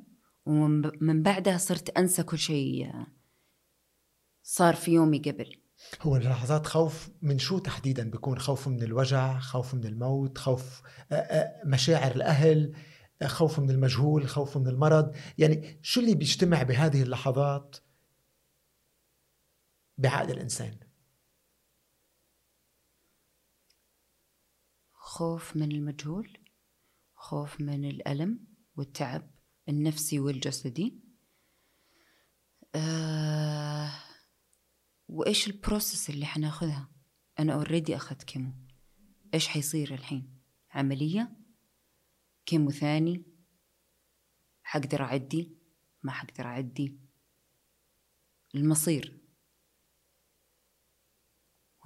ومن 0.47 0.91
من 1.01 1.23
بعدها 1.23 1.59
صرت 1.59 1.99
أنسى 1.99 2.23
كل 2.23 2.39
شيء 2.39 2.93
صار 4.43 4.75
في 4.75 4.93
يومي 4.93 5.19
قبل. 5.19 5.57
هو 6.03 6.17
لحظات 6.17 6.67
خوف 6.67 7.09
من 7.23 7.39
شو 7.39 7.59
تحديدا؟ 7.59 8.11
بيكون 8.11 8.39
خوف 8.39 8.69
من 8.69 8.83
الوجع 8.83 9.39
خوف 9.39 9.75
من 9.75 9.85
الموت 9.87 10.39
خوف 10.39 10.83
آه، 11.13 11.15
آه، 11.15 11.63
مشاعر 11.67 12.15
الأهل 12.15 12.77
آه، 13.23 13.27
خوف 13.27 13.59
من 13.59 13.71
المجهول 13.71 14.29
خوف 14.29 14.57
من 14.57 14.69
المرض. 14.69 15.15
يعني 15.39 15.81
شو 15.83 16.01
اللي 16.01 16.15
بيجتمع 16.15 16.63
بهذه 16.63 17.03
اللحظات 17.03 17.77
بعقل 19.99 20.31
الإنسان؟ 20.31 20.88
خوف 25.09 25.57
من 25.57 25.73
المجهول 25.73 26.39
خوف 27.15 27.61
من 27.61 27.85
الألم 27.85 28.47
والتعب 28.77 29.31
النفسي 29.69 30.21
والجسدي. 30.21 31.01
آه 32.75 33.93
وإيش 35.09 35.47
ال 35.47 35.55
process 35.55 36.11
اللي 36.11 36.27
حناخذها؟ 36.27 36.91
أنا 37.39 37.55
already 37.55 37.97
أخذت 37.97 38.23
chemo 38.23 38.53
إيش 39.35 39.49
حيصير 39.49 39.95
الحين؟ 39.95 40.41
عملية؟ 40.71 41.37
chemo 42.47 42.71
ثاني؟ 42.71 43.25
حقدر 44.63 45.03
أعدي؟ 45.03 45.59
ما 46.03 46.13
حقدر 46.13 46.47
أعدي. 46.47 47.01
المصير. 48.55 49.21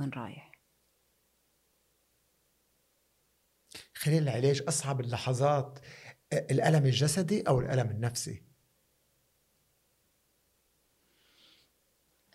وين 0.00 0.10
رايح؟ 0.10 0.51
خلال 4.02 4.22
العلاج 4.22 4.62
أصعب 4.68 5.00
اللحظات 5.00 5.78
آه، 6.32 6.46
الألم 6.50 6.86
الجسدي 6.86 7.42
أو 7.42 7.60
الألم 7.60 7.90
النفسي؟ 7.90 8.42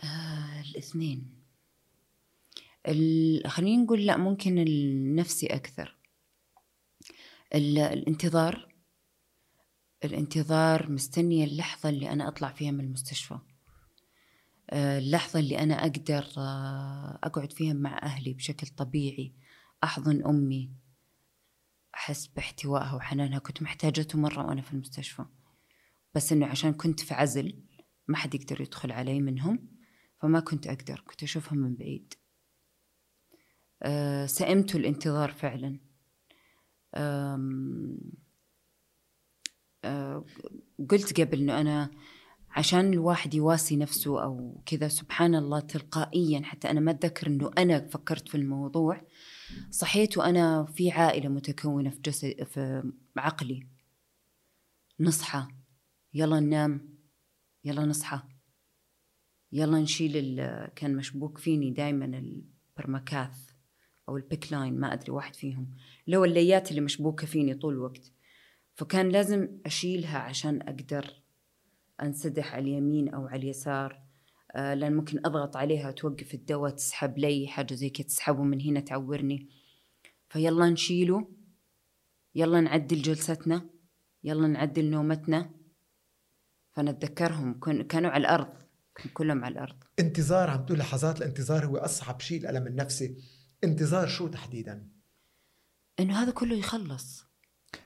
آه 0.03 0.61
الاثنين. 0.61 1.43
ال- 2.87 3.47
خلينا 3.47 3.83
نقول 3.83 4.05
لا 4.05 4.17
ممكن 4.17 4.57
النفسي 4.57 5.47
أكثر. 5.47 5.97
ال- 7.55 7.77
الانتظار. 7.77 8.73
الانتظار 10.05 10.91
مستنية 10.91 11.45
اللحظة 11.45 11.89
اللي 11.89 12.09
أنا 12.09 12.27
أطلع 12.27 12.51
فيها 12.51 12.71
من 12.71 12.79
المستشفى. 12.85 13.39
آه، 14.69 14.99
اللحظة 14.99 15.39
اللي 15.39 15.59
أنا 15.59 15.73
أقدر 15.81 16.25
آه، 16.37 17.19
أقعد 17.23 17.51
فيها 17.53 17.73
مع 17.73 17.99
أهلي 18.03 18.33
بشكل 18.33 18.67
طبيعي 18.67 19.33
أحضن 19.83 20.25
أمي. 20.25 20.71
أحس 21.97 22.27
باحتوائها 22.27 22.95
وحنانها. 22.95 23.39
كنت 23.39 23.61
محتاجته 23.61 24.19
مرة 24.19 24.47
وأنا 24.47 24.61
في 24.61 24.73
المستشفى. 24.73 25.25
بس 26.15 26.31
إنه 26.31 26.45
عشان 26.45 26.73
كنت 26.73 26.99
في 26.99 27.13
عزل 27.13 27.63
ما 28.07 28.17
حد 28.17 28.35
يقدر 28.35 28.61
يدخل 28.61 28.91
علي 28.91 29.21
منهم 29.21 29.67
فما 30.21 30.39
كنت 30.39 30.67
أقدر. 30.67 31.03
كنت 31.07 31.23
أشوفهم 31.23 31.57
من 31.57 31.75
بعيد. 31.75 32.13
أه 33.83 34.25
سئمت 34.25 34.75
الانتظار 34.75 35.31
فعلا. 35.31 35.79
أه 36.95 37.75
قلت 40.89 41.21
قبل 41.21 41.39
إنه 41.39 41.61
أنا 41.61 41.91
عشان 42.49 42.93
الواحد 42.93 43.33
يواسي 43.33 43.77
نفسه 43.77 44.23
أو 44.23 44.63
كذا 44.65 44.87
سبحان 44.87 45.35
الله 45.35 45.59
تلقائيا 45.59 46.41
حتى 46.43 46.71
أنا 46.71 46.79
ما 46.79 46.91
أتذكر 46.91 47.27
إنه 47.27 47.51
أنا 47.57 47.87
فكرت 47.87 48.29
في 48.29 48.35
الموضوع. 48.35 49.01
صحيت 49.71 50.17
وأنا 50.17 50.65
في 50.65 50.91
عائلة 50.91 51.29
متكونة 51.29 51.89
في 51.89 51.99
جسد 52.01 52.43
في 52.43 52.91
عقلي. 53.17 53.67
نصحى. 54.99 55.47
يلا 56.13 56.39
ننام. 56.39 56.97
يلا 57.63 57.85
نصحى. 57.85 58.19
يلا 59.51 59.79
نشيل 59.79 60.45
كان 60.65 60.95
مشبوك 60.95 61.37
فيني 61.37 61.71
دائما 61.71 62.05
البرمكاث 62.05 63.49
أو 64.09 64.17
البيك 64.17 64.53
لاين 64.53 64.79
ما 64.79 64.93
أدري 64.93 65.11
واحد 65.11 65.35
فيهم. 65.35 65.71
لو 66.07 66.25
الليات 66.25 66.69
اللي 66.69 66.81
مشبوكة 66.81 67.27
فيني 67.27 67.53
طول 67.53 67.73
الوقت. 67.73 68.11
فكان 68.75 69.09
لازم 69.09 69.47
أشيلها 69.65 70.19
عشان 70.19 70.61
أقدر 70.61 71.23
أنسدح 72.01 72.53
على 72.53 72.63
اليمين 72.63 73.09
أو 73.09 73.27
على 73.27 73.41
اليسار. 73.43 74.06
لأن 74.55 74.93
ممكن 74.95 75.19
أضغط 75.25 75.55
عليها 75.57 75.91
توقف 75.91 76.33
الدواء 76.33 76.71
تسحب 76.71 77.17
لي 77.17 77.47
حاجة 77.47 77.73
زي 77.73 77.89
كده 77.89 78.07
تسحبه 78.07 78.43
من 78.43 78.61
هنا 78.61 78.79
تعورني. 78.79 79.49
فيلا 80.29 80.69
نشيله 80.69 81.27
يلا 82.35 82.61
نعدل 82.61 83.01
جلستنا 83.01 83.69
يلا 84.23 84.47
نعدل 84.47 84.85
نومتنا. 84.89 85.49
فنتذكرهم 86.71 87.59
كن- 87.59 87.83
كانوا 87.83 88.09
على 88.11 88.21
الأرض 88.21 88.53
كلهم 89.13 89.45
على 89.45 89.53
الأرض. 89.53 89.83
انتظار 89.99 90.49
عم 90.49 90.65
تقول 90.65 90.79
لحظات 90.79 91.17
الانتظار 91.21 91.65
هو 91.65 91.77
أصعب 91.77 92.21
شيء 92.21 92.41
الألم 92.41 92.67
النفسي 92.67 93.17
انتظار 93.63 94.07
شو 94.07 94.27
تحديدا؟ 94.27 94.87
إنه 95.99 96.23
هذا 96.23 96.31
كله 96.31 96.55
يخلص. 96.55 97.25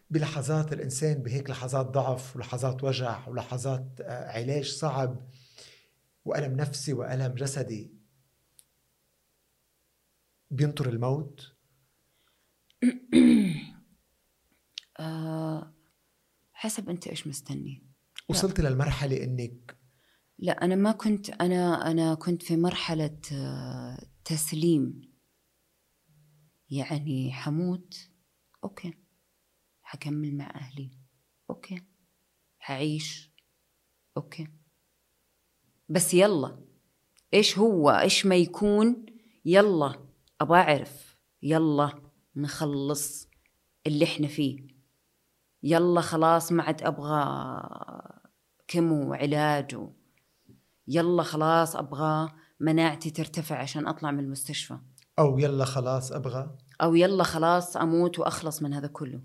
بلحظات 0.10 0.74
الإنسان 0.74 1.14
بهيك 1.24 1.50
لحظات 1.50 1.86
ضعف 1.86 2.36
ولحظات 2.36 2.84
وجع 2.84 3.28
ولحظات 3.28 4.02
آه، 4.02 4.32
علاج 4.32 4.66
صعب. 4.66 5.28
وألم 6.26 6.56
نفسي 6.56 6.94
وألم 6.94 7.34
جسدي. 7.36 7.94
بينطر 10.52 10.90
الموت. 10.90 11.56
آه 15.00 15.74
حسب 16.54 16.90
أنت 16.90 17.08
إيش 17.08 17.28
مستني. 17.28 17.84
وصلت 18.30 18.60
للمرحلة 18.60 19.24
إنك 19.24 19.78
لا 20.40 20.52
أنا 20.66 20.76
ما 20.76 20.92
كنت 20.92 21.30
أنا 21.30 21.92
أنا 21.92 22.14
كنت 22.16 22.44
في 22.44 22.58
مرحلة 22.58 23.20
آه، 23.34 23.98
تسليم. 24.26 25.02
يعني 26.70 27.34
حموت 27.34 28.10
okay. 28.64 28.94
حكمل 29.82 30.38
مع 30.38 30.50
أهلي 30.56 30.92
okay. 31.50 31.82
حعيش 32.60 33.32
okay. 34.18 34.48
بس 35.92 36.14
يلا. 36.14 36.58
إيش 37.34 37.58
هو؟ 37.58 37.90
إيش 37.90 38.26
ما 38.26 38.36
يكون؟ 38.36 39.06
يلا. 39.46 39.96
أبغى 40.42 40.60
أعرف. 40.60 41.18
يلا. 41.44 42.02
نخلص 42.36 43.28
اللي 43.88 44.06
إحنا 44.06 44.28
فيه. 44.28 44.68
يلا 45.64 46.02
خلاص 46.02 46.52
ما 46.52 46.64
عاد 46.64 46.84
أبغى 46.84 47.24
chemo 48.68 49.10
وعلاج 49.10 49.76
و... 49.76 49.90
يلا 50.88 51.24
خلاص 51.24 51.76
أبغى 51.76 52.30
مناعتي 52.60 53.10
ترتفع 53.10 53.58
عشان 53.58 53.88
أطلع 53.88 54.12
من 54.12 54.20
المستشفى. 54.20 54.78
أو 55.20 55.40
يلا 55.40 55.66
خلاص 55.66 56.12
أبغى. 56.12 56.58
أو 56.82 56.96
يلا 56.96 57.24
خلاص 57.24 57.78
أموت 57.78 58.20
وأخلص 58.20 58.62
من 58.62 58.74
هذا 58.74 58.88
كله. 58.88 59.22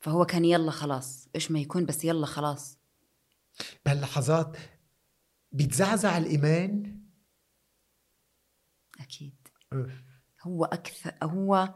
فهو 0.00 0.24
كان 0.24 0.44
يلا 0.44 0.70
خلاص. 0.70 1.28
إيش 1.34 1.50
ما 1.50 1.58
يكون 1.58 1.86
بس 1.86 2.04
يلا 2.04 2.26
خلاص. 2.26 2.79
بهاللحظات 3.86 4.56
بيتزعزع 5.52 6.18
الإيمان؟ 6.18 7.00
أكيد. 9.00 9.48
أوف. 9.72 9.90
هو 10.42 10.64
أكثر 10.64 11.12
هو 11.22 11.74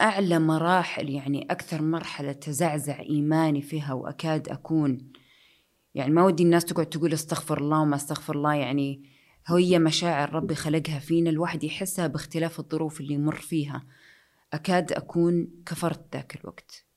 أعلى 0.00 0.38
مراحل 0.38 1.10
يعني 1.10 1.46
أكثر 1.50 1.82
مرحلة 1.82 2.32
تزعزع 2.32 3.00
إيماني 3.00 3.62
فيها 3.62 3.92
وأكاد 3.92 4.48
أكون. 4.48 5.12
يعني 5.94 6.10
ما 6.10 6.24
ودي 6.24 6.42
الناس 6.42 6.64
تقعد 6.64 6.86
تقول 6.86 7.12
استغفر 7.12 7.58
الله 7.58 7.80
وما 7.80 7.96
استغفر 7.96 8.34
الله 8.34 8.54
يعني 8.54 9.04
هي 9.46 9.78
مشاعر 9.78 10.34
ربي 10.34 10.54
خلقها 10.54 10.98
فينا 10.98 11.30
الواحد 11.30 11.64
يحسها 11.64 12.06
باختلاف 12.06 12.60
الظروف 12.60 13.00
اللي 13.00 13.14
يمر 13.14 13.36
فيها. 13.36 13.86
أكاد 14.52 14.92
أكون 14.92 15.62
كفرت 15.66 16.14
ذاك 16.14 16.40
الوقت. 16.40 16.87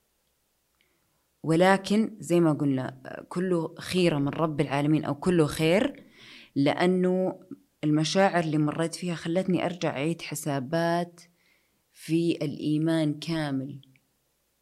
ولكن 1.42 2.16
زي 2.20 2.40
ما 2.40 2.52
قلنا 2.52 3.00
كله 3.28 3.74
خيرة 3.78 4.18
من 4.18 4.28
رب 4.28 4.60
العالمين 4.60 5.04
أو 5.04 5.14
كله 5.14 5.46
خير 5.46 6.04
لأنه 6.54 7.40
المشاعر 7.84 8.44
اللي 8.44 8.58
مريت 8.58 8.94
فيها 8.94 9.14
خلتني 9.14 9.66
أرجع 9.66 9.90
أعيد 9.90 10.22
حسابات 10.22 11.20
في 11.92 12.32
الإيمان 12.32 13.18
كامل 13.18 13.80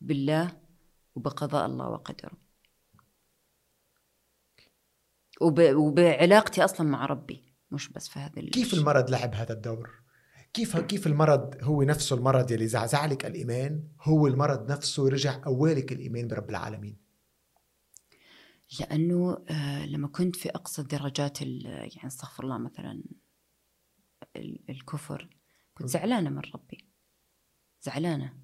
بالله 0.00 0.56
وبقضاء 1.14 1.66
الله 1.66 1.88
وقدره 1.88 2.32
وب... 5.40 5.60
وبعلاقتي 5.60 6.64
أصلا 6.64 6.86
مع 6.86 7.06
ربي 7.06 7.42
مش 7.70 7.88
بس 7.88 8.08
في 8.08 8.18
هذا 8.18 8.50
كيف 8.50 8.74
المرض 8.74 9.10
لعب 9.10 9.34
هذا 9.34 9.52
الدور؟ 9.52 9.99
كيف 10.52 10.76
كيف 10.76 11.06
المرض 11.06 11.64
هو 11.64 11.82
نفسه 11.82 12.16
المرض 12.16 12.50
يلي 12.50 12.68
زعزع 12.68 13.06
لك 13.06 13.26
الإيمان؟ 13.26 13.88
هو 14.00 14.26
المرض 14.26 14.72
نفسه 14.72 15.08
رجع 15.08 15.42
قوالك 15.42 15.92
الإيمان 15.92 16.28
برب 16.28 16.50
العالمين. 16.50 16.96
لأنه 18.80 19.44
آه 19.48 19.86
لما 19.86 20.08
كنت 20.08 20.36
في 20.36 20.50
أقصى 20.50 20.82
درجات 20.82 21.42
يعني 21.42 22.06
استغفر 22.06 22.44
الله 22.44 22.58
مثلا 22.58 23.02
الكفر 24.68 25.28
كنت 25.74 25.88
زعلانة 25.88 26.30
من 26.30 26.42
ربي. 26.54 26.88
زعلانة. 27.82 28.38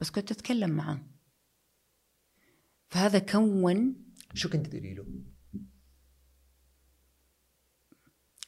بس 0.00 0.10
كنت 0.10 0.30
أتكلم 0.30 0.70
معه. 0.70 1.06
فهذا 2.88 3.18
كون 3.18 4.04
شو 4.34 4.48
كنت 4.48 4.66
تقولي 4.66 4.94
له؟ 4.94 5.06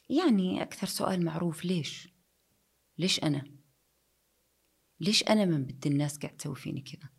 يعني 0.09 0.61
أكثر 0.61 0.87
سؤال 0.87 1.25
معروف 1.25 1.65
ليش؟ 1.65 2.18
ليش 2.99 3.23
أنا؟ 3.23 3.43
ليش 4.99 5.23
أنا 5.23 5.45
من 5.45 5.65
بد 5.65 5.87
الناس 5.87 6.17
قاعد 6.17 6.37
تسوي 6.37 6.55
فيني 6.55 6.81
كذا؟ 6.81 7.09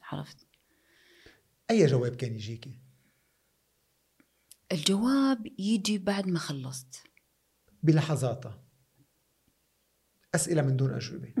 عرفت؟ 0.00 0.46
أي 1.70 1.86
جواب 1.86 2.16
كان 2.16 2.34
يجيكي؟ 2.34 2.80
الجواب 4.72 5.46
يجي 5.58 5.98
بعد 5.98 6.26
ما 6.26 6.38
خلصت 6.38 7.04
بلحظاتها 7.82 8.64
أسئلة 10.34 10.62
من 10.62 10.76
دون 10.76 10.94
أجوبة 10.94 11.34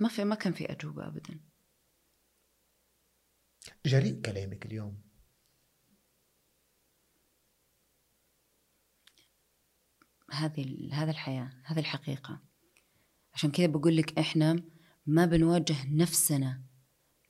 ما 0.00 0.08
في 0.08 0.24
ما 0.24 0.34
كان 0.34 0.52
في 0.52 0.72
أجوبة 0.72 1.06
أبدا 1.06 1.40
جريء 3.86 4.20
كلامك 4.20 4.66
اليوم 4.66 5.01
هذه 10.32 10.88
هذا 10.92 11.10
الحياة 11.10 11.50
هذه 11.64 11.78
الحقيقة. 11.78 12.40
عشان 13.34 13.50
كذا 13.50 13.66
بقول 13.66 13.96
لك 13.96 14.18
إحنا 14.18 14.62
ما 15.06 15.26
بنواجه 15.26 15.76
نفسنا 15.88 16.62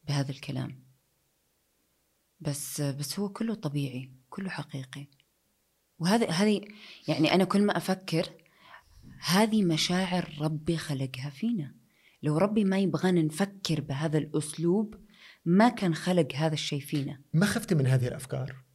بهذا 0.04 0.30
الكلام. 0.30 0.82
بس 2.40 2.80
بس 2.80 3.18
هو 3.18 3.28
كله 3.28 3.54
طبيعي 3.54 4.12
كله 4.30 4.50
حقيقي. 4.50 5.06
وهذا 5.98 6.30
هذه 6.30 6.60
يعني 7.08 7.34
أنا 7.34 7.44
كل 7.44 7.62
ما 7.62 7.76
أفكر 7.76 8.28
هذه 9.20 9.64
مشاعر 9.64 10.38
ربي 10.40 10.76
خلقها 10.76 11.30
فينا. 11.30 11.74
لو 12.22 12.38
ربي 12.38 12.64
ما 12.64 12.78
يبغانا 12.78 13.22
نفكر 13.22 13.80
بهذا 13.80 14.18
الأسلوب 14.18 14.94
ما 15.44 15.68
كان 15.68 15.94
خلق 15.94 16.28
هذا 16.34 16.54
الشيء 16.54 16.80
فينا. 16.80 17.20
ما 17.34 17.46
خفت 17.46 17.74
من 17.74 17.86
هذه 17.86 18.08
الأفكار؟ 18.08 18.71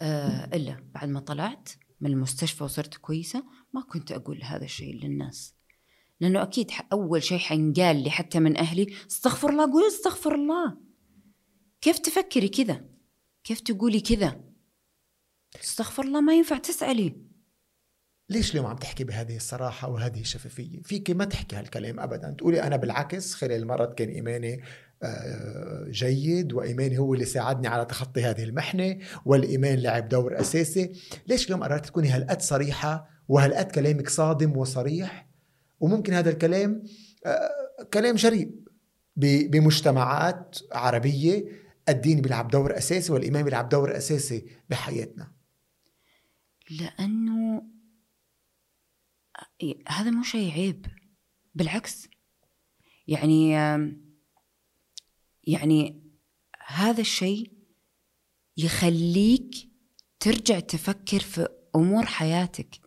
آه 0.00 0.44
إلا 0.56 0.84
بعد 0.94 1.08
ما 1.08 1.20
طلعت 1.20 1.68
من 2.00 2.10
المستشفى 2.10 2.64
وصرت 2.64 2.94
كويسة 2.94 3.44
ما 3.74 3.80
كنت 3.80 4.12
أقول 4.12 4.42
هذا 4.42 4.64
الشيء 4.64 4.94
للناس. 4.94 5.54
لأنه 6.20 6.42
أكيد 6.42 6.70
أول 6.92 7.22
شيء 7.22 7.38
حينقال 7.38 8.02
لي 8.02 8.10
حتى 8.10 8.40
من 8.40 8.56
أهلي 8.56 8.94
استغفر 9.10 9.50
الله 9.50 9.72
قولي 9.72 9.88
استغفر 9.88 10.34
الله. 10.34 10.76
كيف 11.80 11.98
تفكري 11.98 12.48
كذا؟ 12.48 12.84
كيف 13.44 13.60
تقولي 13.60 14.00
كذا؟ 14.00 14.40
استغفر 15.62 16.04
الله 16.04 16.20
ما 16.20 16.34
ينفع 16.34 16.58
تسألي. 16.58 17.16
ليش 18.30 18.50
اليوم 18.50 18.66
عم 18.66 18.76
تحكي 18.76 19.04
بهذه 19.04 19.36
الصراحة 19.36 19.88
وهذه 19.90 20.20
الشفافية 20.20 20.82
فيك 20.82 21.10
ما 21.10 21.24
تحكي 21.24 21.56
هالكلام 21.56 22.00
أبدا. 22.00 22.30
تقولي 22.30 22.62
أنا 22.62 22.76
بالعكس 22.76 23.34
خلال 23.34 23.52
المرض 23.52 23.94
كان 23.94 24.08
إيماني 24.08 24.54
آه، 24.54 24.62
جيد 25.90 26.52
وإيماني 26.52 26.98
هو 26.98 27.14
اللي 27.14 27.24
ساعدني 27.24 27.68
على 27.68 27.84
تخطي 27.84 28.24
هذه 28.24 28.44
المحنة 28.44 28.98
والإيمان 29.24 29.78
لعب 29.78 30.08
دور 30.08 30.40
أساسي. 30.40 30.92
ليش 31.26 31.46
اليوم 31.46 31.62
قررت 31.62 31.86
تكوني 31.86 32.08
هالقد 32.08 32.42
صريحة 32.42 33.08
وهالقد 33.28 33.70
كلامك 33.70 34.08
صادم 34.08 34.56
وصريح؟ 34.56 35.28
وممكن 35.80 36.12
هذا 36.12 36.30
الكلام 36.30 36.82
آه، 37.26 37.50
كلام 37.92 38.14
جريء 38.14 38.50
بمجتمعات 39.16 40.58
عربية. 40.72 41.68
الدين 41.88 42.20
بيلعب 42.20 42.48
دور 42.48 42.78
أساسي 42.78 43.12
والإيمان 43.12 43.44
بيلعب 43.44 43.68
دور 43.68 43.96
أساسي 43.96 44.46
بحياتنا. 44.70 45.32
لأنه 46.70 47.62
هذا 49.88 50.10
مو 50.10 50.22
شيء 50.22 50.52
عيب 50.52 50.86
بالعكس. 51.54 52.08
يعني 53.06 53.56
يعني 55.48 56.02
هذا 56.66 57.00
الشيء 57.00 57.50
يخليك 58.56 59.54
ترجع 60.20 60.60
تفكر 60.60 61.20
في 61.20 61.48
أمور 61.76 62.06
حياتك. 62.06 62.80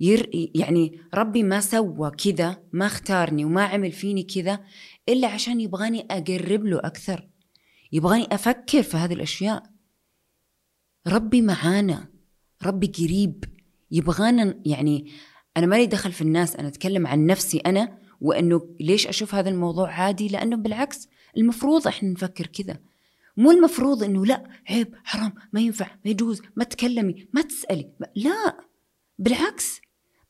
ير 0.00 0.30
يعني 0.54 1.00
ربي 1.14 1.42
ما 1.42 1.60
سوى 1.60 2.10
كذا 2.10 2.62
ما 2.72 2.86
اختارني 2.86 3.44
وما 3.44 3.64
عمل 3.64 3.92
فيني 3.92 4.22
كذا 4.22 4.64
إلا 5.08 5.28
عشان 5.28 5.60
يبغاني 5.60 6.06
أقرب 6.10 6.64
له 6.64 6.78
أكثر 6.78 7.28
يبغاني 7.92 8.26
أفكر 8.32 8.82
في 8.82 8.96
هذه 8.96 9.12
الأشياء. 9.12 9.62
ربي 11.06 11.42
معانا 11.42 12.08
ربي 12.62 12.86
قريب 12.86 13.44
يبغانا 13.90 14.60
يعني 14.66 15.12
أنا 15.56 15.66
مالي 15.66 15.86
دخل 15.86 16.12
في 16.12 16.22
الناس 16.22 16.56
أنا 16.56 16.68
أتكلم 16.68 17.06
عن 17.06 17.26
نفسي 17.26 17.58
أنا 17.58 17.98
وأنه 18.20 18.76
ليش 18.80 19.06
أشوف 19.06 19.34
هذا 19.34 19.50
الموضوع 19.50 19.92
عادي؟ 19.92 20.28
لأنه 20.28 20.56
بالعكس 20.56 21.08
المفروض 21.38 21.86
إحنا 21.86 22.08
نفكر 22.08 22.46
كذا 22.46 22.78
مو 23.36 23.50
المفروض 23.50 24.02
إنه 24.02 24.26
لأ 24.26 24.44
عيب 24.70 24.94
حرام 25.04 25.32
ما 25.52 25.60
ينفع 25.60 25.86
ما 26.04 26.10
يجوز 26.10 26.42
ما 26.56 26.64
تكلمي 26.64 27.26
ما 27.32 27.42
تسألي. 27.42 27.90
لأ 28.16 28.56
بالعكس. 29.18 29.80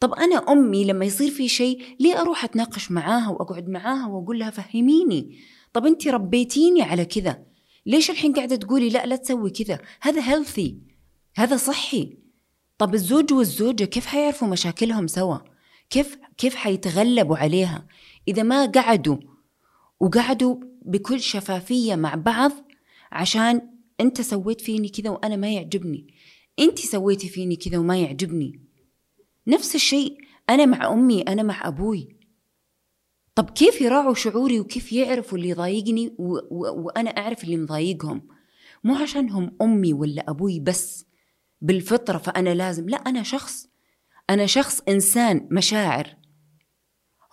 طب 0.01 0.13
أنا 0.13 0.53
أمي 0.53 0.85
لما 0.85 1.05
يصير 1.05 1.31
في 1.31 1.49
شيء 1.49 1.97
ليه 2.01 2.21
أروح 2.21 2.45
أتناقش 2.45 2.91
معاها 2.91 3.29
وأقعد 3.29 3.69
معاها 3.69 4.07
وأقول 4.07 4.39
لها 4.39 4.51
فهميني؟ 4.51 5.39
طب 5.73 5.87
انت 5.87 6.09
ربيتيني 6.09 6.83
على 6.83 7.05
كذا 7.05 7.43
ليش 7.87 8.11
الحين 8.11 8.33
قاعدة 8.33 8.57
تقولي 8.57 8.89
لأ 8.89 9.07
لا 9.07 9.17
تسوي 9.17 9.51
كذا 9.51 9.79
هذا 10.01 10.21
هيلثي 10.21 10.79
هذا 11.37 11.57
صحي. 11.57 12.19
طب 12.79 12.95
الزوج 12.95 13.33
والزوجة 13.33 13.85
كيف 13.85 14.07
حيعرفوا 14.07 14.49
مشاكلهم 14.49 15.07
سوا؟ 15.07 15.39
كيف 15.91 16.19
كيف 16.39 16.55
حيتغلبوا 16.55 17.37
عليها؟ 17.37 17.87
إذا 18.29 18.43
ما 18.43 18.67
قعدوا 18.67 19.17
وقعدوا 20.01 20.57
بكل 20.83 21.21
شفافية 21.21 21.95
مع 21.95 22.15
بعض 22.15 22.53
عشان 23.13 23.61
أنت 24.01 24.21
سويت 24.21 24.61
فيني 24.61 24.89
كذا 24.89 25.11
وأنا 25.11 25.37
ما 25.37 25.53
يعجبني. 25.53 26.15
أنت 26.59 26.79
سويتي 26.79 27.29
فيني 27.29 27.57
كذا 27.57 27.79
وما 27.79 27.99
يعجبني. 27.99 28.61
نفس 29.47 29.75
الشيء 29.75 30.19
أنا 30.51 30.67
مع 30.67 30.93
أمي 30.93 31.23
أنا 31.23 31.43
مع 31.43 31.69
أبوي. 31.69 32.17
طب 33.35 33.51
كيف 33.51 33.81
يراعوا 33.81 34.15
شعوري 34.15 34.61
وكيف 34.61 34.93
يعرفوا 34.93 35.39
اللي 35.39 35.49
يضايقني 35.49 36.15
و... 36.19 36.39
و... 36.51 36.83
وأنا 36.85 37.11
أعرف 37.11 37.45
اللي 37.45 37.57
مضايقهم؟ 37.57 38.29
مو 38.85 38.95
عشانهم 38.95 39.57
أمي 39.63 39.93
ولا 39.93 40.31
أبوي 40.31 40.61
بس 40.61 41.05
بالفطرة 41.61 42.19
فأنا 42.19 42.55
لازم 42.55 42.89
لا 42.89 42.97
أنا 42.97 43.23
شخص. 43.23 43.69
أنا 44.31 44.47
شخص 44.47 44.81
إنسان 44.89 45.49
مشاعر. 45.51 46.17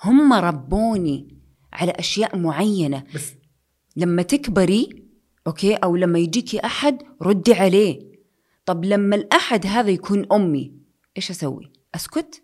هم 0.04 0.34
ربوني. 0.34 1.35
على 1.76 1.92
أشياء 1.92 2.38
معينة. 2.38 3.04
بس 3.16 3.34
لما 3.96 4.22
تكبري 4.22 5.06
أوكي 5.48 5.76
أو 5.76 5.96
لما 5.96 6.20
يجيكي 6.20 6.60
أحد 6.60 7.04
ردي 7.22 7.54
عليه. 7.54 8.16
طب 8.66 8.86
لما 8.86 9.16
الأحد 9.16 9.66
هذا 9.66 9.90
يكون 9.90 10.34
أمي 10.34 10.74
إيش 11.18 11.32
أسوي؟ 11.32 11.72
أسكت؟ 11.96 12.42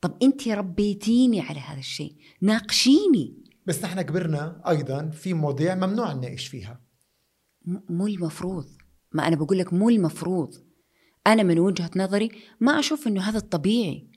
طب 0.00 0.16
أنت 0.22 0.48
ربيتيني 0.48 1.40
على 1.40 1.60
هذا 1.60 1.78
الشيء. 1.78 2.16
ناقشيني. 2.40 3.44
بس 3.66 3.84
نحن 3.84 4.02
كبرنا 4.02 4.62
أيضا 4.68 5.10
في 5.10 5.34
مواضيع 5.34 5.74
ممنوع 5.74 6.12
نناقش 6.12 6.46
فيها. 6.46 6.80
مو 7.90 8.06
المفروض. 8.06 8.66
ما 9.12 9.28
أنا 9.28 9.36
بقول 9.36 9.58
لك 9.58 9.72
مو 9.72 9.88
المفروض. 9.88 10.54
أنا 11.26 11.42
من 11.42 11.58
وجهة 11.58 11.90
نظري 11.96 12.30
ما 12.60 12.78
أشوف 12.78 13.06
إنه 13.06 13.20
هذا 13.20 13.38
الطبيعي. 13.38 14.10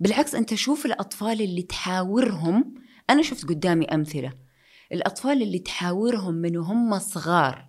بالعكس 0.00 0.34
أنت 0.34 0.54
شوف 0.54 0.86
الأطفال 0.86 1.42
اللي 1.42 1.62
تحاورهم 1.62 2.74
أنا 3.10 3.22
شفت 3.22 3.44
قدامي 3.48 3.84
أمثلة. 3.84 4.32
الأطفال 4.92 5.42
اللي 5.42 5.58
تحاورهم 5.58 6.34
من 6.34 6.56
وهم 6.56 6.98
صغار 6.98 7.68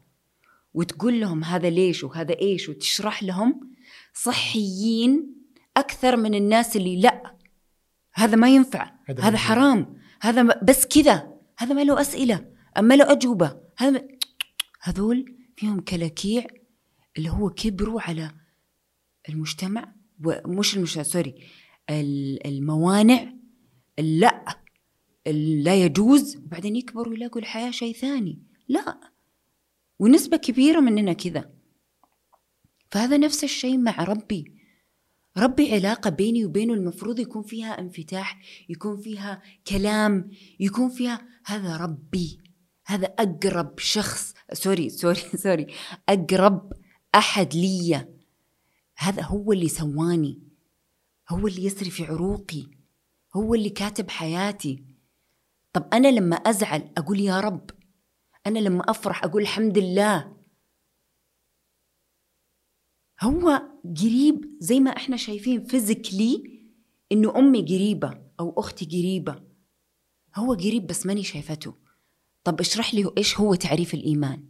وتقول 0.74 1.20
لهم 1.20 1.44
هذا 1.44 1.70
ليش 1.70 2.04
وهذا 2.04 2.40
إيش 2.42 2.70
وتشرح 2.70 3.24
لهم 3.24 3.76
صحيين 4.14 5.36
أكثر 5.78 6.18
من 6.18 6.36
الناس 6.36 6.76
اللي 6.76 7.02
لا. 7.02 7.36
هذا 8.14 8.36
ما 8.36 8.50
ينفع. 8.50 8.92
هذا, 9.06 9.24
هذا 9.24 9.38
حرام. 9.38 9.98
هذا 10.22 10.60
بس 10.64 10.86
كذا. 10.86 11.34
هذا 11.58 11.74
ما 11.74 11.84
له 11.84 12.02
أسئلة. 12.02 12.46
أما 12.78 12.94
له 12.94 13.12
أجوبة. 13.12 13.58
هذا 13.78 14.08
هذول 14.82 15.36
فيهم 15.56 15.80
كلاكيع 15.80 16.48
اللي 17.18 17.30
هو 17.30 17.50
كبروا 17.50 18.02
على 18.02 18.32
المجتمع 19.30 19.94
ومش 20.26 20.76
المجتمع 20.78 21.04
سوري 21.04 21.36
ال- 21.90 22.48
الموانع. 22.48 23.34
لا. 24.00 24.65
لا 25.34 25.76
يجوز 25.76 26.38
وبعدين 26.38 26.76
يكبروا 26.76 27.14
يلاقوا 27.14 27.42
الحياة 27.42 27.72
شيء 27.72 27.94
ثاني. 27.94 28.40
لا. 28.68 29.00
ونسبة 30.00 30.38
كبيرة 30.38 30.80
مننا 30.80 31.14
كذا. 31.14 31.52
فهذا 32.92 33.18
نفس 33.18 33.44
الشيء 33.44 33.78
مع 33.78 34.04
ربي. 34.04 34.56
ربي 35.38 35.74
علاقة 35.74 36.10
بيني 36.10 36.46
وبينه 36.46 36.74
المفروض 36.74 37.20
يكون 37.20 37.44
فيها 37.44 37.80
انفتاح 37.80 38.42
يكون 38.70 39.02
فيها 39.02 39.42
كلام 39.68 40.32
يكون 40.60 40.90
فيها 40.90 41.28
هذا 41.46 41.78
ربي. 41.78 42.40
هذا 42.86 43.06
أقرب 43.06 43.80
شخص. 43.80 44.34
sorry 44.54 44.90
sorry 44.90 45.20
sorry. 45.44 45.68
أقرب 46.10 46.74
أحد 47.16 47.54
لي 47.54 48.08
هذا 48.98 49.24
هو 49.24 49.52
اللي 49.52 49.68
سواني. 49.68 50.42
هو 51.30 51.48
اللي 51.48 51.66
يسري 51.66 51.90
في 51.90 52.04
عروقي. 52.06 52.68
هو 53.36 53.56
اللي 53.56 53.70
كاتب 53.70 54.10
حياتي. 54.10 54.95
طب 55.76 55.88
أنا 55.94 56.08
لما 56.08 56.36
أزعل 56.36 56.90
أقول 56.98 57.20
يا 57.20 57.40
رب 57.40 57.70
أنا 58.48 58.60
لما 58.60 58.82
أفرح 58.90 59.24
أقول 59.24 59.42
الحمد 59.42 59.78
لله. 59.78 60.36
هو 63.22 63.62
قريب 64.02 64.58
زي 64.60 64.80
ما 64.80 64.98
إحنا 64.98 65.18
شايفين 65.18 65.64
فيزيكلي 65.64 66.62
إنه 67.12 67.38
أمي 67.38 67.62
قريبة 67.62 68.22
أو 68.40 68.60
أختي 68.60 68.86
قريبة. 68.86 69.44
هو 70.36 70.54
قريب 70.54 70.88
بس 70.88 71.06
ماني 71.06 71.24
شايفته. 71.24 71.76
طب 72.44 72.60
اشرح 72.60 72.94
لي 72.94 73.12
إيش 73.18 73.40
هو 73.40 73.56
تعريف 73.56 73.94
الإيمان 73.94 74.44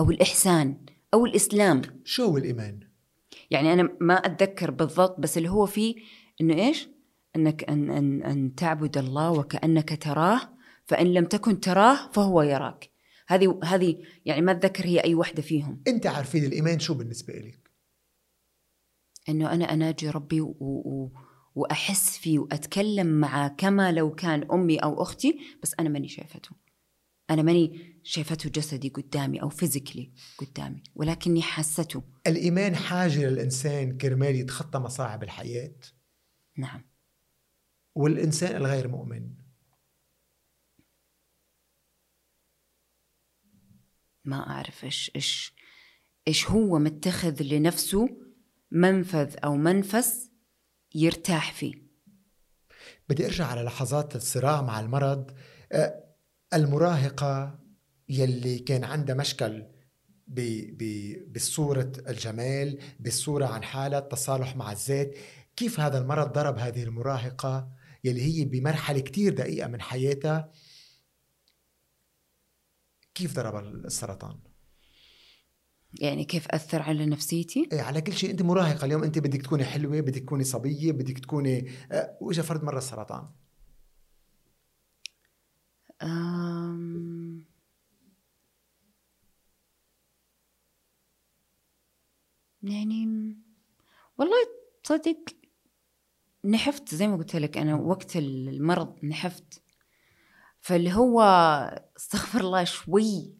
أو 0.00 0.10
الإحسان 0.10 0.86
أو 1.14 1.26
الإسلام؟ 1.26 1.82
شو 2.04 2.24
هو 2.24 2.38
الإيمان؟ 2.38 2.80
يعني 3.50 3.72
أنا 3.72 3.96
ما 4.00 4.14
أتذكر 4.14 4.70
بالضبط 4.70 5.20
بس 5.20 5.38
اللي 5.38 5.50
هو 5.50 5.66
فيه 5.66 5.94
إنه 6.40 6.54
إيش؟ 6.54 6.88
إنك 7.36 7.70
ان 7.70 7.90
ان 7.90 8.22
أن 8.22 8.54
تعبد 8.54 8.98
الله 8.98 9.30
وكأنك 9.30 10.02
تراه 10.02 10.59
فإن 10.90 11.14
لم 11.14 11.24
تكن 11.24 11.60
تراه 11.60 12.10
فهو 12.12 12.42
يراك. 12.42 12.90
هذه 13.28 13.60
هذه 13.64 14.02
يعني 14.24 14.40
ما 14.40 14.52
أتذكر 14.52 14.86
هي 14.86 15.00
أي 15.00 15.14
وحدة 15.14 15.42
فيهم. 15.42 15.82
أنت 15.88 16.06
عارفين 16.06 16.44
الايمان 16.44 16.78
شو 16.78 16.94
بالنسبة 16.94 17.34
لك 17.34 17.70
إنه 19.28 19.52
أنا 19.52 19.72
أناجي 19.72 20.10
ربي 20.10 20.40
و... 20.40 20.56
و... 20.60 21.10
وأحس 21.54 22.18
فيه 22.18 22.38
وأتكلم 22.38 23.06
معه 23.06 23.48
كما 23.48 23.92
لو 23.92 24.14
كان 24.14 24.50
أمي 24.52 24.78
أو 24.78 25.02
أختي 25.02 25.38
بس 25.62 25.74
أنا 25.80 25.88
ماني 25.88 26.08
شايفته. 26.08 26.50
أنا 27.30 27.42
ماني 27.42 28.00
شايفته 28.02 28.50
جسدي 28.50 28.88
قدامي 28.88 29.42
أو 29.42 29.48
فيزيكلي 29.48 30.12
قدامي 30.38 30.82
ولكني 30.94 31.42
حسته 31.42 32.02
الايمان 32.26 32.76
حاجة 32.76 33.28
للإنسان 33.28 33.98
كرمال 33.98 34.34
يتخطى 34.34 34.78
مصاعب 34.78 35.22
الحياة. 35.22 35.74
نعم. 36.56 36.84
والإنسان 37.94 38.56
الغير 38.56 38.88
مؤمن. 38.88 39.39
ما 44.24 44.50
أعرف 44.50 44.84
إيش 44.84 45.10
إيش 45.16 45.54
إيش 46.28 46.50
هو 46.50 46.78
متخذ 46.78 47.42
لنفسه 47.42 48.08
منفذ 48.70 49.34
أو 49.44 49.56
منفس 49.56 50.30
يرتاح 50.94 51.52
فيه. 51.52 51.74
بدي 53.08 53.26
أرجع 53.26 53.46
على 53.46 53.62
لحظات 53.62 54.16
الصراع 54.16 54.62
مع 54.62 54.80
المرض. 54.80 55.30
آه، 55.72 56.04
المراهقة 56.54 57.58
يلي 58.08 58.58
كان 58.58 58.84
عندها 58.84 59.14
مشكل 59.14 59.66
ب- 60.26 60.76
ب- 60.78 61.32
بالصورة 61.32 61.92
الجمال 62.08 62.78
بالصورة 63.00 63.46
عن 63.46 63.62
حالة 63.62 63.98
التصالح 63.98 64.56
مع 64.56 64.72
الذات 64.72 65.14
كيف 65.56 65.80
هذا 65.80 65.98
المرض 65.98 66.32
ضرب 66.32 66.58
هذه 66.58 66.82
المراهقة 66.82 67.68
يلي 68.04 68.22
هي 68.22 68.44
بمرحلة 68.44 69.00
كتير 69.00 69.34
دقيقة 69.34 69.68
من 69.68 69.80
حياتها؟ 69.80 70.52
كيف 73.20 73.36
ضرب 73.36 73.84
السرطان؟ 73.84 74.38
يعني 76.00 76.24
كيف 76.24 76.48
أثر 76.48 76.82
على 76.82 77.06
نفسيتي؟ 77.06 77.68
إيه 77.72 77.80
على 77.80 78.00
كل 78.00 78.12
شيء. 78.12 78.30
أنت 78.30 78.42
مراهقة 78.42 78.84
اليوم 78.84 79.02
أنت 79.02 79.18
بدك 79.18 79.42
تكوني 79.42 79.64
حلوة 79.64 80.00
بدك 80.00 80.22
تكوني 80.22 80.44
صبية 80.44 80.92
بدك 80.92 81.18
تكوني 81.18 81.70
آه، 81.92 82.18
واجا 82.20 82.42
فرد 82.42 82.64
مره 82.64 82.78
السرطان؟ 82.78 83.28
أم... 86.02 87.44
يعني 92.62 93.36
والله 94.18 94.36
تصدق 94.84 95.18
نحفت 96.44 96.94
زي 96.94 97.08
ما 97.08 97.16
قلت 97.16 97.36
لك 97.36 97.58
أنا 97.58 97.74
وقت 97.74 98.16
المرض 98.16 99.04
نحفت. 99.04 99.62
فاللي 100.60 100.92
هو 100.92 101.20
استغفر 101.96 102.40
الله 102.40 102.64
شوي 102.64 103.36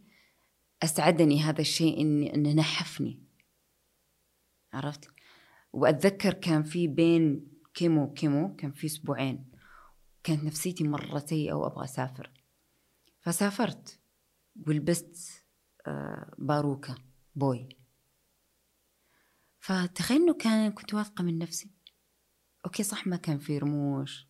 أسعدني 0.82 1.42
هذا 1.42 1.60
الشيء 1.60 2.00
اني 2.00 2.34
إنه 2.34 2.52
نحفني. 2.52 3.22
عرفت؟ 4.72 5.10
وأتذكر 5.72 6.32
كان 6.32 6.62
في 6.62 6.86
بين 6.86 7.50
كيمو 7.74 8.04
وكيمو 8.04 8.56
كان 8.56 8.72
في 8.72 8.86
أسبوعين 8.86 9.52
كانت 10.24 10.44
نفسيتي 10.44 10.84
مرة 10.84 11.18
سيئة 11.18 11.52
وأبغى 11.52 11.84
أسافر. 11.84 12.30
فسافرت 13.20 14.00
ولبست 14.66 15.44
آه، 15.86 16.34
باروكة 16.38 16.98
بوي. 17.34 17.68
فتخيل 19.58 20.22
إنه 20.22 20.34
كان 20.34 20.72
كنت 20.72 20.94
واثقة 20.94 21.24
من 21.24 21.38
نفسي. 21.38 21.70
okay 22.64 22.82
صح 22.82 23.06
ما 23.06 23.16
كان 23.16 23.38
في 23.38 23.58
رموش. 23.58 24.29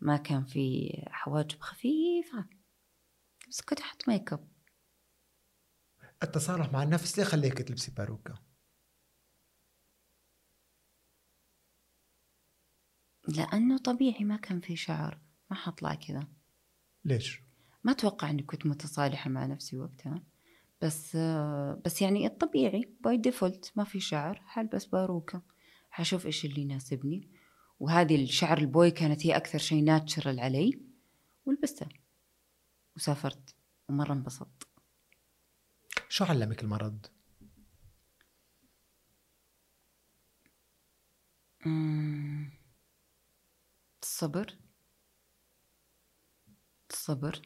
ما 0.00 0.16
كان 0.16 0.44
في 0.44 0.92
حواجب 1.10 1.60
خفيفة. 1.60 2.46
بس 3.48 3.60
كنت 3.60 3.80
أحط 3.80 4.08
make 4.08 4.32
up 4.32 4.48
التصالح 6.22 6.72
مع 6.72 6.82
النفس 6.82 7.18
ليه 7.18 7.24
خليك 7.24 7.58
تلبسي 7.58 7.90
باروكة؟ 7.90 8.42
لأنه 13.28 13.78
طبيعي 13.78 14.24
ما 14.24 14.36
كان 14.36 14.60
في 14.60 14.76
شعر. 14.76 15.20
ما 15.50 15.56
حطلع 15.56 15.94
كذا. 15.94 16.26
ليش؟ 17.04 17.42
ما 17.84 17.92
أتوقع 17.92 18.30
إني 18.30 18.42
كنت 18.42 18.66
متصالحة 18.66 19.30
مع 19.30 19.46
نفسي 19.46 19.76
وقتها. 19.78 20.22
بس 20.82 21.16
بس 21.84 22.02
يعني 22.02 22.26
الطبيعي 22.26 22.94
by 23.00 23.16
default 23.16 23.72
ما 23.76 23.84
في 23.84 24.00
شعر 24.00 24.42
حلبس 24.46 24.84
باروكة. 24.84 25.42
حشوف 25.90 26.26
إيش 26.26 26.44
اللي 26.44 26.60
يناسبني. 26.60 27.28
وهذه 27.80 28.24
الشعر 28.24 28.58
البوي 28.58 28.90
كانت 28.90 29.26
هي 29.26 29.36
أكثر 29.36 29.58
شيء 29.58 29.84
ناتشرال 29.84 30.40
علي 30.40 30.80
ولبستها 31.46 31.88
وسافرت 32.96 33.54
ومرة 33.88 34.12
انبسطت. 34.12 34.68
شو 36.08 36.24
علمك 36.24 36.62
المرض؟ 36.62 37.06
مم. 41.66 42.50
الصبر. 44.02 44.58
الصبر 46.90 47.42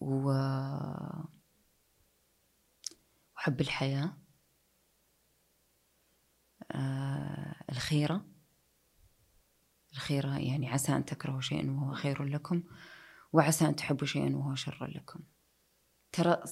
و 0.00 0.30
وحب 3.36 3.60
الحياة. 3.60 4.16
آه 6.72 7.64
الخيرة. 7.70 8.33
الخيرة 9.94 10.38
يعني 10.38 10.68
عسى 10.68 10.96
أن 10.96 11.04
تكرهوا 11.04 11.40
شيئا 11.40 11.70
وهو 11.70 11.92
خير 11.92 12.24
لكم 12.24 12.62
وعسى 13.32 13.64
أن 13.66 13.76
تحبوا 13.76 14.06
شيئا 14.06 14.36
وهو 14.36 14.54
شر 14.54 14.86
لكم. 14.86 15.20
ترى 16.12 16.42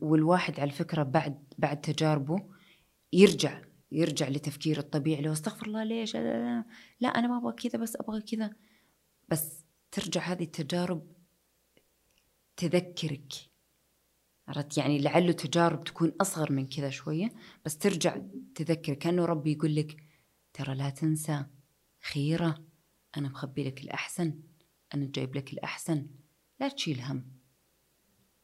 والواحد 0.00 0.60
على 0.60 0.70
فكرة 0.70 1.02
بعد 1.02 1.44
بعد 1.58 1.80
تجاربه 1.80 2.48
يرجع 3.12 3.62
يرجع 3.92 4.28
لتفكير 4.28 4.78
الطبيعي 4.78 5.22
لو 5.22 5.32
استغفر 5.32 5.66
الله 5.66 5.84
ليش؟ 5.84 6.16
لا, 7.00 7.08
أنا 7.08 7.28
ما 7.28 7.38
أبغى 7.38 7.52
كذا 7.52 7.82
بس 7.82 7.96
أبغى 7.96 8.20
كذا. 8.20 8.50
بس 9.28 9.64
ترجع 9.90 10.20
هذه 10.20 10.42
التجارب 10.42 11.12
تذكرك. 12.56 13.32
عرفت؟ 14.48 14.78
يعني 14.78 14.98
لعله 14.98 15.32
تجارب 15.32 15.84
تكون 15.84 16.12
أصغر 16.20 16.52
من 16.52 16.66
كذا 16.66 16.90
شوية 16.90 17.32
بس 17.64 17.78
ترجع 17.78 18.16
تذكر. 18.54 18.94
كأنه 18.94 19.24
ربي 19.24 19.52
يقول 19.52 19.74
لك 19.74 19.96
ترى 20.52 20.74
لا 20.74 20.90
تنسى 20.90 21.44
خيرة. 22.12 22.69
أنا 23.16 23.28
مخبي 23.28 23.64
لك 23.64 23.80
الأحسن 23.80 24.40
أنا 24.94 25.10
جايب 25.14 25.36
لك 25.36 25.52
الأحسن. 25.52 26.06
لا 26.60 26.68
تشيل 26.68 27.00
هم. 27.00 27.32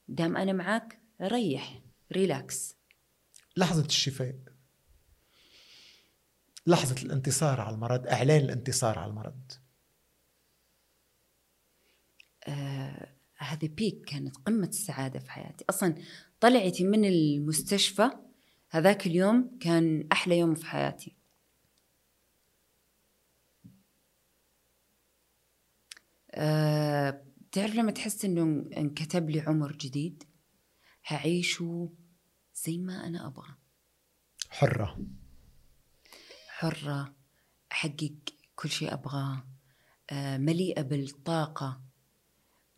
دام 0.08 0.36
أنا 0.36 0.52
معاك 0.52 1.00
ريح 1.22 1.82
ريلاكس. 2.12 2.76
لحظة 3.56 3.84
الشفاء. 3.84 4.36
لحظة 6.66 7.02
الانتصار 7.02 7.60
على 7.60 7.74
المرض 7.74 8.06
إعلان 8.06 8.44
الانتصار 8.44 8.98
على 8.98 9.10
المرض. 9.10 9.52
آه 12.48 13.16
هذه 13.36 13.68
بيك 13.68 14.04
كانت 14.04 14.36
قمة 14.36 14.68
السعادة 14.68 15.18
في 15.18 15.30
حياتي. 15.30 15.64
أصلا 15.70 15.94
طلعتي 16.40 16.84
من 16.84 17.04
المستشفى 17.04 18.10
هذاك 18.70 19.06
اليوم 19.06 19.58
كان 19.60 20.08
أحلى 20.12 20.38
يوم 20.38 20.54
في 20.54 20.66
حياتي. 20.66 21.16
أه 26.36 27.22
تعرف 27.52 27.74
لما 27.74 27.90
تحس 27.90 28.24
إنه 28.24 28.64
انكتب 28.76 29.30
لي 29.30 29.40
عمر 29.40 29.72
جديد؟ 29.72 30.24
هعيشه 31.06 31.92
زي 32.54 32.78
ما 32.78 33.06
أنا 33.06 33.26
أبغى. 33.26 33.54
حرة. 34.50 34.98
حرة 36.48 37.14
أحقق 37.72 38.14
كل 38.54 38.68
شيء 38.68 38.94
أبغاه 38.94 39.46
آه، 40.10 40.38
مليئة 40.38 40.82
بالطاقة 40.82 41.80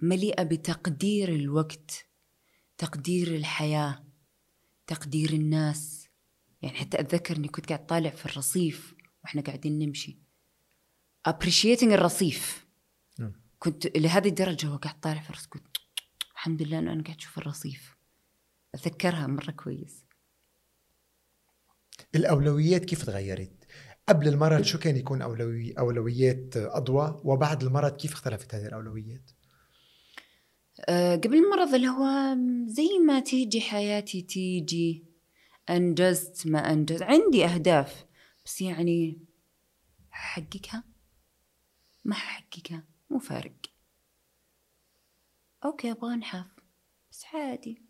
مليئة 0.00 0.42
بتقدير 0.42 1.28
الوقت 1.28 2.06
تقدير 2.78 3.36
الحياة 3.36 4.04
تقدير 4.86 5.32
الناس. 5.32 6.08
يعني 6.62 6.76
حتى 6.76 7.00
أتذكر 7.00 7.36
أني 7.36 7.48
كنت 7.48 7.66
قاعد 7.68 7.86
طالع 7.86 8.10
في 8.10 8.26
الرصيف 8.26 8.94
وإحنا 9.24 9.42
قاعدين 9.42 9.78
نمشي. 9.78 10.18
Appreciating 11.28 11.82
الرصيف. 11.92 12.67
كنت 13.58 13.96
لهذه 13.96 14.28
الدرجة 14.28 14.70
وقاعد 14.72 15.00
طالع 15.00 15.20
في 15.20 15.30
الرصيف 15.30 15.48
كنت 15.48 15.66
الحمد 16.32 16.62
لله 16.62 16.78
أنه 16.78 16.92
أنا 16.92 17.02
قاعد 17.02 17.16
أشوف 17.16 17.38
الرصيف. 17.38 17.96
أتذكرها 18.74 19.26
مرة 19.26 19.50
كويس. 19.50 20.04
الأولويات 22.14 22.84
كيف 22.84 23.04
تغيرت؟ 23.04 23.52
قبل 24.08 24.28
المرض 24.28 24.62
شو 24.62 24.78
كان 24.78 24.96
يكون 24.96 25.22
أولوي 25.22 25.72
أولويات 25.72 26.56
أضواء 26.56 27.20
وبعد 27.24 27.62
المرض 27.62 27.96
كيف 27.96 28.12
اختلفت 28.12 28.54
هذه 28.54 28.66
الأولويات؟ 28.66 29.30
أه، 30.88 31.16
قبل 31.16 31.34
المرض 31.34 31.74
اللي 31.74 31.88
هو 31.88 32.36
زي 32.66 32.88
ما 33.06 33.20
تيجي 33.20 33.60
حياتي 33.60 34.22
تيجي. 34.22 35.04
أنجزت 35.70 36.46
ما 36.46 36.72
أنجز 36.72 37.02
عندي 37.02 37.44
أهداف 37.44 38.04
بس 38.44 38.60
يعني 38.60 39.18
حققها 40.10 40.84
ما 42.04 42.14
حققها 42.14 42.84
مو 43.10 43.18
فارق. 43.18 43.56
أوكي 45.64 45.90
أبغى 45.90 46.14
أنحف. 46.14 46.46
بس 47.10 47.24
عادي. 47.34 47.82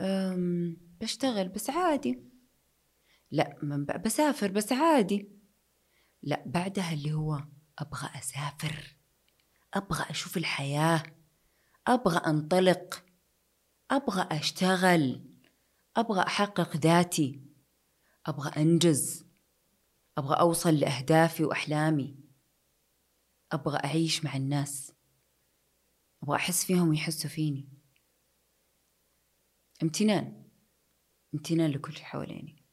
أم 0.00 0.76
بشتغل 1.00 1.48
بس 1.48 1.70
عادي. 1.70 2.22
لا 3.30 3.58
بسافر 4.04 4.50
بس 4.52 4.72
عادي. 4.72 5.28
لا 6.22 6.42
بعدها 6.46 6.92
اللي 6.92 7.12
هو 7.12 7.44
أبغى 7.78 8.08
أسافر. 8.18 8.96
أبغى 9.74 10.10
أشوف 10.10 10.36
الحياة. 10.36 11.02
أبغى 11.86 12.18
أنطلق. 12.18 13.04
أبغى 13.90 14.28
أشتغل. 14.38 15.24
أبغى 15.96 16.22
أحقق 16.22 16.76
ذاتي. 16.76 17.40
أبغى 18.26 18.62
أنجز. 18.62 19.26
أبغى 20.18 20.40
أوصل 20.40 20.74
لأهدافي 20.74 21.44
وأحلامي. 21.44 22.17
أبغى 23.52 23.78
أعيش 23.84 24.24
مع 24.24 24.36
الناس 24.36 24.92
أبغى 26.22 26.36
أحس 26.36 26.64
فيهم 26.64 26.88
ويحسوا 26.88 27.30
فيني. 27.30 27.68
امتنان 29.82 30.44
امتنان 31.34 31.70
لكل 31.70 31.92
شيء 31.92 32.04
حواليني. 32.04 32.64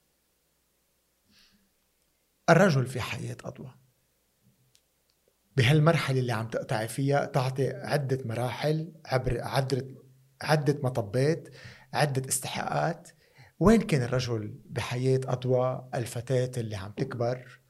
الرجل 2.50 2.88
في 2.88 3.02
حياة 3.02 3.38
أضواء 3.44 3.76
بهالمرحلة 5.58 6.20
اللي 6.20 6.32
عم 6.34 6.48
تقطعي 6.48 6.88
فيها 6.88 7.26
تعطي 7.26 7.70
عدة 7.70 8.20
مراحل 8.26 8.94
عبر 9.06 9.42
عدة 9.42 9.96
عدة 10.42 10.80
مطبات 10.84 11.56
عدة 11.94 12.30
استحقاقات. 12.30 13.10
وين 13.60 13.82
كان 13.82 14.02
الرجل 14.02 14.62
بحياة 14.66 15.20
أضواء 15.26 15.90
الفتاة 15.96 16.52
اللي 16.62 16.76
عم 16.76 16.92
تكبر. 16.92 17.62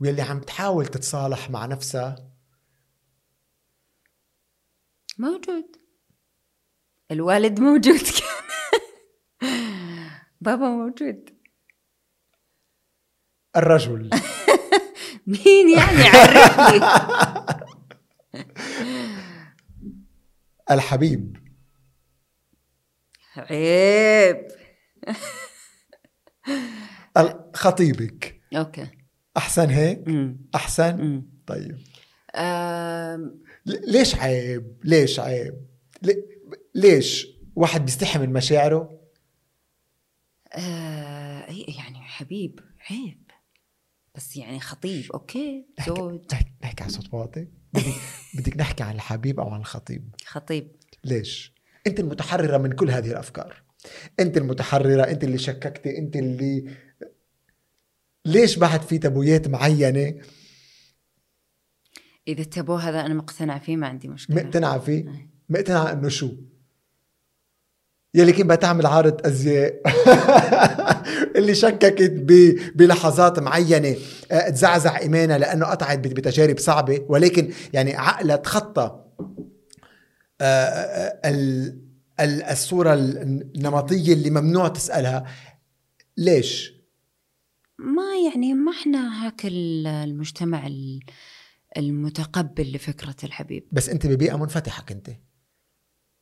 واللي 0.00 0.22
عم 0.22 0.40
تحاول 0.40 0.86
تتصالح 0.86 1.50
مع 1.50 1.66
نفسها؟ 1.66 2.16
موجود. 5.18 5.76
الوالد 7.10 7.60
موجود. 7.60 8.02
كان 8.02 8.46
بابا 10.40 10.68
موجود. 10.68 11.36
الرجل. 13.56 14.10
مين 15.26 15.78
يعني 15.78 16.02
عرفني؟ 16.02 16.80
الحبيب. 20.70 21.36
عيب 23.36 24.46
خطيبك. 27.54 28.40
okay. 28.56 28.95
أحسن 29.36 29.70
هيك؟ 29.70 30.08
أمم، 30.08 30.36
أحسن؟ 30.54 31.00
أمم. 31.00 31.22
طيب. 31.46 31.78
ل- 33.66 33.92
ليش 33.92 34.14
عيب؟ 34.14 34.76
ليش 34.84 35.20
عيب؟ 35.20 35.54
ليش 36.74 37.28
واحد 37.56 37.84
بيستحي 37.84 38.18
من 38.18 38.32
مشاعره؟ 38.32 39.00
آه، 40.52 41.46
يعني 41.78 42.00
حبيب 42.00 42.60
عيب. 42.90 43.30
بس 44.14 44.36
يعني 44.36 44.60
خطيب 44.60 45.12
okay. 45.12 45.66
زوج. 45.86 46.20
نحكي, 46.32 46.52
نحكي 46.62 46.82
على 46.82 46.92
صوت 46.92 47.14
واطي. 47.14 47.48
بدك, 47.72 47.84
بدك 48.38 48.56
نحكي 48.56 48.82
عن 48.82 48.94
الحبيب 48.94 49.40
أو 49.40 49.48
عن 49.48 49.60
الخطيب. 49.60 50.14
خطيب. 50.26 50.72
ليش؟ 51.04 51.54
أنت 51.86 52.00
المتحررة 52.00 52.58
من 52.58 52.72
كل 52.72 52.90
هذه 52.90 53.10
الأفكار. 53.10 53.62
أنت 54.20 54.36
المتحررة 54.36 55.02
أنت 55.02 55.24
اللي 55.24 55.38
شككتي 55.38 55.98
أنت 55.98 56.16
اللي 56.16 56.70
ليش 58.26 58.56
بعد 58.58 58.82
في 58.82 58.98
تبويات 58.98 59.48
معينة؟ 59.48 60.14
إذا 62.28 62.40
التابو 62.40 62.74
هذا 62.74 63.00
أنا 63.06 63.14
مقتنعه 63.14 63.58
فيه 63.58 63.76
ما 63.76 63.86
عندي 63.86 64.08
مشكلة. 64.08 64.42
مقتنعه 64.42 64.78
فيه؟ 64.78 65.08
أي. 65.10 65.28
مقتنعه 65.48 65.92
إنه 65.92 66.08
شو؟ 66.08 66.30
يلي 68.14 68.32
كنت 68.32 68.46
بتعمل 68.50 68.86
عارض 68.86 69.26
أزياء. 69.26 69.80
اللي 71.36 71.54
شككت 71.54 72.10
بلحظات 72.74 73.38
معينة 73.38 73.96
آه، 74.30 74.50
تزعزع 74.50 74.98
إيمانها 74.98 75.38
لأنه 75.38 75.66
قطعت 75.66 75.98
بت- 75.98 76.12
بتجارب 76.12 76.58
صعبة. 76.58 77.06
ولكن 77.08 77.52
يعني 77.72 77.96
عقلها 77.96 78.36
تخطى 78.36 79.04
آه، 80.40 80.44
آه، 80.44 81.28
ال- 81.30 81.80
ال- 82.20 82.42
الصورة 82.42 82.94
النمطية 82.94 84.12
اللي 84.12 84.30
ممنوع 84.30 84.68
تسألها. 84.68 85.24
ليش؟ 86.16 86.75
ما 87.78 88.02
يعني 88.32 88.54
ما 88.54 88.72
إحنا 88.72 89.26
هاك 89.26 89.46
ال- 89.46 89.86
المجتمع 89.86 90.66
ال- 90.66 91.00
المتقبل 91.76 92.72
لفكرة 92.72 93.16
الحبيب. 93.24 93.64
بس 93.72 93.88
أنت 93.88 94.06
ببيئة 94.06 94.36
منفتحة 94.36 94.82
كنت. 94.82 95.10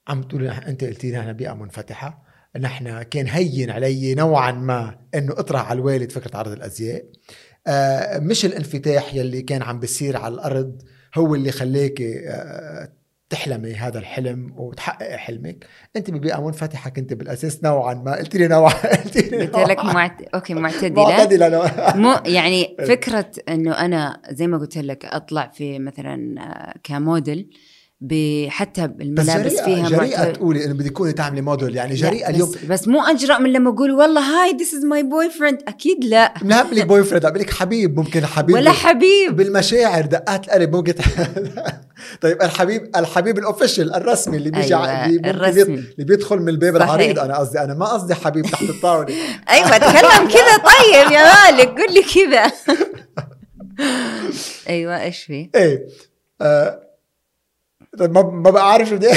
عم 0.09 0.23
تقولي 0.23 0.51
نح- 0.51 0.67
أنت 0.67 0.85
قلتي 0.85 1.13
نحن 1.13 1.33
بيئة 1.33 1.53
منفتحة 1.55 2.25
نحن 2.61 3.03
كان 3.03 3.27
هين 3.27 3.71
علي 3.71 4.15
نوعا 4.15 4.53
ما 4.53 4.99
إنه 5.15 5.33
أطرح 5.33 5.71
على 5.71 5.77
الوالد 5.79 6.13
فكرة 6.13 6.37
عرض 6.37 6.53
الأزياء. 6.53 7.05
آه 7.67 8.19
مش 8.19 8.45
الانفتاح 8.45 9.15
يلي 9.15 9.43
كان 9.43 9.63
عم 9.63 9.81
بيصير 9.81 10.17
على 10.17 10.35
الأرض 10.35 10.83
هو 11.15 11.35
اللي 11.35 11.53
خليك 11.53 12.03
آه 12.03 12.93
تحلمي 13.31 13.75
هذا 13.75 13.99
الحلم 13.99 14.55
وتحققي 14.57 15.19
حلمك. 15.19 15.67
أنت 15.97 16.11
ببيئه 16.11 16.47
منفتحة 16.47 16.91
كنت 16.91 17.13
بالأساس 17.15 17.65
نوعا 17.65 17.95
ما. 17.95 18.17
قلت 18.17 18.37
لي 18.37 18.49
نوعا. 18.49 18.73
قلت 19.05 19.17
لي 19.17 19.39
قلت 19.47 19.55
نوعاً. 19.57 19.67
لك 19.67 19.85
معت... 19.85 20.23
أوكي 20.23 20.55
معتدلة. 20.55 21.03
معتدلة 21.03 21.49
نوعاً. 21.49 21.97
مو 21.97 22.15
يعني 22.27 22.77
فكرة 22.89 23.31
إنه 23.49 23.73
أنا 23.73 24.23
زي 24.31 24.47
ما 24.47 24.59
قلت 24.59 24.79
لك 24.79 25.05
أطلع 25.05 25.49
في 25.55 25.79
مثلا 25.79 26.35
آه، 26.41 26.75
كموديل 26.85 27.51
ب- 28.07 28.47
حتى 28.49 28.87
بس 28.87 28.95
الملابس 29.01 29.53
جريئة 29.53 29.65
فيها 29.65 29.89
جريئة 29.89 30.19
معت- 30.19 30.37
تقولي 30.37 30.65
إنه 30.65 30.75
بدك 30.75 30.91
تكوني 30.91 31.13
تعملي 31.13 31.41
موديل 31.41 31.77
يعني 31.77 31.95
جريئة 31.95 32.23
لا، 32.23 32.31
اليوم 32.31 32.51
بس, 32.51 32.65
بس 32.65 32.89
مو 32.89 33.03
أجرأ 33.03 33.39
من 33.39 33.53
لما 33.53 33.71
أقول 33.71 33.91
والله 33.93 34.21
هاي 34.21 34.57
ذيس 34.57 34.75
از 34.75 34.85
ماي 34.85 35.03
بوي 35.03 35.31
فريند 35.31 35.59
أكيد 35.69 36.05
لا 36.05 36.35
منهم 36.43 36.67
لك 36.73 36.87
بوي 36.87 37.05
فريند 37.05 37.25
عم 37.27 37.37
لك 37.37 37.51
حبيب 37.51 37.97
ممكن 37.99 38.27
حبيب 38.27 38.55
ولا 38.57 38.73
حبيب 38.73 39.37
بالمشاعر 39.37 40.07
دقات 40.07 40.45
القلب 40.47 40.77
ممكن 40.77 40.95
طيب 42.23 42.43
الحبيب 42.43 42.91
الحبيب 42.97 43.39
الاوفيشال 43.39 43.95
الرسمي 43.95 44.37
اللي 44.37 44.51
بيجي 44.51 44.75
أيوة، 44.77 45.07
الرسمي. 45.31 45.63
اللي 45.75 46.05
بيدخل 46.05 46.39
من 46.39 46.49
الباب 46.49 46.79
صحيح. 46.79 46.91
العريض 46.95 47.19
أنا 47.19 47.39
قصدي 47.39 47.61
أنا 47.61 47.75
ما 47.75 47.87
قصدي 47.87 48.15
حبيب 48.15 48.47
تحت 48.47 48.63
الطاولة 48.63 49.15
أيوه 49.51 49.79
تكلم 49.79 50.29
كذا 50.29 50.57
طيب 50.73 51.13
يا 51.13 51.23
مالك 51.35 51.69
قول 51.81 51.95
لي 51.95 52.03
كذا 52.03 52.53
أيوه 54.69 55.03
إيش 55.03 55.23
في؟ 55.23 55.51
إيه 55.55 55.87
آه 56.41 56.81
ما 58.01 58.23
ما 58.23 58.51
بقى 58.51 58.73
عارف 58.73 58.93
بدي 58.93 59.09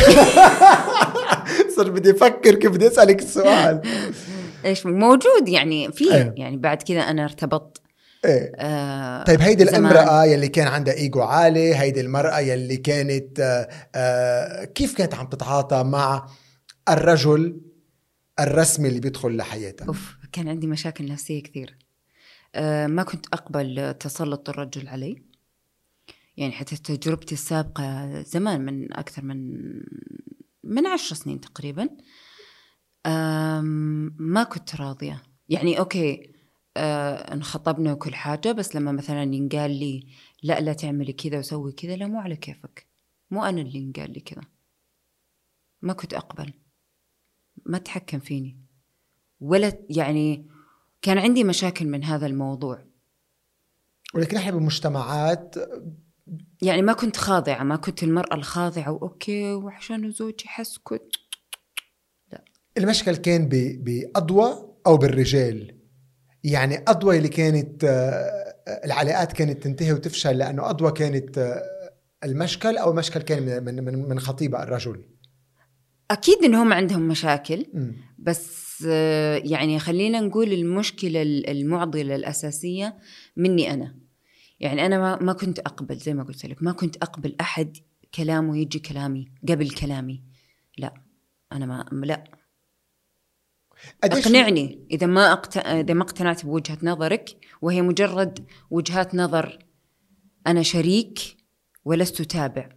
صرت 1.76 1.90
بدي 1.90 2.12
أفكر 2.12 2.56
كيف 2.56 2.72
بدي 2.72 2.88
أسألك 2.88 3.20
السؤال 3.20 3.82
إيش؟ 4.66 4.86
موجود 4.86 5.48
يعني 5.48 5.92
في 5.92 6.14
أيوة. 6.14 6.34
يعني 6.38 6.58
بعد 6.58 6.82
كذا 6.82 7.00
أنا 7.00 7.24
ارتبطت 7.24 7.82
إيه 8.26 8.52
آه 8.56 9.24
طيب 9.24 9.42
هيدي. 9.42 9.64
الأمرأة 9.64 10.26
يلي 10.26 10.48
كان 10.48 10.68
عندها 10.68 10.94
إيجو 10.94 11.22
عالي 11.22 11.76
هيدي 11.76 12.02
المرأة 12.02 12.40
يلي 12.40 12.78
كانت 12.78 13.40
آه، 13.40 13.68
آه، 13.96 14.64
كيف 14.66 14.98
كانت 14.98 15.16
عم 15.16 15.28
تتعاطى 15.28 15.84
مع 15.84 16.28
الرجل 16.90 17.62
الرسمي 18.40 18.90
اللي 18.90 19.00
بيدخل 19.00 19.38
لحياتها 19.38 19.88
أوف 19.88 20.18
كان 20.32 20.48
عندي 20.48 20.68
مشاكل 20.68 21.06
نفسية 21.06 21.44
كثير 21.44 21.78
آه 22.56 22.88
ما 22.88 23.04
كنت 23.04 23.26
أقبل 23.34 23.94
تسلط 24.00 24.50
الرجل 24.50 24.88
علي 24.88 25.27
يعني 26.38 26.52
حتى 26.52 26.78
تجربتي 26.78 27.36
السابقة 27.36 28.22
زمان 28.22 28.62
من 28.62 28.94
أكثر 28.94 29.24
من 29.24 29.58
من 30.64 30.88
عشر 30.88 31.16
سنين 31.16 31.42
تقريبا 31.42 31.90
ما 34.20 34.44
كنت 34.44 34.76
راضية. 34.76 35.24
يعني 35.50 35.80
okay 35.80 36.32
آه 36.78 37.34
انخطبنا 37.34 37.94
وكل 37.94 38.16
حاجة 38.16 38.52
بس 38.52 38.76
لما 38.76 38.92
مثلا 38.92 39.24
ينقال 39.24 39.72
لي 39.72 40.08
لا 40.44 40.60
لا 40.60 40.74
تعملي 40.74 41.14
كذا 41.14 41.40
وسوي 41.40 41.72
كذا 41.72 41.96
لا 41.96 42.08
مو 42.08 42.20
على 42.20 42.36
كيفك. 42.36 42.88
مو 43.32 43.44
أنا 43.44 43.62
اللي 43.62 43.80
ينقال 43.80 44.12
لي 44.14 44.20
كذا. 44.20 44.42
ما 45.82 45.94
كنت 45.94 46.14
أقبل. 46.14 46.54
ما 47.66 47.78
تحكم 47.78 48.20
فيني. 48.20 48.58
ولا 49.40 49.74
يعني 49.90 50.50
كان 51.02 51.18
عندي 51.18 51.44
مشاكل 51.44 51.88
من 51.88 52.04
هذا 52.04 52.28
الموضوع. 52.28 52.86
ولكن 54.14 54.38
إحنا 54.38 54.52
بمجتمعات 54.52 55.56
يعني 56.62 56.82
ما 56.82 56.94
كنت 56.94 57.18
خاضعة 57.18 57.64
ما 57.64 57.76
كنت 57.76 58.04
المرأة 58.04 58.36
الخاضعة 58.36 58.92
و 58.92 59.04
okay 59.04 59.54
وعشان 59.54 60.12
زوجي 60.12 60.48
حسكت. 60.48 61.02
المشكل 62.78 63.16
كان 63.16 63.50
بأضوى 63.84 64.76
أو 64.88 64.98
بالرجال. 64.98 65.78
يعني 66.44 66.84
أضوى 66.88 67.18
اللي 67.18 67.30
كانت 67.30 67.84
آه، 67.84 68.56
العلاقات 68.86 69.34
كانت 69.34 69.64
تنتهي 69.64 69.94
وتفشل 69.94 70.38
لأنه 70.38 70.70
أضوى 70.70 70.92
كانت 70.92 71.38
آه، 71.38 71.62
المشكل 72.24 72.78
أو 72.78 72.92
المشكل 72.92 73.22
كان 73.22 73.64
من- 73.64 73.84
من 73.84 74.10
من 74.10 74.20
خطيبة 74.20 74.64
الرجل. 74.64 75.06
أكيد 76.12 76.38
إنهم 76.44 76.74
عندهم 76.74 77.08
مشاكل 77.08 77.66
مم. 77.74 77.96
بس 78.20 78.68
آه، 78.88 79.42
يعني 79.46 79.80
خلينا 79.80 80.20
نقول 80.20 80.54
المشكلة 80.54 81.22
ال- 81.22 81.50
المعضلة 81.50 82.16
الأساسية 82.16 82.98
مني 83.38 83.74
أنا. 83.74 83.96
يعني 84.60 84.86
أنا 84.86 85.00
ما, 85.00 85.24
ما 85.24 85.34
كنت 85.34 85.60
أقبل 85.60 85.98
زي 85.98 86.14
ما 86.14 86.24
قلت 86.24 86.46
لك 86.46 86.64
ما 86.64 86.72
كنت 86.72 86.98
أقبل 86.98 87.36
أحد 87.42 87.78
كلامه 88.14 88.58
يجي 88.58 88.80
كلامي 88.80 89.32
قبل 89.50 89.70
كلامي. 89.70 90.24
لا 90.78 90.94
أنا 91.52 91.66
ما 91.66 92.06
لا. 92.06 92.24
أقنعني 94.04 94.88
إذا 94.92 95.08
ما 95.08 95.32
أقت... 95.34 95.58
إذا 95.58 95.94
ما 95.94 96.04
اقتنعت 96.04 96.46
بوجهة 96.46 96.78
نظرك 96.84 97.38
وهي 97.62 97.82
مجرد 97.82 98.46
وجهات 98.70 99.16
نظر. 99.16 99.60
أنا 100.48 100.64
شريك 100.64 101.20
ولست 101.86 102.22
تابع. 102.22 102.70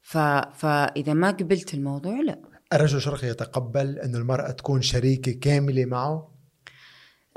ف... 0.00 0.18
فإذا 0.54 1.12
ما 1.12 1.30
قبلت 1.30 1.74
الموضوع 1.74 2.20
لا. 2.20 2.42
الرجل 2.72 2.96
الشرقي 2.96 3.28
يتقبل 3.28 3.98
أن 3.98 4.14
المرأة 4.14 4.50
تكون 4.50 4.82
شريكة 4.82 5.32
كاملة 5.32 5.84
معه؟ 5.84 6.34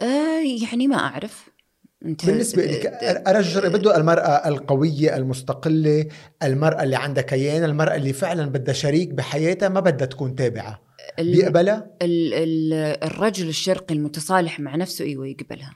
آه 0.01 0.41
يعني 0.63 0.87
ما 0.87 0.95
انت 0.95 1.31
بالنسبة 2.01 2.65
لك 2.65 2.85
الرجل 3.27 3.47
الشرقي 3.47 3.69
بده 3.69 3.97
المرأة 3.97 4.47
القوية 4.47 5.17
المستقلة 5.17 6.05
المرأة 6.43 6.83
اللي 6.83 6.95
عندها 6.95 7.23
كيان 7.23 7.63
المرأة 7.63 7.95
اللي 7.95 8.13
فعلا 8.13 8.45
بدها 8.45 8.73
شريك 8.73 9.09
بحياتها 9.09 9.69
ما 9.69 9.79
بدها 9.79 10.07
تكون 10.07 10.35
تابعة. 10.35 10.81
بيقبلها؟ 11.19 11.91
ال... 12.01 12.33
ال... 12.33 12.73
الرجل 13.03 13.49
الشرقي 13.49 13.95
المتصالح 13.95 14.59
مع 14.59 14.75
نفسه 14.75 15.05
أيوه 15.05 15.27
يقبلها. 15.27 15.71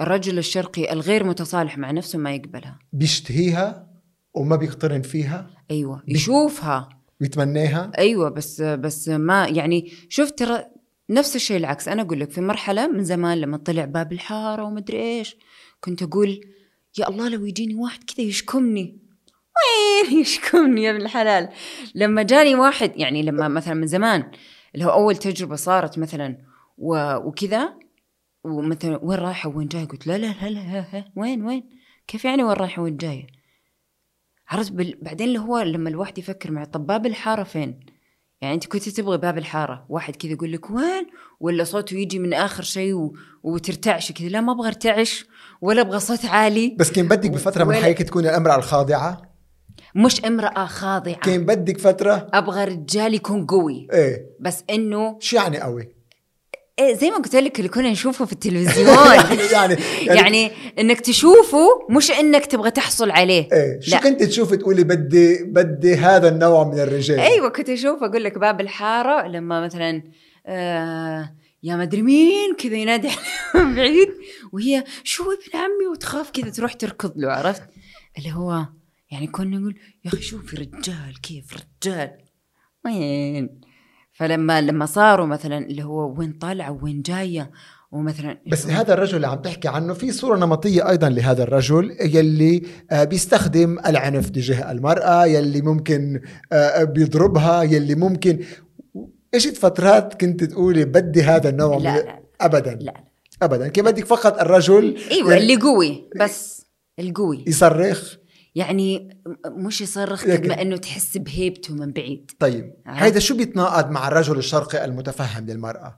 الرجل 0.00 0.38
الشرقي 0.38 0.92
الغير 0.92 1.24
متصالح 1.24 1.78
مع 1.78 1.90
نفسه 1.90 2.18
ما 2.18 2.34
يقبلها. 2.34 2.78
بيشتهيها 2.92 3.86
وما 4.34 4.56
بيقترن 4.56 5.02
فيها؟ 5.02 5.50
أيوه 5.70 6.02
يشوفها. 6.08 6.88
ويتمناها 7.20 7.92
أيوه 7.98 8.28
بس 8.28 8.62
بس 8.62 9.08
ما 9.08 9.46
يعني 9.46 9.92
شفت 10.08 10.38
ترى 10.38 10.64
نفس 11.10 11.36
الشيء 11.36 11.56
العكس. 11.56 11.88
أنا 11.88 12.02
أقول 12.02 12.20
لك 12.20 12.30
في 12.30 12.40
مرحلة 12.40 12.88
من 12.88 13.04
زمان 13.04 13.40
لما 13.40 13.56
طلع 13.56 13.84
باب 13.84 14.12
الحارة 14.12 14.64
ومدري 14.64 15.02
إيش 15.02 15.36
كنت 15.80 16.02
أقول 16.02 16.40
يا 16.98 17.08
الله 17.08 17.28
لو 17.28 17.46
يجيني 17.46 17.74
واحد 17.74 18.04
كذا 18.04 18.26
يشكمني. 18.26 19.04
وين 19.56 20.20
يشكمني 20.20 20.82
يا 20.82 20.90
ابن 20.90 21.00
الحلال؟ 21.00 21.48
لما 21.94 22.22
جاني 22.22 22.54
واحد 22.54 22.92
يعني 22.96 23.22
لما 23.22 23.48
مثلا 23.48 23.74
من 23.74 23.86
زمان 23.86 24.30
اللي 24.74 24.84
هو 24.84 24.90
أول 24.90 25.16
تجربة 25.16 25.56
صارت 25.56 25.98
مثلا 25.98 26.38
وكذا 26.78 27.74
ومثلا 28.44 29.04
وين 29.04 29.18
رايحة 29.18 29.48
وين 29.48 29.68
جاية؟ 29.68 29.84
قلت 29.84 30.06
لا 30.06 30.18
لا 30.18 30.34
لا 30.42 30.48
لا 30.48 31.04
وين 31.16 31.42
وين؟ 31.42 31.70
كيف 32.06 32.24
يعني 32.24 32.44
وين 32.44 32.56
رايحة 32.56 32.82
وين 32.82 32.96
جاية؟ 32.96 33.26
عرفت 34.48 34.72
بعدين 34.72 35.28
اللي 35.28 35.38
هو 35.38 35.58
لما 35.58 35.88
الواحد 35.88 36.18
يفكر 36.18 36.50
مع 36.50 36.64
طب 36.64 36.86
باب 36.86 37.06
الحارة 37.06 37.42
فين؟ 37.42 37.80
يعني 38.44 38.54
أنت 38.54 38.66
كنت 38.66 38.88
تبغي 38.88 39.18
باب 39.18 39.38
الحارة 39.38 39.86
واحد 39.88 40.16
كذا 40.16 40.32
يقول 40.32 40.52
لك 40.52 40.70
وين؟ 40.70 41.06
ولا 41.40 41.64
صوته 41.64 41.94
يجي 41.94 42.18
من 42.18 42.34
آخر 42.34 42.62
شيء 42.62 42.94
و... 42.94 43.14
وترتعش 43.42 44.12
كذا. 44.12 44.28
لا 44.28 44.40
ما 44.40 44.52
أبغى 44.52 44.68
أرتعش 44.68 45.26
ولا 45.60 45.80
أبغى 45.80 46.00
صوت 46.00 46.24
عالي. 46.24 46.76
بس 46.78 46.92
كان 46.92 47.08
بدك 47.08 47.30
بفترة 47.30 47.64
من 47.64 47.74
حياتك 47.74 48.02
تكوني 48.02 48.28
الامرأة 48.28 48.56
الخاضعة؟ 48.56 49.22
مش 49.94 50.24
امراه 50.24 50.66
خاضعة. 50.66 51.14
كان 51.14 51.46
بدك 51.46 51.78
فترة؟ 51.78 52.26
أبغى 52.32 52.64
رجال 52.64 53.14
يكون 53.14 53.46
قوي. 53.46 53.88
إيه. 53.92 54.26
بس 54.40 54.64
إنه 54.70 55.18
شو 55.20 55.36
يعني 55.36 55.60
قوي؟ 55.60 55.93
إيه 56.78 56.94
زي 56.94 57.10
ما 57.10 57.16
قلت 57.16 57.36
لك 57.36 57.58
اللي 57.58 57.68
كنا 57.68 57.90
نشوفه 57.90 58.24
في 58.24 58.32
التلفزيون. 58.32 58.88
يعني 59.14 59.42
يعني 59.52 59.76
يعني 60.06 60.50
إنك 60.78 61.00
تشوفه 61.00 61.68
مش 61.90 62.10
إنك 62.10 62.46
تبغى 62.46 62.70
تحصل 62.70 63.10
عليه. 63.10 63.48
إيه 63.52 63.80
شو 63.80 63.90
لا. 63.90 64.00
كنت 64.00 64.22
تشوفي 64.22 64.56
تقولي 64.56 64.84
بدي 64.84 65.44
بدي 65.44 65.94
هذا 65.94 66.28
النوع 66.28 66.64
من 66.64 66.78
الرجال؟ 66.78 67.20
أيوه 67.20 67.48
كنت 67.48 67.68
أشوف 67.68 68.02
أقول 68.02 68.24
لك 68.24 68.38
باب 68.38 68.60
الحارة 68.60 69.28
لما 69.28 69.64
مثلا 69.64 70.02
آه 70.46 71.34
يا 71.62 71.76
مدري 71.76 72.02
مين 72.02 72.54
كذا 72.58 72.76
ينادي 72.76 73.08
من 73.54 73.74
بعيد 73.76 74.08
وهي 74.52 74.84
شو 75.04 75.22
ابن 75.22 75.58
عمي؟ 75.60 75.86
وتخاف 75.92 76.30
كذا 76.30 76.50
تروح 76.50 76.72
تركض 76.72 77.12
له 77.16 77.32
عرفت؟ 77.32 77.62
اللي 78.18 78.32
هو 78.32 78.66
يعني 79.10 79.26
كنا 79.26 79.58
نقول 79.58 79.74
يا 80.04 80.10
أخي 80.10 80.22
شوفي 80.22 80.56
رجال 80.56 81.20
كيف 81.22 81.44
رجال؟ 81.56 82.10
وين؟ 82.84 83.60
فلما 84.14 84.60
لما 84.60 84.86
صاروا 84.86 85.26
مثلا 85.26 85.58
اللي 85.58 85.82
هو 85.84 86.14
وين 86.18 86.32
طالعه 86.32 86.78
وين 86.82 87.02
جاية 87.02 87.50
ومثلا 87.92 88.38
بس 88.46 88.66
هذا 88.66 88.94
الرجل 88.94 89.16
اللي 89.16 89.26
عم 89.26 89.38
تحكي 89.38 89.68
عنه 89.68 89.94
في 89.94 90.12
صورة 90.12 90.36
نمطية 90.36 90.90
أيضا 90.90 91.08
لهذا 91.08 91.42
الرجل 91.42 91.96
يلي 92.00 92.62
آه، 92.90 93.04
بيستخدم 93.04 93.78
العنف 93.86 94.30
تجاه 94.30 94.72
المرأة 94.72 95.26
يلي 95.26 95.60
ممكن 95.60 96.20
آه، 96.52 96.84
بيضربها 96.84 97.62
يلي 97.62 97.94
ممكن. 97.94 98.38
اجت 99.34 99.56
فترات 99.56 100.20
كنت 100.20 100.44
تقولي 100.44 100.84
بدي 100.84 101.22
هذا 101.22 101.48
النوع 101.48 101.76
لا 101.76 101.92
من 101.92 101.96
لا 102.06 102.20
ابدا؟ 102.40 102.74
لا 102.74 102.94
ابدا. 103.42 103.68
كان 103.68 103.84
بدك 103.84 104.04
فقط 104.04 104.40
الرجل 104.40 104.98
إيوه 105.10 105.36
اللي 105.36 105.56
قوي 105.56 106.08
بس 106.20 106.66
القوي 106.98 107.44
يصرخ؟ 107.46 108.16
يعني 108.54 109.20
مش 109.46 109.80
يصرخ 109.80 110.24
قد 110.24 110.46
ما 110.46 110.62
إنه 110.62 110.76
تحس 110.76 111.16
بهيبته 111.16 111.74
من 111.74 111.92
بعيد. 111.92 112.30
طيب؟ 112.38 112.74
هيدا 112.86 113.18
شو 113.18 113.36
بيتناقض 113.36 113.90
مع 113.90 114.08
الرجل 114.08 114.38
الشرقي 114.38 114.84
المتفهم 114.84 115.46
للمرأة؟ 115.46 115.96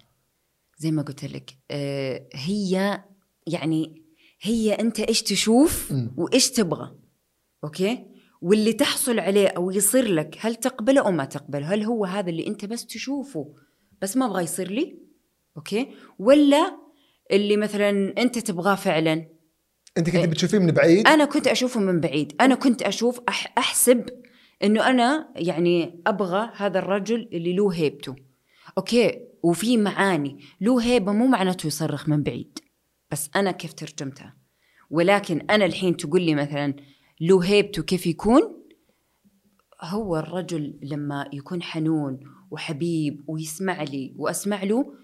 زي 0.79 0.91
ما 0.91 1.03
قلت 1.03 1.25
لك 1.25 1.51
آه، 1.71 2.29
هي 2.35 3.03
يعني 3.47 4.03
هي 4.41 4.73
أنت 4.73 5.01
إيش 5.01 5.23
تشوف. 5.23 5.93
وإيش 6.17 6.51
تبغى 6.51 6.97
okay؟ 7.65 8.07
واللي 8.41 8.73
تحصل 8.73 9.19
عليه 9.19 9.49
أو 9.49 9.71
يصير 9.71 10.09
لك 10.09 10.37
هل 10.41 10.55
تقبله 10.55 11.01
أو 11.01 11.11
ما 11.11 11.25
تقبله؟ 11.25 11.75
هل 11.75 11.83
هو 11.83 12.05
هذا 12.05 12.31
اللي 12.31 12.47
أنت 12.47 12.65
بس 12.65 12.87
تشوفه 12.87 13.55
بس 14.03 14.17
ما 14.17 14.27
أبغى 14.27 14.43
يصير 14.43 14.71
لي؟ 14.71 14.99
okay؟ 15.57 15.89
ولا 16.19 16.79
اللي 17.33 17.57
مثلا 17.57 18.15
أنت 18.19 18.39
تبغاه 18.39 18.75
فعلا؟ 18.75 19.36
أنت 19.99 20.07
كنت 20.11 20.17
إيه. 20.17 20.27
بتشوفيه 20.27 20.59
من 20.59 20.73
بعيد؟ 20.73 21.07
أنا 21.07 21.25
كنت 21.25 21.47
أشوفه 21.47 21.81
من 21.81 22.01
بعيد. 22.01 22.33
أنا 22.41 22.55
كنت 22.55 22.83
أشوف 22.83 23.21
أح 23.29 23.55
أحسب 23.59 24.07
إنه 24.65 24.91
أنا 24.91 25.29
يعني 25.37 26.03
أبغى 26.07 26.51
هذا 26.57 26.79
الرجل 26.79 27.29
اللي 27.33 27.53
له 27.53 27.73
هيبته. 27.73 28.17
أوكي؟ 28.79 29.21
وفي 29.43 29.77
معاني. 29.77 30.39
له 30.61 30.83
هيبة 30.83 31.13
مو 31.13 31.27
معناته 31.27 31.67
يصرخ 31.67 32.09
من 32.09 32.23
بعيد. 32.23 32.59
بس 33.11 33.31
أنا 33.37 33.51
كيف 33.51 33.73
ترجمتها؟ 33.73 34.37
ولكن 34.91 35.41
أنا 35.51 35.65
الحين 35.65 35.97
تقول 35.97 36.23
لي 36.23 36.35
مثلا 36.35 36.75
له 37.21 37.45
هيبته 37.45 37.83
كيف 37.83 38.07
يكون؟ 38.07 38.43
هو 39.83 40.17
الرجل 40.17 40.79
لما 40.83 41.29
يكون 41.33 41.63
حنون 41.63 42.21
وحبيب 42.51 43.25
ويسمع 43.27 43.83
لي 43.83 44.15
وأسمع 44.17 44.63
له 44.63 44.95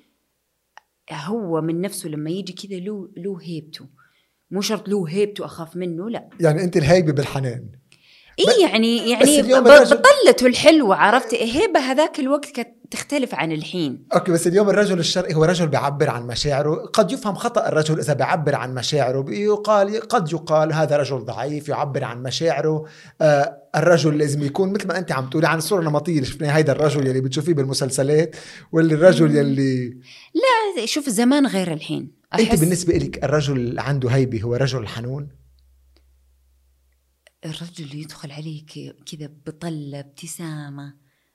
هو 1.12 1.60
من 1.60 1.81
نفسه 1.81 2.09
لما 2.09 2.31
يجي 2.31 2.52
كذا 2.52 2.78
له 2.78 3.10
له 3.16 3.39
هيبته. 3.43 3.89
مو 4.53 4.61
شرط 4.61 4.89
له 4.89 5.09
هيبته 5.09 5.45
أخاف 5.45 5.77
منه 5.77 6.11
لا. 6.11 6.29
يعني 6.41 6.65
أنت 6.65 6.77
الهيبة 6.77 7.12
بالحنان. 7.12 7.65
اي 8.39 8.62
يعني 8.62 9.11
يعني 9.11 9.43
بطلته 9.43 10.47
الحلوه 10.47 10.97
عرفت؟ 10.97 11.35
هيبه 11.35 11.81
هذاك 11.81 12.20
الوقت 12.20 12.51
كانت 12.51 12.82
تختلف 12.93 13.35
عن 13.35 13.52
الحين. 13.52 14.06
أوكي 14.14 14.32
بس 14.32 14.47
اليوم 14.47 14.70
الرجل 14.70 14.98
الشرقي 14.98 15.35
هو 15.35 15.44
رجل 15.44 15.69
بيعبر 15.69 16.10
عن 16.10 16.27
مشاعره. 16.27 16.74
قد 16.74 17.12
يفهم 17.12 17.35
خطأ 17.35 17.69
الرجل 17.69 18.01
إذا 18.01 18.12
بيعبر 18.12 18.55
عن 18.55 18.74
مشاعره. 18.74 19.31
يقال 19.31 20.01
قد 20.01 20.32
يقال 20.32 20.73
هذا 20.73 20.97
رجل 20.97 21.24
ضعيف 21.24 21.69
يعبر 21.69 22.05
عن 22.05 22.23
مشاعره. 22.23 22.85
آه 23.20 23.59
الرجل 23.77 24.19
لازم 24.19 24.43
يكون 24.43 24.73
مثل 24.73 24.89
ما 24.89 24.98
أنت 24.98 25.12
عم 25.12 25.31
تقولي 25.31 25.48
عن 25.48 25.59
الصورة 25.59 25.81
النمطيه 25.81 26.12
اللي 26.12 26.27
شفناها 26.27 26.56
هيدا 26.56 26.73
الرجل 26.73 27.06
يلي 27.06 27.20
بتشوفيه 27.20 27.55
بالمسلسلات 27.55 28.36
واللي 28.73 28.94
الرجل 28.94 29.36
يلي 29.36 29.89
لا 30.35 30.86
شوف 30.86 31.09
زمان 31.09 31.47
غير 31.47 31.73
الحين. 31.73 32.12
أنت 32.39 32.60
بالنسبة 32.60 32.94
لك 32.94 33.24
الرجل 33.24 33.56
اللي 33.56 33.82
عنده 33.82 34.09
هيبة 34.09 34.43
هو 34.43 34.55
رجل 34.55 34.86
حنون؟ 34.89 35.28
الرجل 37.44 37.85
اللي 37.85 38.01
يدخل 38.01 38.32
عليك 38.32 38.97
كذا 39.12 39.31
بطلة 39.47 40.01
ابتسامة. 40.01 40.94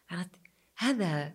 عرفت؟ 0.09 0.29
هذا 0.77 1.33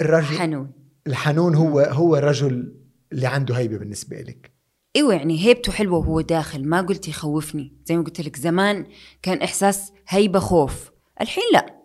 الرجل 0.00 0.38
حنون 0.38 0.72
الحنون 1.06 1.54
هو 1.54 1.80
هو 1.80 2.16
الرجل 2.16 2.74
اللي 3.12 3.26
عنده 3.26 3.54
هيبة 3.54 3.78
بالنسبة 3.78 4.20
لك 4.20 4.58
إيوه 4.96 5.14
يعني 5.14 5.46
هيبته 5.46 5.72
حلوة 5.72 5.98
وهو 5.98 6.20
داخل. 6.20 6.68
ما 6.68 6.80
قلت 6.80 7.08
يخوفني. 7.08 7.76
زي 7.84 7.96
ما 7.96 8.02
قلت 8.02 8.20
لك 8.20 8.36
زمان 8.36 8.86
كان 9.22 9.42
إحساس 9.42 9.92
هيبة 10.08 10.38
خوف. 10.38 10.90
الحين 11.20 11.44
لا. 11.52 11.82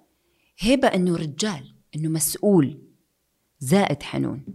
هيبة 0.59 0.87
إنه 0.87 1.15
رجال 1.15 1.75
إنه 1.95 2.09
مسؤول. 2.09 2.81
زائد 3.59 4.03
حنون. 4.03 4.45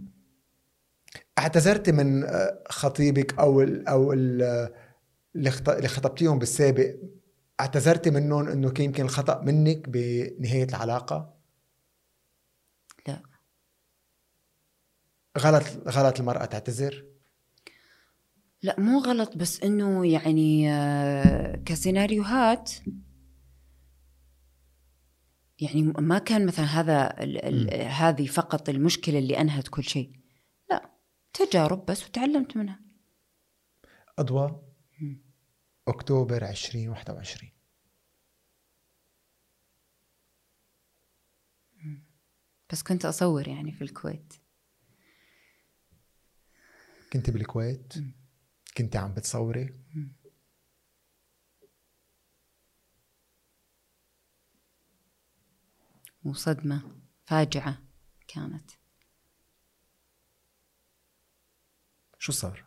اعتذرت 1.39 1.89
من 1.89 2.23
آه، 2.23 2.63
خطيبك 2.69 3.39
أو 3.39 3.61
ال 3.61 3.87
أو 3.87 4.13
ال 4.13 4.69
اللي 5.35 5.87
خطبتيهم 5.87 6.39
بالسابق. 6.39 6.95
اعتذرتي 7.59 8.09
منهم 8.09 8.47
إنه 8.47 8.69
كان 8.69 8.85
يمكن 8.85 9.03
الخطأ 9.03 9.41
منك 9.41 9.89
بنهاية 9.89 10.67
العلاقة؟ 10.67 11.33
لا 13.07 13.21
غلط 15.37 15.63
غلط 15.87 16.19
المرأة 16.19 16.45
تعتذر؟ 16.45 17.05
لا 18.61 18.79
مو 18.79 18.99
غلط 18.99 19.37
بس 19.37 19.63
إنه 19.63 20.07
يعني 20.07 20.71
آه، 20.73 21.55
كسيناريوهات 21.65 22.71
يعني 25.61 25.81
ما 25.83 26.19
كان 26.19 26.45
مثلا 26.45 26.65
هذا 26.65 27.07
هذه 27.87 28.27
فقط 28.27 28.69
المشكلة 28.69 29.19
اللي 29.19 29.41
أنهت 29.41 29.67
كل 29.67 29.83
شيء. 29.83 30.11
لا 30.69 30.89
تجارب 31.33 31.85
بس 31.85 32.05
وتعلمت 32.05 32.57
منها. 32.57 32.79
أضواء 34.19 34.69
أكتوبر 35.87 36.49
2021 36.49 37.51
بس 42.71 42.83
كنت 42.83 43.05
أصور 43.05 43.47
يعني 43.47 43.71
في 43.71 43.83
الكويت. 43.83 44.33
كنت 47.13 47.29
بالكويت 47.29 47.93
كنت 48.77 48.95
عم 48.95 49.13
بتصوري. 49.13 49.73
وصدمة 56.23 56.81
فاجعة 57.25 57.81
كانت. 58.27 58.71
شو 62.19 62.31
صار؟ 62.31 62.65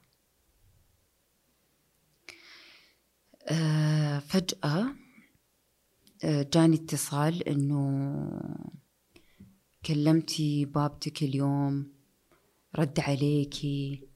آه 3.49 4.19
فجأة 4.19 4.95
آه 6.25 6.43
جاني 6.43 6.77
اتصال 6.77 7.49
إنه 7.49 8.01
كلمتي 9.87 10.65
بابتك 10.65 11.23
اليوم 11.23 11.93
رد 12.77 13.01
عليكي. 13.01 14.12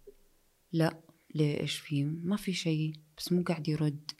لا 0.76 1.00
ليش؟ 1.34 1.78
في 1.78 2.04
ما 2.04 2.36
في 2.36 2.52
شيء 2.52 2.92
بس 3.18 3.32
مو 3.32 3.42
قاعد 3.42 3.68
يرد. 3.68 4.10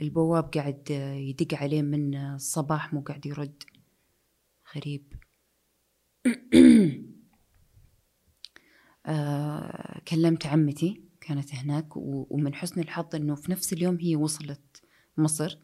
البواب 0.00 0.44
قاعد 0.54 0.90
يدق 1.30 1.54
عليه 1.54 1.82
من 1.82 2.14
الصباح 2.14 2.94
مو 2.94 3.00
قاعد 3.00 3.26
يرد. 3.26 3.62
غريب. 4.76 5.12
آه 9.06 10.00
كلمت 10.08 10.46
عمتي 10.46 11.02
كانت 11.20 11.54
هناك 11.54 11.96
ومن 11.96 12.54
حسن 12.54 12.80
الحظ 12.80 13.14
إنه 13.14 13.34
في 13.34 13.52
نفس 13.52 13.72
اليوم 13.72 13.98
هي 14.00 14.16
وصلت 14.16 14.82
مصر. 15.16 15.58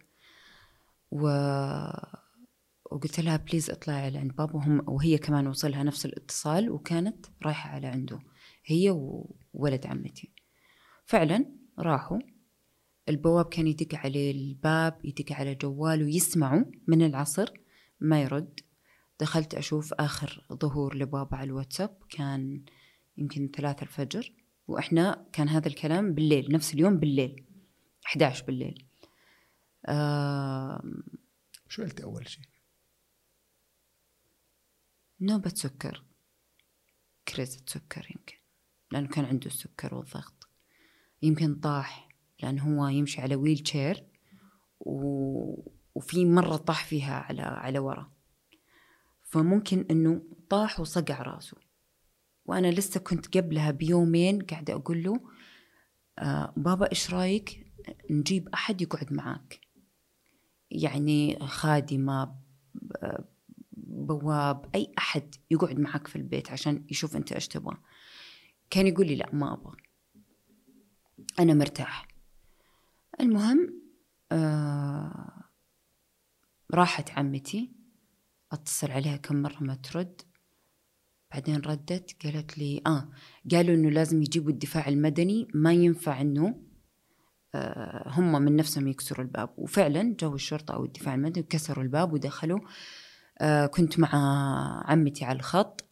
و 1.11 1.27
وقلت 2.91 3.21
لها 3.21 3.37
بليز 3.37 3.71
اطلعي 3.71 4.07
على 4.07 4.19
عند 4.19 4.37
بابا 4.37 4.57
وهم 4.57 4.89
وهي 4.89 5.19
كمان 5.19 5.47
وصلها 5.47 5.83
نفس 5.83 6.07
الاتصال 6.07 6.71
وكانت 6.71 7.27
رايحة 7.43 7.71
على 7.71 7.87
عنده. 7.87 8.32
هي 8.65 8.91
وولد 8.91 9.87
عمتي. 9.87 10.33
فعلا 11.05 11.47
راحوا. 11.79 12.19
البواب 13.09 13.45
كان 13.45 13.67
يدق 13.67 13.95
عليه 13.95 14.31
الباب 14.31 15.05
يدق 15.05 15.33
على 15.33 15.55
جواله 15.55 16.09
يسمعوا 16.09 16.65
من 16.87 17.03
العصر. 17.07 17.53
ما 18.01 18.23
يرد. 18.23 18.61
دخلت 19.21 19.55
أشوف 19.55 19.95
آخر 19.95 20.47
ظهور 20.53 20.97
لبابا 20.97 21.37
على 21.37 21.47
الواتساب. 21.47 21.99
كان 22.11 22.65
يمكن 23.17 23.51
ثلاثة 23.57 23.83
الفجر. 23.83 24.33
وإحنا 24.69 25.27
كان 25.33 25.49
هذا 25.49 25.69
الكلام 25.69 26.15
بالليل 26.15 26.53
نفس 26.53 26.75
اليوم 26.75 26.99
بالليل. 26.99 27.47
11 28.07 28.45
بالليل. 28.45 28.87
آه 29.87 30.83
شو 31.69 31.83
قلتي 31.83 32.05
أول 32.05 32.29
شيء؟ 32.29 32.45
نوبة 35.21 35.51
سكر. 35.51 36.05
كريزة 37.29 37.63
سكر 37.67 38.07
يمكن. 38.11 38.42
لأنه 38.93 39.09
كان 39.09 39.25
عنده 39.25 39.47
السكر 39.47 39.95
والضغط. 39.95 40.49
يمكن 41.23 41.55
طاح 41.55 42.09
لأنه 42.43 42.63
هو 42.63 42.89
يمشي 42.89 43.21
على 43.21 43.37
ويل 43.37 43.69
شير 43.69 44.05
و... 44.81 45.73
وفي 45.95 46.25
مرة 46.25 46.57
طاح 46.57 46.85
فيها 46.85 47.15
على 47.15 47.43
على 47.43 47.79
ورا. 47.79 48.13
فممكن 49.23 49.87
إنه 49.91 50.23
طاح 50.51 50.81
وصقع 50.81 51.23
راسه. 51.23 51.57
وأنا 52.45 52.71
لسه 52.71 53.01
كنت 53.01 53.37
قبلها 53.37 53.71
بيومين 53.71 54.43
قاعدة 54.43 54.75
أقول 54.75 55.03
له 55.03 55.21
آه 56.19 56.53
بابا 56.57 56.91
إيش 56.91 57.15
رأيك 57.15 57.67
نجيب 58.11 58.49
أحد 58.49 58.83
يقعد 58.83 59.13
معاك؟ 59.13 59.61
يعني 60.71 61.39
خادمة 61.47 62.35
بواب 63.73 64.71
أي 64.75 64.93
أحد 64.99 65.35
يقعد 65.51 65.79
معاك 65.79 66.07
في 66.07 66.17
البيت 66.17 66.51
عشان 66.51 66.85
يشوف 66.91 67.17
أنت 67.17 67.33
إيش 67.33 67.49
تبغى. 67.49 67.77
كان 68.73 68.87
يقول 68.87 69.07
لي 69.07 69.15
لا 69.17 69.29
ما 69.33 69.53
أبغى. 69.53 69.77
أنا 71.39 71.55
مرتاح. 71.55 72.09
المهم 73.21 73.83
آه 74.33 75.45
راحت 76.75 77.11
عمتي 77.11 77.73
أتصل 78.53 78.91
عليها 78.91 79.17
كم 79.17 79.43
مرة 79.43 79.57
ما 79.61 79.75
ترد. 79.75 80.23
بعدين 81.33 81.57
ردت 81.57 82.17
قالت 82.25 82.59
لي 82.59 82.83
آه 82.87 83.09
قالوا 83.53 83.75
إنه 83.75 83.91
لازم 83.91 84.23
يجيبوا 84.23 84.51
الدفاع 84.51 84.89
المدني 84.89 85.49
ما 85.55 85.73
ينفع 85.73 86.21
إنه 86.21 86.63
آه 87.55 88.09
هم 88.09 88.43
من 88.43 88.57
نفسهم 88.57 88.89
يكسروا 88.89 89.25
الباب. 89.25 89.55
وفعلا 89.57 90.17
جو 90.21 90.35
الشرطة 90.35 90.75
أو 90.75 90.85
الدفاع 90.85 91.15
المدني 91.15 91.45
وكسروا 91.45 91.85
الباب 91.85 92.13
ودخلوا. 92.13 92.61
آه 93.39 93.67
كنت 93.67 93.99
مع 93.99 94.11
عمتي 94.87 95.25
على 95.25 95.37
الخط. 95.37 95.89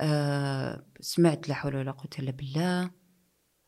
آه 0.00 0.86
سمعت 1.00 1.48
لا 1.48 1.54
حول 1.54 1.76
ولا 1.76 1.90
قوة 1.90 2.10
إلا 2.18 2.30
بالله. 2.30 2.90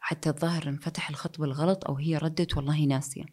حتى 0.01 0.31
الظاهر 0.31 0.69
انفتح 0.69 1.11
الخط 1.11 1.41
بالغلط 1.41 1.85
أو 1.85 1.95
هي 1.97 2.17
ردت 2.17 2.57
والله 2.57 2.85
ناسية. 2.85 3.25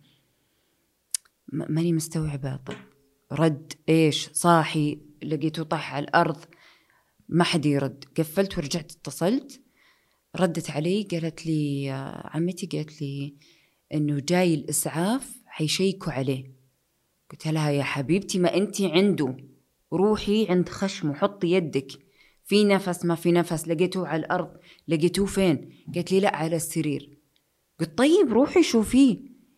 ماني 1.48 1.94
مستوعبة. 1.94 2.56
طب 2.56 2.76
رد 3.32 3.74
إيش؟ 3.90 4.30
صاحي 4.34 5.00
لقيته 5.24 5.64
طاح 5.64 5.94
على 5.94 6.04
الأرض 6.04 6.46
ما 7.30 7.44
حد 7.44 7.66
يرد. 7.66 8.06
قفلت 8.18 8.58
ورجعت 8.58 8.92
اتصلت. 8.92 9.62
ردت 10.36 10.72
علي 10.72 11.04
قالت 11.04 11.46
لي 11.46 11.90
عمتي 12.26 12.66
قالت 12.66 13.02
لي 13.02 13.36
إنه 13.94 14.20
جاي 14.20 14.54
الإسعاف 14.54 15.38
حيشيكوا 15.46 16.12
عليه. 16.14 16.52
قلت 17.32 17.48
لها 17.48 17.72
يا 17.72 17.84
حبيبتي 17.84 18.40
ما 18.40 18.58
انت 18.58 18.82
عنده. 18.82 19.38
روحي 19.94 20.48
عند 20.50 20.70
خشمه 20.70 21.14
حطي 21.14 21.52
يدك. 21.52 22.03
في 22.44 22.64
نفس 22.64 23.06
ما 23.06 23.16
في 23.16 23.32
نفس 23.32 23.68
لقيتوه 23.68 24.08
على 24.08 24.20
الأرض 24.20 24.58
لقيتوه 24.88 25.26
فين؟ 25.26 25.84
قالت 25.96 26.12
لي 26.12 26.20
لا 26.20 26.36
على 26.36 26.56
السرير. 26.56 27.18
قلت 27.80 27.98
طيب 27.98 28.34
روحي 28.34 28.64
شوفيه. 28.64 29.18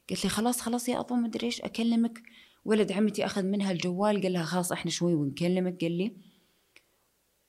قالت 0.09 0.23
لي 0.23 0.29
خلاص 0.29 0.61
خلاص 0.61 0.89
يا 0.89 0.99
أبو 0.99 1.15
مدري 1.15 1.45
إيش 1.45 1.61
أكلمك. 1.61 2.21
ولد 2.65 2.91
عمتي 2.91 3.25
أخذ 3.25 3.43
منها 3.43 3.71
الجوال 3.71 4.21
قال 4.21 4.33
لها 4.33 4.43
خلاص 4.43 4.71
إحنا 4.71 4.91
شوي 4.91 5.13
ونكلمك 5.13 5.81
قال 5.81 5.91
لي. 5.91 6.17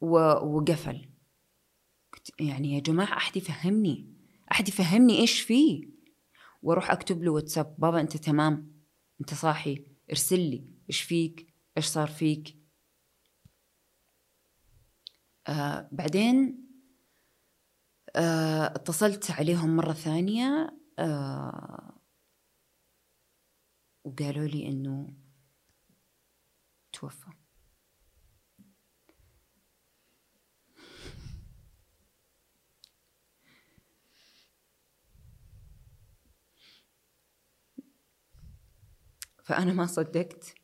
وقفل. 0.00 1.08
يعني 2.40 2.74
يا 2.74 2.80
جماعة 2.80 3.16
أحد 3.16 3.36
يفهمني؟ 3.36 4.14
أحد 4.52 4.68
يفهمني 4.68 5.18
إيش 5.18 5.40
فيه؟ 5.40 5.88
وأروح 6.62 6.90
أكتب 6.90 7.22
له 7.22 7.30
واتساب. 7.30 7.76
بابا 7.78 8.00
أنت 8.00 8.16
تمام؟ 8.16 8.72
أنت 9.20 9.34
صاحي؟ 9.34 9.84
ارسل 10.10 10.40
لي 10.40 10.64
إيش 10.90 11.00
فيك؟ 11.00 11.46
إيش 11.76 11.86
صار 11.86 12.08
فيك؟ 12.08 12.65
آه 15.48 15.88
بعدين 15.92 16.66
آه 18.16 18.66
اتصلت 18.66 19.30
عليهم 19.30 19.76
مرة 19.76 19.92
ثانية 19.92 20.76
آه 20.98 21.92
وقالوا 24.04 24.46
لي 24.46 24.68
إنه 24.68 25.08
توفى. 26.92 27.30
فأنا 39.44 39.72
ما 39.72 39.86
صدقت. 39.86 40.55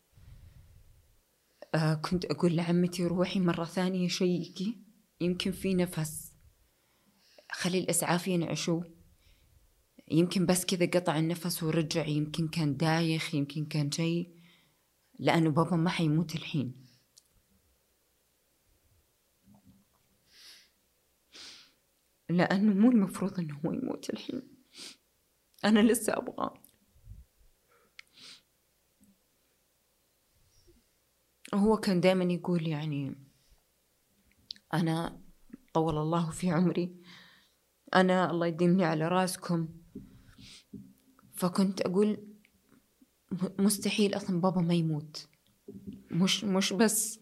آه 1.75 1.95
كنت 1.95 2.25
أقول 2.25 2.57
لعمتي 2.57 3.05
روحي 3.07 3.41
مرة 3.41 3.65
ثانية 3.65 4.09
شيكي 4.09 4.85
يمكن 5.21 5.53
في 5.53 5.75
نفس. 5.75 6.33
خلي 7.53 7.79
الإسعاف 7.79 8.29
ينعشوا 8.29 8.83
يمكن 10.11 10.47
بس 10.47 10.65
كذا 10.65 10.87
قطع 10.87 11.19
النفس 11.19 11.63
ورجع 11.63 12.07
يمكن 12.07 12.49
كان 12.49 12.77
دايخ 12.77 13.35
يمكن 13.35 13.67
كان 13.67 13.91
شيء 13.91 14.37
لأنه 15.19 15.51
بابا 15.51 15.77
ما 15.77 15.91
حيموت 15.91 16.35
الحين. 16.35 16.87
لأنه 22.31 22.75
مو 22.75 22.91
المفروض 22.91 23.41
إنه 23.41 23.61
هو 23.67 23.73
يموت 23.73 24.11
الحين. 24.11 24.43
أنا 25.65 25.81
لسه 25.81 26.13
أبغاه. 26.13 26.62
هو 31.55 31.77
كان 31.77 32.01
دائما 32.01 32.25
يقول 32.25 32.69
يعني 32.69 33.15
أنا 34.75 35.23
طول 35.75 35.99
الله 35.99 36.31
في 36.31 36.51
عمري 36.51 36.97
أنا 37.95 38.31
الله 38.31 38.47
يديمني 38.47 38.85
على 38.85 39.09
راسكم. 39.09 39.69
فكنت 41.35 41.81
أقول 41.81 42.27
مستحيل 43.59 44.17
أصلا 44.17 44.41
بابا 44.41 44.61
ما 44.61 44.75
يموت. 44.75 45.29
مش 46.11 46.45
مش 46.45 46.73
بس. 46.73 47.21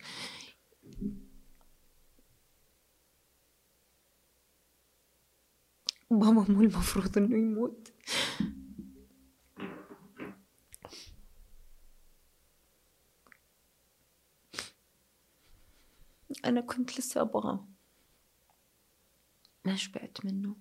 بابا 6.10 6.52
مو 6.52 6.60
المفروض 6.60 7.18
إنه 7.18 7.36
يموت. 7.38 7.92
أنا 16.50 16.60
كنت 16.60 16.98
لسه 16.98 17.20
أبغاه. 17.20 17.68
ما 19.64 19.76
شبعت 19.76 20.24
منه. 20.24 20.56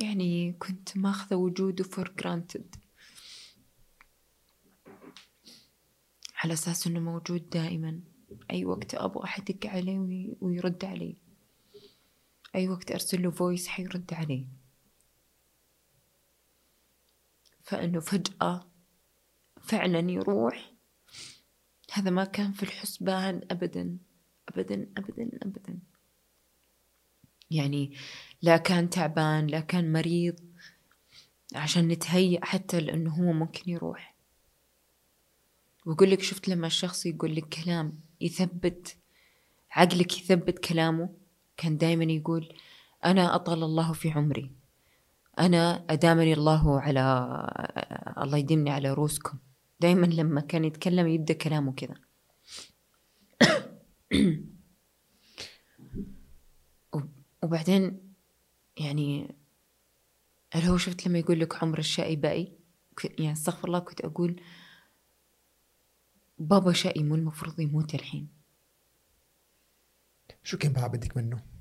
يعني 0.00 0.52
كنت 0.52 0.96
ماخذة 0.96 1.36
وجوده 1.36 1.84
for 1.84 2.06
granted. 2.22 2.78
على 6.36 6.52
أساس 6.52 6.86
إنه 6.86 7.00
موجود 7.00 7.50
دائما. 7.50 8.00
أي 8.50 8.64
وقت 8.64 8.94
أبغى 8.94 9.24
أحدق 9.24 9.66
عليه 9.66 10.34
ويرد 10.40 10.84
علي 10.84 11.16
أي 12.54 12.68
وقت 12.68 12.92
أرسل 12.92 13.22
له 13.22 13.30
فويس 13.30 13.68
حيرد 13.68 14.14
علي 14.14 14.48
فإنه 17.62 18.00
فجأة 18.00 18.71
فعلا 19.62 20.10
يروح. 20.10 20.72
هذا 21.92 22.10
ما 22.10 22.24
كان 22.24 22.52
في 22.52 22.62
الحسبان 22.62 23.40
أبدا 23.50 23.98
أبدا 24.48 24.86
أبدا 24.96 25.30
أبدا. 25.42 25.78
يعني 27.50 27.96
لا 28.42 28.56
كان 28.56 28.90
تعبان 28.90 29.46
لا 29.46 29.60
كان 29.60 29.92
مريض 29.92 30.40
عشان 31.54 31.88
نتهيأ 31.88 32.44
حتى 32.44 32.80
لأنه 32.80 33.14
هو 33.14 33.32
ممكن 33.32 33.70
يروح. 33.70 34.16
وأقول 35.86 36.10
لك 36.10 36.22
شفت 36.22 36.48
لما 36.48 36.66
الشخص 36.66 37.06
يقول 37.06 37.34
لك 37.34 37.48
كلام 37.48 38.00
يثبت 38.20 38.96
عقلك 39.70 40.18
يثبت 40.18 40.58
كلامه 40.58 41.14
كان 41.56 41.76
دايما 41.76 42.04
يقول 42.04 42.54
أنا 43.04 43.34
أطال 43.34 43.62
الله 43.62 43.92
في 43.92 44.10
عمري. 44.10 44.52
أنا 45.38 45.84
أدامني 45.90 46.32
الله 46.32 46.80
على 46.80 47.00
الله 48.18 48.38
يديمني 48.38 48.70
على 48.70 48.92
روسكم 48.92 49.38
دايما 49.82 50.06
لما 50.06 50.40
كان 50.40 50.64
يتكلم 50.64 51.06
يبدأ 51.06 51.34
كلامه 51.34 51.72
كذا 51.72 51.94
وبعدين 57.42 58.14
يعني 58.76 59.34
هل 60.52 60.62
هو 60.62 60.76
شفت 60.76 61.06
لما 61.06 61.18
يقول 61.18 61.40
لك 61.40 61.62
عمر 61.62 61.78
الشقي 61.78 62.16
باقي 62.16 62.52
يعني 63.04 63.32
استغفر 63.32 63.68
الله 63.68 63.78
كنت 63.78 64.00
أقول 64.00 64.40
بابا 66.38 66.72
شقي 66.72 67.02
مو 67.02 67.14
المفروض 67.14 67.60
يموت 67.60 67.94
الحين. 67.94 68.28
شو 70.42 70.58
كان 70.58 70.72
بقى 70.72 70.88
بدك 70.88 71.16
منه؟ 71.16 71.51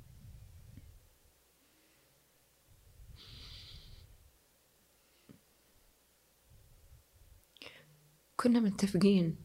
كنا 8.41 8.59
متفقين. 8.59 9.35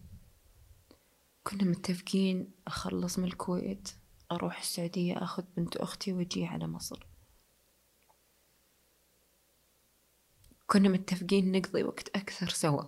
كنا 1.44 1.64
متفقين 1.64 2.50
أخلص 2.66 3.18
من 3.18 3.24
الكويت 3.24 3.88
أروح 4.32 4.58
السعودية 4.60 5.22
أخذ 5.22 5.44
بنت 5.56 5.76
أختي 5.76 6.12
وأجي 6.12 6.44
على 6.44 6.66
مصر. 6.66 7.06
كنا 10.66 10.88
متفقين 10.88 11.52
نقضي 11.52 11.82
وقت 11.82 12.08
أكثر 12.08 12.48
سوا. 12.48 12.82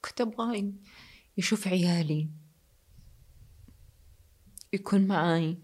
كنت 0.00 0.20
أبغى 0.20 0.74
يشوف 1.36 1.68
عيالي. 1.68 2.45
يكون 4.72 5.06
معاي 5.06 5.58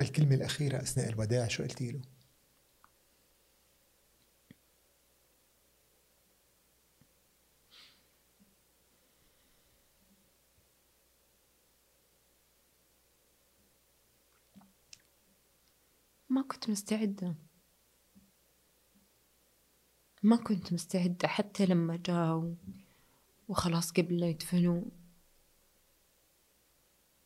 الكلمة 0.00 0.34
الأخيرة 0.34 0.82
أثناء 0.82 1.08
الوداع 1.08 1.48
شو 1.48 1.62
قلتي 1.62 1.92
له؟ 1.92 2.00
ما 16.28 16.42
كنت 16.42 16.70
مستعدة 16.70 17.34
ما 20.22 20.36
كنت 20.36 20.72
مستعدة 20.72 21.28
حتى 21.28 21.66
لما 21.66 21.96
جاءوا 21.96 22.54
وخلاص 23.48 23.92
قبل 23.92 24.20
لا 24.20 24.28
يدفنوا. 24.28 24.82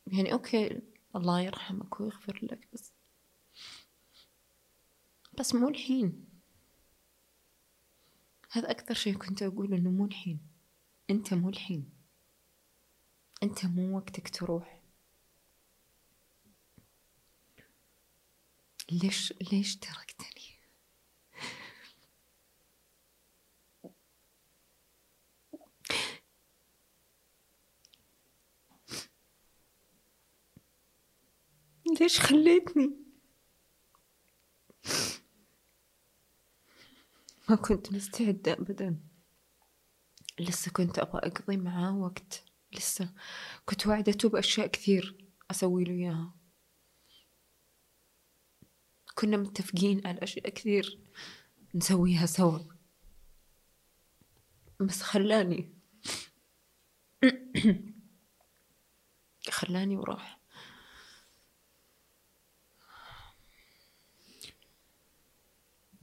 يعني 0.06 0.32
أوكي 0.32 0.82
الله 1.16 1.40
يرحمك 1.40 2.00
ويغفر 2.00 2.40
لك 2.42 2.68
بس 2.72 2.92
بس 5.38 5.54
مو 5.54 5.68
الحين. 5.68 6.26
هذا 8.50 8.70
أكثر 8.70 8.94
شيء 8.94 9.16
كنت 9.16 9.42
أقول 9.42 9.74
إنه 9.74 9.90
مو 9.90 10.04
الحين. 10.04 10.40
أنت 11.10 11.34
مو 11.34 11.48
الحين. 11.48 11.90
أنت 13.42 13.66
مو 13.66 13.96
وقتك 13.96 14.28
تروح. 14.28 14.82
ليش 18.90 19.32
ليش 19.52 19.76
تركتني؟ 19.76 20.55
ليش 32.00 32.20
خليتني؟ 32.20 32.96
ما 37.48 37.56
كنت 37.56 37.92
مستعدة 37.92 38.52
أبدا. 38.52 39.00
لسه 40.38 40.70
كنت 40.70 40.98
أبغى 40.98 41.18
أقضي 41.18 41.56
معاه 41.56 41.96
وقت. 41.96 42.44
لسه 42.72 43.14
كنت 43.64 43.86
وعدته 43.86 44.28
بأشياء 44.28 44.66
كثير 44.66 45.24
أسوي 45.50 45.84
له 45.84 45.92
إياها. 45.92 46.34
كنا 49.14 49.36
متفقين 49.36 50.06
على 50.06 50.22
أشياء 50.22 50.48
كثير 50.48 50.98
نسويها 51.74 52.26
سوا. 52.26 52.58
بس 54.80 55.02
خلاني. 55.02 55.74
خلاني 59.50 59.96
وراح. 59.96 60.35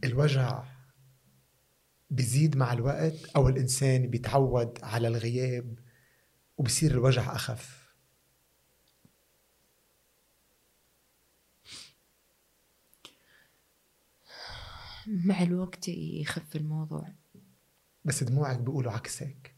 الوجع 0.03 0.63
بيزيد 2.09 2.57
مع 2.57 2.73
الوقت 2.73 3.25
أو 3.35 3.49
الإنسان 3.49 4.09
بيتعود 4.09 4.79
على 4.83 5.07
الغياب 5.07 5.79
وبصير 6.57 6.91
الوجع 6.91 7.35
أخف؟ 7.35 7.83
مع 15.07 15.43
الوقت 15.43 15.87
يخف 15.87 16.55
الموضوع. 16.55 17.13
بس 18.05 18.23
دموعك 18.23 18.59
بيقولوا 18.59 18.91
عكسك. 18.91 19.55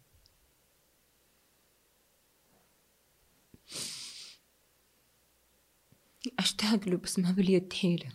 أشتاق 6.40 6.90
له 6.90 6.98
بس 6.98 7.20
ما 7.20 7.32
باليد 7.32 7.74
حيلة. 7.74 8.10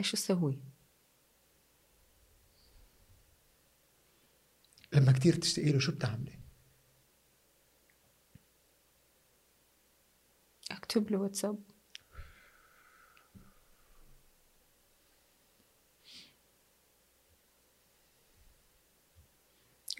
إيش 0.00 0.14
أسوي؟ 0.14 0.75
لما 4.96 5.12
كتير 5.12 5.34
تشتاقي 5.34 5.72
له 5.72 5.78
شو 5.78 5.92
بتعملي؟ 5.92 6.40
أكتب 10.70 11.10
له 11.10 11.18
واتساب. 11.18 11.58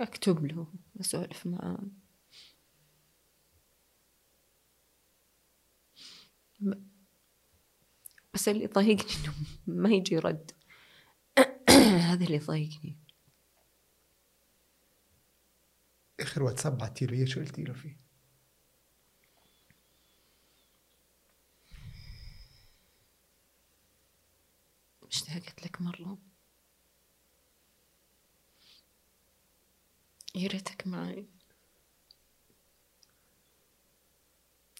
أكتب 0.01 0.47
له 0.47 0.73
اسولف 1.01 1.47
معاه 1.47 1.79
بس 8.35 8.49
اللي 8.49 8.65
يضايقني 8.65 9.25
إنه 9.25 9.35
ما 9.67 9.89
يجي 9.89 10.19
رد. 10.19 10.51
هذا 12.11 12.25
اللي 12.25 12.37
يضايقني. 12.37 13.06
آخر 16.27 16.43
واتساب 16.43 16.79
بعتي 16.79 17.07
له 17.07 17.25
شو 17.25 17.41
قلتي 17.41 17.63
له 17.63 17.75
فيه؟ 17.75 17.97
اشتاقت 25.03 25.65
لك 25.65 25.81
مرة. 25.81 26.19
يا 30.35 30.49
ريتك 30.49 30.87
معي. 30.87 31.27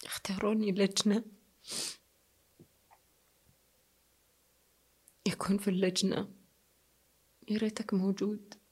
اختاروني 0.05 0.71
لجنة. 0.71 1.23
يكون 5.27 5.57
في 5.57 5.67
اللجنة. 5.69 6.33
يا 7.49 7.57
ريتك 7.57 7.93
موجود. 7.93 8.66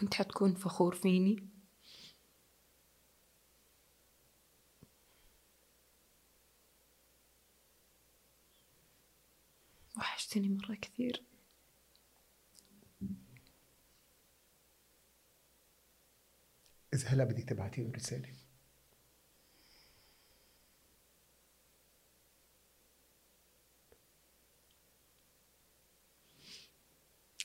كنت 0.00 0.14
حتكون 0.14 0.54
فخور 0.54 0.94
فيني. 0.94 1.48
وحشتني 9.96 10.48
مرة 10.48 10.74
كثير. 10.74 11.24
إذا 16.94 17.08
هلا 17.08 17.24
بدك 17.24 17.44
تبعتي 17.48 17.82
له 17.82 17.92
رسالة. 17.92 18.34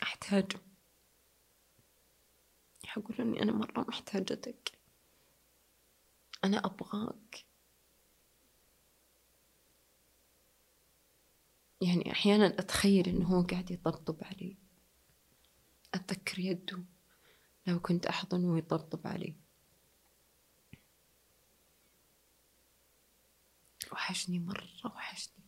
أحتاجه 0.03 0.59
حقول 2.95 3.15
إني 3.19 3.41
أنا 3.41 3.51
مرة 3.51 3.85
محتاجتك. 3.87 4.79
أنا 6.43 6.65
أبغاك. 6.65 7.45
يعني 11.81 12.11
أحيانا 12.11 12.45
أتخيل 12.45 13.09
إنه 13.09 13.27
هو 13.27 13.41
قاعد 13.41 13.71
يطبطب 13.71 14.17
علي. 14.23 14.57
أتذكر 15.93 16.39
يده 16.39 16.83
لو 17.67 17.79
كنت 17.79 18.05
أحضنه 18.05 18.47
ويطبطب 18.47 19.07
علي. 19.07 19.35
وحشني 23.91 24.39
مرة 24.39 24.69
وحشني 24.85 25.43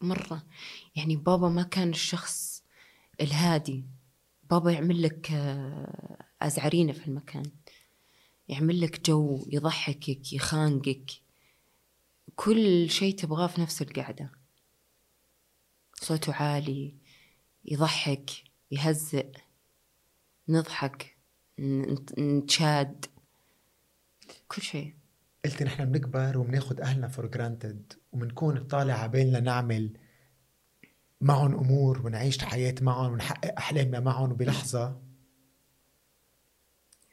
مرة. 0.00 0.46
يعني 0.96 1.16
بابا 1.16 1.48
ما 1.48 1.62
كان 1.62 1.88
الشخص 1.88 2.64
الهادي. 3.20 3.84
بابا 4.50 4.70
يعمل 4.70 5.02
لك 5.02 5.30
أزعرينة 6.42 6.92
في 6.92 7.08
المكان. 7.08 7.50
يعمل 8.48 8.80
لك 8.80 9.06
جو 9.06 9.46
يضحكك 9.50 10.32
يخانقك. 10.32 11.10
كل 12.36 12.90
شيء 12.90 13.14
تبغاه 13.14 13.46
في 13.46 13.60
نفس 13.60 13.82
القعدة. 13.82 14.30
صوته 15.94 16.34
عالي 16.34 16.94
يضحك 17.64 18.30
يهزئ 18.70 19.32
نضحك 20.48 21.16
نتشاد. 22.18 23.06
كل 24.48 24.62
شيء. 24.62 24.94
قلت 25.44 25.62
نحن 25.62 25.84
بنكبر 25.84 26.38
وبناخد 26.38 26.80
أهلنا 26.80 27.08
for 27.08 27.26
granted 27.26 27.92
وبنكون 28.12 28.60
بطالع 28.60 28.94
عبالنا 28.94 29.40
نعمل 29.40 29.98
معهم 31.20 31.54
أمور 31.54 32.06
ونعيش 32.06 32.44
حياه 32.44 32.74
معهم 32.80 33.12
ونحقق 33.12 33.54
أحلامنا 33.58 34.00
معهم 34.00 34.32
وبلحظة. 34.32 35.05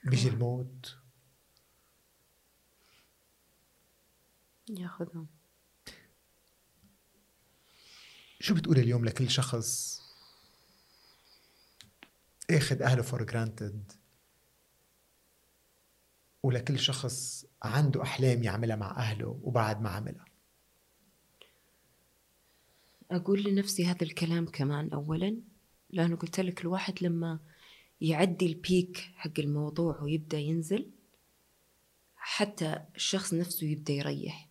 بيجي 0.05 0.29
الموت. 0.29 0.97
ياخذهم. 4.69 5.27
شو 8.39 8.55
بتقولي 8.55 8.81
اليوم 8.81 9.05
لكل 9.05 9.29
شخص؟ 9.29 10.01
اخذ 12.51 12.81
أهله 12.81 13.01
for 13.01 13.23
granted 13.23 13.91
ولكل 16.43 16.79
شخص 16.79 17.45
عنده 17.63 18.01
أحلام 18.01 18.43
يعملها 18.43 18.75
مع 18.75 18.91
أهله 18.97 19.39
وبعد 19.43 19.81
ما 19.81 19.89
عملها. 19.89 20.25
أقول 23.11 23.43
لنفسي 23.43 23.85
هذا 23.85 24.01
الكلام 24.03 24.45
كمان 24.45 24.93
أولا 24.93 25.37
لأنه 25.89 26.15
قلت 26.15 26.39
لك 26.39 26.61
الواحد 26.61 27.03
لما 27.03 27.39
يعدي 28.01 28.45
ال 28.45 28.56
peak 28.56 28.97
حق 29.15 29.39
الموضوع 29.39 30.01
ويبدأ 30.01 30.37
ينزل 30.39 30.91
حتى 32.15 32.85
الشخص 32.95 33.33
نفسه 33.33 33.67
يبدأ 33.67 33.93
يريح. 33.93 34.49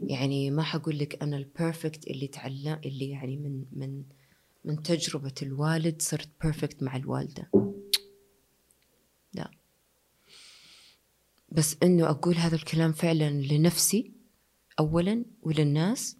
يعني 0.00 0.50
ما 0.50 0.62
حقول 0.62 0.98
لك 0.98 1.22
أنا 1.22 1.36
ال 1.36 1.45
perfect 1.45 2.06
اللي 2.06 2.26
تعلم 2.26 2.80
اللي 2.84 3.10
يعني 3.10 3.36
من 3.36 3.64
من 3.72 4.04
من 4.64 4.82
تجربة 4.82 5.34
الوالد 5.42 6.02
صرت 6.02 6.28
perfect 6.42 6.82
مع 6.82 6.96
الوالدة. 6.96 7.50
لا. 9.32 9.50
بس 11.48 11.76
إنه 11.82 12.10
أقول 12.10 12.34
هذا 12.34 12.56
الكلام 12.56 12.92
فعلا 12.92 13.30
لنفسي 13.30 14.12
أولا 14.78 15.24
وللناس. 15.42 16.16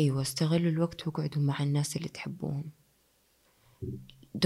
أيوة 0.00 0.22
استغلوا 0.22 0.70
الوقت 0.70 1.06
واقعدوا 1.06 1.42
مع 1.42 1.62
الناس 1.62 1.96
اللي 1.96 2.08
تحبوهم. 2.08 2.70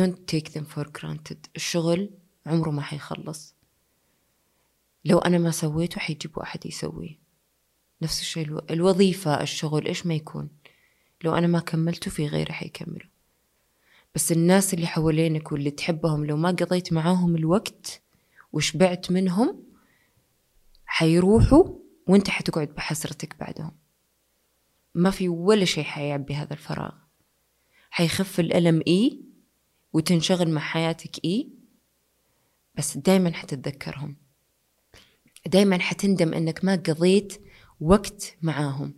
Don't 0.00 0.26
take 0.32 0.52
them 0.52 0.64
for 0.64 0.84
granted. 0.84 1.36
الشغل 1.56 2.10
عمره 2.46 2.70
ما 2.70 2.82
حيخلص. 2.82 3.54
لو 5.04 5.18
أنا 5.18 5.38
ما 5.38 5.50
سويته 5.50 6.00
حيجيبوا 6.00 6.42
أحد 6.42 6.66
يسويه. 6.66 7.18
نفس 8.02 8.20
الشيء 8.20 8.44
ألو... 8.46 8.62
الوظيفة 8.70 9.42
الشغل 9.42 9.86
إيش 9.86 10.06
ما 10.06 10.14
يكون. 10.14 10.48
لو 11.24 11.34
أنا 11.34 11.46
ما 11.46 11.60
كملته 11.60 12.10
في 12.10 12.26
غيره 12.26 12.52
حيكملوا 12.52 13.10
بس 14.14 14.32
الناس 14.32 14.74
اللي 14.74 14.86
حوالينك 14.86 15.52
واللي 15.52 15.70
تحبهم 15.70 16.24
لو 16.24 16.36
ما 16.36 16.50
قضيت 16.50 16.92
معاهم 16.92 17.36
الوقت 17.36 18.02
وشبعت 18.52 19.10
منهم 19.10 19.64
حيروحوا 20.86 21.78
وأنت 22.06 22.30
حتقعد 22.30 22.68
بحسرتك 22.68 23.36
بعدهم. 23.40 23.76
ما 24.94 25.10
في 25.10 25.28
ولا 25.28 25.64
شيء 25.64 25.84
حيعبي 25.84 26.34
هذا 26.34 26.52
الفراغ. 26.52 26.92
حيخف 27.90 28.40
الألم 28.40 28.82
إيه؟ 28.86 29.29
وتنشغل 29.92 30.50
مع 30.50 30.60
حياتك 30.60 31.24
إيه؟ 31.24 31.48
بس 32.74 32.96
دايما 32.96 33.32
حتتذكرهم. 33.32 34.16
دايما 35.46 35.78
حتندم 35.78 36.34
إنك 36.34 36.64
ما 36.64 36.72
قضيت 36.76 37.42
وقت 37.80 38.36
معاهم. 38.42 38.94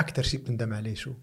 أكثر 0.00 0.22
شيء 0.22 0.40
بتندم 0.40 0.74
عليه 0.74 0.94
شو؟ 0.94 1.14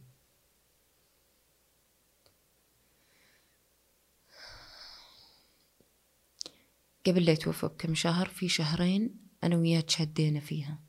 قبل 7.08 7.26
لا 7.26 7.32
يتوفى 7.32 7.68
بكم 7.68 7.96
شهر 7.96 8.28
في 8.28 8.50
شهرين 8.50 9.16
أنا 9.44 9.58
وياه 9.58 9.82
تشدينا 9.82 10.40
فيها. 10.40 10.80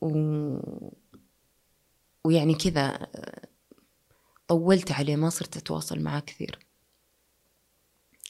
و... 0.00 0.08
ويعني 2.24 2.54
كذا 2.54 3.10
طولت 4.48 4.92
عليه 4.92 5.16
ما 5.16 5.30
صرت 5.30 5.56
أتواصل 5.56 6.00
معاه 6.00 6.20
كثير. 6.20 6.58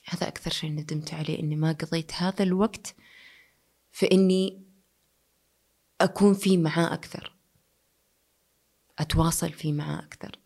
هذا 0.04 0.28
أكثر 0.28 0.50
شيء 0.50 0.70
ندمت 0.70 1.14
عليه 1.14 1.38
إني 1.38 1.56
ما 1.56 1.72
قضيت 1.72 2.12
هذا 2.12 2.42
الوقت 2.42 2.94
في 3.92 4.06
إني 4.12 4.62
أكون 6.00 6.34
فيه 6.34 6.58
معاه 6.58 6.94
أكثر. 6.94 7.36
أتواصل 8.98 9.52
فيه 9.52 9.72
معاه 9.72 9.98
أكثر. 9.98 10.38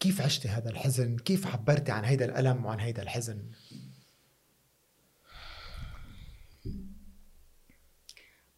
كيف 0.00 0.20
عشتي 0.20 0.48
هذا 0.48 0.70
الحزن؟ 0.70 1.16
كيف 1.16 1.46
عبرتي 1.46 1.92
عن 1.92 2.04
هيدا 2.04 2.24
الألم 2.24 2.64
وعن 2.64 2.80
هيدا 2.80 3.02
الحزن؟ 3.02 3.50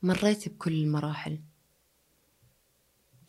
مريت 0.03 0.49
بكل 0.49 0.73
المراحل. 0.73 1.43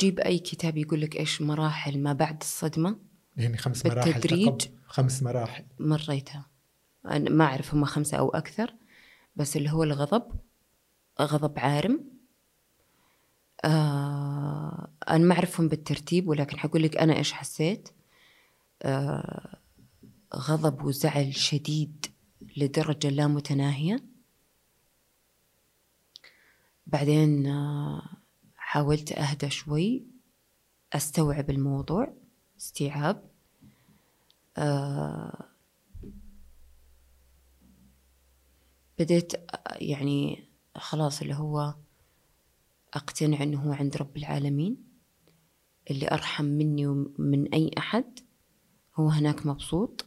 جيب 0.01 0.19
أي 0.19 0.39
كتاب 0.39 0.77
يقول 0.77 1.01
لك 1.01 1.15
إيش 1.15 1.41
مراحل 1.41 1.99
ما 1.99 2.13
بعد 2.13 2.37
الصدمة؟ 2.41 2.99
يعني 3.37 3.57
خمس 3.57 3.85
مراحل 3.85 4.13
بالتدريج. 4.13 4.67
خمس 4.85 5.23
مراحل. 5.23 5.65
مريتها. 5.79 6.49
أنا 7.05 7.29
ما 7.29 7.45
أعرف 7.45 7.73
هم 7.73 7.85
خمسة 7.85 8.17
أو 8.17 8.29
أكثر 8.29 8.73
بس 9.35 9.57
اللي 9.57 9.71
هو 9.71 9.83
الغضب 9.83 10.23
غضب 11.21 11.59
عارم. 11.59 12.03
آه 13.65 14.89
أنا 15.09 15.23
ما 15.25 15.35
أعرفهم 15.35 15.67
بالترتيب 15.67 16.27
ولكن 16.27 16.59
حقول 16.59 16.83
لك 16.83 16.97
أنا 16.97 17.17
إيش 17.17 17.33
حسيت؟ 17.33 17.89
آه 18.83 19.57
غضب 20.35 20.83
وزعل 20.83 21.35
شديد 21.35 22.05
لدرجة 22.57 23.09
لا 23.09 23.27
متناهية. 23.27 24.03
بعدين 26.87 27.47
آه 27.47 28.20
حاولت 28.71 29.11
أهدى 29.11 29.49
شوي 29.49 30.03
أستوعب 30.93 31.49
الموضوع 31.49 32.13
استيعاب. 32.57 33.29
آه 34.57 35.45
بديت 38.99 39.33
يعني 39.75 40.49
خلاص 40.75 41.21
اللي 41.21 41.33
هو 41.33 41.75
أقتنع 42.93 43.43
أنه 43.43 43.61
هو 43.61 43.73
عند 43.73 43.97
رب 43.97 44.17
العالمين 44.17 44.77
اللي 45.91 46.07
أرحم 46.11 46.45
مني 46.45 46.87
ومن 46.87 47.53
أي 47.53 47.71
أحد 47.77 48.19
هو 48.95 49.09
هناك 49.09 49.45
مبسوط. 49.45 50.05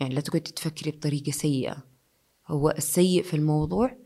يعني 0.00 0.14
لا 0.14 0.20
تقعدي 0.20 0.50
تفكري 0.50 0.90
بطريقة 0.90 1.30
سيئة. 1.30 1.84
هو 2.46 2.70
السيء 2.70 3.22
في 3.22 3.34
الموضوع 3.34 3.96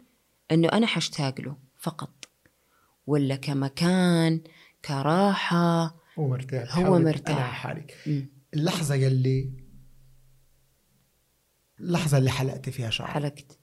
أنه 0.50 0.68
أنا 0.68 0.86
حشتاق 0.86 1.40
له 1.40 1.56
فقط. 1.78 2.19
ولا 3.10 3.36
كمكان 3.36 4.40
كراحة. 4.84 5.96
هو 6.18 6.28
مرتاح 6.28 6.78
هو 6.78 6.98
مرتاح. 6.98 7.52
حالك. 7.52 7.96
اللحظة 8.54 8.94
يلي 8.94 9.52
اللحظة 11.80 12.18
اللي 12.18 12.30
حلقتي 12.30 12.70
فيها 12.70 12.90
شعرك. 12.90 13.10
حلقت. 13.10 13.58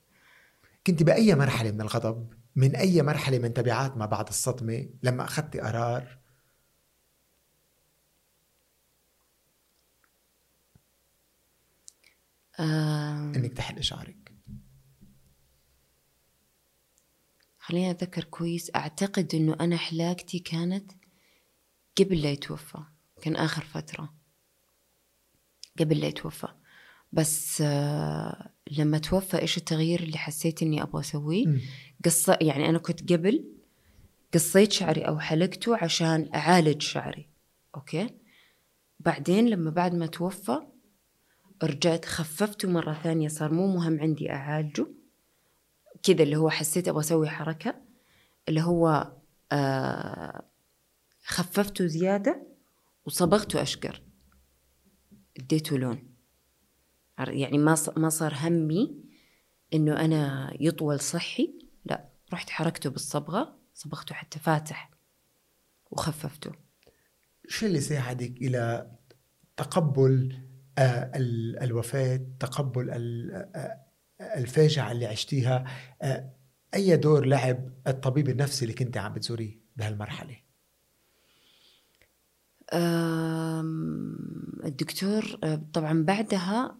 كنت 0.88 1.03
بأي 1.03 1.36
مرحلة 1.36 1.72
من 1.72 1.82
الغضب؟ 1.82 2.34
من 2.56 2.76
أي 2.76 3.02
مرحلة 3.02 3.40
من 3.40 3.53
تبعات 3.53 3.98
ما 3.98 4.06
بعد 4.06 4.28
الصدمة 4.28 4.90
لما 5.03 5.24
أخذت 5.24 5.57
قرار؟ 5.57 6.18
آه. 12.60 13.32
إنك 13.36 13.53
تحلقي 13.53 13.84
شعرك. 13.84 14.27
خليني 17.68 17.91
أتذكر 17.91 18.23
كويس. 18.23 18.72
أعتقد 18.76 19.35
أنه 19.35 19.57
أنا 19.61 19.77
حلاقتي 19.77 20.39
كانت 20.39 20.91
قبل 21.99 22.22
لا 22.22 22.31
يتوفى. 22.31 22.80
كان 23.22 23.35
آخر 23.35 23.61
فترة. 23.61 24.14
قبل 25.80 25.99
لا 25.99 26.07
يتوفى. 26.07 26.48
بس 27.11 27.61
آه 27.61 28.52
لما 28.72 28.98
توفى 28.98 29.41
إيش 29.41 29.57
التغيير 29.57 29.99
اللي 29.99 30.18
حسيت 30.18 30.61
إني 30.61 30.84
أبغى 30.84 30.99
أسويه؟ 30.99 31.45
مم. 31.48 31.61
قص 32.06 32.30
يعني 32.30 32.69
أنا 32.69 32.77
كنت 32.77 33.14
قبل 33.14 33.45
قصيت 34.34 34.72
شعري 34.72 35.02
أو 35.02 35.19
حلقته 35.19 35.77
عشان 35.77 36.30
أعالج 36.35 36.81
شعري. 36.81 37.30
أوكي؟ 37.76 38.10
بعدين 38.99 39.49
لما 39.49 39.72
بعد 39.72 39.95
ما 39.95 40.06
توفى 40.06 40.60
رجعت 41.64 42.06
خففته 42.06 42.69
مرة 42.69 42.94
ثانية 42.94 43.27
صار 43.27 43.53
مو 43.53 43.68
مهم 43.68 43.99
عندي 43.99 44.31
أعالجه. 44.31 44.88
كذا 46.07 46.23
اللي 46.23 46.35
هو 46.35 46.49
حسيت 46.49 46.88
أبغى 46.88 46.99
أسوي 46.99 47.29
حركة 47.29 47.75
اللي 48.49 48.61
هو 48.61 49.13
آه 49.51 50.43
خففته 51.25 51.88
زيادة 51.88 52.47
وصبغته 53.05 53.61
أشقر. 53.61 54.01
اديته 55.39 55.77
لون. 55.77 56.13
يعني 57.19 57.57
ما 57.57 57.75
ما 57.97 58.09
صار 58.09 58.34
همي 58.41 59.03
إنه 59.73 60.05
أنا 60.05 60.51
يطول 60.59 60.99
صحي. 60.99 61.59
لا 61.85 62.09
رحت 62.34 62.49
حركته 62.49 62.89
بالصبغة 62.89 63.59
صبغته 63.73 64.15
حتى 64.15 64.39
فاتح 64.39 64.91
وخففته. 65.91 66.51
شو 67.47 67.65
اللي 67.65 67.81
ساعدك 67.81 68.38
إلى 68.41 68.91
تقبل 69.57 70.43
آه، 70.77 71.11
ال- 71.15 71.59
الوفاة 71.63 72.21
تقبل 72.39 72.89
ال- 74.22 74.26
آه، 74.26 74.38
الفاجعة 74.39 74.91
اللي 74.91 75.06
عشتيها 75.06 75.65
آه، 76.02 76.30
أي 76.73 76.98
دور 76.98 77.26
لعب 77.26 77.69
الطبيب 77.88 78.30
النفسي 78.30 78.65
اللي 78.65 78.73
كنت 78.76 78.98
عم 78.98 79.14
بتزوريه 79.14 79.57
بهالمرحلة؟ 79.76 80.38
أم، 82.73 84.18
الدكتور 84.65 85.39
أه، 85.44 85.61
طبعا 85.73 86.03
بعدها 86.03 86.77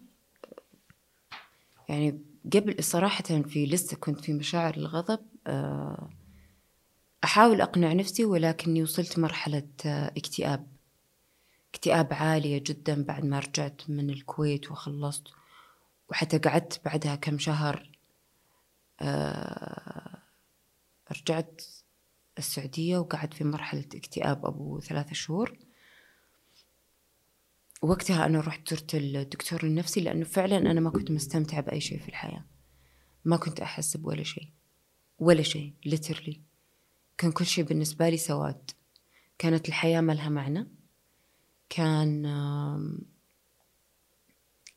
يعني 1.88 2.20
قبل 2.54 2.84
صراحة 2.84 3.24
في 3.24 3.66
لسه 3.66 3.96
كنت 3.96 4.20
في 4.20 4.32
مشاعر 4.32 4.76
الغضب 4.76 5.20
أه، 5.46 6.10
أحاول 7.24 7.60
أقنع 7.60 7.92
نفسي 7.92 8.24
ولكني 8.24 8.82
وصلت 8.82 9.18
مرحلة 9.18 9.68
اكتئاب. 9.86 10.66
اكتئاب 11.74 12.08
عالية 12.12 12.62
جدا 12.66 13.02
بعد 13.04 13.24
ما 13.24 13.38
رجعت 13.38 13.82
من 13.88 14.10
الكويت 14.10 14.70
وخلصت. 14.70 15.28
وحتى 16.10 16.38
قعدت 16.38 16.80
بعدها 16.84 17.14
كم 17.14 17.38
شهر 17.38 17.90
أه، 19.00 20.18
رجعت 21.12 21.62
السعودية 22.38 22.98
وقعدت 22.98 23.34
في 23.34 23.44
مرحلة 23.44 23.84
اكتئاب 23.94 24.46
أبو 24.46 24.80
ثلاثة 24.80 25.12
شهور. 25.12 25.58
وقتها 27.82 28.26
أنا 28.26 28.40
رحت 28.40 28.70
زرت 28.70 28.94
الدكتور 28.94 29.62
النفسي 29.62 30.00
لأنه 30.00 30.24
فعلا 30.24 30.56
أنا 30.56 30.80
ما 30.80 30.90
كنت 30.90 31.10
مستمتعة 31.10 31.60
بأي 31.60 31.80
شيء 31.80 31.98
في 31.98 32.08
الحياة. 32.08 32.44
ما 33.24 33.36
كنت 33.36 33.60
أحس 33.60 33.96
بولا 33.96 34.22
شيء 34.22 34.48
ولا 35.18 35.42
شيء 35.42 35.72
literally. 35.88 36.36
كان 37.18 37.32
كل 37.32 37.46
شيء 37.46 37.64
بالنسبة 37.64 38.08
لي 38.08 38.16
سواد. 38.16 38.70
كانت 39.38 39.68
الحياة 39.68 40.00
ما 40.00 40.12
لها 40.12 40.28
معنى 40.28 40.66
كان 41.70 42.26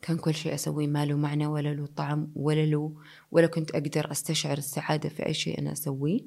كان 0.01 0.17
كل 0.17 0.33
شيء 0.33 0.53
أسويه 0.53 0.87
ما 0.87 1.05
له 1.05 1.17
معنى 1.17 1.47
ولا 1.47 1.73
له 1.73 1.85
طعم 1.85 2.31
ولا 2.35 2.65
له 2.65 3.01
ولا 3.31 3.47
كنت 3.47 3.71
أقدر 3.71 4.11
أستشعر 4.11 4.57
السعادة 4.57 5.09
في 5.09 5.25
أي 5.25 5.33
شيء 5.33 5.59
أنا 5.59 5.71
أسويه. 5.71 6.19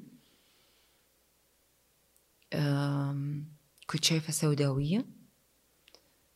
كنت 3.89 4.03
شايفة 4.03 4.31
سوداوية. 4.31 5.05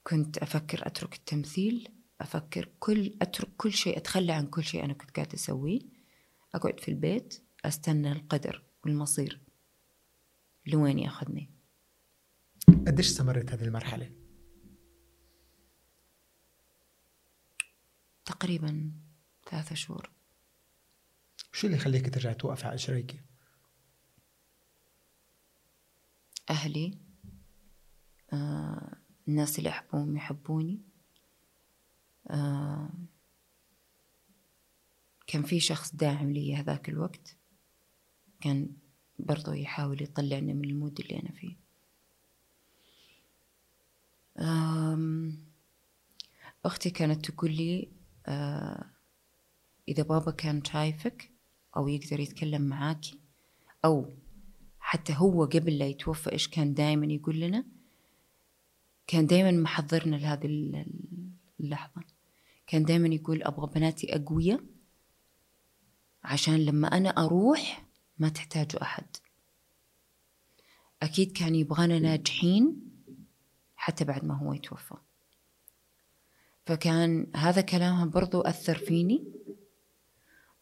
كنت 0.03 0.37
أفكر 0.37 0.87
أترك 0.87 1.15
التمثيل 1.15 1.89
أفكر 2.21 2.69
كل 2.79 3.13
أترك 3.21 3.49
كل 3.57 3.71
شيء 3.71 3.97
أتخلى 3.97 4.31
عن 4.31 4.47
كل 4.47 4.63
شيء 4.63 4.85
أنا 4.85 4.93
كنت 4.93 5.11
قاعدة 5.11 5.33
أسويه. 5.33 5.79
أقعد 6.55 6.79
في 6.79 6.89
البيت 6.89 7.43
أستنى 7.65 8.11
القدر 8.11 8.63
والمصير 8.85 9.39
لوين 10.67 10.99
ياخذني. 10.99 11.49
قديش 12.67 13.07
استمرت 13.07 13.51
هذه 13.51 13.63
المرحلة؟ 13.63 14.18
تقريبا 18.29 18.91
ثلاثة 19.49 19.75
شهور 19.75 20.09
شو 21.51 21.67
اللي 21.67 21.77
خليك 21.77 22.13
ترجع 22.13 22.33
توقف 22.33 22.65
على 22.65 22.77
شريكي؟ 22.77 23.21
أهلي 26.49 26.97
آه، 28.33 28.97
الناس 29.27 29.59
اللي 29.59 29.69
أحبهم 29.69 30.17
يحبوني 30.17 30.81
آه، 32.29 32.89
كان 35.27 35.43
في 35.43 35.59
شخص 35.59 35.95
داعم 35.95 36.31
لي 36.31 36.55
هذاك 36.55 36.89
الوقت 36.89 37.37
كان 38.41 38.69
برضو 39.19 39.53
يحاول 39.53 40.03
يطلعني 40.03 40.53
من 40.53 40.65
المود 40.65 40.99
اللي 40.99 41.19
أنا 41.19 41.31
فيه 41.31 41.55
أختي 46.65 46.89
كانت 46.89 47.31
تقول 47.31 47.51
لي 47.51 47.98
إذا 49.87 50.03
بابا 50.03 50.31
كان 50.31 50.63
شايفك 50.63 51.31
أو 51.77 51.87
يقدر 51.87 52.19
يتكلم 52.19 52.61
معاكي 52.61 53.19
أو 53.85 54.11
حتى 54.79 55.13
هو 55.17 55.45
قبل 55.45 55.77
لا 55.77 55.87
يتوفى 55.87 56.31
إيش 56.31 56.47
كان 56.47 56.73
دائما 56.73 57.05
يقول 57.05 57.39
لنا 57.39 57.65
كان 59.07 59.25
دائما 59.25 59.51
محضرنا 59.51 60.15
لهذه 60.15 60.85
اللحظة. 61.59 62.01
كان 62.67 62.83
دائما 62.83 63.07
يقول 63.07 63.43
أبغى 63.43 63.71
بناتي 63.75 64.15
أقوياء 64.15 64.63
عشان 66.23 66.65
لما 66.65 66.87
أنا 66.87 67.09
أروح 67.09 67.85
ما 68.17 68.29
تحتاجوا 68.29 68.81
أحد. 68.81 69.05
أكيد 71.01 71.31
كان 71.31 71.55
يبغانا 71.55 71.99
ناجحين 71.99 72.81
حتى 73.75 74.05
بعد 74.05 74.25
ما 74.25 74.37
هو 74.37 74.53
يتوفى. 74.53 74.95
فكان 76.65 77.27
هذا 77.35 77.61
كلامها 77.61 78.05
برضو 78.05 78.41
أثر 78.41 78.77
فيني. 78.77 79.23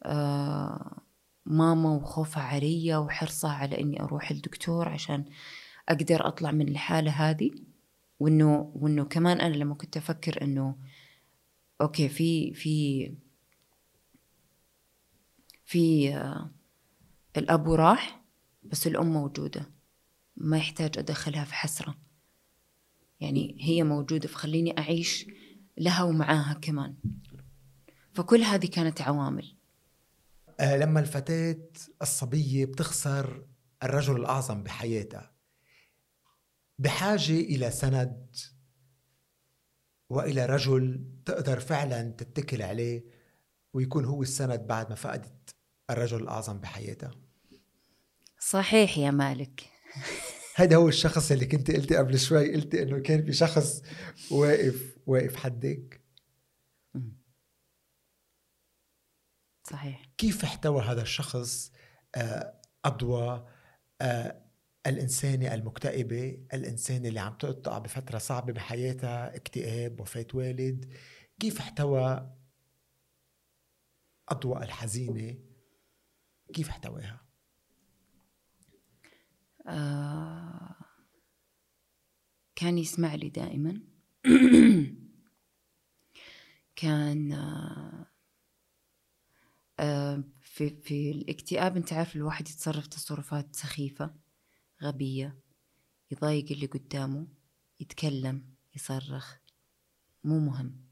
آه 0.02 1.02
ماما 1.46 1.90
وخوفها 1.90 2.42
علي 2.42 2.96
وحرصها 2.96 3.50
على 3.50 3.80
إني 3.80 4.02
أروح 4.02 4.30
الدكتور 4.30 4.88
عشان 4.88 5.24
أقدر 5.88 6.28
أطلع 6.28 6.50
من 6.50 6.68
الحالة 6.68 7.10
هذه. 7.10 7.50
وإنه 8.20 8.72
وإنه 8.74 9.04
كمان 9.04 9.40
أنا 9.40 9.54
لما 9.54 9.74
كنت 9.74 9.96
أفكر 9.96 10.42
إنه 10.42 10.76
أوكي 11.80 12.08
في 12.08 12.54
في 12.54 13.06
في 15.66 16.14
آه 16.14 16.50
الأب 17.36 17.70
راح 17.70 18.24
بس 18.62 18.86
الأم 18.86 19.12
موجودة. 19.12 19.70
ما 20.36 20.56
يحتاج 20.56 20.98
أدخلها 20.98 21.44
في 21.44 21.54
حسرة. 21.54 21.94
يعني 23.20 23.56
هي 23.60 23.82
موجودة 23.82 24.28
فخليني 24.28 24.78
أعيش 24.78 25.26
لها 25.78 26.02
ومعاها 26.02 26.52
كمان. 26.62 26.94
فكل 28.14 28.42
هذه 28.42 28.66
كانت 28.66 29.02
عوامل. 29.02 29.56
آه 30.60 30.76
لما 30.76 31.00
الفتاة 31.00 31.68
الصبية 32.02 32.64
بتخسر 32.66 33.46
الرجل 33.82 34.16
الأعظم 34.16 34.62
بحياتها 34.62 35.32
بحاجة 36.78 37.32
إلى 37.32 37.70
سند 37.70 38.36
وإلى 40.10 40.46
رجل 40.46 41.04
تقدر 41.24 41.60
فعلا 41.60 42.10
تتكل 42.10 42.62
عليه 42.62 43.04
ويكون 43.72 44.04
هو 44.04 44.22
السند 44.22 44.66
بعد 44.66 44.88
ما 44.88 44.94
فقدت 44.94 45.54
الرجل 45.90 46.22
الأعظم 46.22 46.58
بحياتها. 46.58 47.10
صحيح 48.38 48.98
يا 48.98 49.10
مالك. 49.10 49.70
هذا 50.58 50.76
هو 50.76 50.88
الشخص 50.88 51.30
اللي 51.30 51.46
كنت 51.46 51.70
قلتي 51.70 51.96
قبل 51.96 52.18
شوي 52.18 52.54
قلتي 52.54 52.82
إنه 52.82 52.98
كان 52.98 53.24
في 53.24 53.32
شخص 53.32 53.82
واقف 54.30 54.98
واقف 55.06 55.36
حدك 55.36 56.00
صحيح. 59.70 60.02
كيف 60.18 60.44
احتوى 60.44 60.82
هذا 60.82 61.02
الشخص 61.02 61.72
آه، 62.14 62.60
أضواء 62.84 63.52
آه، 64.00 64.42
الإنسانة 64.86 65.54
المكتئبة 65.54 66.46
الإنسانة 66.54 67.08
اللي 67.08 67.20
عم 67.20 67.34
تقطع 67.38 67.78
بفترة 67.78 68.18
صعبة 68.18 68.52
بحياتها 68.52 69.36
اكتئاب 69.36 70.00
وفاة 70.00 70.26
والد؟ 70.34 70.92
كيف 71.40 71.58
احتوى 71.60 72.36
أضواء 74.28 74.62
الحزينة؟ 74.62 75.38
كيف 76.54 76.68
احتواها 76.68 77.27
آه 79.68 80.74
كان 82.56 82.78
يسمع 82.78 83.14
لي 83.14 83.28
دائما. 83.28 83.80
كان 86.76 87.32
آه 87.32 88.06
آه 89.80 90.24
في 90.40 90.70
في 90.70 91.10
الاكتئاب 91.10 91.76
أنت 91.76 91.92
عارف 91.92 92.16
الواحد 92.16 92.48
يتصرف 92.48 92.86
تصرفات 92.86 93.56
سخيفة 93.56 94.14
غبية 94.82 95.38
يضايق 96.10 96.52
اللي 96.52 96.66
قدامه 96.66 97.26
يتكلم 97.80 98.54
يصرخ. 98.76 99.36
مو 100.24 100.38
مهم. 100.38 100.84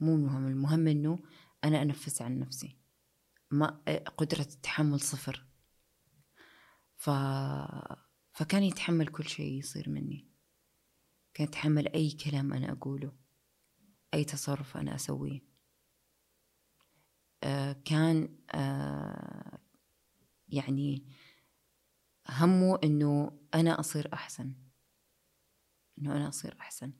مو 0.00 0.16
مهم. 0.16 0.46
المهم 0.46 0.88
إنه 0.88 1.18
أنا 1.64 1.82
أنفس 1.82 2.22
عن 2.22 2.38
نفسي. 2.38 2.76
ما 3.50 3.66
قدرة 4.16 4.40
التحمل 4.40 5.00
صفر. 5.00 5.47
ف... 6.98 7.10
فكان 8.32 8.62
يتحمل 8.62 9.08
كل 9.08 9.28
شيء 9.28 9.52
يصير 9.58 9.88
مني. 9.88 10.28
كان 11.34 11.46
يتحمل 11.46 11.88
أي 11.88 12.10
كلام 12.10 12.52
أنا 12.52 12.72
أقوله 12.72 13.12
أي 14.14 14.24
تصرف 14.24 14.76
أنا 14.76 14.94
أسويه. 14.94 15.40
آه 17.42 17.72
كان 17.84 18.38
آه 18.50 19.58
يعني 20.48 21.06
همه 22.28 22.78
إنه 22.84 23.40
أنا 23.54 23.80
أصير 23.80 24.12
أحسن 24.12 24.54
إنه 25.98 26.16
أنا 26.16 26.28
أصير 26.28 26.56
أحسن. 26.60 26.92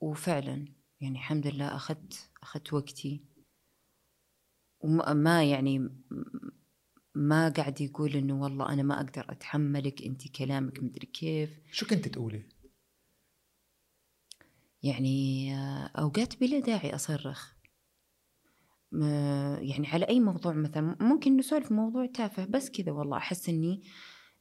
وفعلا 0.00 0.74
يعني 1.00 1.18
الحمد 1.18 1.46
لله 1.46 1.74
أخذت 1.76 2.30
أخذت 2.42 2.72
وقتي. 2.72 3.24
وما 4.80 5.44
يعني 5.44 5.90
ما 7.14 7.48
قاعد 7.48 7.80
يقول 7.80 8.16
إنه 8.16 8.42
والله 8.42 8.72
أنا 8.72 8.82
ما 8.82 9.00
أقدر 9.00 9.26
أتحملك 9.28 10.02
انت 10.02 10.28
كلامك 10.28 10.82
مدري 10.82 11.06
كيف. 11.06 11.50
شو 11.72 11.86
كنت 11.86 12.08
تقولي؟ 12.08 12.48
يعني 14.82 15.54
أوقات 15.98 16.40
بلا 16.40 16.60
داعي 16.60 16.94
أصرخ. 16.94 17.54
يعني 19.60 19.88
على 19.88 20.08
أي 20.08 20.20
موضوع 20.20 20.52
مثلا 20.52 20.96
ممكن 21.00 21.36
نسولف 21.36 21.72
موضوع 21.72 22.06
تافه 22.06 22.44
بس 22.44 22.70
كذا 22.70 22.92
والله 22.92 23.16
أحس 23.16 23.48
إني 23.48 23.82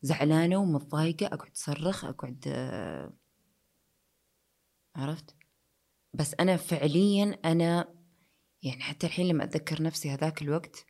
زعلانة 0.02 0.58
ومتضايقة 0.58 1.26
أقعد 1.26 1.52
أصرخ 1.52 2.06
أقعد 2.06 2.48
عرفت؟ 4.96 5.36
بس 6.14 6.36
أنا 6.40 6.58
فعليا 6.58 7.40
أنا 7.46 7.96
يعني 8.64 8.82
حتى 8.82 9.08
الحين 9.08 9.28
لما 9.28 9.44
أتذكر 9.44 9.84
نفسي 9.84 10.10
هذاك 10.10 10.42
الوقت 10.42 10.86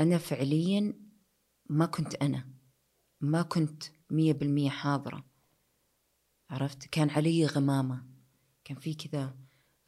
أنا 0.00 0.18
فعليا 0.18 0.94
ما 1.70 1.86
كنت 1.86 2.14
أنا 2.14 2.48
ما 3.20 3.42
كنت 3.42 3.82
مية 4.10 4.32
بالمية 4.32 4.70
حاضرة. 4.70 5.24
عرفت؟ 6.50 6.86
كان 6.86 7.10
علي 7.10 7.46
غمامة 7.46 8.06
كان 8.64 8.78
في 8.78 8.94
كذا 8.94 9.38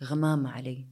غمامة 0.03 0.51
علي. 0.51 0.89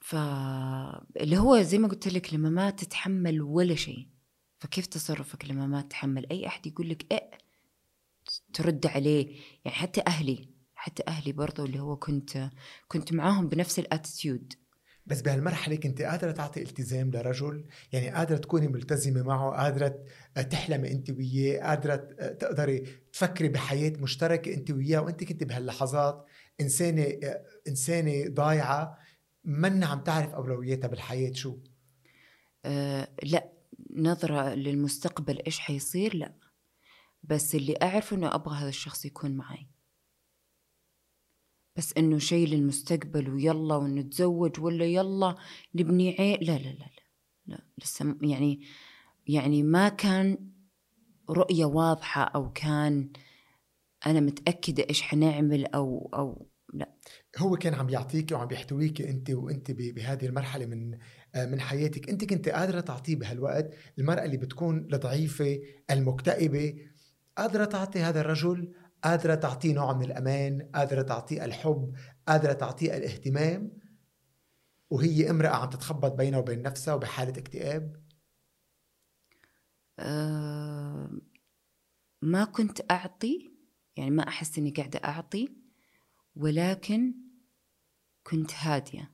فاللي 0.00 1.38
هو 1.38 1.62
زي 1.62 1.78
ما 1.78 1.88
قلت 1.88 2.08
لك 2.08 2.34
لما 2.34 2.50
ما 2.50 2.70
تتحمل 2.70 3.42
ولا 3.42 3.74
شيء. 3.74 4.08
فكيف 4.58 4.86
تصرفك 4.86 5.44
لما 5.44 5.66
ما 5.66 5.82
تتحمل؟ 5.82 6.26
أي 6.30 6.46
أحد 6.46 6.66
يقول 6.66 6.88
لك 6.88 7.12
إيه 7.12 7.30
ترد 8.52 8.86
عليه. 8.86 9.26
يعني 9.64 9.76
حتى 9.76 10.02
أهلي 10.06 10.48
حتى 10.74 11.02
أهلي 11.08 11.32
برضو 11.32 11.64
اللي 11.64 11.80
هو 11.80 11.96
كنت 11.96 12.50
كنت 12.88 13.12
معاهم 13.12 13.48
بنفس 13.48 13.78
الأتيتيود. 13.78 14.54
بس 15.06 15.20
بهالمرحلة 15.20 15.76
كنت 15.76 16.02
قادرة 16.02 16.30
تعطي 16.30 16.62
التزام 16.62 17.10
لرجل 17.10 17.64
يعني 17.92 18.10
قادرة 18.10 18.36
تكوني 18.36 18.68
ملتزمة 18.68 19.22
معه 19.22 19.50
قادرة 19.50 20.04
تحلمي 20.50 20.90
انت 20.92 21.10
وياه 21.10 21.68
قادرة 21.68 21.96
تقدري 22.32 22.78
تفكري 23.12 23.48
بحياة 23.48 23.92
مشتركة 23.98 24.54
انت 24.54 24.70
وياه. 24.70 25.00
وانت 25.00 25.24
كنت 25.24 25.44
بهاللحظات 25.44 26.26
إنسانة 26.60 27.06
إنسانة 27.68 28.28
ضايعة 28.28 28.98
منا 29.44 29.86
عم 29.86 30.00
تعرف 30.00 30.34
أولوياتها 30.34 30.88
بالحياة. 30.88 31.32
شو؟ 31.32 31.58
أه 32.64 33.08
لا. 33.22 33.52
نظرة 33.96 34.54
للمستقبل 34.54 35.42
إيش 35.46 35.58
حيصير؟ 35.60 36.16
لا. 36.16 36.34
بس 37.22 37.54
اللي 37.54 37.74
اعرف 37.82 38.14
إنه 38.14 38.34
أبغى 38.34 38.58
هذا 38.58 38.68
الشخص 38.68 39.04
يكون 39.04 39.36
معي. 39.36 39.66
بس 41.80 41.92
إنه 41.98 42.18
شيء 42.18 42.48
للمستقبل 42.48 43.30
ويلا 43.30 43.76
ونتزوج 43.76 44.60
ولا 44.60 44.84
يلا 44.84 45.36
نبني 45.74 46.16
عيل 46.18 46.38
لا 46.46 46.58
لا 46.58 46.68
لا 46.68 46.90
لا, 47.46 47.64
لسه 47.82 48.16
يعني 48.22 48.60
يعني 49.26 49.62
ما 49.62 49.88
كان 49.88 50.38
رؤية 51.30 51.64
واضحة 51.64 52.22
أو 52.22 52.52
كان 52.52 53.10
أنا 54.06 54.20
متأكدة 54.20 54.86
إيش 54.88 55.02
حنعمل 55.02 55.66
أو 55.66 56.10
أو 56.14 56.46
لا. 56.74 56.94
هو 57.38 57.56
كان 57.56 57.74
عم 57.74 57.88
يعطيك 57.88 58.32
وعم 58.32 58.48
يحتويك 58.52 59.02
أنت 59.02 59.30
وأنت 59.30 59.70
بهذه 59.70 60.26
المرحلة 60.26 60.66
من 60.66 60.98
من 61.36 61.60
حياتك. 61.60 62.10
أنت 62.10 62.24
كنت 62.24 62.48
قادرة 62.48 62.80
تعطيه 62.80 63.16
بهالوقت 63.16 63.74
المرأة 63.98 64.24
اللي 64.24 64.36
بتكون 64.36 64.88
الضعيفة 64.92 65.58
المكتئبة 65.90 66.74
قادرة 67.38 67.64
تعطي 67.64 67.98
هذا 67.98 68.20
الرجل 68.20 68.72
قادرة 69.04 69.34
تعطيه 69.34 69.74
نوع 69.74 69.92
من 69.92 70.04
الأمان 70.04 70.70
قادرة 70.74 71.02
تعطيه 71.02 71.44
الحب 71.44 71.96
قادرة 72.28 72.52
تعطيه 72.52 72.96
الاهتمام. 72.96 73.78
وهي 74.90 75.30
امرأة 75.30 75.48
عم 75.48 75.70
تتخبط 75.70 76.12
بينها 76.12 76.38
وبين 76.38 76.62
نفسها 76.62 76.94
وبحالة 76.94 77.38
اكتئاب. 77.38 78.02
أه 79.98 81.10
ما 82.22 82.44
كنت 82.44 82.90
أعطي 82.90 83.50
يعني 83.96 84.10
ما 84.10 84.28
أحس 84.28 84.58
إني 84.58 84.70
قاعدة 84.70 85.00
أعطي 85.04 85.48
ولكن 86.36 87.14
كنت 88.24 88.54
هادية. 88.54 89.12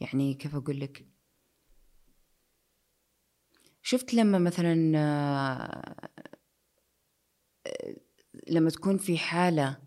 يعني 0.00 0.34
كيف 0.34 0.54
أقول 0.54 0.80
لك؟ 0.80 1.06
شفت 3.82 4.14
لما 4.14 4.38
مثلا 4.38 4.92
آه، 4.96 6.10
لما 8.48 8.70
تكون 8.70 8.98
في 8.98 9.18
حالة 9.18 9.78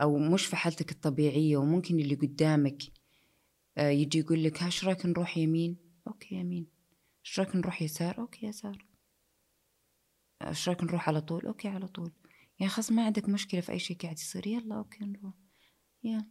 أو 0.00 0.18
مش 0.18 0.46
في 0.46 0.56
حالتك 0.56 0.92
الطبيعية 0.92 1.56
وممكن 1.56 2.00
اللي 2.00 2.14
قدامك 2.14 2.82
آه، 3.78 3.88
يجي 3.88 4.18
يقول 4.18 4.44
لك 4.44 4.62
ها 4.62 4.70
رأيك 4.84 5.06
نروح 5.06 5.38
يمين؟ 5.38 5.76
okay 6.06 6.34
يمين. 6.34 6.66
رأيك 7.38 7.56
نروح 7.56 7.82
يسار؟ 7.82 8.18
okay 8.18 8.46
يسار. 8.46 8.86
إيش 10.42 10.68
رأيك 10.68 10.84
نروح 10.84 11.08
على 11.08 11.20
طول؟ 11.20 11.46
okay 11.46 11.68
على 11.68 11.86
طول. 11.86 12.12
يعني 12.58 12.72
خلاص 12.72 12.92
ما 12.92 13.04
عندك 13.06 13.28
مشكلة 13.28 13.60
في 13.60 13.72
أي 13.72 13.78
شيء 13.78 13.96
قاعد 13.96 14.18
يصير. 14.18 14.46
يلا 14.46 14.74
okay 14.76 15.04
نروح. 15.04 15.34
يا 16.04 16.24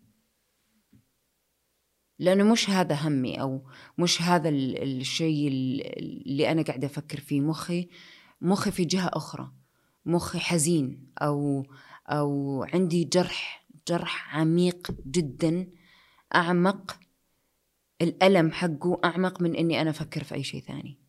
لأنه 2.20 2.44
مش 2.52 2.70
هذا 2.70 2.96
همي 3.08 3.42
أو 3.42 3.68
مش 3.98 4.22
هذا 4.22 4.50
ال- 4.50 4.84
الشيء 5.02 5.48
ال- 5.48 6.00
اللي 6.28 6.52
أنا 6.52 6.62
قاعدة 6.62 6.88
أفكر 6.88 7.20
فيه. 7.20 7.42
مخي 7.42 7.90
مخي 8.42 8.72
في 8.72 8.86
جهة 8.86 9.10
أخرى. 9.14 9.52
مخي 10.06 10.40
حزين 10.40 11.14
أو 11.22 11.66
أو 12.08 12.64
عندي 12.64 13.04
جرح 13.04 13.68
جرح 13.88 14.36
عميق 14.36 14.92
جدا 15.08 15.68
أعمق. 16.36 17.00
الألم 18.02 18.52
حقه 18.52 19.02
أعمق 19.04 19.42
من 19.42 19.56
إني 19.56 19.82
أنا 19.82 19.90
أفكر 19.90 20.24
في 20.24 20.36
أي 20.36 20.44
شيء 20.44 20.62
ثاني. 20.62 21.00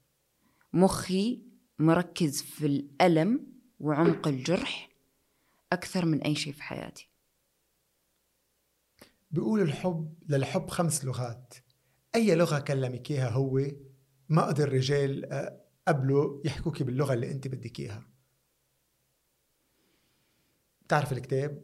مخي 0.72 1.42
مركز 1.78 2.42
في 2.42 2.66
الألم 2.66 3.46
وعمق 3.80 4.28
الجرح 4.28 4.88
أكثر 5.72 6.06
من 6.06 6.22
أي 6.22 6.34
شيء 6.34 6.52
في 6.52 6.62
حياتي. 6.62 7.10
بيقول 9.30 9.60
الحب 9.60 10.14
للحب 10.28 10.70
خمس 10.70 11.04
لغات. 11.04 11.54
أي 12.14 12.34
لغة 12.34 12.58
كلمك 12.58 13.10
إياها 13.10 13.30
هو؟ 13.30 13.60
ما 14.28 14.46
قدر 14.46 14.68
الرجال 14.68 15.32
آه، 15.32 15.60
قبله 15.88 16.42
يحكوكي 16.44 16.84
باللغة 16.84 17.14
اللي 17.14 17.30
أنت 17.30 17.48
بدك 17.48 17.80
إياها. 17.80 18.15
بتعرف 20.86 21.12
الكتاب؟ 21.12 21.62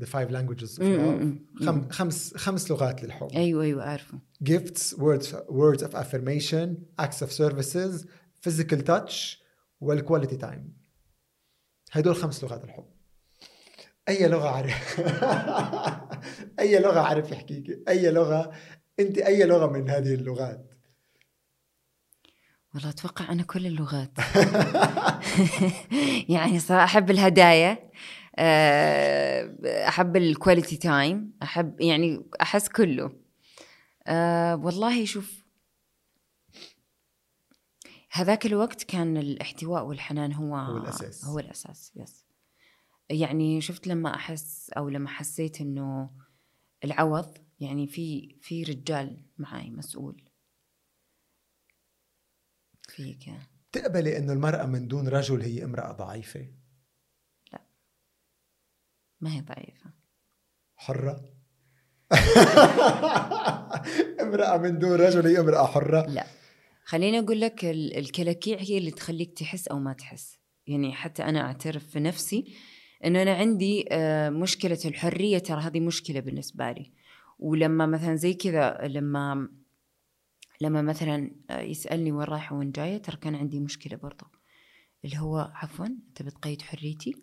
The 0.00 0.06
Five 0.06 0.30
Languages 0.30 0.78
of 0.78 0.82
Love. 0.82 1.64
خم... 1.66 1.88
خمس 1.90 2.36
خمس 2.36 2.70
لغات 2.70 3.02
للحب. 3.02 3.28
أيوة 3.34 3.64
أيوة 3.64 3.86
أعرفه 3.86 4.18
gifts 4.44 4.94
words 4.94 5.26
words 5.48 5.82
of 5.82 5.94
affirmation 5.94 6.68
acts 7.02 7.22
of 7.22 7.30
services 7.32 8.06
physical 8.46 8.80
touch 8.82 9.38
وال 9.84 9.96
quality 9.96 10.36
time. 10.40 10.70
هدول 11.92 12.16
خمس 12.16 12.44
لغات 12.44 12.64
الحب. 12.64 12.84
أي 14.08 14.28
لغة 14.28 14.48
عارف. 14.48 15.00
أي 16.60 16.78
لغة 16.78 17.00
عارف 17.00 17.30
يحكيك. 17.30 17.88
أي 17.88 18.10
لغة. 18.10 18.52
أنت 19.00 19.18
أي 19.18 19.44
لغة 19.44 19.66
من 19.66 19.90
هذه 19.90 20.14
اللغات. 20.14 20.72
والله 22.74 22.90
أتوقع 22.90 23.32
أنا 23.32 23.42
كل 23.42 23.66
اللغات. 23.66 24.10
يعني 26.34 26.58
صراحة 26.58 26.84
أحب 26.84 27.10
الهدايا. 27.10 27.90
آه، 28.38 29.88
أحب 29.88 30.16
ال 30.16 30.23
quality 30.23 30.76
time 30.76 31.32
أحب 31.42 31.80
يعني 31.80 32.26
أحس 32.42 32.68
كله. 32.68 33.12
أه 34.06 34.56
والله 34.56 35.04
شوف 35.04 35.46
هذاك 38.10 38.46
الوقت 38.46 38.82
كان 38.82 39.16
الاحتواء 39.16 39.86
والحنان 39.86 40.32
هو 40.32 40.56
هو 40.56 40.76
الأساس. 40.76 41.24
هو 41.24 41.38
الأساس 41.38 41.92
يس 41.96 42.24
يعني 43.10 43.60
شفت 43.60 43.86
لما 43.86 44.14
أحس 44.14 44.70
أو 44.70 44.88
لما 44.88 45.08
حسيت 45.08 45.60
إنه 45.60 46.10
العوض 46.84 47.38
يعني 47.60 47.86
في 47.86 48.36
في 48.40 48.62
رجال 48.62 49.24
معاي 49.38 49.70
مسؤول. 49.70 50.22
في 52.88 53.14
كده 53.14 53.48
تقبلي 53.72 54.18
إنه 54.18 54.32
المرأة 54.32 54.66
من 54.66 54.88
دون 54.88 55.08
رجل 55.08 55.42
هي 55.42 55.64
امرأة 55.64 55.92
ضعيفة؟ 55.92 56.46
ما 59.20 59.32
هي 59.32 59.40
ضعيفة 59.40 59.90
حرة. 60.76 61.20
امرأة 64.22 64.56
من 64.58 64.78
دون 64.78 64.92
رجل 64.92 65.26
هي 65.26 65.40
امرأة 65.40 65.66
حرة. 65.66 66.06
لا. 66.06 66.26
خليني 66.84 67.18
أقول 67.18 67.40
لك 67.40 67.64
ال- 67.64 67.96
الكلاكيع 67.98 68.58
هي 68.60 68.78
اللي 68.78 68.90
تخليك 68.90 69.38
تحس 69.38 69.68
أو 69.68 69.78
ما 69.78 69.92
تحس. 69.92 70.38
يعني 70.66 70.92
حتى 70.92 71.24
أنا 71.24 71.40
أعترف 71.40 71.86
في 71.86 72.00
نفسي 72.00 72.54
إنه 73.04 73.22
أنا 73.22 73.34
عندي 73.34 73.84
آه، 73.92 74.30
مشكلة 74.30 74.78
الحرية 74.84 75.38
ترى 75.38 75.60
هذه 75.60 75.80
مشكلة 75.80 76.20
بالنسبة 76.20 76.72
لي. 76.72 76.92
ولما 77.38 77.86
مثلا 77.86 78.16
زي 78.16 78.34
كذا 78.34 78.78
لما 78.82 79.48
لما 80.60 80.82
مثلا 80.82 81.30
آه، 81.50 81.60
يسألني 81.60 82.12
وين 82.12 82.24
رايحة 82.28 82.56
وين 82.56 82.72
جاية 82.72 82.98
ترى 82.98 83.16
كان 83.16 83.34
عندي 83.34 83.60
مشكلة 83.60 83.96
برضه 83.96 84.26
اللي 85.04 85.18
هو 85.18 85.50
عفوا 85.54 85.86
أنت 85.86 86.22
بتقيد 86.22 86.62
حريتي؟ 86.62 87.14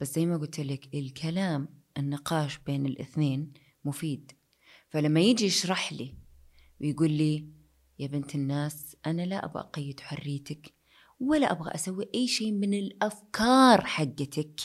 بس 0.00 0.14
زي 0.14 0.26
ما 0.26 0.36
قلت 0.36 0.60
لك 0.60 0.94
الكلام 0.94 1.68
النقاش 1.98 2.58
بين 2.58 2.86
الاثنين 2.86 3.52
مفيد. 3.84 4.32
فلما 4.88 5.20
يجي 5.20 5.44
يشرح 5.44 5.92
لي 5.92 6.14
ويقول 6.80 7.10
لي 7.10 7.48
يا 7.98 8.06
بنت 8.06 8.34
الناس 8.34 8.96
أنا 9.06 9.22
لا 9.22 9.44
أبغى 9.44 9.60
أقيد 9.60 10.00
حريتك 10.00 10.74
ولا 11.20 11.52
أبغى 11.52 11.74
أسوي 11.74 12.08
أي 12.14 12.28
شيء 12.28 12.52
من 12.52 12.74
الأفكار 12.74 13.84
حقتك. 13.84 14.60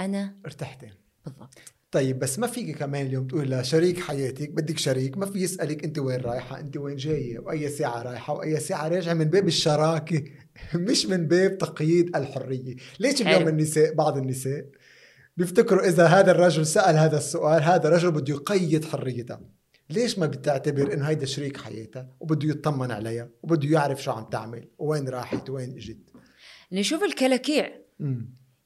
أنا 0.00 0.40
ارتحتي. 0.46 0.90
بالضبط. 1.24 1.58
طيب 1.90 2.18
بس 2.18 2.38
ما 2.38 2.46
فيك 2.46 2.78
كمان 2.78 3.06
اليوم 3.06 3.26
تقول 3.26 3.50
لشريك 3.50 4.00
حياتك 4.00 4.50
بدك 4.50 4.78
شريك 4.78 5.18
ما 5.18 5.26
في 5.26 5.38
يسألك 5.38 5.84
أنت 5.84 5.98
وين 5.98 6.20
رايحة 6.20 6.60
أنت 6.60 6.76
وين 6.76 6.96
جاية 6.96 7.38
وأي 7.38 7.68
ساعة 7.68 8.02
رايحة 8.02 8.32
وأي 8.32 8.60
ساعة 8.60 8.88
راجعة 8.88 9.14
من 9.14 9.24
باب 9.24 9.48
الشراكة. 9.48 10.24
مش 10.74 11.06
من 11.06 11.26
باب 11.28 11.58
تقييد 11.58 12.16
الحرية. 12.16 12.76
ليش 13.00 13.22
اليوم. 13.22 13.48
النساء 13.48 13.94
بعض 13.94 14.16
النساء 14.16 14.64
بيفتكروا 15.36 15.88
إذا 15.88 16.06
هذا 16.06 16.30
الرجل 16.30 16.66
سأل 16.66 16.96
هذا 16.96 17.16
السؤال 17.16 17.62
هذا 17.62 17.88
الرجل 17.88 18.10
بده 18.10 18.34
يقيد 18.34 18.84
حريتها. 18.84 19.40
ليش 19.90 20.18
ما 20.18 20.26
بتعتبر 20.26 20.92
إنه 20.92 21.04
هيدا 21.04 21.26
شريك 21.26 21.56
حياتها؟ 21.56 22.08
وبده 22.20 22.48
يطمن 22.48 22.90
عليها 22.90 23.28
وبده 23.42 23.68
يعرف 23.68 24.02
شو 24.02 24.10
عم 24.10 24.24
تعمل 24.24 24.68
وين 24.78 25.08
راحت 25.08 25.50
وين 25.50 25.76
إجت. 25.76 25.98
نشوف 26.72 27.02
الكلاكيع. 27.02 27.70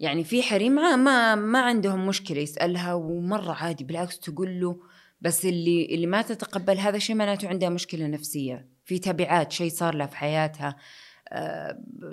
يعني 0.00 0.24
في 0.24 0.42
حريم 0.42 0.72
ما 0.72 0.96
ما, 0.96 1.34
ما 1.34 1.58
عندهم 1.60 2.06
مشكلة 2.06 2.38
يسألها 2.38 2.94
ومرة 2.94 3.52
عادي 3.52 3.84
بالعكس 3.84 4.18
تقول 4.18 4.60
له 4.60 4.80
بس 5.20 5.44
اللي 5.44 5.84
اللي 5.94 6.06
ما 6.06 6.22
تتقبل 6.22 6.78
هذا 6.78 6.96
الشيء 6.96 7.16
معناته 7.16 7.48
عندها 7.48 7.68
مشكلة 7.68 8.06
نفسية. 8.06 8.68
في 8.84 8.98
تبعات 8.98 9.52
شيء 9.52 9.70
صار 9.70 9.94
لها 9.94 10.06
في 10.06 10.16
حياتها. 10.16 10.68
آه، 10.68 10.76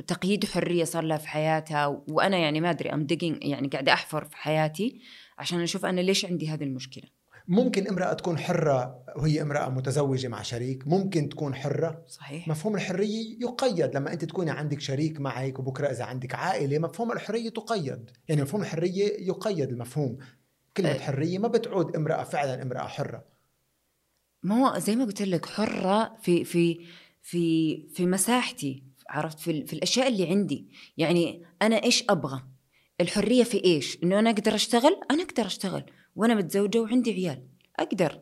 تقييد 0.08 0.46
حرية 0.46 0.84
صار 0.84 1.04
لها 1.04 1.18
في 1.18 1.28
حياتها 1.28 2.04
وأنا 2.08 2.38
يعني 2.38 2.62
ما 2.62 2.70
أدري 2.70 2.94
أم 2.94 3.08
يعني 3.22 3.68
قاعدة 3.68 3.94
أحفر 3.94 4.26
في 4.26 4.38
حياتي 4.38 5.02
عشان 5.38 5.62
أشوف 5.62 5.86
أنا 5.86 6.02
ليش 6.02 6.26
عندي 6.26 6.50
هذه 6.50 6.64
المشكلة. 6.64 7.04
ممكن 7.48 7.88
امرأة 7.88 8.14
تكون 8.14 8.38
حرة 8.38 9.04
وهي 9.16 9.42
امرأة 9.42 9.70
متزوجة 9.70 10.28
مع 10.28 10.42
شريك 10.42 10.88
ممكن 10.88 11.30
تكون 11.30 11.56
حرة. 11.56 12.04
صحيح. 12.08 12.48
مفهوم 12.48 12.76
الحرية 12.76 13.38
يقيد 13.42 13.96
لما 13.96 14.14
أنت 14.14 14.26
تكوني 14.26 14.52
عندك 14.52 14.80
شريك 14.80 15.20
معك 15.20 15.60
وبكرة 15.60 15.88
إذا 15.88 16.04
عندك 16.04 16.36
عائلة 16.36 16.80
مفهوم 16.80 17.12
الحرية 17.12 17.50
تقيد. 17.50 18.10
يعني 18.28 18.42
مفهوم 18.42 18.62
الحرية 18.62 19.28
يقيد 19.28 19.70
المفهوم. 19.70 20.18
كلمة 20.78 20.90
أه. 20.90 21.00
حرية 21.00 21.40
ما 21.40 21.48
بتعود 21.48 21.96
امرأة 21.96 22.24
فعلا 22.24 22.62
امرأة 22.62 22.88
حرة. 22.88 23.24
ما 24.44 24.56
هو 24.56 24.80
زي 24.80 24.96
ما 24.96 25.06
قلت 25.06 25.22
لك 25.22 25.46
حرة 25.46 26.16
في 26.22 26.44
في 26.44 26.86
في 27.22 27.78
في 27.88 28.06
مساحتي. 28.06 28.84
عرفت؟ 29.14 29.40
في, 29.40 29.66
في 29.66 29.74
الأشياء 29.74 30.08
اللي 30.08 30.30
عندي. 30.30 30.70
يعني 30.98 31.44
أنا 31.62 31.84
إيش 31.84 32.04
أبغى؟ 32.10 32.44
الحرية 33.02 33.44
في 33.44 33.64
إيش؟ 33.64 33.98
إنه 34.04 34.20
أنا 34.20 34.30
أقدر 34.30 34.56
أشتغل؟ 34.56 35.02
أنا 35.12 35.24
أقدر 35.24 35.46
أشتغل. 35.46 35.86
وأنا 36.16 36.36
متزوجة 36.36 36.80
وعندي 36.80 37.12
عيال. 37.12 37.48
أقدر. 37.80 38.20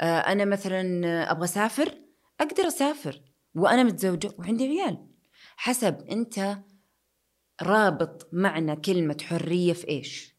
آه 0.00 0.18
أنا 0.18 0.44
مثلا 0.44 1.30
أبغى 1.30 1.44
أسافر؟ 1.44 1.94
أقدر 2.40 2.66
أسافر. 2.66 3.22
وأنا 3.54 3.82
متزوجة 3.82 4.30
وعندي 4.38 4.64
عيال. 4.64 5.06
حسب 5.56 6.08
أنت 6.10 6.58
رابط 7.62 8.28
معنى 8.32 8.76
كلمة 8.76 9.16
حرية 9.22 9.72
في 9.72 9.88
إيش. 9.88 10.36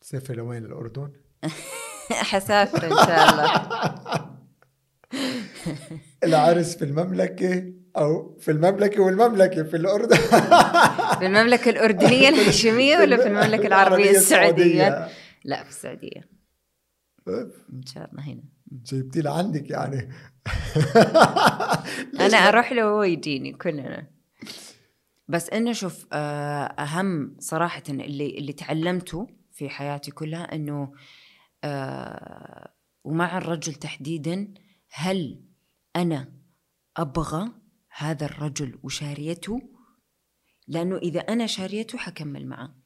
تسافر 0.00 0.36
لوين؟ 0.36 0.64
الأردن؟ 0.64 1.12
حسافر 2.10 2.84
إن 2.84 3.06
شاء 3.06 3.30
الله. 3.30 3.78
العرس 6.24 6.76
في 6.76 6.84
المملكة؟ 6.84 7.77
أو 7.96 8.36
في 8.38 8.50
المملكة 8.50 9.02
والمملكة 9.02 9.62
في 9.62 9.76
الأردن. 9.76 10.16
في 11.18 11.26
المملكة 11.26 11.70
الأردنية 11.70 12.28
الهاشمية 12.34 12.98
ولا 12.98 13.16
في 13.16 13.26
المملكة 13.26 13.66
العربية 13.66 14.10
السعودية؟ 14.10 15.08
لا 15.44 15.62
في 15.62 15.68
السعودية. 15.68 16.28
إن 17.72 17.86
شاء 17.86 18.10
الله 18.10 18.22
هنا. 18.22 18.42
جبتي 18.72 19.20
لعندك 19.20 19.70
يعني. 19.70 20.08
أنا 22.26 22.36
أروح 22.36 22.72
له 22.72 22.86
وهو 22.86 23.02
يجيني 23.02 23.52
كلنا. 23.52 24.06
بس 25.28 25.50
إنه 25.50 25.72
شوف 25.72 26.06
آه، 26.12 26.64
أهم 26.64 27.36
صراحة 27.38 27.82
اللي 27.88 28.38
اللي 28.38 28.52
تعلمته 28.52 29.26
في 29.52 29.68
حياتي 29.68 30.10
كلها 30.10 30.54
إنه 30.54 30.92
آه، 31.64 32.72
ومع 33.04 33.38
الرجل 33.38 33.74
تحديدا 33.74 34.54
هل 34.90 35.40
أنا 35.96 36.32
أبغى 36.96 37.52
هذا 37.98 38.26
الرجل 38.26 38.78
وشاريته؟ 38.82 39.60
لأنه 40.66 40.96
إذا 40.96 41.20
أنا 41.20 41.46
شاريته 41.46 41.98
حكمل 41.98 42.46
معه. 42.46 42.82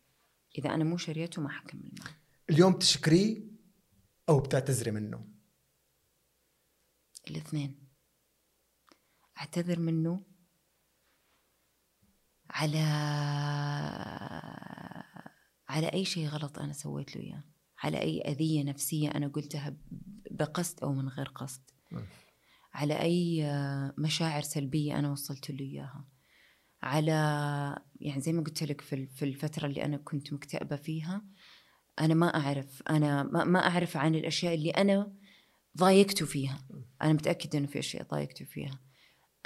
إذا 0.58 0.74
أنا 0.74 0.84
مو 0.84 0.96
شاريته 0.96 1.42
ما 1.42 1.48
حكمل 1.48 1.92
معه. 1.98 2.16
اليوم 2.50 2.72
تشكريه 2.72 3.42
أو 4.28 4.40
بتعتذري 4.40 4.90
منه؟ 4.90 5.28
الاثنين. 7.30 7.88
أعتذر 9.38 9.78
منه 9.78 10.24
على 12.50 12.78
على 15.68 15.92
أي 15.92 16.04
شيء 16.04 16.28
غلط 16.28 16.58
أنا 16.58 16.72
سويت 16.72 17.16
له 17.16 17.22
إياه. 17.22 17.44
على 17.78 18.00
أي 18.00 18.20
أذية 18.20 18.62
نفسية 18.62 19.08
أنا 19.08 19.28
قلتها 19.28 19.76
بقصد 20.30 20.80
أو 20.82 20.92
من 20.92 21.08
غير 21.08 21.28
قصد. 21.28 21.70
على 22.74 23.00
أي 23.00 23.44
مشاعر 23.98 24.42
سلبية 24.42 24.98
أنا 24.98 25.10
وصلت 25.10 25.50
له 25.50 25.60
إياها. 25.60 26.04
على 26.82 27.12
يعني 28.00 28.20
زي 28.20 28.32
ما 28.32 28.42
قلت 28.42 28.62
لك 28.62 28.80
في 28.80 29.22
الفترة 29.22 29.66
اللي 29.66 29.84
أنا 29.84 29.96
كنت 29.96 30.32
مكتئبة 30.32 30.76
فيها 30.76 31.24
أنا 32.00 32.14
ما 32.14 32.26
أعرف 32.26 32.82
أنا 32.90 33.22
ما, 33.22 33.68
أعرف 33.68 33.96
عن 33.96 34.14
الأشياء 34.14 34.54
اللي 34.54 34.70
أنا 34.70 35.12
ضايقته 35.78 36.26
فيها. 36.26 36.64
أنا 37.02 37.12
متأكدة 37.12 37.58
إنه 37.58 37.66
في 37.66 37.78
أشياء 37.78 38.06
ضايقته 38.08 38.44
فيها. 38.44 38.80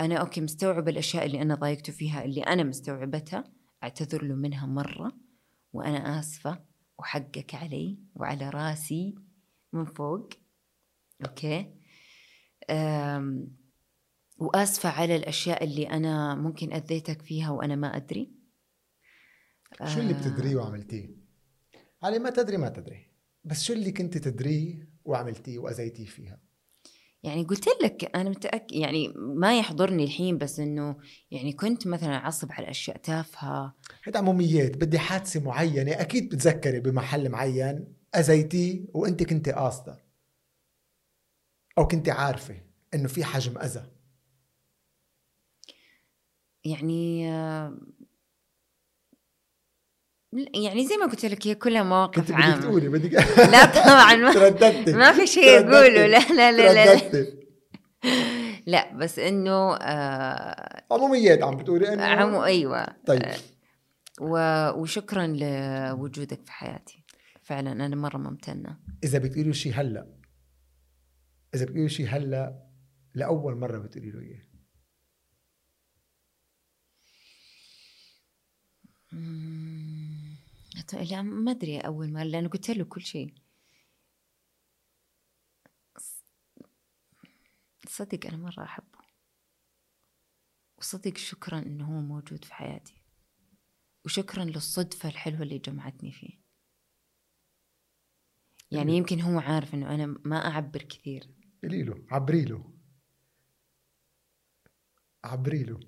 أنا 0.00 0.16
okay 0.16 0.40
مستوعبة 0.40 0.90
الأشياء 0.90 1.26
اللي 1.26 1.42
أنا 1.42 1.54
ضايقته 1.54 1.92
فيها 1.92 2.24
اللي 2.24 2.40
أنا 2.40 2.62
مستوعبتها 2.62 3.44
أعتذر 3.82 4.24
له 4.24 4.34
منها 4.34 4.66
مرة 4.66 5.12
وأنا 5.72 6.20
آسفة 6.20 6.64
وحقك 6.98 7.54
علي 7.54 7.98
وعلى 8.14 8.50
راسي 8.50 9.14
من 9.72 9.84
فوق 9.84 10.28
okay؟ 11.26 11.60
أم 11.60 11.75
وآسفة 14.38 14.88
على 14.88 15.16
الأشياء 15.16 15.64
اللي 15.64 15.90
أنا 15.90 16.34
ممكن 16.34 16.72
أذيتك 16.72 17.22
فيها 17.22 17.50
وأنا 17.50 17.76
ما 17.76 17.96
أدري. 17.96 18.32
شو 19.84 20.00
اللي 20.00 20.14
آه، 20.14 20.18
بتدريه 20.18 20.56
وعملتيه؟ 20.56 21.08
علي 22.02 22.18
ما 22.18 22.30
تدري 22.30 22.56
ما 22.56 22.68
تدري. 22.68 23.10
بس 23.44 23.62
شو 23.62 23.72
اللي 23.72 23.92
كنت 23.92 24.18
تدريه 24.18 24.88
وعملتيه 25.04 25.58
وأذيتيه 25.58 26.06
فيها؟ 26.06 26.40
يعني 27.22 27.44
قلت 27.44 27.64
لك 27.82 28.16
أنا 28.16 28.30
متأكد 28.30 28.72
يعني 28.72 29.12
ما 29.16 29.58
يحضرني 29.58 30.04
الحين 30.04 30.38
بس 30.38 30.60
إنه 30.60 30.96
يعني 31.30 31.52
كنت 31.52 31.86
مثلا 31.86 32.16
أعصب 32.16 32.52
على 32.52 32.70
أشياء 32.70 32.96
تافهة. 32.96 33.74
هيدا 34.04 34.18
عموميات 34.18 34.76
بدي 34.76 34.98
حادثة 34.98 35.40
معينة. 35.40 35.92
أكيد 35.92 36.28
بتذكري 36.28 36.80
بمحل 36.80 37.28
معين 37.28 37.86
أذيتيه 38.16 38.84
وأنت 38.94 39.22
كنت 39.22 39.48
قاصدة. 39.48 40.05
أو 41.78 41.86
كنت 41.88 42.08
عارفة 42.08 42.56
إنه 42.94 43.08
في 43.08 43.24
حجم 43.24 43.58
أذى؟ 43.58 43.90
يعني 46.64 47.30
آه، 47.32 47.78
يعني 50.54 50.86
زي 50.86 50.96
ما 50.96 51.06
قلت 51.06 51.24
لك 51.24 51.46
هي 51.46 51.54
كلها 51.54 51.82
مواقف 51.82 52.32
كنت 52.32 52.62
تقولي 52.62 52.88
بدك 52.88 53.12
لا 53.52 53.64
طبعا 53.66 54.14
ما, 54.14 54.32
ترددتي. 54.34 54.92
ما 54.92 55.12
في 55.12 55.26
شيء. 55.26 55.58
اقوله 55.58 56.06
لا 56.06 56.18
لا 56.18 56.52
لا 56.52 56.72
لا 56.74 56.98
ترددتي. 56.98 57.46
لا 58.66 58.92
بس 58.96 59.18
إنه 59.18 59.74
آه 59.76 60.84
عموميات 60.90 61.42
عم 61.42 61.56
بتقولي 61.56 61.92
انه 61.92 62.02
عمو 62.04 62.44
أيوه. 62.44 62.86
طيب. 63.06 63.22
و- 64.20 64.70
وشكرا 64.70 65.26
لوجودك 65.26 66.40
في 66.44 66.52
حياتي. 66.52 67.04
فعلا 67.42 67.72
أنا 67.72 67.96
مرة 67.96 68.16
ممتنة. 68.18 68.76
إذا 69.04 69.18
بتقولي 69.18 69.52
شيء 69.52 69.72
هلأ 69.74 70.06
إذا 71.56 71.64
بتقولي 71.64 71.88
شيء 71.88 72.06
هلا 72.08 72.66
لأول 73.14 73.56
مرة 73.56 73.78
بتقولي 73.78 74.10
له 74.10 74.20
إياه. 74.20 74.46
مم، 79.12 80.36
لا 80.92 81.22
ما 81.22 81.50
أدري 81.50 81.78
أول 81.78 82.12
مرة 82.12 82.22
لأنه 82.22 82.48
قلت 82.48 82.70
له 82.70 82.84
كل 82.84 83.02
شيء 83.02 83.34
صدق 87.88 88.26
أنا 88.26 88.36
مرة 88.36 88.64
أحبه. 88.64 88.98
وصدق 90.78 91.16
شكرا 91.16 91.58
إنه 91.58 91.84
هو 91.84 92.00
موجود 92.00 92.44
في 92.44 92.54
حياتي. 92.54 93.02
وشكرا 94.04 94.44
للصدفة 94.44 95.08
الحلوة 95.08 95.42
اللي 95.42 95.58
جمعتني 95.58 96.12
فيه. 96.12 96.38
يعني. 98.70 98.96
يمكن 98.96 99.20
هو 99.20 99.38
عارف 99.38 99.74
إنه 99.74 99.94
أنا 99.94 100.06
ما 100.24 100.36
أعبر 100.36 100.82
كثير. 100.82 101.26
قولي 101.62 101.82
له 101.82 102.06
عبري 102.10 102.44
له 102.44 102.72
عبري 105.24 105.62
له 105.64 105.80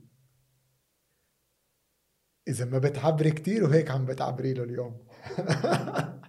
إذا 2.49 2.65
ما 2.65 2.79
بتعبري 2.79 3.31
كتير 3.31 3.65
وهيك 3.65 3.91
عم 3.91 4.07
بتعبري 4.07 4.55
له 4.55 4.63
اليوم. 4.65 5.07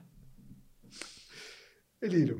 قولي 2.03 2.25
له 2.25 2.39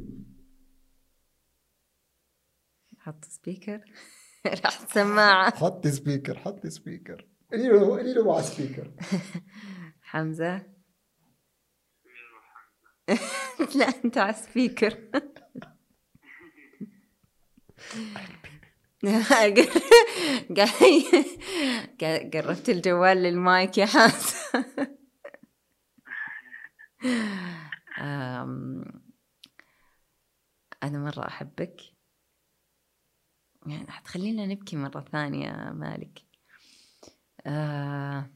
حط 2.99 3.26
speaker 3.26 3.81
راح 4.45 4.81
السماعه 4.81 5.55
حطي 5.55 5.91
speaker 5.91 6.39
حطي 6.39 6.69
speaker 6.69 7.27
قولي 7.51 7.67
له 7.67 7.80
قولي 7.88 8.13
له 8.13 8.26
مع 8.26 8.41
speaker 8.41 8.93
حمزة. 10.01 10.57
لا 13.76 13.85
أنت 14.05 14.17
على 14.17 14.34
speaker 14.34 14.89
قا- 15.15 15.39
قربت 22.34 22.70
الجوال 22.70 23.18
للمايك 23.18 23.78
يا 23.78 23.86
أم، 27.99 28.84
أنا 30.84 30.99
مرة 30.99 31.28
أحبك. 31.28 31.82
يعني 33.66 33.91
حتخلينا 33.91 34.45
نبكي 34.45 34.76
مرة 34.76 35.06
ثانية 35.11 35.72
مالك. 35.72 36.22
آه 37.48 38.30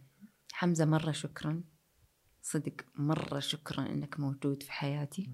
حمزة 0.53 0.85
مرة 0.85 1.11
شكرا. 1.11 1.63
صدق 2.41 2.73
مرة 2.95 3.39
شكرا 3.39 3.85
إنك 3.85 4.19
موجود 4.19 4.63
في 4.63 4.71
حياتي. 4.71 5.29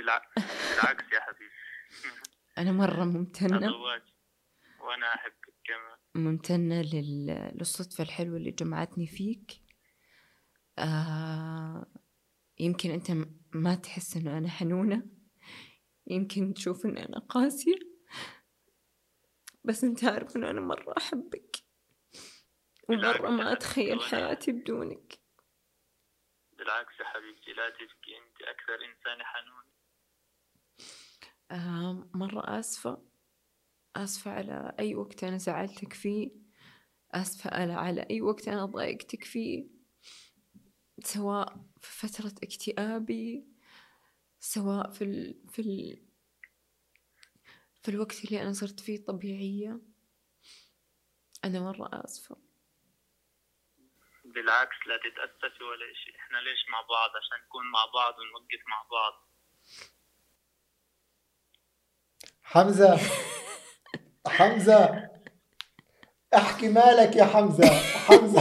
بالعكس 0.00 1.12
يا 1.12 1.20
حبيبي. 1.20 1.52
أنا 2.58 2.72
مرة 2.72 3.04
ممتنة. 3.04 3.76
واجب 3.76 4.04
وأنا 4.80 5.14
أحبك 5.14 5.54
كمان. 5.64 5.98
ممتنة 6.14 6.82
لل... 6.82 7.26
للصدفة 7.54 8.04
الحلوة 8.04 8.36
اللي 8.36 8.50
جمعتني 8.50 9.06
فيك. 9.06 9.52
آه 10.78 11.86
يمكن 12.58 12.90
أنت 12.90 13.10
ما 13.52 13.74
تحس 13.74 14.16
إنه 14.16 14.38
أنا 14.38 14.48
حنونة. 14.48 15.06
يمكن 16.06 16.54
تشوف 16.54 16.86
إن 16.86 16.98
أنا 16.98 17.18
قاسية. 17.18 17.78
بس 19.64 19.84
أنت 19.84 20.04
عارف 20.04 20.36
إنه 20.36 20.50
أنا 20.50 20.60
مرة 20.60 20.94
أحبك. 20.98 21.56
ومرة 22.88 23.30
ما 23.30 23.52
أتخيل 23.52 24.02
حياتي 24.02 24.52
بدونك. 24.52 25.20
بالعكس 26.52 27.00
يا 27.00 27.04
حبيبتي 27.04 27.52
لا 27.52 27.70
تبكي. 27.70 28.18
أنت 28.18 28.42
أكثر 28.42 28.74
إنسانة 28.74 29.24
حنون 29.24 29.59
آه 31.50 32.10
مرة 32.14 32.58
آسفة 32.58 33.02
آسفة 33.96 34.30
على 34.30 34.74
أي 34.78 34.94
وقت 34.94 35.24
أنا 35.24 35.38
زعلتك 35.38 35.92
فيه 35.92 36.30
آسفة 37.10 37.74
على, 37.74 38.06
أي 38.10 38.20
وقت 38.20 38.48
أنا 38.48 38.64
ضايقتك 38.64 39.24
فيه 39.24 39.66
سواء 41.00 41.56
في 41.80 42.08
فترة 42.08 42.34
اكتئابي 42.42 43.46
سواء 44.40 44.90
في 44.90 45.04
ال... 45.04 45.48
في 45.48 45.62
ال... 45.62 46.06
في 47.82 47.88
الوقت 47.88 48.24
اللي 48.24 48.42
أنا 48.42 48.52
صرت 48.52 48.80
فيه 48.80 49.04
طبيعية. 49.04 49.80
أنا 51.44 51.60
مرة 51.60 51.88
آسفة. 51.92 52.36
بالعكس 54.24 54.76
لا 54.86 54.96
تتأسفي 54.96 55.64
ولا 55.64 55.94
شيء. 56.04 56.16
إحنا 56.16 56.38
ليش 56.38 56.68
مع 56.68 56.80
بعض؟ 56.80 57.10
عشان 57.10 57.46
نكون 57.46 57.70
مع 57.70 57.84
بعض 57.94 58.14
ونوقف 58.18 58.62
مع 58.68 58.82
بعض. 58.90 59.29
حمزة. 62.50 62.98
حمزة. 64.26 65.10
احكي 66.34 66.68
مالك 66.68 67.16
يا 67.16 67.24
حمزة. 67.24 67.70
حمزة. 68.06 68.40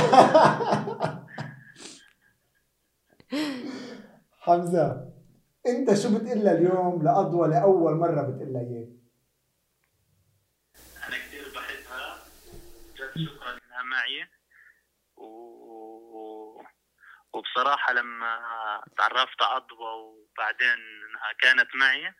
حمزة 4.40 5.14
انت 5.68 5.94
شو 5.94 6.18
بتقلها 6.18 6.54
اليوم 6.54 7.04
لأضوى 7.04 7.48
لأول 7.48 7.96
مرة 7.96 8.22
بتقلها 8.22 8.62
إياه؟ 8.62 8.88
أنا 11.08 11.18
كثير 11.18 11.46
بحبها. 11.56 12.18
شكرا 12.96 13.52
إنها 13.52 13.84
معي. 13.84 14.30
و... 15.18 16.64
وبصراحة 17.34 17.94
لما 17.94 18.40
تعرفت 18.98 19.42
على 19.42 19.58
أضوى 19.58 19.94
وبعدين 19.94 20.70
إنها 20.70 21.34
كانت 21.42 21.76
معي 21.76 22.14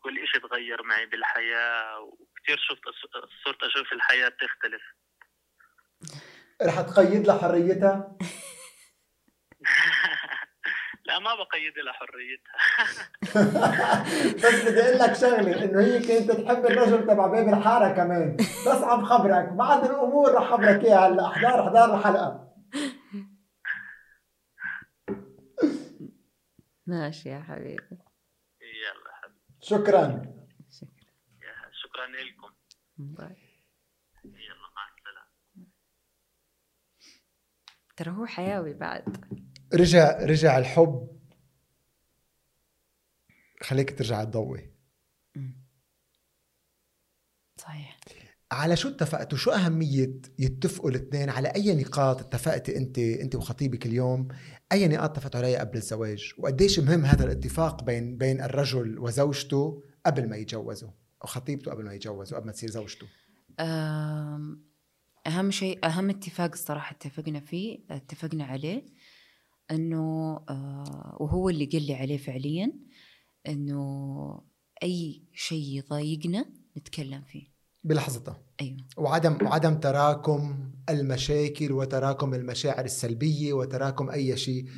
كل 0.00 0.18
إشي 0.18 0.40
تغير 0.40 0.82
معي 0.82 1.06
بالحياة 1.06 2.00
وكثير 2.00 2.58
شفت 2.58 2.82
صرت 3.44 3.62
أشوف 3.62 3.92
الحياة 3.92 4.28
تختلف 4.28 4.82
رح 6.62 6.80
تقيد 6.80 7.26
لها 7.26 7.38
حريتها؟ 7.38 8.16
لا 11.04 11.18
ما 11.18 11.34
بقيد 11.34 11.78
لها 11.78 11.92
حريتها. 11.92 12.54
بس 14.44 14.64
بدي 14.64 14.82
أقول 14.82 14.98
لك 14.98 15.12
شغلة 15.12 15.64
إنه 15.64 15.80
هي 15.80 15.98
كانت 15.98 16.30
تحب 16.30 16.66
الرجل 16.66 17.06
تبع 17.06 17.26
باب 17.26 17.48
الحارة 17.48 17.92
كمان. 17.94 18.36
بس 18.36 18.82
عم 18.82 19.04
خبرك 19.04 19.48
بعض 19.48 19.84
الأمور 19.84 20.34
رح 20.34 20.50
خبرك 20.50 20.84
إياها 20.84 21.08
هلأ. 21.08 21.26
أحضار 21.26 21.60
أحضار 21.60 21.94
الحلقة. 21.98 22.48
ماشي 26.86 27.28
يا 27.28 27.40
حبيبي. 27.40 27.98
شكرا. 29.68 30.22
شكرا 31.72 32.06
لكم. 32.06 32.54
باي. 32.96 33.36
يلا 34.24 34.68
مع 34.76 34.88
السلامة. 34.98 35.68
ترى 37.96 38.10
هو 38.10 38.26
حيوي 38.26 38.74
بعد. 38.74 39.24
رجع 39.74 40.18
رجع 40.22 40.58
الحب. 40.58 41.18
خليك 43.62 43.98
ترجع 43.98 44.24
تضوي 44.24 44.72
صحيح 47.56 47.96
على 48.52 48.76
شو 48.76 48.88
اتفقتوا؟ 48.88 49.38
شو 49.38 49.50
أهمية 49.50 50.20
يتفقوا 50.38 50.90
الاثنين 50.90 51.30
على 51.30 51.48
أي 51.48 51.74
نقاط 51.74 52.20
اتفقتي 52.20 52.76
أنت 52.76 52.98
أنت 52.98 53.34
وخطيبك 53.34 53.86
اليوم؟ 53.86 54.28
أي 54.72 54.88
نقاط 54.88 55.10
اتفقتوا 55.10 55.40
عليها 55.40 55.60
قبل 55.60 55.76
الزواج؟ 55.76 56.32
وقديش 56.38 56.78
مهم 56.78 57.04
هذا 57.04 57.24
الاتفاق 57.24 57.84
بين 57.84 58.16
بين 58.16 58.40
الرجل 58.40 58.98
وزوجته 58.98 59.82
قبل 60.06 60.28
ما 60.28 60.36
يتجوزوا؟ 60.36 60.90
أو 61.22 61.26
خطيبته 61.26 61.70
قبل 61.70 61.84
ما 61.84 61.94
يتجوزوا 61.94 62.38
قبل 62.38 62.46
ما 62.46 62.52
تصير 62.52 62.70
زوجته. 62.70 63.06
أهم 65.26 65.50
شيء 65.50 65.86
أهم 65.86 66.10
اتفاق 66.10 66.50
الصراحة 66.52 66.96
اتفقنا 66.96 67.40
فيه 67.40 67.78
اتفقنا 67.90 68.44
عليه 68.44 68.86
إنه 69.70 70.36
آه، 70.48 71.16
وهو 71.20 71.48
اللي 71.48 71.64
قال 71.64 71.86
لي 71.86 71.94
عليه 71.94 72.16
فعليا 72.16 72.72
إنه 73.48 74.42
أي 74.82 75.22
شيء 75.34 75.78
يضايقنا 75.78 76.44
نتكلم 76.78 77.22
فيه. 77.22 77.57
بلحظتها 77.84 78.42
أيوه. 78.60 78.76
وعدم 78.96 79.38
وعدم 79.42 79.74
تراكم 79.74 80.70
المشاكل 80.88 81.72
وتراكم 81.72 82.34
المشاعر 82.34 82.84
السلبية 82.84 83.52
وتراكم 83.52 84.10
أي 84.10 84.36
شيء. 84.36 84.68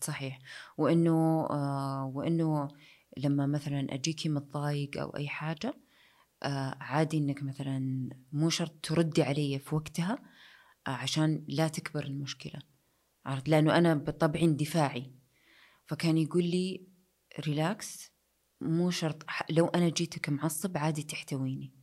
صحيح. 0.00 0.38
وإنه 0.78 1.46
آه، 1.50 2.12
وإنه 2.14 2.68
لما 3.16 3.46
مثلا 3.46 3.94
أجيكي 3.94 4.28
متضايق 4.28 5.00
أو 5.00 5.16
أي 5.16 5.28
حاجة 5.28 5.74
آه، 6.42 6.76
عادي 6.80 7.18
إنك 7.18 7.42
مثلا 7.42 8.08
مو 8.32 8.50
شرط 8.50 8.74
تردي 8.82 9.22
علي 9.22 9.58
في 9.58 9.74
وقتها 9.74 10.18
آه، 10.86 10.90
عشان 10.90 11.44
لا 11.48 11.68
تكبر 11.68 12.04
المشكلة. 12.04 12.60
عرفت؟ 13.26 13.48
لأنه 13.48 13.78
أنا 13.78 13.94
بطبعي 13.94 14.44
اندفاعي. 14.44 15.12
فكان 15.86 16.18
يقول 16.18 16.44
لي 16.44 16.86
ريلاكس 17.46 18.12
مو 18.60 18.90
شرط 18.90 19.22
لو 19.50 19.66
أنا 19.66 19.88
جيتك 19.88 20.28
معصب 20.28 20.78
عادي 20.78 21.02
تحتويني. 21.02 21.77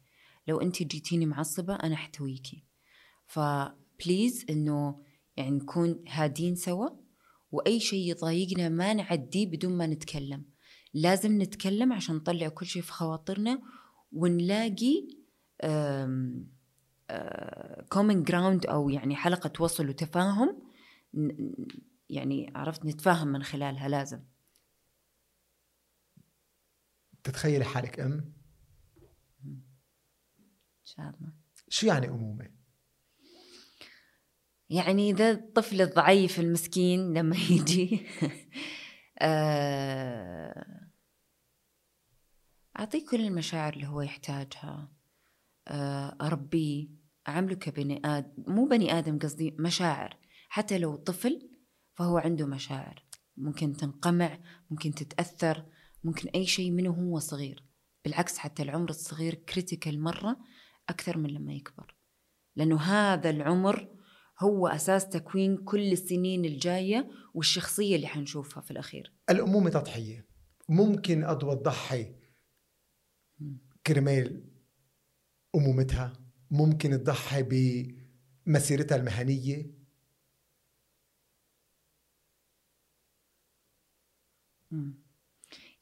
لو 0.48 0.62
أنت 0.62 0.84
جيتيني 0.84 1.26
معصبة 1.26 1.76
أنا 1.76 1.96
أحتويكي. 1.96 2.64
ف 3.26 3.43
please 3.43 4.46
إنه 4.50 5.04
يعني 5.38 5.52
نكون 5.52 6.04
هادين 6.08 6.56
سوا 6.56 6.90
وأي 7.52 7.80
شيء 7.80 8.10
يضايقنا 8.10 8.70
ما 8.70 8.94
نعديه 8.94 9.48
بدون 9.48 9.78
ما 9.78 9.88
نتكلم. 9.88 10.46
لازم 10.94 11.42
نتكلم 11.42 11.94
عشان 11.94 12.16
نطلع 12.16 12.48
كل 12.48 12.66
شيء 12.66 12.82
في 12.82 12.92
خواطرنا 12.92 13.62
ونلاقي 14.12 15.08
common 17.90 18.24
ground 18.24 18.66
أو 18.66 18.90
يعني 18.90 19.16
حلقة 19.16 19.64
وصل 19.64 19.90
وتفاهم 19.90 20.62
يعني 22.10 22.52
عرفت 22.56 22.86
نتفاهم 22.86 23.28
من 23.28 23.44
خلالها 23.44 23.88
لازم. 23.88 24.24
تتخيلي 27.24 27.66
حالك 27.66 28.00
إن 28.00 28.35
شاء 30.98 31.06
الله 31.06 31.34
شو 31.70 31.88
يعني 31.88 32.08
أمومة؟ 32.08 32.50
يعني 34.70 35.14
ذا 35.14 35.32
الطفل 35.32 35.82
الضعيف 35.82 36.40
المسكين 36.40 37.14
لما 37.14 37.36
يجي 37.36 38.08
آه، 39.20 40.90
أعطيه 42.80 43.06
كل 43.06 43.22
المشاعر 43.22 43.74
اللي 43.74 43.88
هو 43.88 44.02
يحتاجها. 44.02 44.92
آه، 45.68 46.18
أربيه 46.22 46.88
أعامله 47.28 47.56
كبني 47.56 48.02
آدم 48.06 48.44
مو 48.48 48.66
بني 48.66 48.98
آدم 48.98 49.20
قصدي 49.20 49.56
مشاعر. 49.60 50.18
حتى 50.50 50.78
لو 50.78 50.96
طفل 50.96 51.50
فهو 51.94 52.18
عنده 52.18 52.46
مشاعر. 52.46 53.06
ممكن 53.38 53.74
تنقمع 53.74 54.40
ممكن 54.70 54.94
تتأثر 54.94 55.66
ممكن 56.04 56.30
أي 56.30 56.46
شيء 56.46 56.72
منه 56.72 56.90
هو 56.90 57.20
صغير. 57.20 57.64
بالعكس 58.06 58.38
حتى 58.38 58.64
العمر 58.64 58.90
الصغير 58.90 59.36
كريتيكال 59.36 60.02
مرة 60.02 60.38
أكثر 60.90 61.18
من 61.18 61.30
لما 61.30 61.54
يكبر. 61.54 61.96
لأنه 62.56 62.82
هذا 62.82 63.30
العمر 63.30 63.96
هو 64.40 64.68
أساس 64.68 65.10
تكوين 65.10 65.58
كل 65.58 65.92
السنين 65.92 66.46
الجاية 66.46 67.10
والشخصية 67.34 67.96
اللي 67.96 68.08
حنشوفها 68.08 68.62
في 68.62 68.72
الأخير. 68.72 69.14
الأمومة 69.30 69.70
تضحية. 69.70 70.28
ممكن 70.70 71.24
أضوى 71.24 71.56
تضحي 71.56 72.16
كرمال 73.88 74.44
أمومتها. 75.56 76.14
ممكن 76.52 76.90
تضحي 76.90 77.44
بمسيرتها 78.46 78.96
المهنية. 78.96 79.76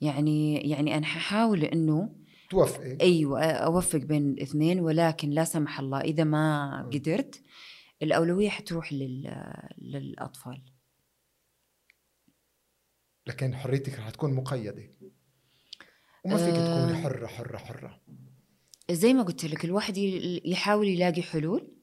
يعني 0.01 0.69
يعني 0.69 0.97
أنا 0.97 1.05
ححاول 1.05 1.63
إنه 1.63 2.22
توفقي 2.53 2.97
أيوة 3.01 3.43
أوفق 3.43 3.99
بين 3.99 4.30
الاثنين 4.30 4.80
ولكن 4.80 5.30
لا 5.30 5.43
سمح 5.43 5.80
الله 5.80 6.01
إذا 6.01 6.23
ما 6.23 6.89
قدرت 6.93 7.41
الأولوية 8.01 8.49
حتروح 8.49 8.93
لل... 8.93 9.43
للأطفال. 9.77 10.61
لكن 13.27 13.55
حريتك 13.55 13.99
رح 13.99 14.09
تكون 14.09 14.34
مقيدة. 14.34 14.89
وما 16.25 16.38
فيك 16.38 16.55
آه. 16.55 16.85
تكوني 16.85 17.03
حرة 17.03 17.27
حرة 17.27 17.57
حرة. 17.57 18.01
زي 18.91 19.13
ما 19.13 19.23
قلت 19.23 19.45
لك 19.45 19.65
الواحد 19.65 19.97
يحاول 20.45 20.88
يلاقي 20.88 21.21
حلول 21.21 21.73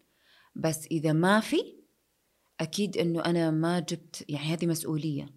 بس 0.55 0.87
إذا 0.87 1.13
ما 1.13 1.41
في 1.41 1.81
أكيد 2.61 2.97
إنه 2.97 3.25
أنا 3.25 3.51
ما 3.51 3.81
جبت 3.81 4.25
يعني 4.29 4.47
هذه 4.47 4.67
مسؤولية. 4.67 5.35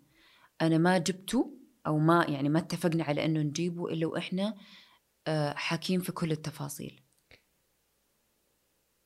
أنا 0.62 0.78
ما 0.78 0.98
جبته 0.98 1.58
أو 1.88 1.98
ما 1.98 2.26
يعني 2.30 2.50
ما 2.50 2.60
اتفقنا 2.60 3.04
على 3.04 3.26
إنه 3.26 3.40
نجيبه 3.40 3.88
إلا 3.88 4.08
وإحنا 4.08 4.56
حاكين 5.56 6.02
في 6.02 6.12
كل 6.12 6.32
التفاصيل. 6.32 7.02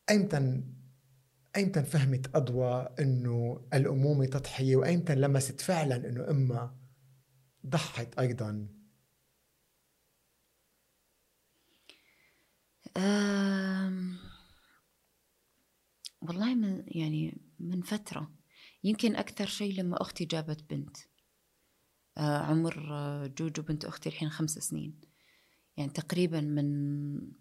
أيمتى 0.10 0.64
أيمتى 1.56 1.84
فهمت 1.84 2.35
أضوى 2.35 2.89
إنه 2.99 3.68
الأمومة 3.73 4.26
تضحية 4.26 4.76
وأيمتى 4.76 5.15
لمست 5.15 5.61
فعلا 5.61 5.95
إنه 5.95 6.30
أمها 6.30 6.76
ضحت 7.65 8.19
أيضا؟ 8.19 8.68
أم... 12.98 14.18
والله 16.22 16.56
من 16.56 16.84
يعني 16.88 17.41
من 17.60 17.81
فترة. 17.81 18.31
يمكن 18.84 19.15
أكثر 19.15 19.45
شيء 19.45 19.73
لما 19.80 20.02
أختي 20.02 20.26
جابت 20.26 20.64
بنت. 20.69 20.98
آه 22.18 22.38
عمر 22.38 22.94
آه، 22.94 23.27
جوجو 23.27 23.64
بنت 23.64 23.85
أختي 23.85 24.10
الحين 24.10 24.30
خمس 24.30 24.52
سنين. 24.52 25.02
يعني 25.77 25.89
تقريبا 25.91 26.41
من 26.41 27.31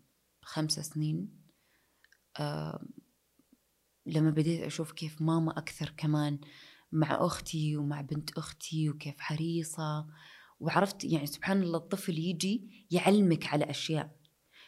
خمس 0.42 0.80
سنين 0.80 1.42
آه 2.38 2.84
لما 4.06 4.30
بديت 4.30 4.60
أشوف 4.62 4.92
كيف 4.92 5.22
ماما 5.22 5.58
أكثر 5.58 5.94
كمان 5.96 6.38
مع 6.92 7.26
أختي 7.26 7.76
ومع 7.76 8.00
بنت 8.00 8.38
أختي 8.38 8.90
وكيف 8.90 9.20
حريصة 9.20 10.06
وعرفت 10.60 11.04
يعني 11.04 11.26
سبحان 11.26 11.62
الله 11.62 11.78
الطفل 11.78 12.18
يجي 12.18 12.86
يعلمك 12.90 13.46
على 13.46 13.70
أشياء. 13.70 14.16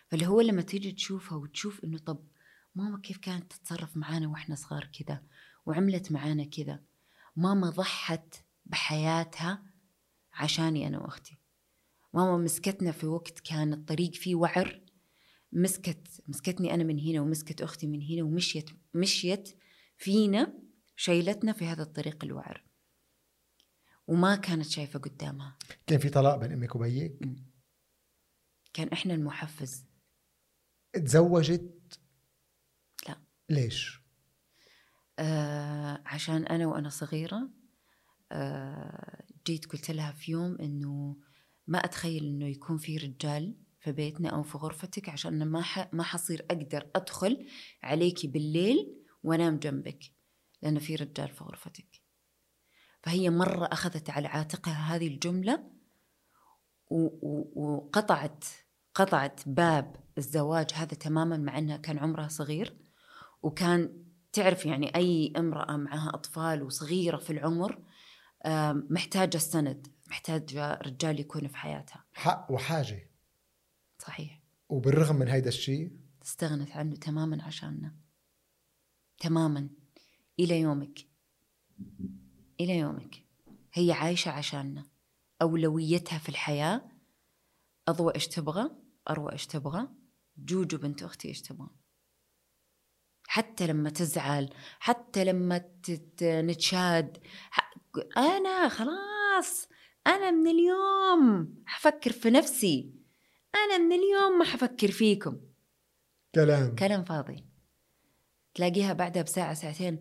فاللي 0.08 0.26
هو 0.26 0.40
لما 0.40 0.62
تيجي 0.62 0.92
تشوفها 0.92 1.38
وتشوف 1.38 1.84
إنه 1.84 1.98
طب 1.98 2.26
ماما 2.74 2.98
كيف 2.98 3.18
كانت 3.18 3.52
تتصرف 3.52 3.96
معانا 3.96 4.28
وإحنا 4.28 4.54
صغار 4.54 4.84
كذا 4.84 5.22
وعملت 5.66 6.12
معانا 6.12 6.44
كذا 6.44 6.80
ماما 7.36 7.70
ضحت 7.70 8.34
بحياتها 8.66 9.62
عشاني 10.32 10.86
أنا 10.86 10.98
وأختي. 10.98 11.37
ماما 12.14 12.36
مسكتنا 12.36 12.92
في 12.92 13.06
وقت 13.06 13.40
كان 13.40 13.72
الطريق 13.72 14.14
فيه 14.14 14.34
وعر. 14.34 14.82
مسكت 15.52 16.22
مسكتني 16.28 16.74
أنا 16.74 16.84
من 16.84 17.00
هنا 17.00 17.20
ومسكت 17.20 17.62
أختي 17.62 17.86
من 17.86 18.02
هنا 18.02 18.22
ومشيت 18.22 18.70
مشيت 18.94 19.58
فينا 19.96 20.58
شيلتنا 20.96 21.52
في 21.52 21.64
هذا 21.64 21.82
الطريق 21.82 22.24
الوعر. 22.24 22.64
وما 24.06 24.36
كانت 24.36 24.66
شايفة 24.66 24.98
قدامها. 24.98 25.58
كان 25.86 25.98
في 25.98 26.08
طلاق 26.08 26.36
بين 26.36 26.52
أمك 26.52 26.76
وبيك؟ 26.76 27.18
كان 28.72 28.88
إحنا 28.88 29.14
المحفز. 29.14 29.84
تزوجت؟ 30.92 32.00
لا. 33.08 33.20
ليش؟ 33.48 34.00
آه 35.18 36.02
عشان 36.06 36.46
أنا 36.46 36.66
وأنا 36.66 36.88
صغيرة 36.88 37.50
آه 38.32 39.24
جيت 39.46 39.66
قلت 39.66 39.90
لها 39.90 40.12
في 40.12 40.32
يوم 40.32 40.56
إنه 40.60 41.16
ما 41.68 41.78
أتخيل 41.78 42.24
إنه 42.24 42.46
يكون 42.46 42.78
في 42.78 42.96
رجال 42.96 43.56
في 43.80 43.92
بيتنا 43.92 44.28
أو 44.28 44.42
في 44.42 44.58
غرفتك 44.58 45.08
عشان 45.08 45.44
ما 45.44 45.62
ح... 45.62 45.94
ما 45.94 46.02
حصير 46.02 46.46
أقدر 46.50 46.86
أدخل 46.96 47.46
عليكي 47.82 48.26
بالليل 48.26 49.04
وأنام 49.22 49.58
جنبك 49.58 50.12
لأن 50.62 50.78
في 50.78 50.94
رجال 50.94 51.28
في 51.28 51.44
غرفتك. 51.44 52.02
فهي 53.02 53.30
مرة 53.30 53.64
أخذت 53.64 54.10
على 54.10 54.28
عاتقها 54.28 54.96
هذه 54.96 55.08
الجملة 55.08 55.70
و... 56.90 57.06
و... 57.06 57.52
وقطعت 57.54 58.44
قطعت 58.94 59.40
باب 59.48 59.96
الزواج 60.18 60.70
هذا 60.74 60.94
تماما 60.94 61.36
مع 61.36 61.58
إنها 61.58 61.76
كان 61.76 61.98
عمرها 61.98 62.28
صغير. 62.28 62.76
وكان 63.42 64.04
تعرف 64.32 64.66
يعني 64.66 64.96
أي 64.96 65.32
امرأة 65.36 65.76
معها 65.76 66.10
أطفال 66.14 66.62
وصغيرة 66.62 67.16
في 67.16 67.30
العمر 67.30 67.82
محتاجة 68.90 69.36
السند 69.36 69.86
محتاجه 70.08 70.74
رجال 70.74 71.20
يكون 71.20 71.48
في 71.48 71.56
حياتها. 71.56 72.04
حق 72.14 72.46
وحاجة. 72.50 73.10
صحيح. 73.98 74.42
وبالرغم 74.68 75.16
من 75.16 75.28
هيدا 75.28 75.48
الشيء 75.48 75.98
استغنت 76.22 76.70
عنه 76.70 76.96
تماما 76.96 77.44
عشاننا. 77.44 77.96
تماما. 79.18 79.68
إلى 80.40 80.60
يومك. 80.60 80.98
إلى 82.60 82.78
يومك. 82.78 83.24
هي 83.72 83.92
عايشة 83.92 84.30
عشاننا. 84.30 84.86
أولويتها 85.42 86.18
في 86.18 86.28
الحياة 86.28 86.90
أضوى 87.88 88.14
إيش 88.14 88.28
تبغى 88.28 88.70
أروى 89.10 89.32
إيش 89.32 89.46
تبغى 89.46 89.88
جوجو 90.36 90.78
بنت 90.78 91.02
أختي 91.02 91.28
إيش 91.28 91.42
تبغى. 91.42 91.70
حتى 93.26 93.66
لما 93.66 93.90
تزعل 93.90 94.54
حتى 94.78 95.24
لما 95.24 95.70
نتشاد 96.22 97.18
أنا 98.16 98.68
خلاص. 98.68 99.68
أنا 100.08 100.30
من 100.30 100.46
اليوم 100.46 101.54
حفكر 101.66 102.12
في 102.12 102.30
نفسي. 102.30 102.94
أنا 103.54 103.78
من 103.78 103.92
اليوم 103.92 104.38
ما 104.38 104.44
حفكر 104.44 104.90
فيكم. 104.90 105.40
كلام. 106.34 106.74
كلام 106.74 107.04
فاضي. 107.04 107.44
تلاقيها 108.54 108.92
بعدها 108.92 109.22
بساعة 109.22 109.54
ساعتين. 109.54 110.00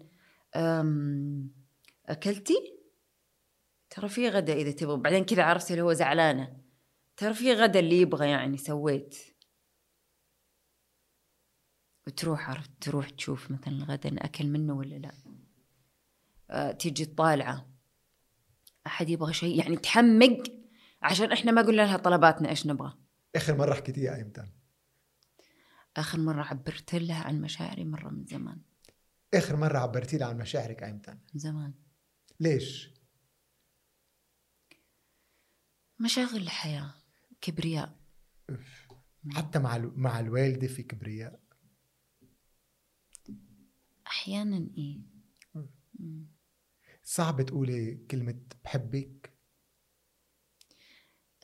أم 0.55 1.51
أكلتي؟ 2.05 2.77
ترى 3.89 4.09
في 4.09 4.29
غدا 4.29 4.53
إذا 4.53 4.71
تبغى. 4.71 4.97
بعدين 4.97 5.25
كذا 5.25 5.43
عرفتي 5.43 5.73
اللي 5.73 5.83
هو 5.83 5.93
زعلانة. 5.93 6.61
ترى 7.17 7.33
في 7.33 7.53
غدا 7.53 7.79
اللي 7.79 8.01
يبغى 8.01 8.29
يعني 8.29 8.57
سويت. 8.57 9.17
وتروح 12.07 12.49
عرفت 12.49 12.71
تروح 12.81 13.09
تشوف 13.09 13.51
مثلا 13.51 13.73
الغدا 13.73 14.25
أكل 14.25 14.47
منه 14.47 14.73
ولا 14.73 14.95
لا. 14.95 15.11
أه 16.49 16.71
تيجي 16.71 17.05
طالعة 17.05 17.76
أحد 18.87 19.09
يبغى 19.09 19.33
شيء؟ 19.33 19.59
يعني 19.59 19.77
تحمق 19.77 20.43
عشان 21.01 21.31
إحنا 21.31 21.51
ما 21.51 21.61
قلنا 21.61 21.81
لها 21.81 21.97
طلباتنا 21.97 22.49
إيش 22.49 22.67
نبغى. 22.67 22.97
آخر 23.35 23.55
مرة 23.57 23.73
حكيتيها 23.73 24.15
ايمتى 24.15 24.47
آخر 25.97 26.19
مرة 26.19 26.43
عبرت 26.43 26.95
لها 26.95 27.23
عن 27.23 27.41
مشاعري 27.41 27.85
مرة 27.85 28.09
من 28.09 28.25
زمان. 28.25 28.61
آخر 29.33 29.55
مرة 29.55 29.77
عبرتي 29.77 30.17
لها 30.17 30.27
عن 30.27 30.37
مشاعرك 30.37 30.83
ايمتى 30.83 31.11
من 31.11 31.39
زمان. 31.39 31.73
ليش؟ 32.39 32.89
مشاغل 35.99 36.37
الحياة 36.37 36.93
كبرياء. 37.41 37.97
حتى 39.29 39.59
مع 39.59 39.75
ال- 39.75 39.99
مع 39.99 40.19
الوالدة 40.19 40.67
في 40.67 40.83
كبرياء. 40.83 41.39
أحيانا 44.07 44.69
إيه. 44.77 44.99
صعب 47.09 47.41
تقولي 47.41 47.95
كلمة 48.11 48.39
بحبك. 48.63 49.33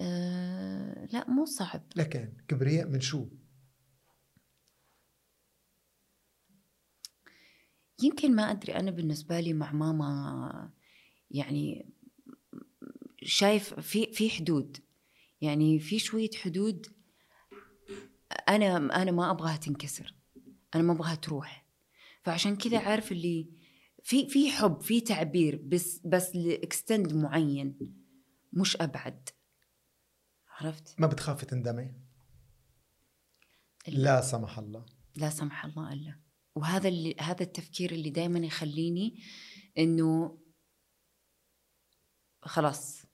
أه 0.01 1.05
لا 1.05 1.29
مو 1.29 1.45
صعب. 1.45 1.83
لكن 1.95 2.37
كبرياء 2.47 2.87
من 2.87 3.01
شو؟ 3.01 3.27
يمكن 8.03 8.35
ما 8.35 8.51
أدري. 8.51 8.75
أنا 8.75 8.91
بالنسبة 8.91 9.39
لي 9.39 9.53
مع 9.53 9.71
ماما 9.71 10.73
يعني 11.31 11.93
شايف 13.23 13.73
في 13.73 14.13
في 14.13 14.29
حدود. 14.29 14.77
يعني 15.41 15.79
في 15.79 15.99
شوية 15.99 16.31
حدود 16.43 16.87
أنا 18.49 19.01
أنا 19.01 19.11
ما 19.11 19.31
أبغاها 19.31 19.57
تنكسر. 19.57 20.15
أنا 20.75 20.83
ما 20.83 20.93
أبغاها 20.93 21.15
تروح. 21.15 21.65
فعشان 22.23 22.55
كذا 22.55 22.79
عارف 22.79 23.11
اللي 23.11 23.62
في 24.03 24.29
في 24.29 24.51
حب 24.51 24.81
في 24.81 25.01
تعبير 25.01 25.61
بس 25.65 25.99
بس 26.05 26.35
لإكستند 26.35 27.13
معين 27.13 27.95
مش 28.53 28.77
أبعد. 28.81 29.29
عرفت؟ 30.47 30.99
ما 30.99 31.07
بتخافي 31.07 31.45
تندمي؟ 31.45 31.93
لا. 33.87 34.15
لا 34.15 34.21
سمح 34.21 34.59
الله. 34.59 34.85
لا 35.15 35.29
سمح 35.29 35.65
الله 35.65 35.93
إلا. 35.93 36.19
وهذا 36.55 36.87
اللي 36.87 37.15
هذا 37.19 37.43
التفكير 37.43 37.91
اللي 37.91 38.09
دائما 38.09 38.39
يخليني 38.39 39.23
إنه 39.77 40.39
خلاص 42.41 43.03
آه 43.03 43.07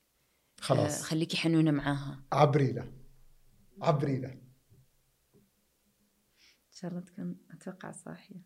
خلاص 0.62 1.02
خليكي 1.02 1.38
حنونة 1.38 1.72
معاها. 1.72 2.24
عبري 2.32 2.72
لها 2.72 2.92
عبري 3.82 4.20
لها 4.20 4.32
إن 4.32 4.42
شاء 6.72 6.92
الله 6.92 7.02
تكون 7.02 7.38
أتوقع 7.52 7.92
صاحية. 7.92 8.42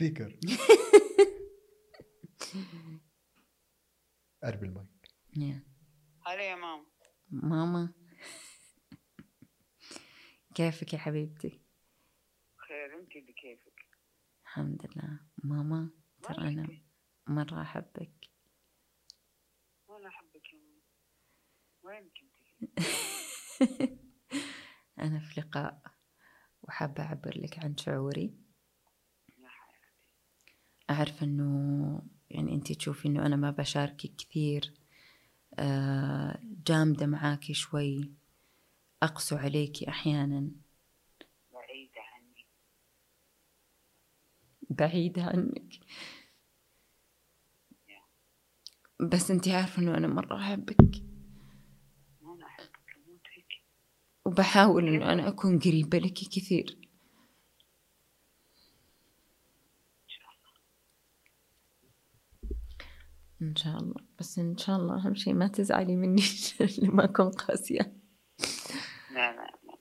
سبيكر 0.00 0.38
قرب 4.42 4.64
المايك 4.64 4.88
يا. 5.36 5.62
هلا 6.26 6.42
يا 6.50 6.54
ماما 6.54 6.86
ماما 7.30 7.92
كيفك 10.54 10.92
يا 10.92 10.98
حبيبتي؟ 10.98 11.60
خير 12.56 12.98
انت 13.00 13.16
بكيفك 13.16 13.86
الحمد 14.42 14.86
لله. 14.86 15.20
ماما 15.44 15.90
ترى 16.22 16.48
أنا 16.48 16.68
مرة 17.26 17.62
أحبك. 17.62 18.30
وأنا 19.88 20.08
أحبك 20.08 20.52
يا 20.52 20.58
ماما. 20.58 20.82
وين 21.82 22.10
كنت؟ 22.10 22.78
أنا 25.00 25.20
في 25.20 25.40
لقاء. 25.40 25.82
وحابة 26.62 27.02
أعبر 27.02 27.38
لك 27.38 27.58
عن 27.58 27.76
شعوري. 27.76 28.43
أعرف 30.90 31.22
إنه 31.22 32.02
يعني 32.30 32.54
أنت 32.54 32.72
تشوفي 32.72 33.08
إنه 33.08 33.26
أنا 33.26 33.36
ما 33.36 33.50
بشاركك 33.50 34.16
كثير 34.18 34.72
آه، 35.58 36.38
جامدة 36.66 37.06
معاكي 37.06 37.54
شوي. 37.54 38.10
أقسو 39.02 39.36
عليكي 39.36 39.88
أحيانا. 39.88 40.50
بعيدة 41.52 42.00
عني 42.00 42.46
بعيدة 44.70 45.22
عنك. 45.22 45.78
بس 49.00 49.30
أنت 49.30 49.48
عارفة 49.48 49.82
إنه 49.82 49.96
أنا 49.96 50.06
مرة 50.06 50.36
أحبك. 50.36 51.02
وبحاول 54.24 54.88
إنه 54.88 55.12
أنا 55.12 55.28
أكون 55.28 55.58
قريبة 55.58 55.98
لك 55.98 56.12
كثير 56.12 56.78
ان 60.02 60.08
شاء 60.08 60.28
الله 60.30 60.52
إن 63.42 63.56
شاء 63.56 63.76
الله. 63.76 63.94
بس 64.18 64.38
إن 64.38 64.58
شاء 64.58 64.76
الله 64.76 65.06
أهم 65.06 65.14
شيء 65.14 65.34
ما 65.34 65.46
تزعلي 65.46 65.96
مني 65.96 66.22
لما 66.82 67.04
أكون 67.04 67.30
قاسية. 67.30 67.92
لا 69.10 69.32
لا 69.32 69.36
لا. 69.36 69.76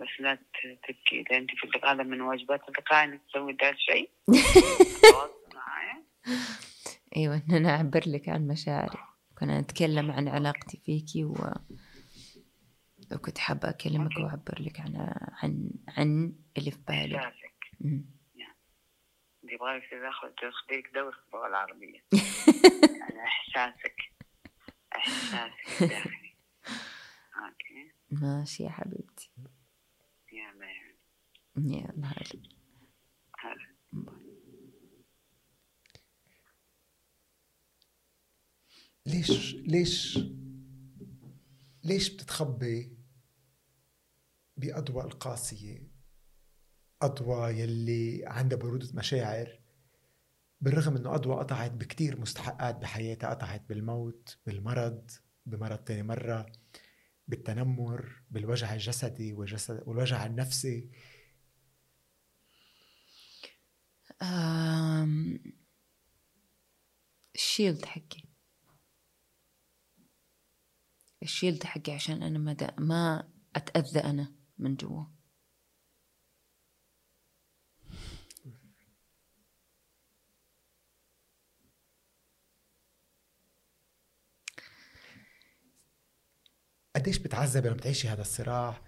بس 0.00 0.20
لا 0.20 0.38
تبكي. 0.88 1.20
إذا 1.20 1.36
أنت 1.36 1.50
في 1.50 1.64
اللقاء 1.64 1.94
هذا 1.94 2.02
من 2.02 2.20
واجبات 2.20 2.60
اللقاء 2.68 3.04
إنك 3.04 3.20
تسوي 3.28 3.56
ذا 3.62 3.70
الشيء. 3.70 4.10
معايا. 5.54 6.04
أيوة 7.16 7.42
إن 7.48 7.54
أنا 7.54 7.76
أعبر 7.76 8.02
لك 8.06 8.28
عن 8.28 8.46
مشاعري. 8.46 8.98
كنا 9.38 9.60
نتكلم 9.60 10.10
عن 10.10 10.28
علاقتي 10.28 10.80
فيكي 10.84 11.24
و 11.24 11.34
وكنت 13.12 13.38
حابة 13.38 13.68
أكلمك 13.68 14.16
وأعبر 14.18 14.60
لك 14.60 14.80
عن 14.80 14.96
عن 15.42 15.70
عن 15.88 16.32
اللي 16.58 16.70
في 16.70 16.78
بالي 16.88 17.32
يبغالك 19.50 19.90
تاخذ 19.90 20.28
تاخذيك 20.28 20.90
دورة 20.94 21.10
في 21.10 21.18
اللغة 21.28 21.46
العربية 21.46 22.04
يعني 23.00 23.24
إحساسك 23.24 23.96
إحساسك 24.96 25.82
الداخلي 25.82 26.36
أوكي 27.36 27.92
ماشي 28.10 28.62
يا 28.62 28.70
حبيبتي 28.70 29.30
يلا 30.32 30.66
يعني 30.66 30.96
يلا 31.56 32.06
هلا 32.06 32.42
هلا 33.38 33.76
ليش 39.06 39.54
ليش 39.54 40.18
ليش 41.84 42.08
بتتخبي 42.08 42.96
بأضواء 44.56 45.06
القاسية؟ 45.06 45.95
أضواء 47.02 47.50
يلي 47.50 48.22
عندها 48.26 48.58
برودة 48.58 48.88
مشاعر 48.94 49.60
بالرغم 50.60 50.96
إنه 50.96 51.14
أضواء 51.14 51.38
قطعت 51.38 51.70
بكتير 51.70 52.20
مستحقات 52.20 52.76
بحياتها 52.76 53.30
قطعت 53.30 53.68
بالموت 53.68 54.38
بالمرض 54.46 55.10
بمرض 55.46 55.78
تاني 55.78 56.02
مرة 56.02 56.46
بالتنمر 57.28 58.22
بالوجع 58.30 58.74
الجسدي 58.74 59.32
والجسد 59.32 59.82
والوجع 59.86 60.26
النفسي. 60.26 60.90
أم... 64.22 65.40
الشيلد 67.34 67.84
حقي. 67.84 68.22
الشيلد 71.22 71.64
حقي 71.64 71.92
عشان 71.92 72.22
أنا 72.22 72.38
ما, 72.38 72.56
ما 72.78 73.28
أتأذى 73.56 74.00
أنا 74.00 74.32
من 74.58 74.76
جوا. 74.76 75.15
قديش 86.96 87.18
بتعذب 87.18 87.66
لما 87.66 87.76
بتعيشي 87.76 88.08
هذا 88.08 88.20
الصراع؟ 88.20 88.82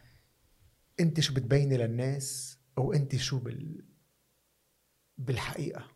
انت 1.00 1.20
شو 1.20 1.34
بتبيني 1.34 1.76
للناس 1.76 2.58
أو 2.78 2.92
انت 2.92 3.16
شو 3.16 3.38
بال 3.38 3.84
بالحقيقة؟ 5.18 5.90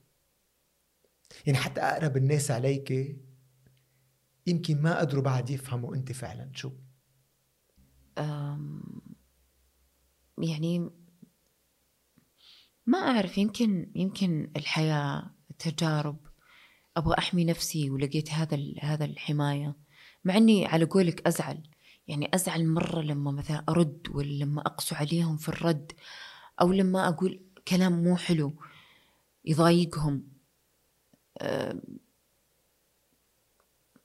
يعني 1.46 1.58
حتى 1.58 1.80
أقرب 1.80 2.16
الناس 2.16 2.50
عليك 2.50 3.18
يمكن 4.46 4.82
ما 4.82 4.98
قدروا 4.98 5.22
بعد 5.22 5.50
يفهموا 5.50 5.94
انت 5.94 6.12
فعلا 6.12 6.50
شو. 6.54 6.72
يعني 10.38 10.90
ما 12.86 12.98
أعرف 12.98 13.38
يمكن 13.38 13.92
يمكن 13.94 14.52
الحياة 14.56 15.34
تجارب. 15.58 16.26
أبغى 16.96 17.18
أحمي 17.18 17.44
نفسي 17.44 17.90
ولقيت 17.90 18.30
هذا 18.30 18.58
هذا 18.80 19.04
الحماية. 19.04 19.76
مع 20.24 20.36
إني 20.36 20.66
على 20.66 20.84
قولك 20.84 21.26
أزعل. 21.26 21.71
يعني 22.12 22.30
أزعل 22.34 22.66
مرة 22.66 23.00
لما 23.00 23.30
مثلا 23.30 23.64
أرد 23.68 24.08
ولا 24.10 24.32
لما 24.44 24.60
أقسو 24.60 24.94
عليهم 24.94 25.36
في 25.36 25.48
الرد 25.48 25.92
أو 26.60 26.72
لما 26.72 27.08
أقول 27.08 27.40
كلام 27.68 28.04
مو 28.04 28.16
حلو 28.16 28.52
يضايقهم. 29.44 30.28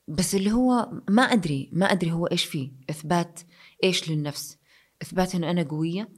بس 0.07 0.35
اللي 0.35 0.51
هو 0.51 0.91
ما 1.09 1.21
أدري 1.21 1.69
ما 1.73 1.85
أدري 1.85 2.11
هو 2.11 2.25
إيش 2.25 2.45
فيه 2.45 2.71
إثبات 2.89 3.39
إيش 3.83 4.09
للنفس؟ 4.09 4.57
إثبات 5.01 5.35
إن 5.35 5.43
أنا 5.43 5.63
قوية 5.63 6.09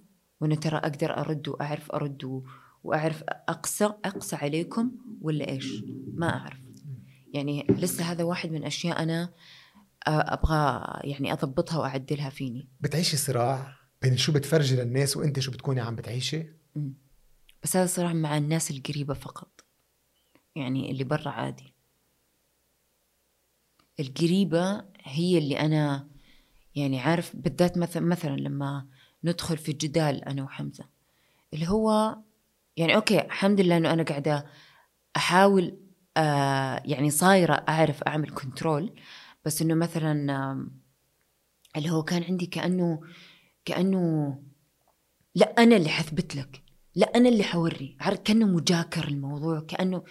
وإن 0.41 0.59
ترى 0.59 0.77
أقدر 0.77 1.17
أرد 1.17 1.47
وأعرف 1.47 1.91
أرد 1.91 2.43
وأعرف 2.83 3.23
أقسى 3.27 3.85
أقسى 3.85 4.35
عليكم 4.35 4.91
ولا 5.21 5.49
إيش؟ 5.49 5.83
ما 6.13 6.37
أعرف. 6.37 6.59
يعني 7.33 7.67
لسه 7.69 8.03
هذا 8.03 8.23
واحد 8.23 8.51
من 8.51 8.63
أشياء 8.63 9.03
أنا 9.03 9.23
آه، 9.23 9.33
أبغى 10.07 10.83
يعني 11.03 11.33
أضبطها 11.33 11.79
وأعدلها 11.79 12.29
فيني. 12.29 12.69
بتعيشي 12.79 13.17
صراع 13.17 13.75
بين 14.01 14.17
شو 14.17 14.31
بتفرجي 14.31 14.75
للناس 14.75 15.17
وأنت 15.17 15.39
شو 15.39 15.51
بتكوني 15.51 15.81
عم 15.81 15.95
بتعيشي؟ 15.95 16.45
بس 17.63 17.77
هذا 17.77 17.85
صراحة 17.87 18.13
مع 18.13 18.37
الناس 18.37 18.71
القريبة 18.71 19.13
فقط. 19.13 19.65
يعني 20.55 20.91
اللي 20.91 21.03
برا 21.03 21.29
عادي. 21.29 21.73
القريبة 23.99 24.85
هي 25.03 25.37
اللي 25.37 25.59
أنا 25.59 26.07
يعني 26.75 26.99
عارف 26.99 27.35
بالذات 27.35 27.77
مثلا 27.77 28.05
مثلا 28.05 28.35
لما 28.35 28.87
ندخل 29.23 29.57
في 29.57 29.73
جدال 29.73 30.23
أنا 30.23 30.43
وحمزة. 30.43 30.85
اللي 31.53 31.67
هو 31.67 32.17
يعني 32.77 32.95
okay 32.95 33.21
الحمد 33.21 33.61
لله 33.61 33.77
إنه 33.77 33.93
أنا 33.93 34.03
قاعدة 34.03 34.45
أحاول 35.17 35.77
آه 36.17 36.81
يعني 36.85 37.09
صايرة 37.09 37.53
أعرف 37.53 38.03
أعمل 38.03 38.29
control 38.29 38.93
بس 39.49 39.61
إنه 39.61 39.73
مثلا 39.73 40.69
اللي 41.77 41.89
هو 41.89 42.03
كان 42.03 42.23
عندي 42.23 42.45
كأنه 42.45 43.01
كأنه 43.65 44.35
لا 45.35 45.63
أنا 45.63 45.75
اللي 45.75 45.89
حثبت 45.89 46.35
لك 46.35 46.63
لا 46.95 47.11
أنا 47.15 47.29
اللي 47.29 47.43
حوري 47.43 47.97
كأنه 48.23 48.47
مجاكر 48.47 49.07
الموضوع 49.07 49.59
كأنه 49.59 50.03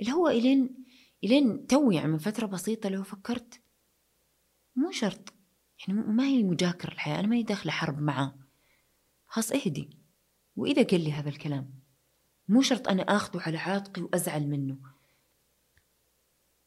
اللي 0.00 0.12
هو 0.12 0.28
إلين 0.28 0.84
إلين 1.24 1.66
تو 1.66 1.90
يعني 1.90 2.08
من 2.08 2.18
فترة 2.18 2.46
بسيطة 2.46 2.88
لو 2.88 3.02
فكرت 3.02 3.60
مو 4.76 4.90
شرط 4.90 5.32
يعني 5.88 6.00
ما 6.00 6.24
هي 6.24 6.42
مجاكر 6.42 6.92
الحياة 6.92 7.20
أنا 7.20 7.28
ماني 7.28 7.42
داخلة 7.42 7.72
حرب 7.72 8.00
معاه. 8.00 8.38
خلاص 9.26 9.52
اهدي. 9.52 9.90
وإذا 10.56 10.82
قال 10.82 11.04
لي 11.04 11.12
هذا 11.12 11.28
الكلام 11.28 11.74
مو 12.48 12.62
شرط 12.62 12.88
أنا 12.88 13.02
آخذه 13.02 13.42
على 13.42 13.58
عاتقي 13.58 14.02
وأزعل 14.02 14.48
منه. 14.48 14.93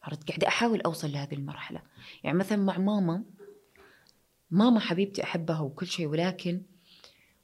عرفت؟ 0.08 0.28
قاعدة 0.28 0.48
أحاول 0.48 0.82
أوصل 0.82 1.12
لهذه 1.12 1.34
المرحلة. 1.34 1.82
يعني 2.24 2.38
مثلا 2.38 2.58
مع 2.58 2.78
ماما 2.78 3.24
ماما 4.52 4.80
حبيبتي 4.80 5.24
أحبها 5.24 5.60
وكل 5.60 5.88
شيء 5.88 6.08
ولكن 6.08 6.62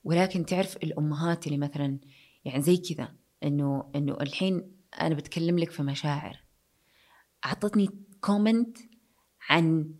ولكن 0.03 0.45
تعرف 0.45 0.77
الأمهات 0.77 1.47
اللي 1.47 1.57
مثلا 1.57 1.99
يعني 2.45 2.61
زي 2.61 2.77
كذا 2.77 3.15
إنه 3.43 3.91
إنه 3.95 4.17
الحين 4.21 4.71
أنا 5.01 5.15
بتكلم 5.15 5.59
لك 5.59 5.71
في 5.71 5.83
مشاعر. 5.83 6.39
أعطتني 7.45 7.89
كومنت 8.21 8.77
عن 9.49 9.95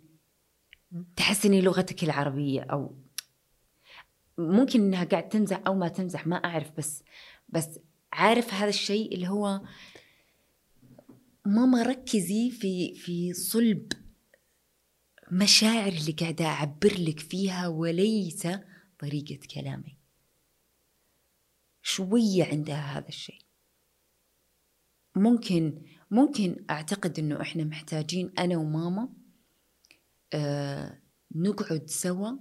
تحسني 1.16 1.62
لغتك 1.62 2.04
العربية 2.04 2.62
أو 2.62 2.96
ممكن 4.38 4.82
إنها 4.82 5.04
قاعد 5.04 5.30
تمزح 5.30 5.62
أو 5.68 5.76
ما 5.76 5.88
تمزح 5.88 6.28
ما 6.28 6.36
أعرف 6.36 6.72
بس 6.78 7.04
بس 7.50 7.80
عارف 8.14 8.54
هذا 8.54 8.70
الشيء 8.70 9.16
اللي 9.16 9.28
هو 9.28 9.62
ماما 11.46 11.84
ركزي 11.84 12.52
في 12.52 12.96
في 12.96 13.34
صلب 13.34 13.92
مشاعر 15.32 15.92
اللي 15.92 16.12
قاعدة 16.12 16.46
أعبر 16.46 16.94
لك 17.00 17.20
فيها 17.20 17.68
وليس 17.68 18.48
طريقة 19.00 19.40
كلامي. 19.54 19.98
شوية 21.82 22.44
عندها 22.44 22.98
هذا 22.98 23.08
الشيء. 23.08 23.42
ممكن 25.16 25.86
ممكن 26.12 26.66
أعتقد 26.70 27.20
إنه 27.20 27.42
إحنا 27.42 27.64
محتاجين 27.64 28.34
أنا 28.40 28.58
وماما 28.58 29.10
آه 30.34 31.02
نقعد 31.36 31.90
سوا 31.90 32.32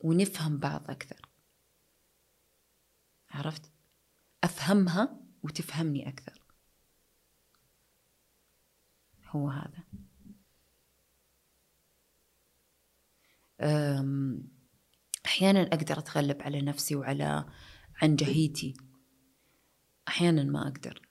ونفهم 0.00 0.58
بعض 0.58 0.90
أكثر. 0.90 1.28
عرفت؟ 3.30 3.72
أفهمها 4.44 5.20
وتفهمني 5.42 6.08
أكثر. 6.08 6.45
هو 9.36 9.50
هذا. 9.50 9.84
أحيانا 15.26 15.62
أقدر 15.62 15.98
أتغلب 15.98 16.42
على 16.42 16.62
نفسي 16.62 16.96
وعلى 16.96 17.44
عنجهيتي 18.02 18.74
أحيانا 20.08 20.42
ما 20.42 20.68
أقدر. 20.68 21.02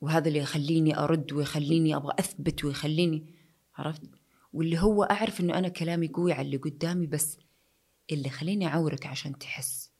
وهذا 0.00 0.28
اللي 0.28 0.38
يخليني 0.38 0.98
أرد 0.98 1.32
ويخليني 1.32 1.96
أبغى 1.96 2.12
أثبت 2.18 2.64
ويخليني 2.64 3.34
عرفت؟ 3.74 4.02
واللي 4.52 4.78
هو 4.78 5.02
أعرف 5.02 5.40
إنه 5.40 5.58
أنا 5.58 5.68
كلامي 5.68 6.08
قوي 6.08 6.32
على 6.32 6.46
اللي 6.46 6.56
قدامي 6.56 7.06
بس 7.06 7.38
اللي 8.12 8.28
خليني 8.28 8.66
أعورك 8.66 9.06
عشان 9.06 9.38
تحس. 9.38 9.90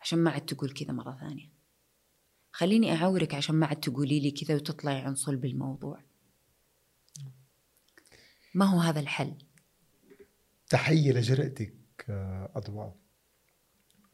عشان 0.00 0.18
ما 0.18 0.30
عاد 0.30 0.46
تقول 0.46 0.70
كذا 0.70 0.92
مرة 0.92 1.16
ثانية. 1.20 1.52
خليني 2.52 2.92
أعورك 2.92 3.34
عشان 3.34 3.54
ما 3.54 3.66
عاد 3.66 3.80
تقولي 3.80 4.20
لي 4.20 4.30
كذا 4.30 4.54
وتطلعي 4.54 5.00
عن 5.00 5.14
صلب 5.14 5.44
الموضوع. 5.44 6.00
ما 8.54 8.64
هو 8.64 8.78
هذا 8.78 9.00
الحل؟ 9.00 9.34
تحية 10.68 11.12
لجرأتك 11.12 11.74
آه، 12.08 12.50
أضواء. 12.54 12.96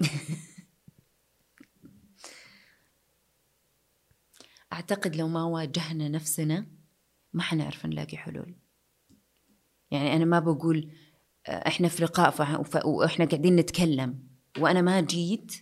أعتقد 4.73 5.17
لو 5.17 5.29
ما 5.29 5.45
واجهنا 5.45 6.09
نفسنا 6.09 6.67
ما 7.33 7.43
حنعرف 7.43 7.87
نلاقي 7.87 8.17
حلول. 8.17 8.55
يعني 9.91 10.17
أنا 10.17 10.25
ما 10.25 10.39
بقول 10.39 10.93
آه، 11.47 11.69
إحنا 11.69 11.89
في 11.89 12.05
لقاء 12.05 12.31
وإحنا 12.87 13.25
قاعدين 13.25 13.57
نتكلم 13.57 14.29
وأنا 14.59 14.83
ما 14.83 15.01
جيت 15.01 15.55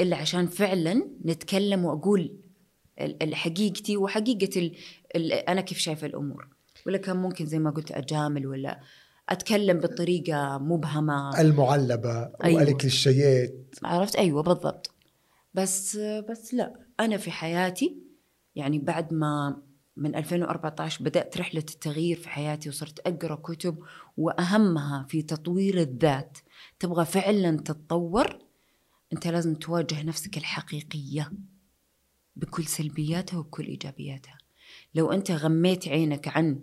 إلا 0.00 0.16
عشان 0.16 0.46
فعلا 0.46 1.10
نتكلم 1.24 1.84
وأقول 1.84 2.40
حقيقتي. 4.06 4.76
ال... 5.16 5.32
أنا 5.32 5.60
كيف 5.60 5.78
شايفة 5.78 6.06
الأمور. 6.06 6.55
ولا 6.86 6.98
كان 6.98 7.16
ممكن 7.16 7.46
زي 7.46 7.58
ما 7.58 7.70
قلت 7.70 7.92
أجامل 7.92 8.46
ولا 8.46 8.80
أتكلم 9.28 9.78
بطريقة 9.78 10.58
مبهمة؟ 10.58 11.40
المعلبة 11.40 12.30
أيوة. 12.44 12.60
والكليشيات 12.60 13.74
عرفت؟ 13.84 14.16
أيوه 14.16 14.42
بالضبط. 14.42 14.90
بس 15.54 15.96
بس 15.96 16.54
لا 16.54 16.74
أنا 17.00 17.16
في 17.16 17.30
حياتي 17.30 17.96
يعني 18.54 18.78
بعد 18.78 19.14
ما 19.14 19.62
من 19.96 20.14
2014 20.14 21.04
بدأت 21.04 21.36
رحلة 21.36 21.60
التغيير 21.60 22.16
في 22.16 22.28
حياتي 22.28 22.68
وصرت 22.68 22.98
أقرأ 22.98 23.34
كتب 23.34 23.78
وأهمها 24.16 25.06
في 25.08 25.22
تطوير 25.22 25.80
الذات. 25.80 26.38
تبغى 26.78 27.04
فعلا 27.04 27.56
تتطور 27.56 28.38
أنت 29.12 29.26
لازم 29.26 29.54
تواجه 29.54 30.02
نفسك 30.02 30.36
الحقيقية 30.36 31.32
بكل 32.36 32.64
سلبياتها 32.64 33.38
وبكل 33.38 33.66
إيجابياتها. 33.66 34.38
لو 34.94 35.12
أنت 35.12 35.30
غميت 35.30 35.88
عينك 35.88 36.28
عن 36.28 36.60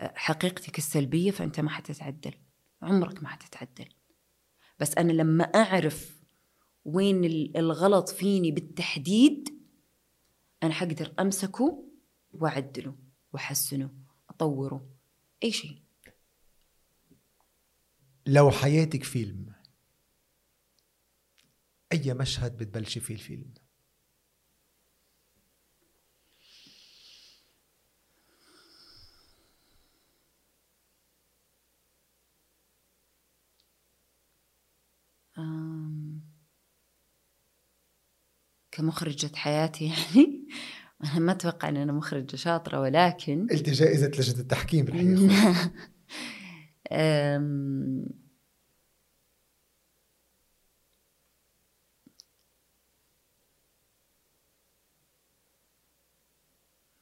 حقيقتك 0.00 0.78
السلبية 0.78 1.30
فأنت 1.30 1.60
ما 1.60 1.70
حتتعدل 1.70 2.34
عمرك 2.82 3.22
ما 3.22 3.28
حتتعدل. 3.28 3.88
بس 4.78 4.94
أنا 4.98 5.12
لما 5.12 5.44
أعرف 5.44 6.20
وين 6.84 7.24
ال- 7.24 7.56
الغلط 7.56 8.08
فيني 8.08 8.50
بالتحديد 8.52 9.60
أنا 10.62 10.72
حقدر 10.74 11.14
أمسكه 11.20 11.84
وأعدله 12.32 12.96
وأحسنه 13.32 13.94
أطوره 14.30 14.88
أي 15.44 15.52
شيء. 15.52 15.82
لو 18.26 18.50
حياتك 18.50 19.04
فيلم 19.04 19.52
أي 21.92 22.14
مشهد 22.14 22.56
بتبلشي 22.56 23.00
فيه 23.00 23.14
الفيلم؟ 23.14 23.54
كمخرجة 38.80 39.36
حياتي 39.36 39.84
يعني. 39.84 40.46
أنا 41.04 41.18
ما 41.26 41.32
أتوقع 41.32 41.68
أن 41.68 41.76
أنا 41.76 41.92
مخرجة 41.92 42.36
شاطرة 42.36 42.80
ولكن 42.80 43.46
قلت 43.50 43.68
جائزة 43.70 44.06
لجنة 44.06 44.40
التحكيم 44.40 44.86
رح 44.86 44.94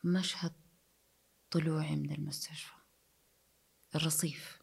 مشهد 0.05 0.53
طلوعي 1.51 1.97
من 1.97 2.13
المستشفى. 2.13 2.73
الرصيف. 3.95 4.59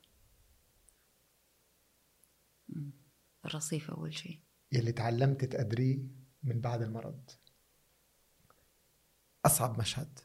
الرصيف 3.46 3.92
أول 3.92 4.14
شيء. 4.14 4.40
يلي 4.72 4.92
تعلمت 4.92 5.46
تقدريه 5.46 6.00
من 6.46 6.62
بعد 6.62 6.82
المرض. 6.82 7.32
أصعب 9.46 9.80
مشهد. 9.80 10.20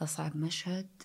أصعب 0.00 0.36
مشهد. 0.36 1.02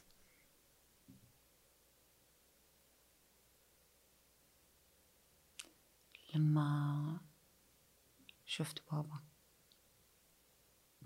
لما 6.36 7.20
شفت 8.46 8.92
بابا. 8.92 9.24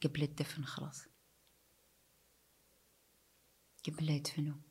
قبل 0.03 0.23
الدفن 0.23 0.65
خلاص. 0.65 1.07
قبل 3.87 4.09
يدفنوا. 4.09 4.68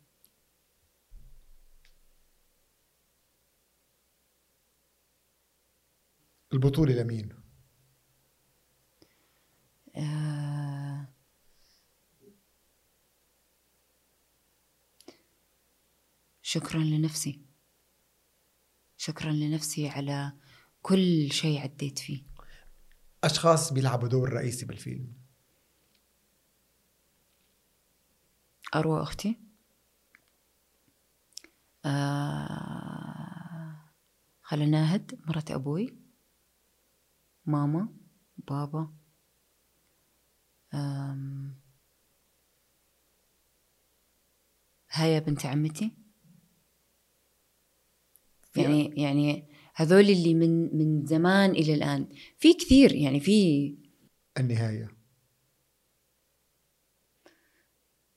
البطولة 6.52 6.94
لمين؟ 6.94 7.28
آه 9.96 11.08
شكرا 16.42 16.78
لنفسي. 16.80 17.40
شكرا 18.96 19.32
لنفسي 19.32 19.88
على 19.88 20.32
كل 20.82 21.32
شيء 21.32 21.60
عديت 21.60 21.98
فيه. 21.98 22.22
أشخاص 23.24 23.72
بيلعبوا 23.72 24.08
دور 24.08 24.32
رئيسي 24.32 24.66
بالفيلم. 24.66 25.12
أروى 28.74 29.02
أختي. 29.02 29.36
آه 31.84 32.58
خالة 34.42 34.64
ناهد 34.64 35.20
مرات 35.26 35.50
أبوي. 35.50 35.97
ماما 37.48 37.88
بابا 38.48 38.94
آم، 40.74 41.54
هيا 44.90 45.18
بنت 45.18 45.46
عمتي. 45.46 45.92
يعني 48.56 49.02
يعني 49.02 49.48
هذول 49.74 50.10
اللي 50.10 50.34
من 50.34 50.76
من 50.76 51.06
زمان 51.06 51.50
إلى 51.50 51.74
الآن. 51.74 52.08
في 52.38 52.54
كثير 52.54 52.92
يعني 52.94 53.20
في 53.20 53.76
النهاية. 54.38 54.88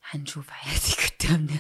حنشوف 0.01 0.49
حياتي 0.49 0.95
قدامنا. 1.07 1.59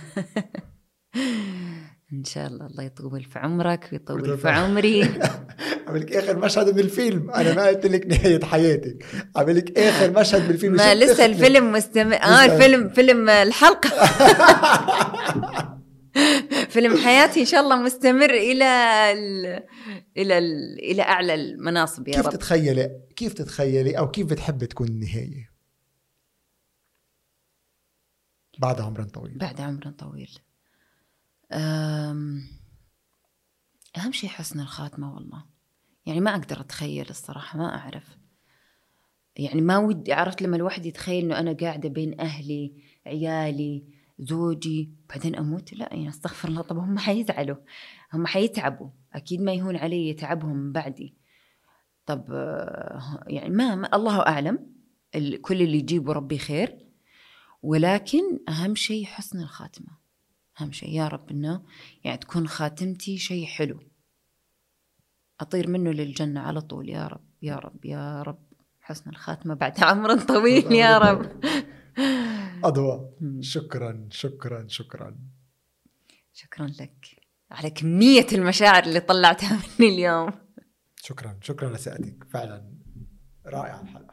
إن 2.13 2.23
شاء 2.23 2.47
الله 2.47 2.65
الله 2.65 2.83
يطول 2.83 3.23
في 3.23 3.39
عمرك 3.39 3.89
ويطول 3.91 4.37
في 4.37 4.49
عمري. 4.49 5.03
عمل 5.91 6.01
لك 6.01 6.13
آخر 6.13 6.37
مشهد 6.37 6.73
من 6.73 6.79
الفيلم. 6.79 7.31
أنا 7.31 7.53
ما 7.53 7.67
قلت 7.67 7.85
لك 7.85 8.07
نهاية 8.07 8.43
حياتك. 8.43 9.05
عمل 9.35 9.55
لك 9.55 9.79
آخر 9.79 10.19
مشهد 10.19 10.41
من 10.41 10.49
الفيلم. 10.49 10.73
ما 10.73 10.95
لسه؟ 10.95 11.25
الفيلم 11.25 11.71
مستمر. 11.71 12.15
آه. 12.15 12.45
الفيلم 12.45 12.89
فيلم 12.89 13.29
الحلقة. 13.29 13.89
فيلم 16.69 16.97
حياتي 16.97 17.39
إن 17.41 17.45
شاء 17.45 17.61
الله 17.61 17.75
مستمر 17.75 18.29
إلى 18.29 18.65
ال... 19.13 19.45
إلى 20.17 20.37
ال... 20.37 20.79
إلى 20.79 21.01
أعلى 21.01 21.33
المناصب 21.33 22.07
يا 22.07 22.13
كيف 22.13 22.25
رب. 22.25 22.31
تتخيلي 22.31 23.01
كيف 23.15 23.33
تتخيلي 23.33 23.97
أو 23.97 24.11
كيف 24.11 24.27
بتحب 24.27 24.63
تكون 24.65 24.87
النهاية؟ 24.87 25.51
بعد 28.59 28.81
عمر 28.81 29.03
طويل. 29.03 29.37
بعد 29.37 29.61
عمر 29.61 29.91
طويل. 29.91 30.39
أم... 31.51 32.43
أهم 33.97 34.11
شيء 34.11 34.29
حسن 34.29 34.59
الخاتمة 34.59 35.15
والله. 35.15 35.50
يعني 36.11 36.21
ما 36.21 36.31
أقدر 36.31 36.59
أتخيل 36.59 37.09
الصراحة 37.09 37.59
ما 37.59 37.75
أعرف. 37.75 38.17
يعني 39.35 39.61
ما 39.61 39.77
ودي 39.77 40.13
عرفت 40.13 40.41
لما 40.41 40.55
الواحد 40.55 40.85
يتخيل 40.85 41.25
إنه 41.25 41.39
أنا 41.39 41.53
قاعدة 41.53 41.89
بين 41.89 42.19
أهلي 42.19 42.73
عيالي 43.05 43.83
زوجي 44.19 44.91
بعدين 45.09 45.35
أموت؟ 45.35 45.73
لا 45.73 45.89
يعني 45.91 46.09
أستغفر 46.09 46.47
الله 46.47 46.61
طب 46.61 46.77
هم 46.77 46.97
حيزعلوا 46.97 47.55
هم 48.13 48.27
حيتعبوا. 48.27 48.89
أكيد 49.13 49.41
ما 49.41 49.53
يهون 49.53 49.75
علي 49.75 50.13
تعبهم 50.13 50.57
من 50.57 50.71
بعدي. 50.71 51.17
طب 52.05 52.25
يعني 53.27 53.49
ما, 53.49 53.75
ما 53.75 53.95
الله 53.95 54.19
أعلم 54.19 54.59
كل 55.41 55.61
اللي 55.61 55.77
يجيبه 55.77 56.13
ربي 56.13 56.37
خير. 56.37 56.77
ولكن 57.63 58.39
أهم 58.49 58.75
شيء 58.75 59.05
حسن 59.05 59.41
الخاتمة. 59.41 59.97
أهم 60.61 60.71
شيء 60.71 60.89
يا 60.89 61.07
رب 61.07 61.29
إنه 61.29 61.63
يعني 62.03 62.17
تكون 62.17 62.47
خاتمتي 62.47 63.17
شيء 63.17 63.45
حلو. 63.45 63.79
أطير 65.41 65.69
منه 65.69 65.91
للجنة 65.91 66.39
على 66.41 66.61
طول. 66.61 66.89
يا 66.89 67.07
رب 67.07 67.21
يا 67.41 67.55
رب 67.55 67.85
يا 67.85 68.21
رب. 68.21 68.39
حسن 68.81 69.09
الخاتمة 69.09 69.53
بعد 69.53 69.83
عمر 69.83 70.19
طويل 70.19 70.71
يا 70.71 70.97
رب. 71.05 71.31
أضواء. 72.63 73.13
شكرا 73.39 74.07
شكرا 74.11 74.65
شكرا. 74.67 75.17
شكرا 76.33 76.67
لك. 76.67 77.05
على 77.51 77.69
كمية 77.69 78.27
المشاعر 78.33 78.83
اللي 78.83 78.99
طلعتها 78.99 79.59
مني 79.79 79.89
اليوم. 79.89 80.31
شكرا 80.95 81.39
شكرا 81.41 81.69
لثقتك 81.75 82.23
فعلا 82.33 82.73
رائعة 83.45 83.81
الحلقة. 83.81 84.10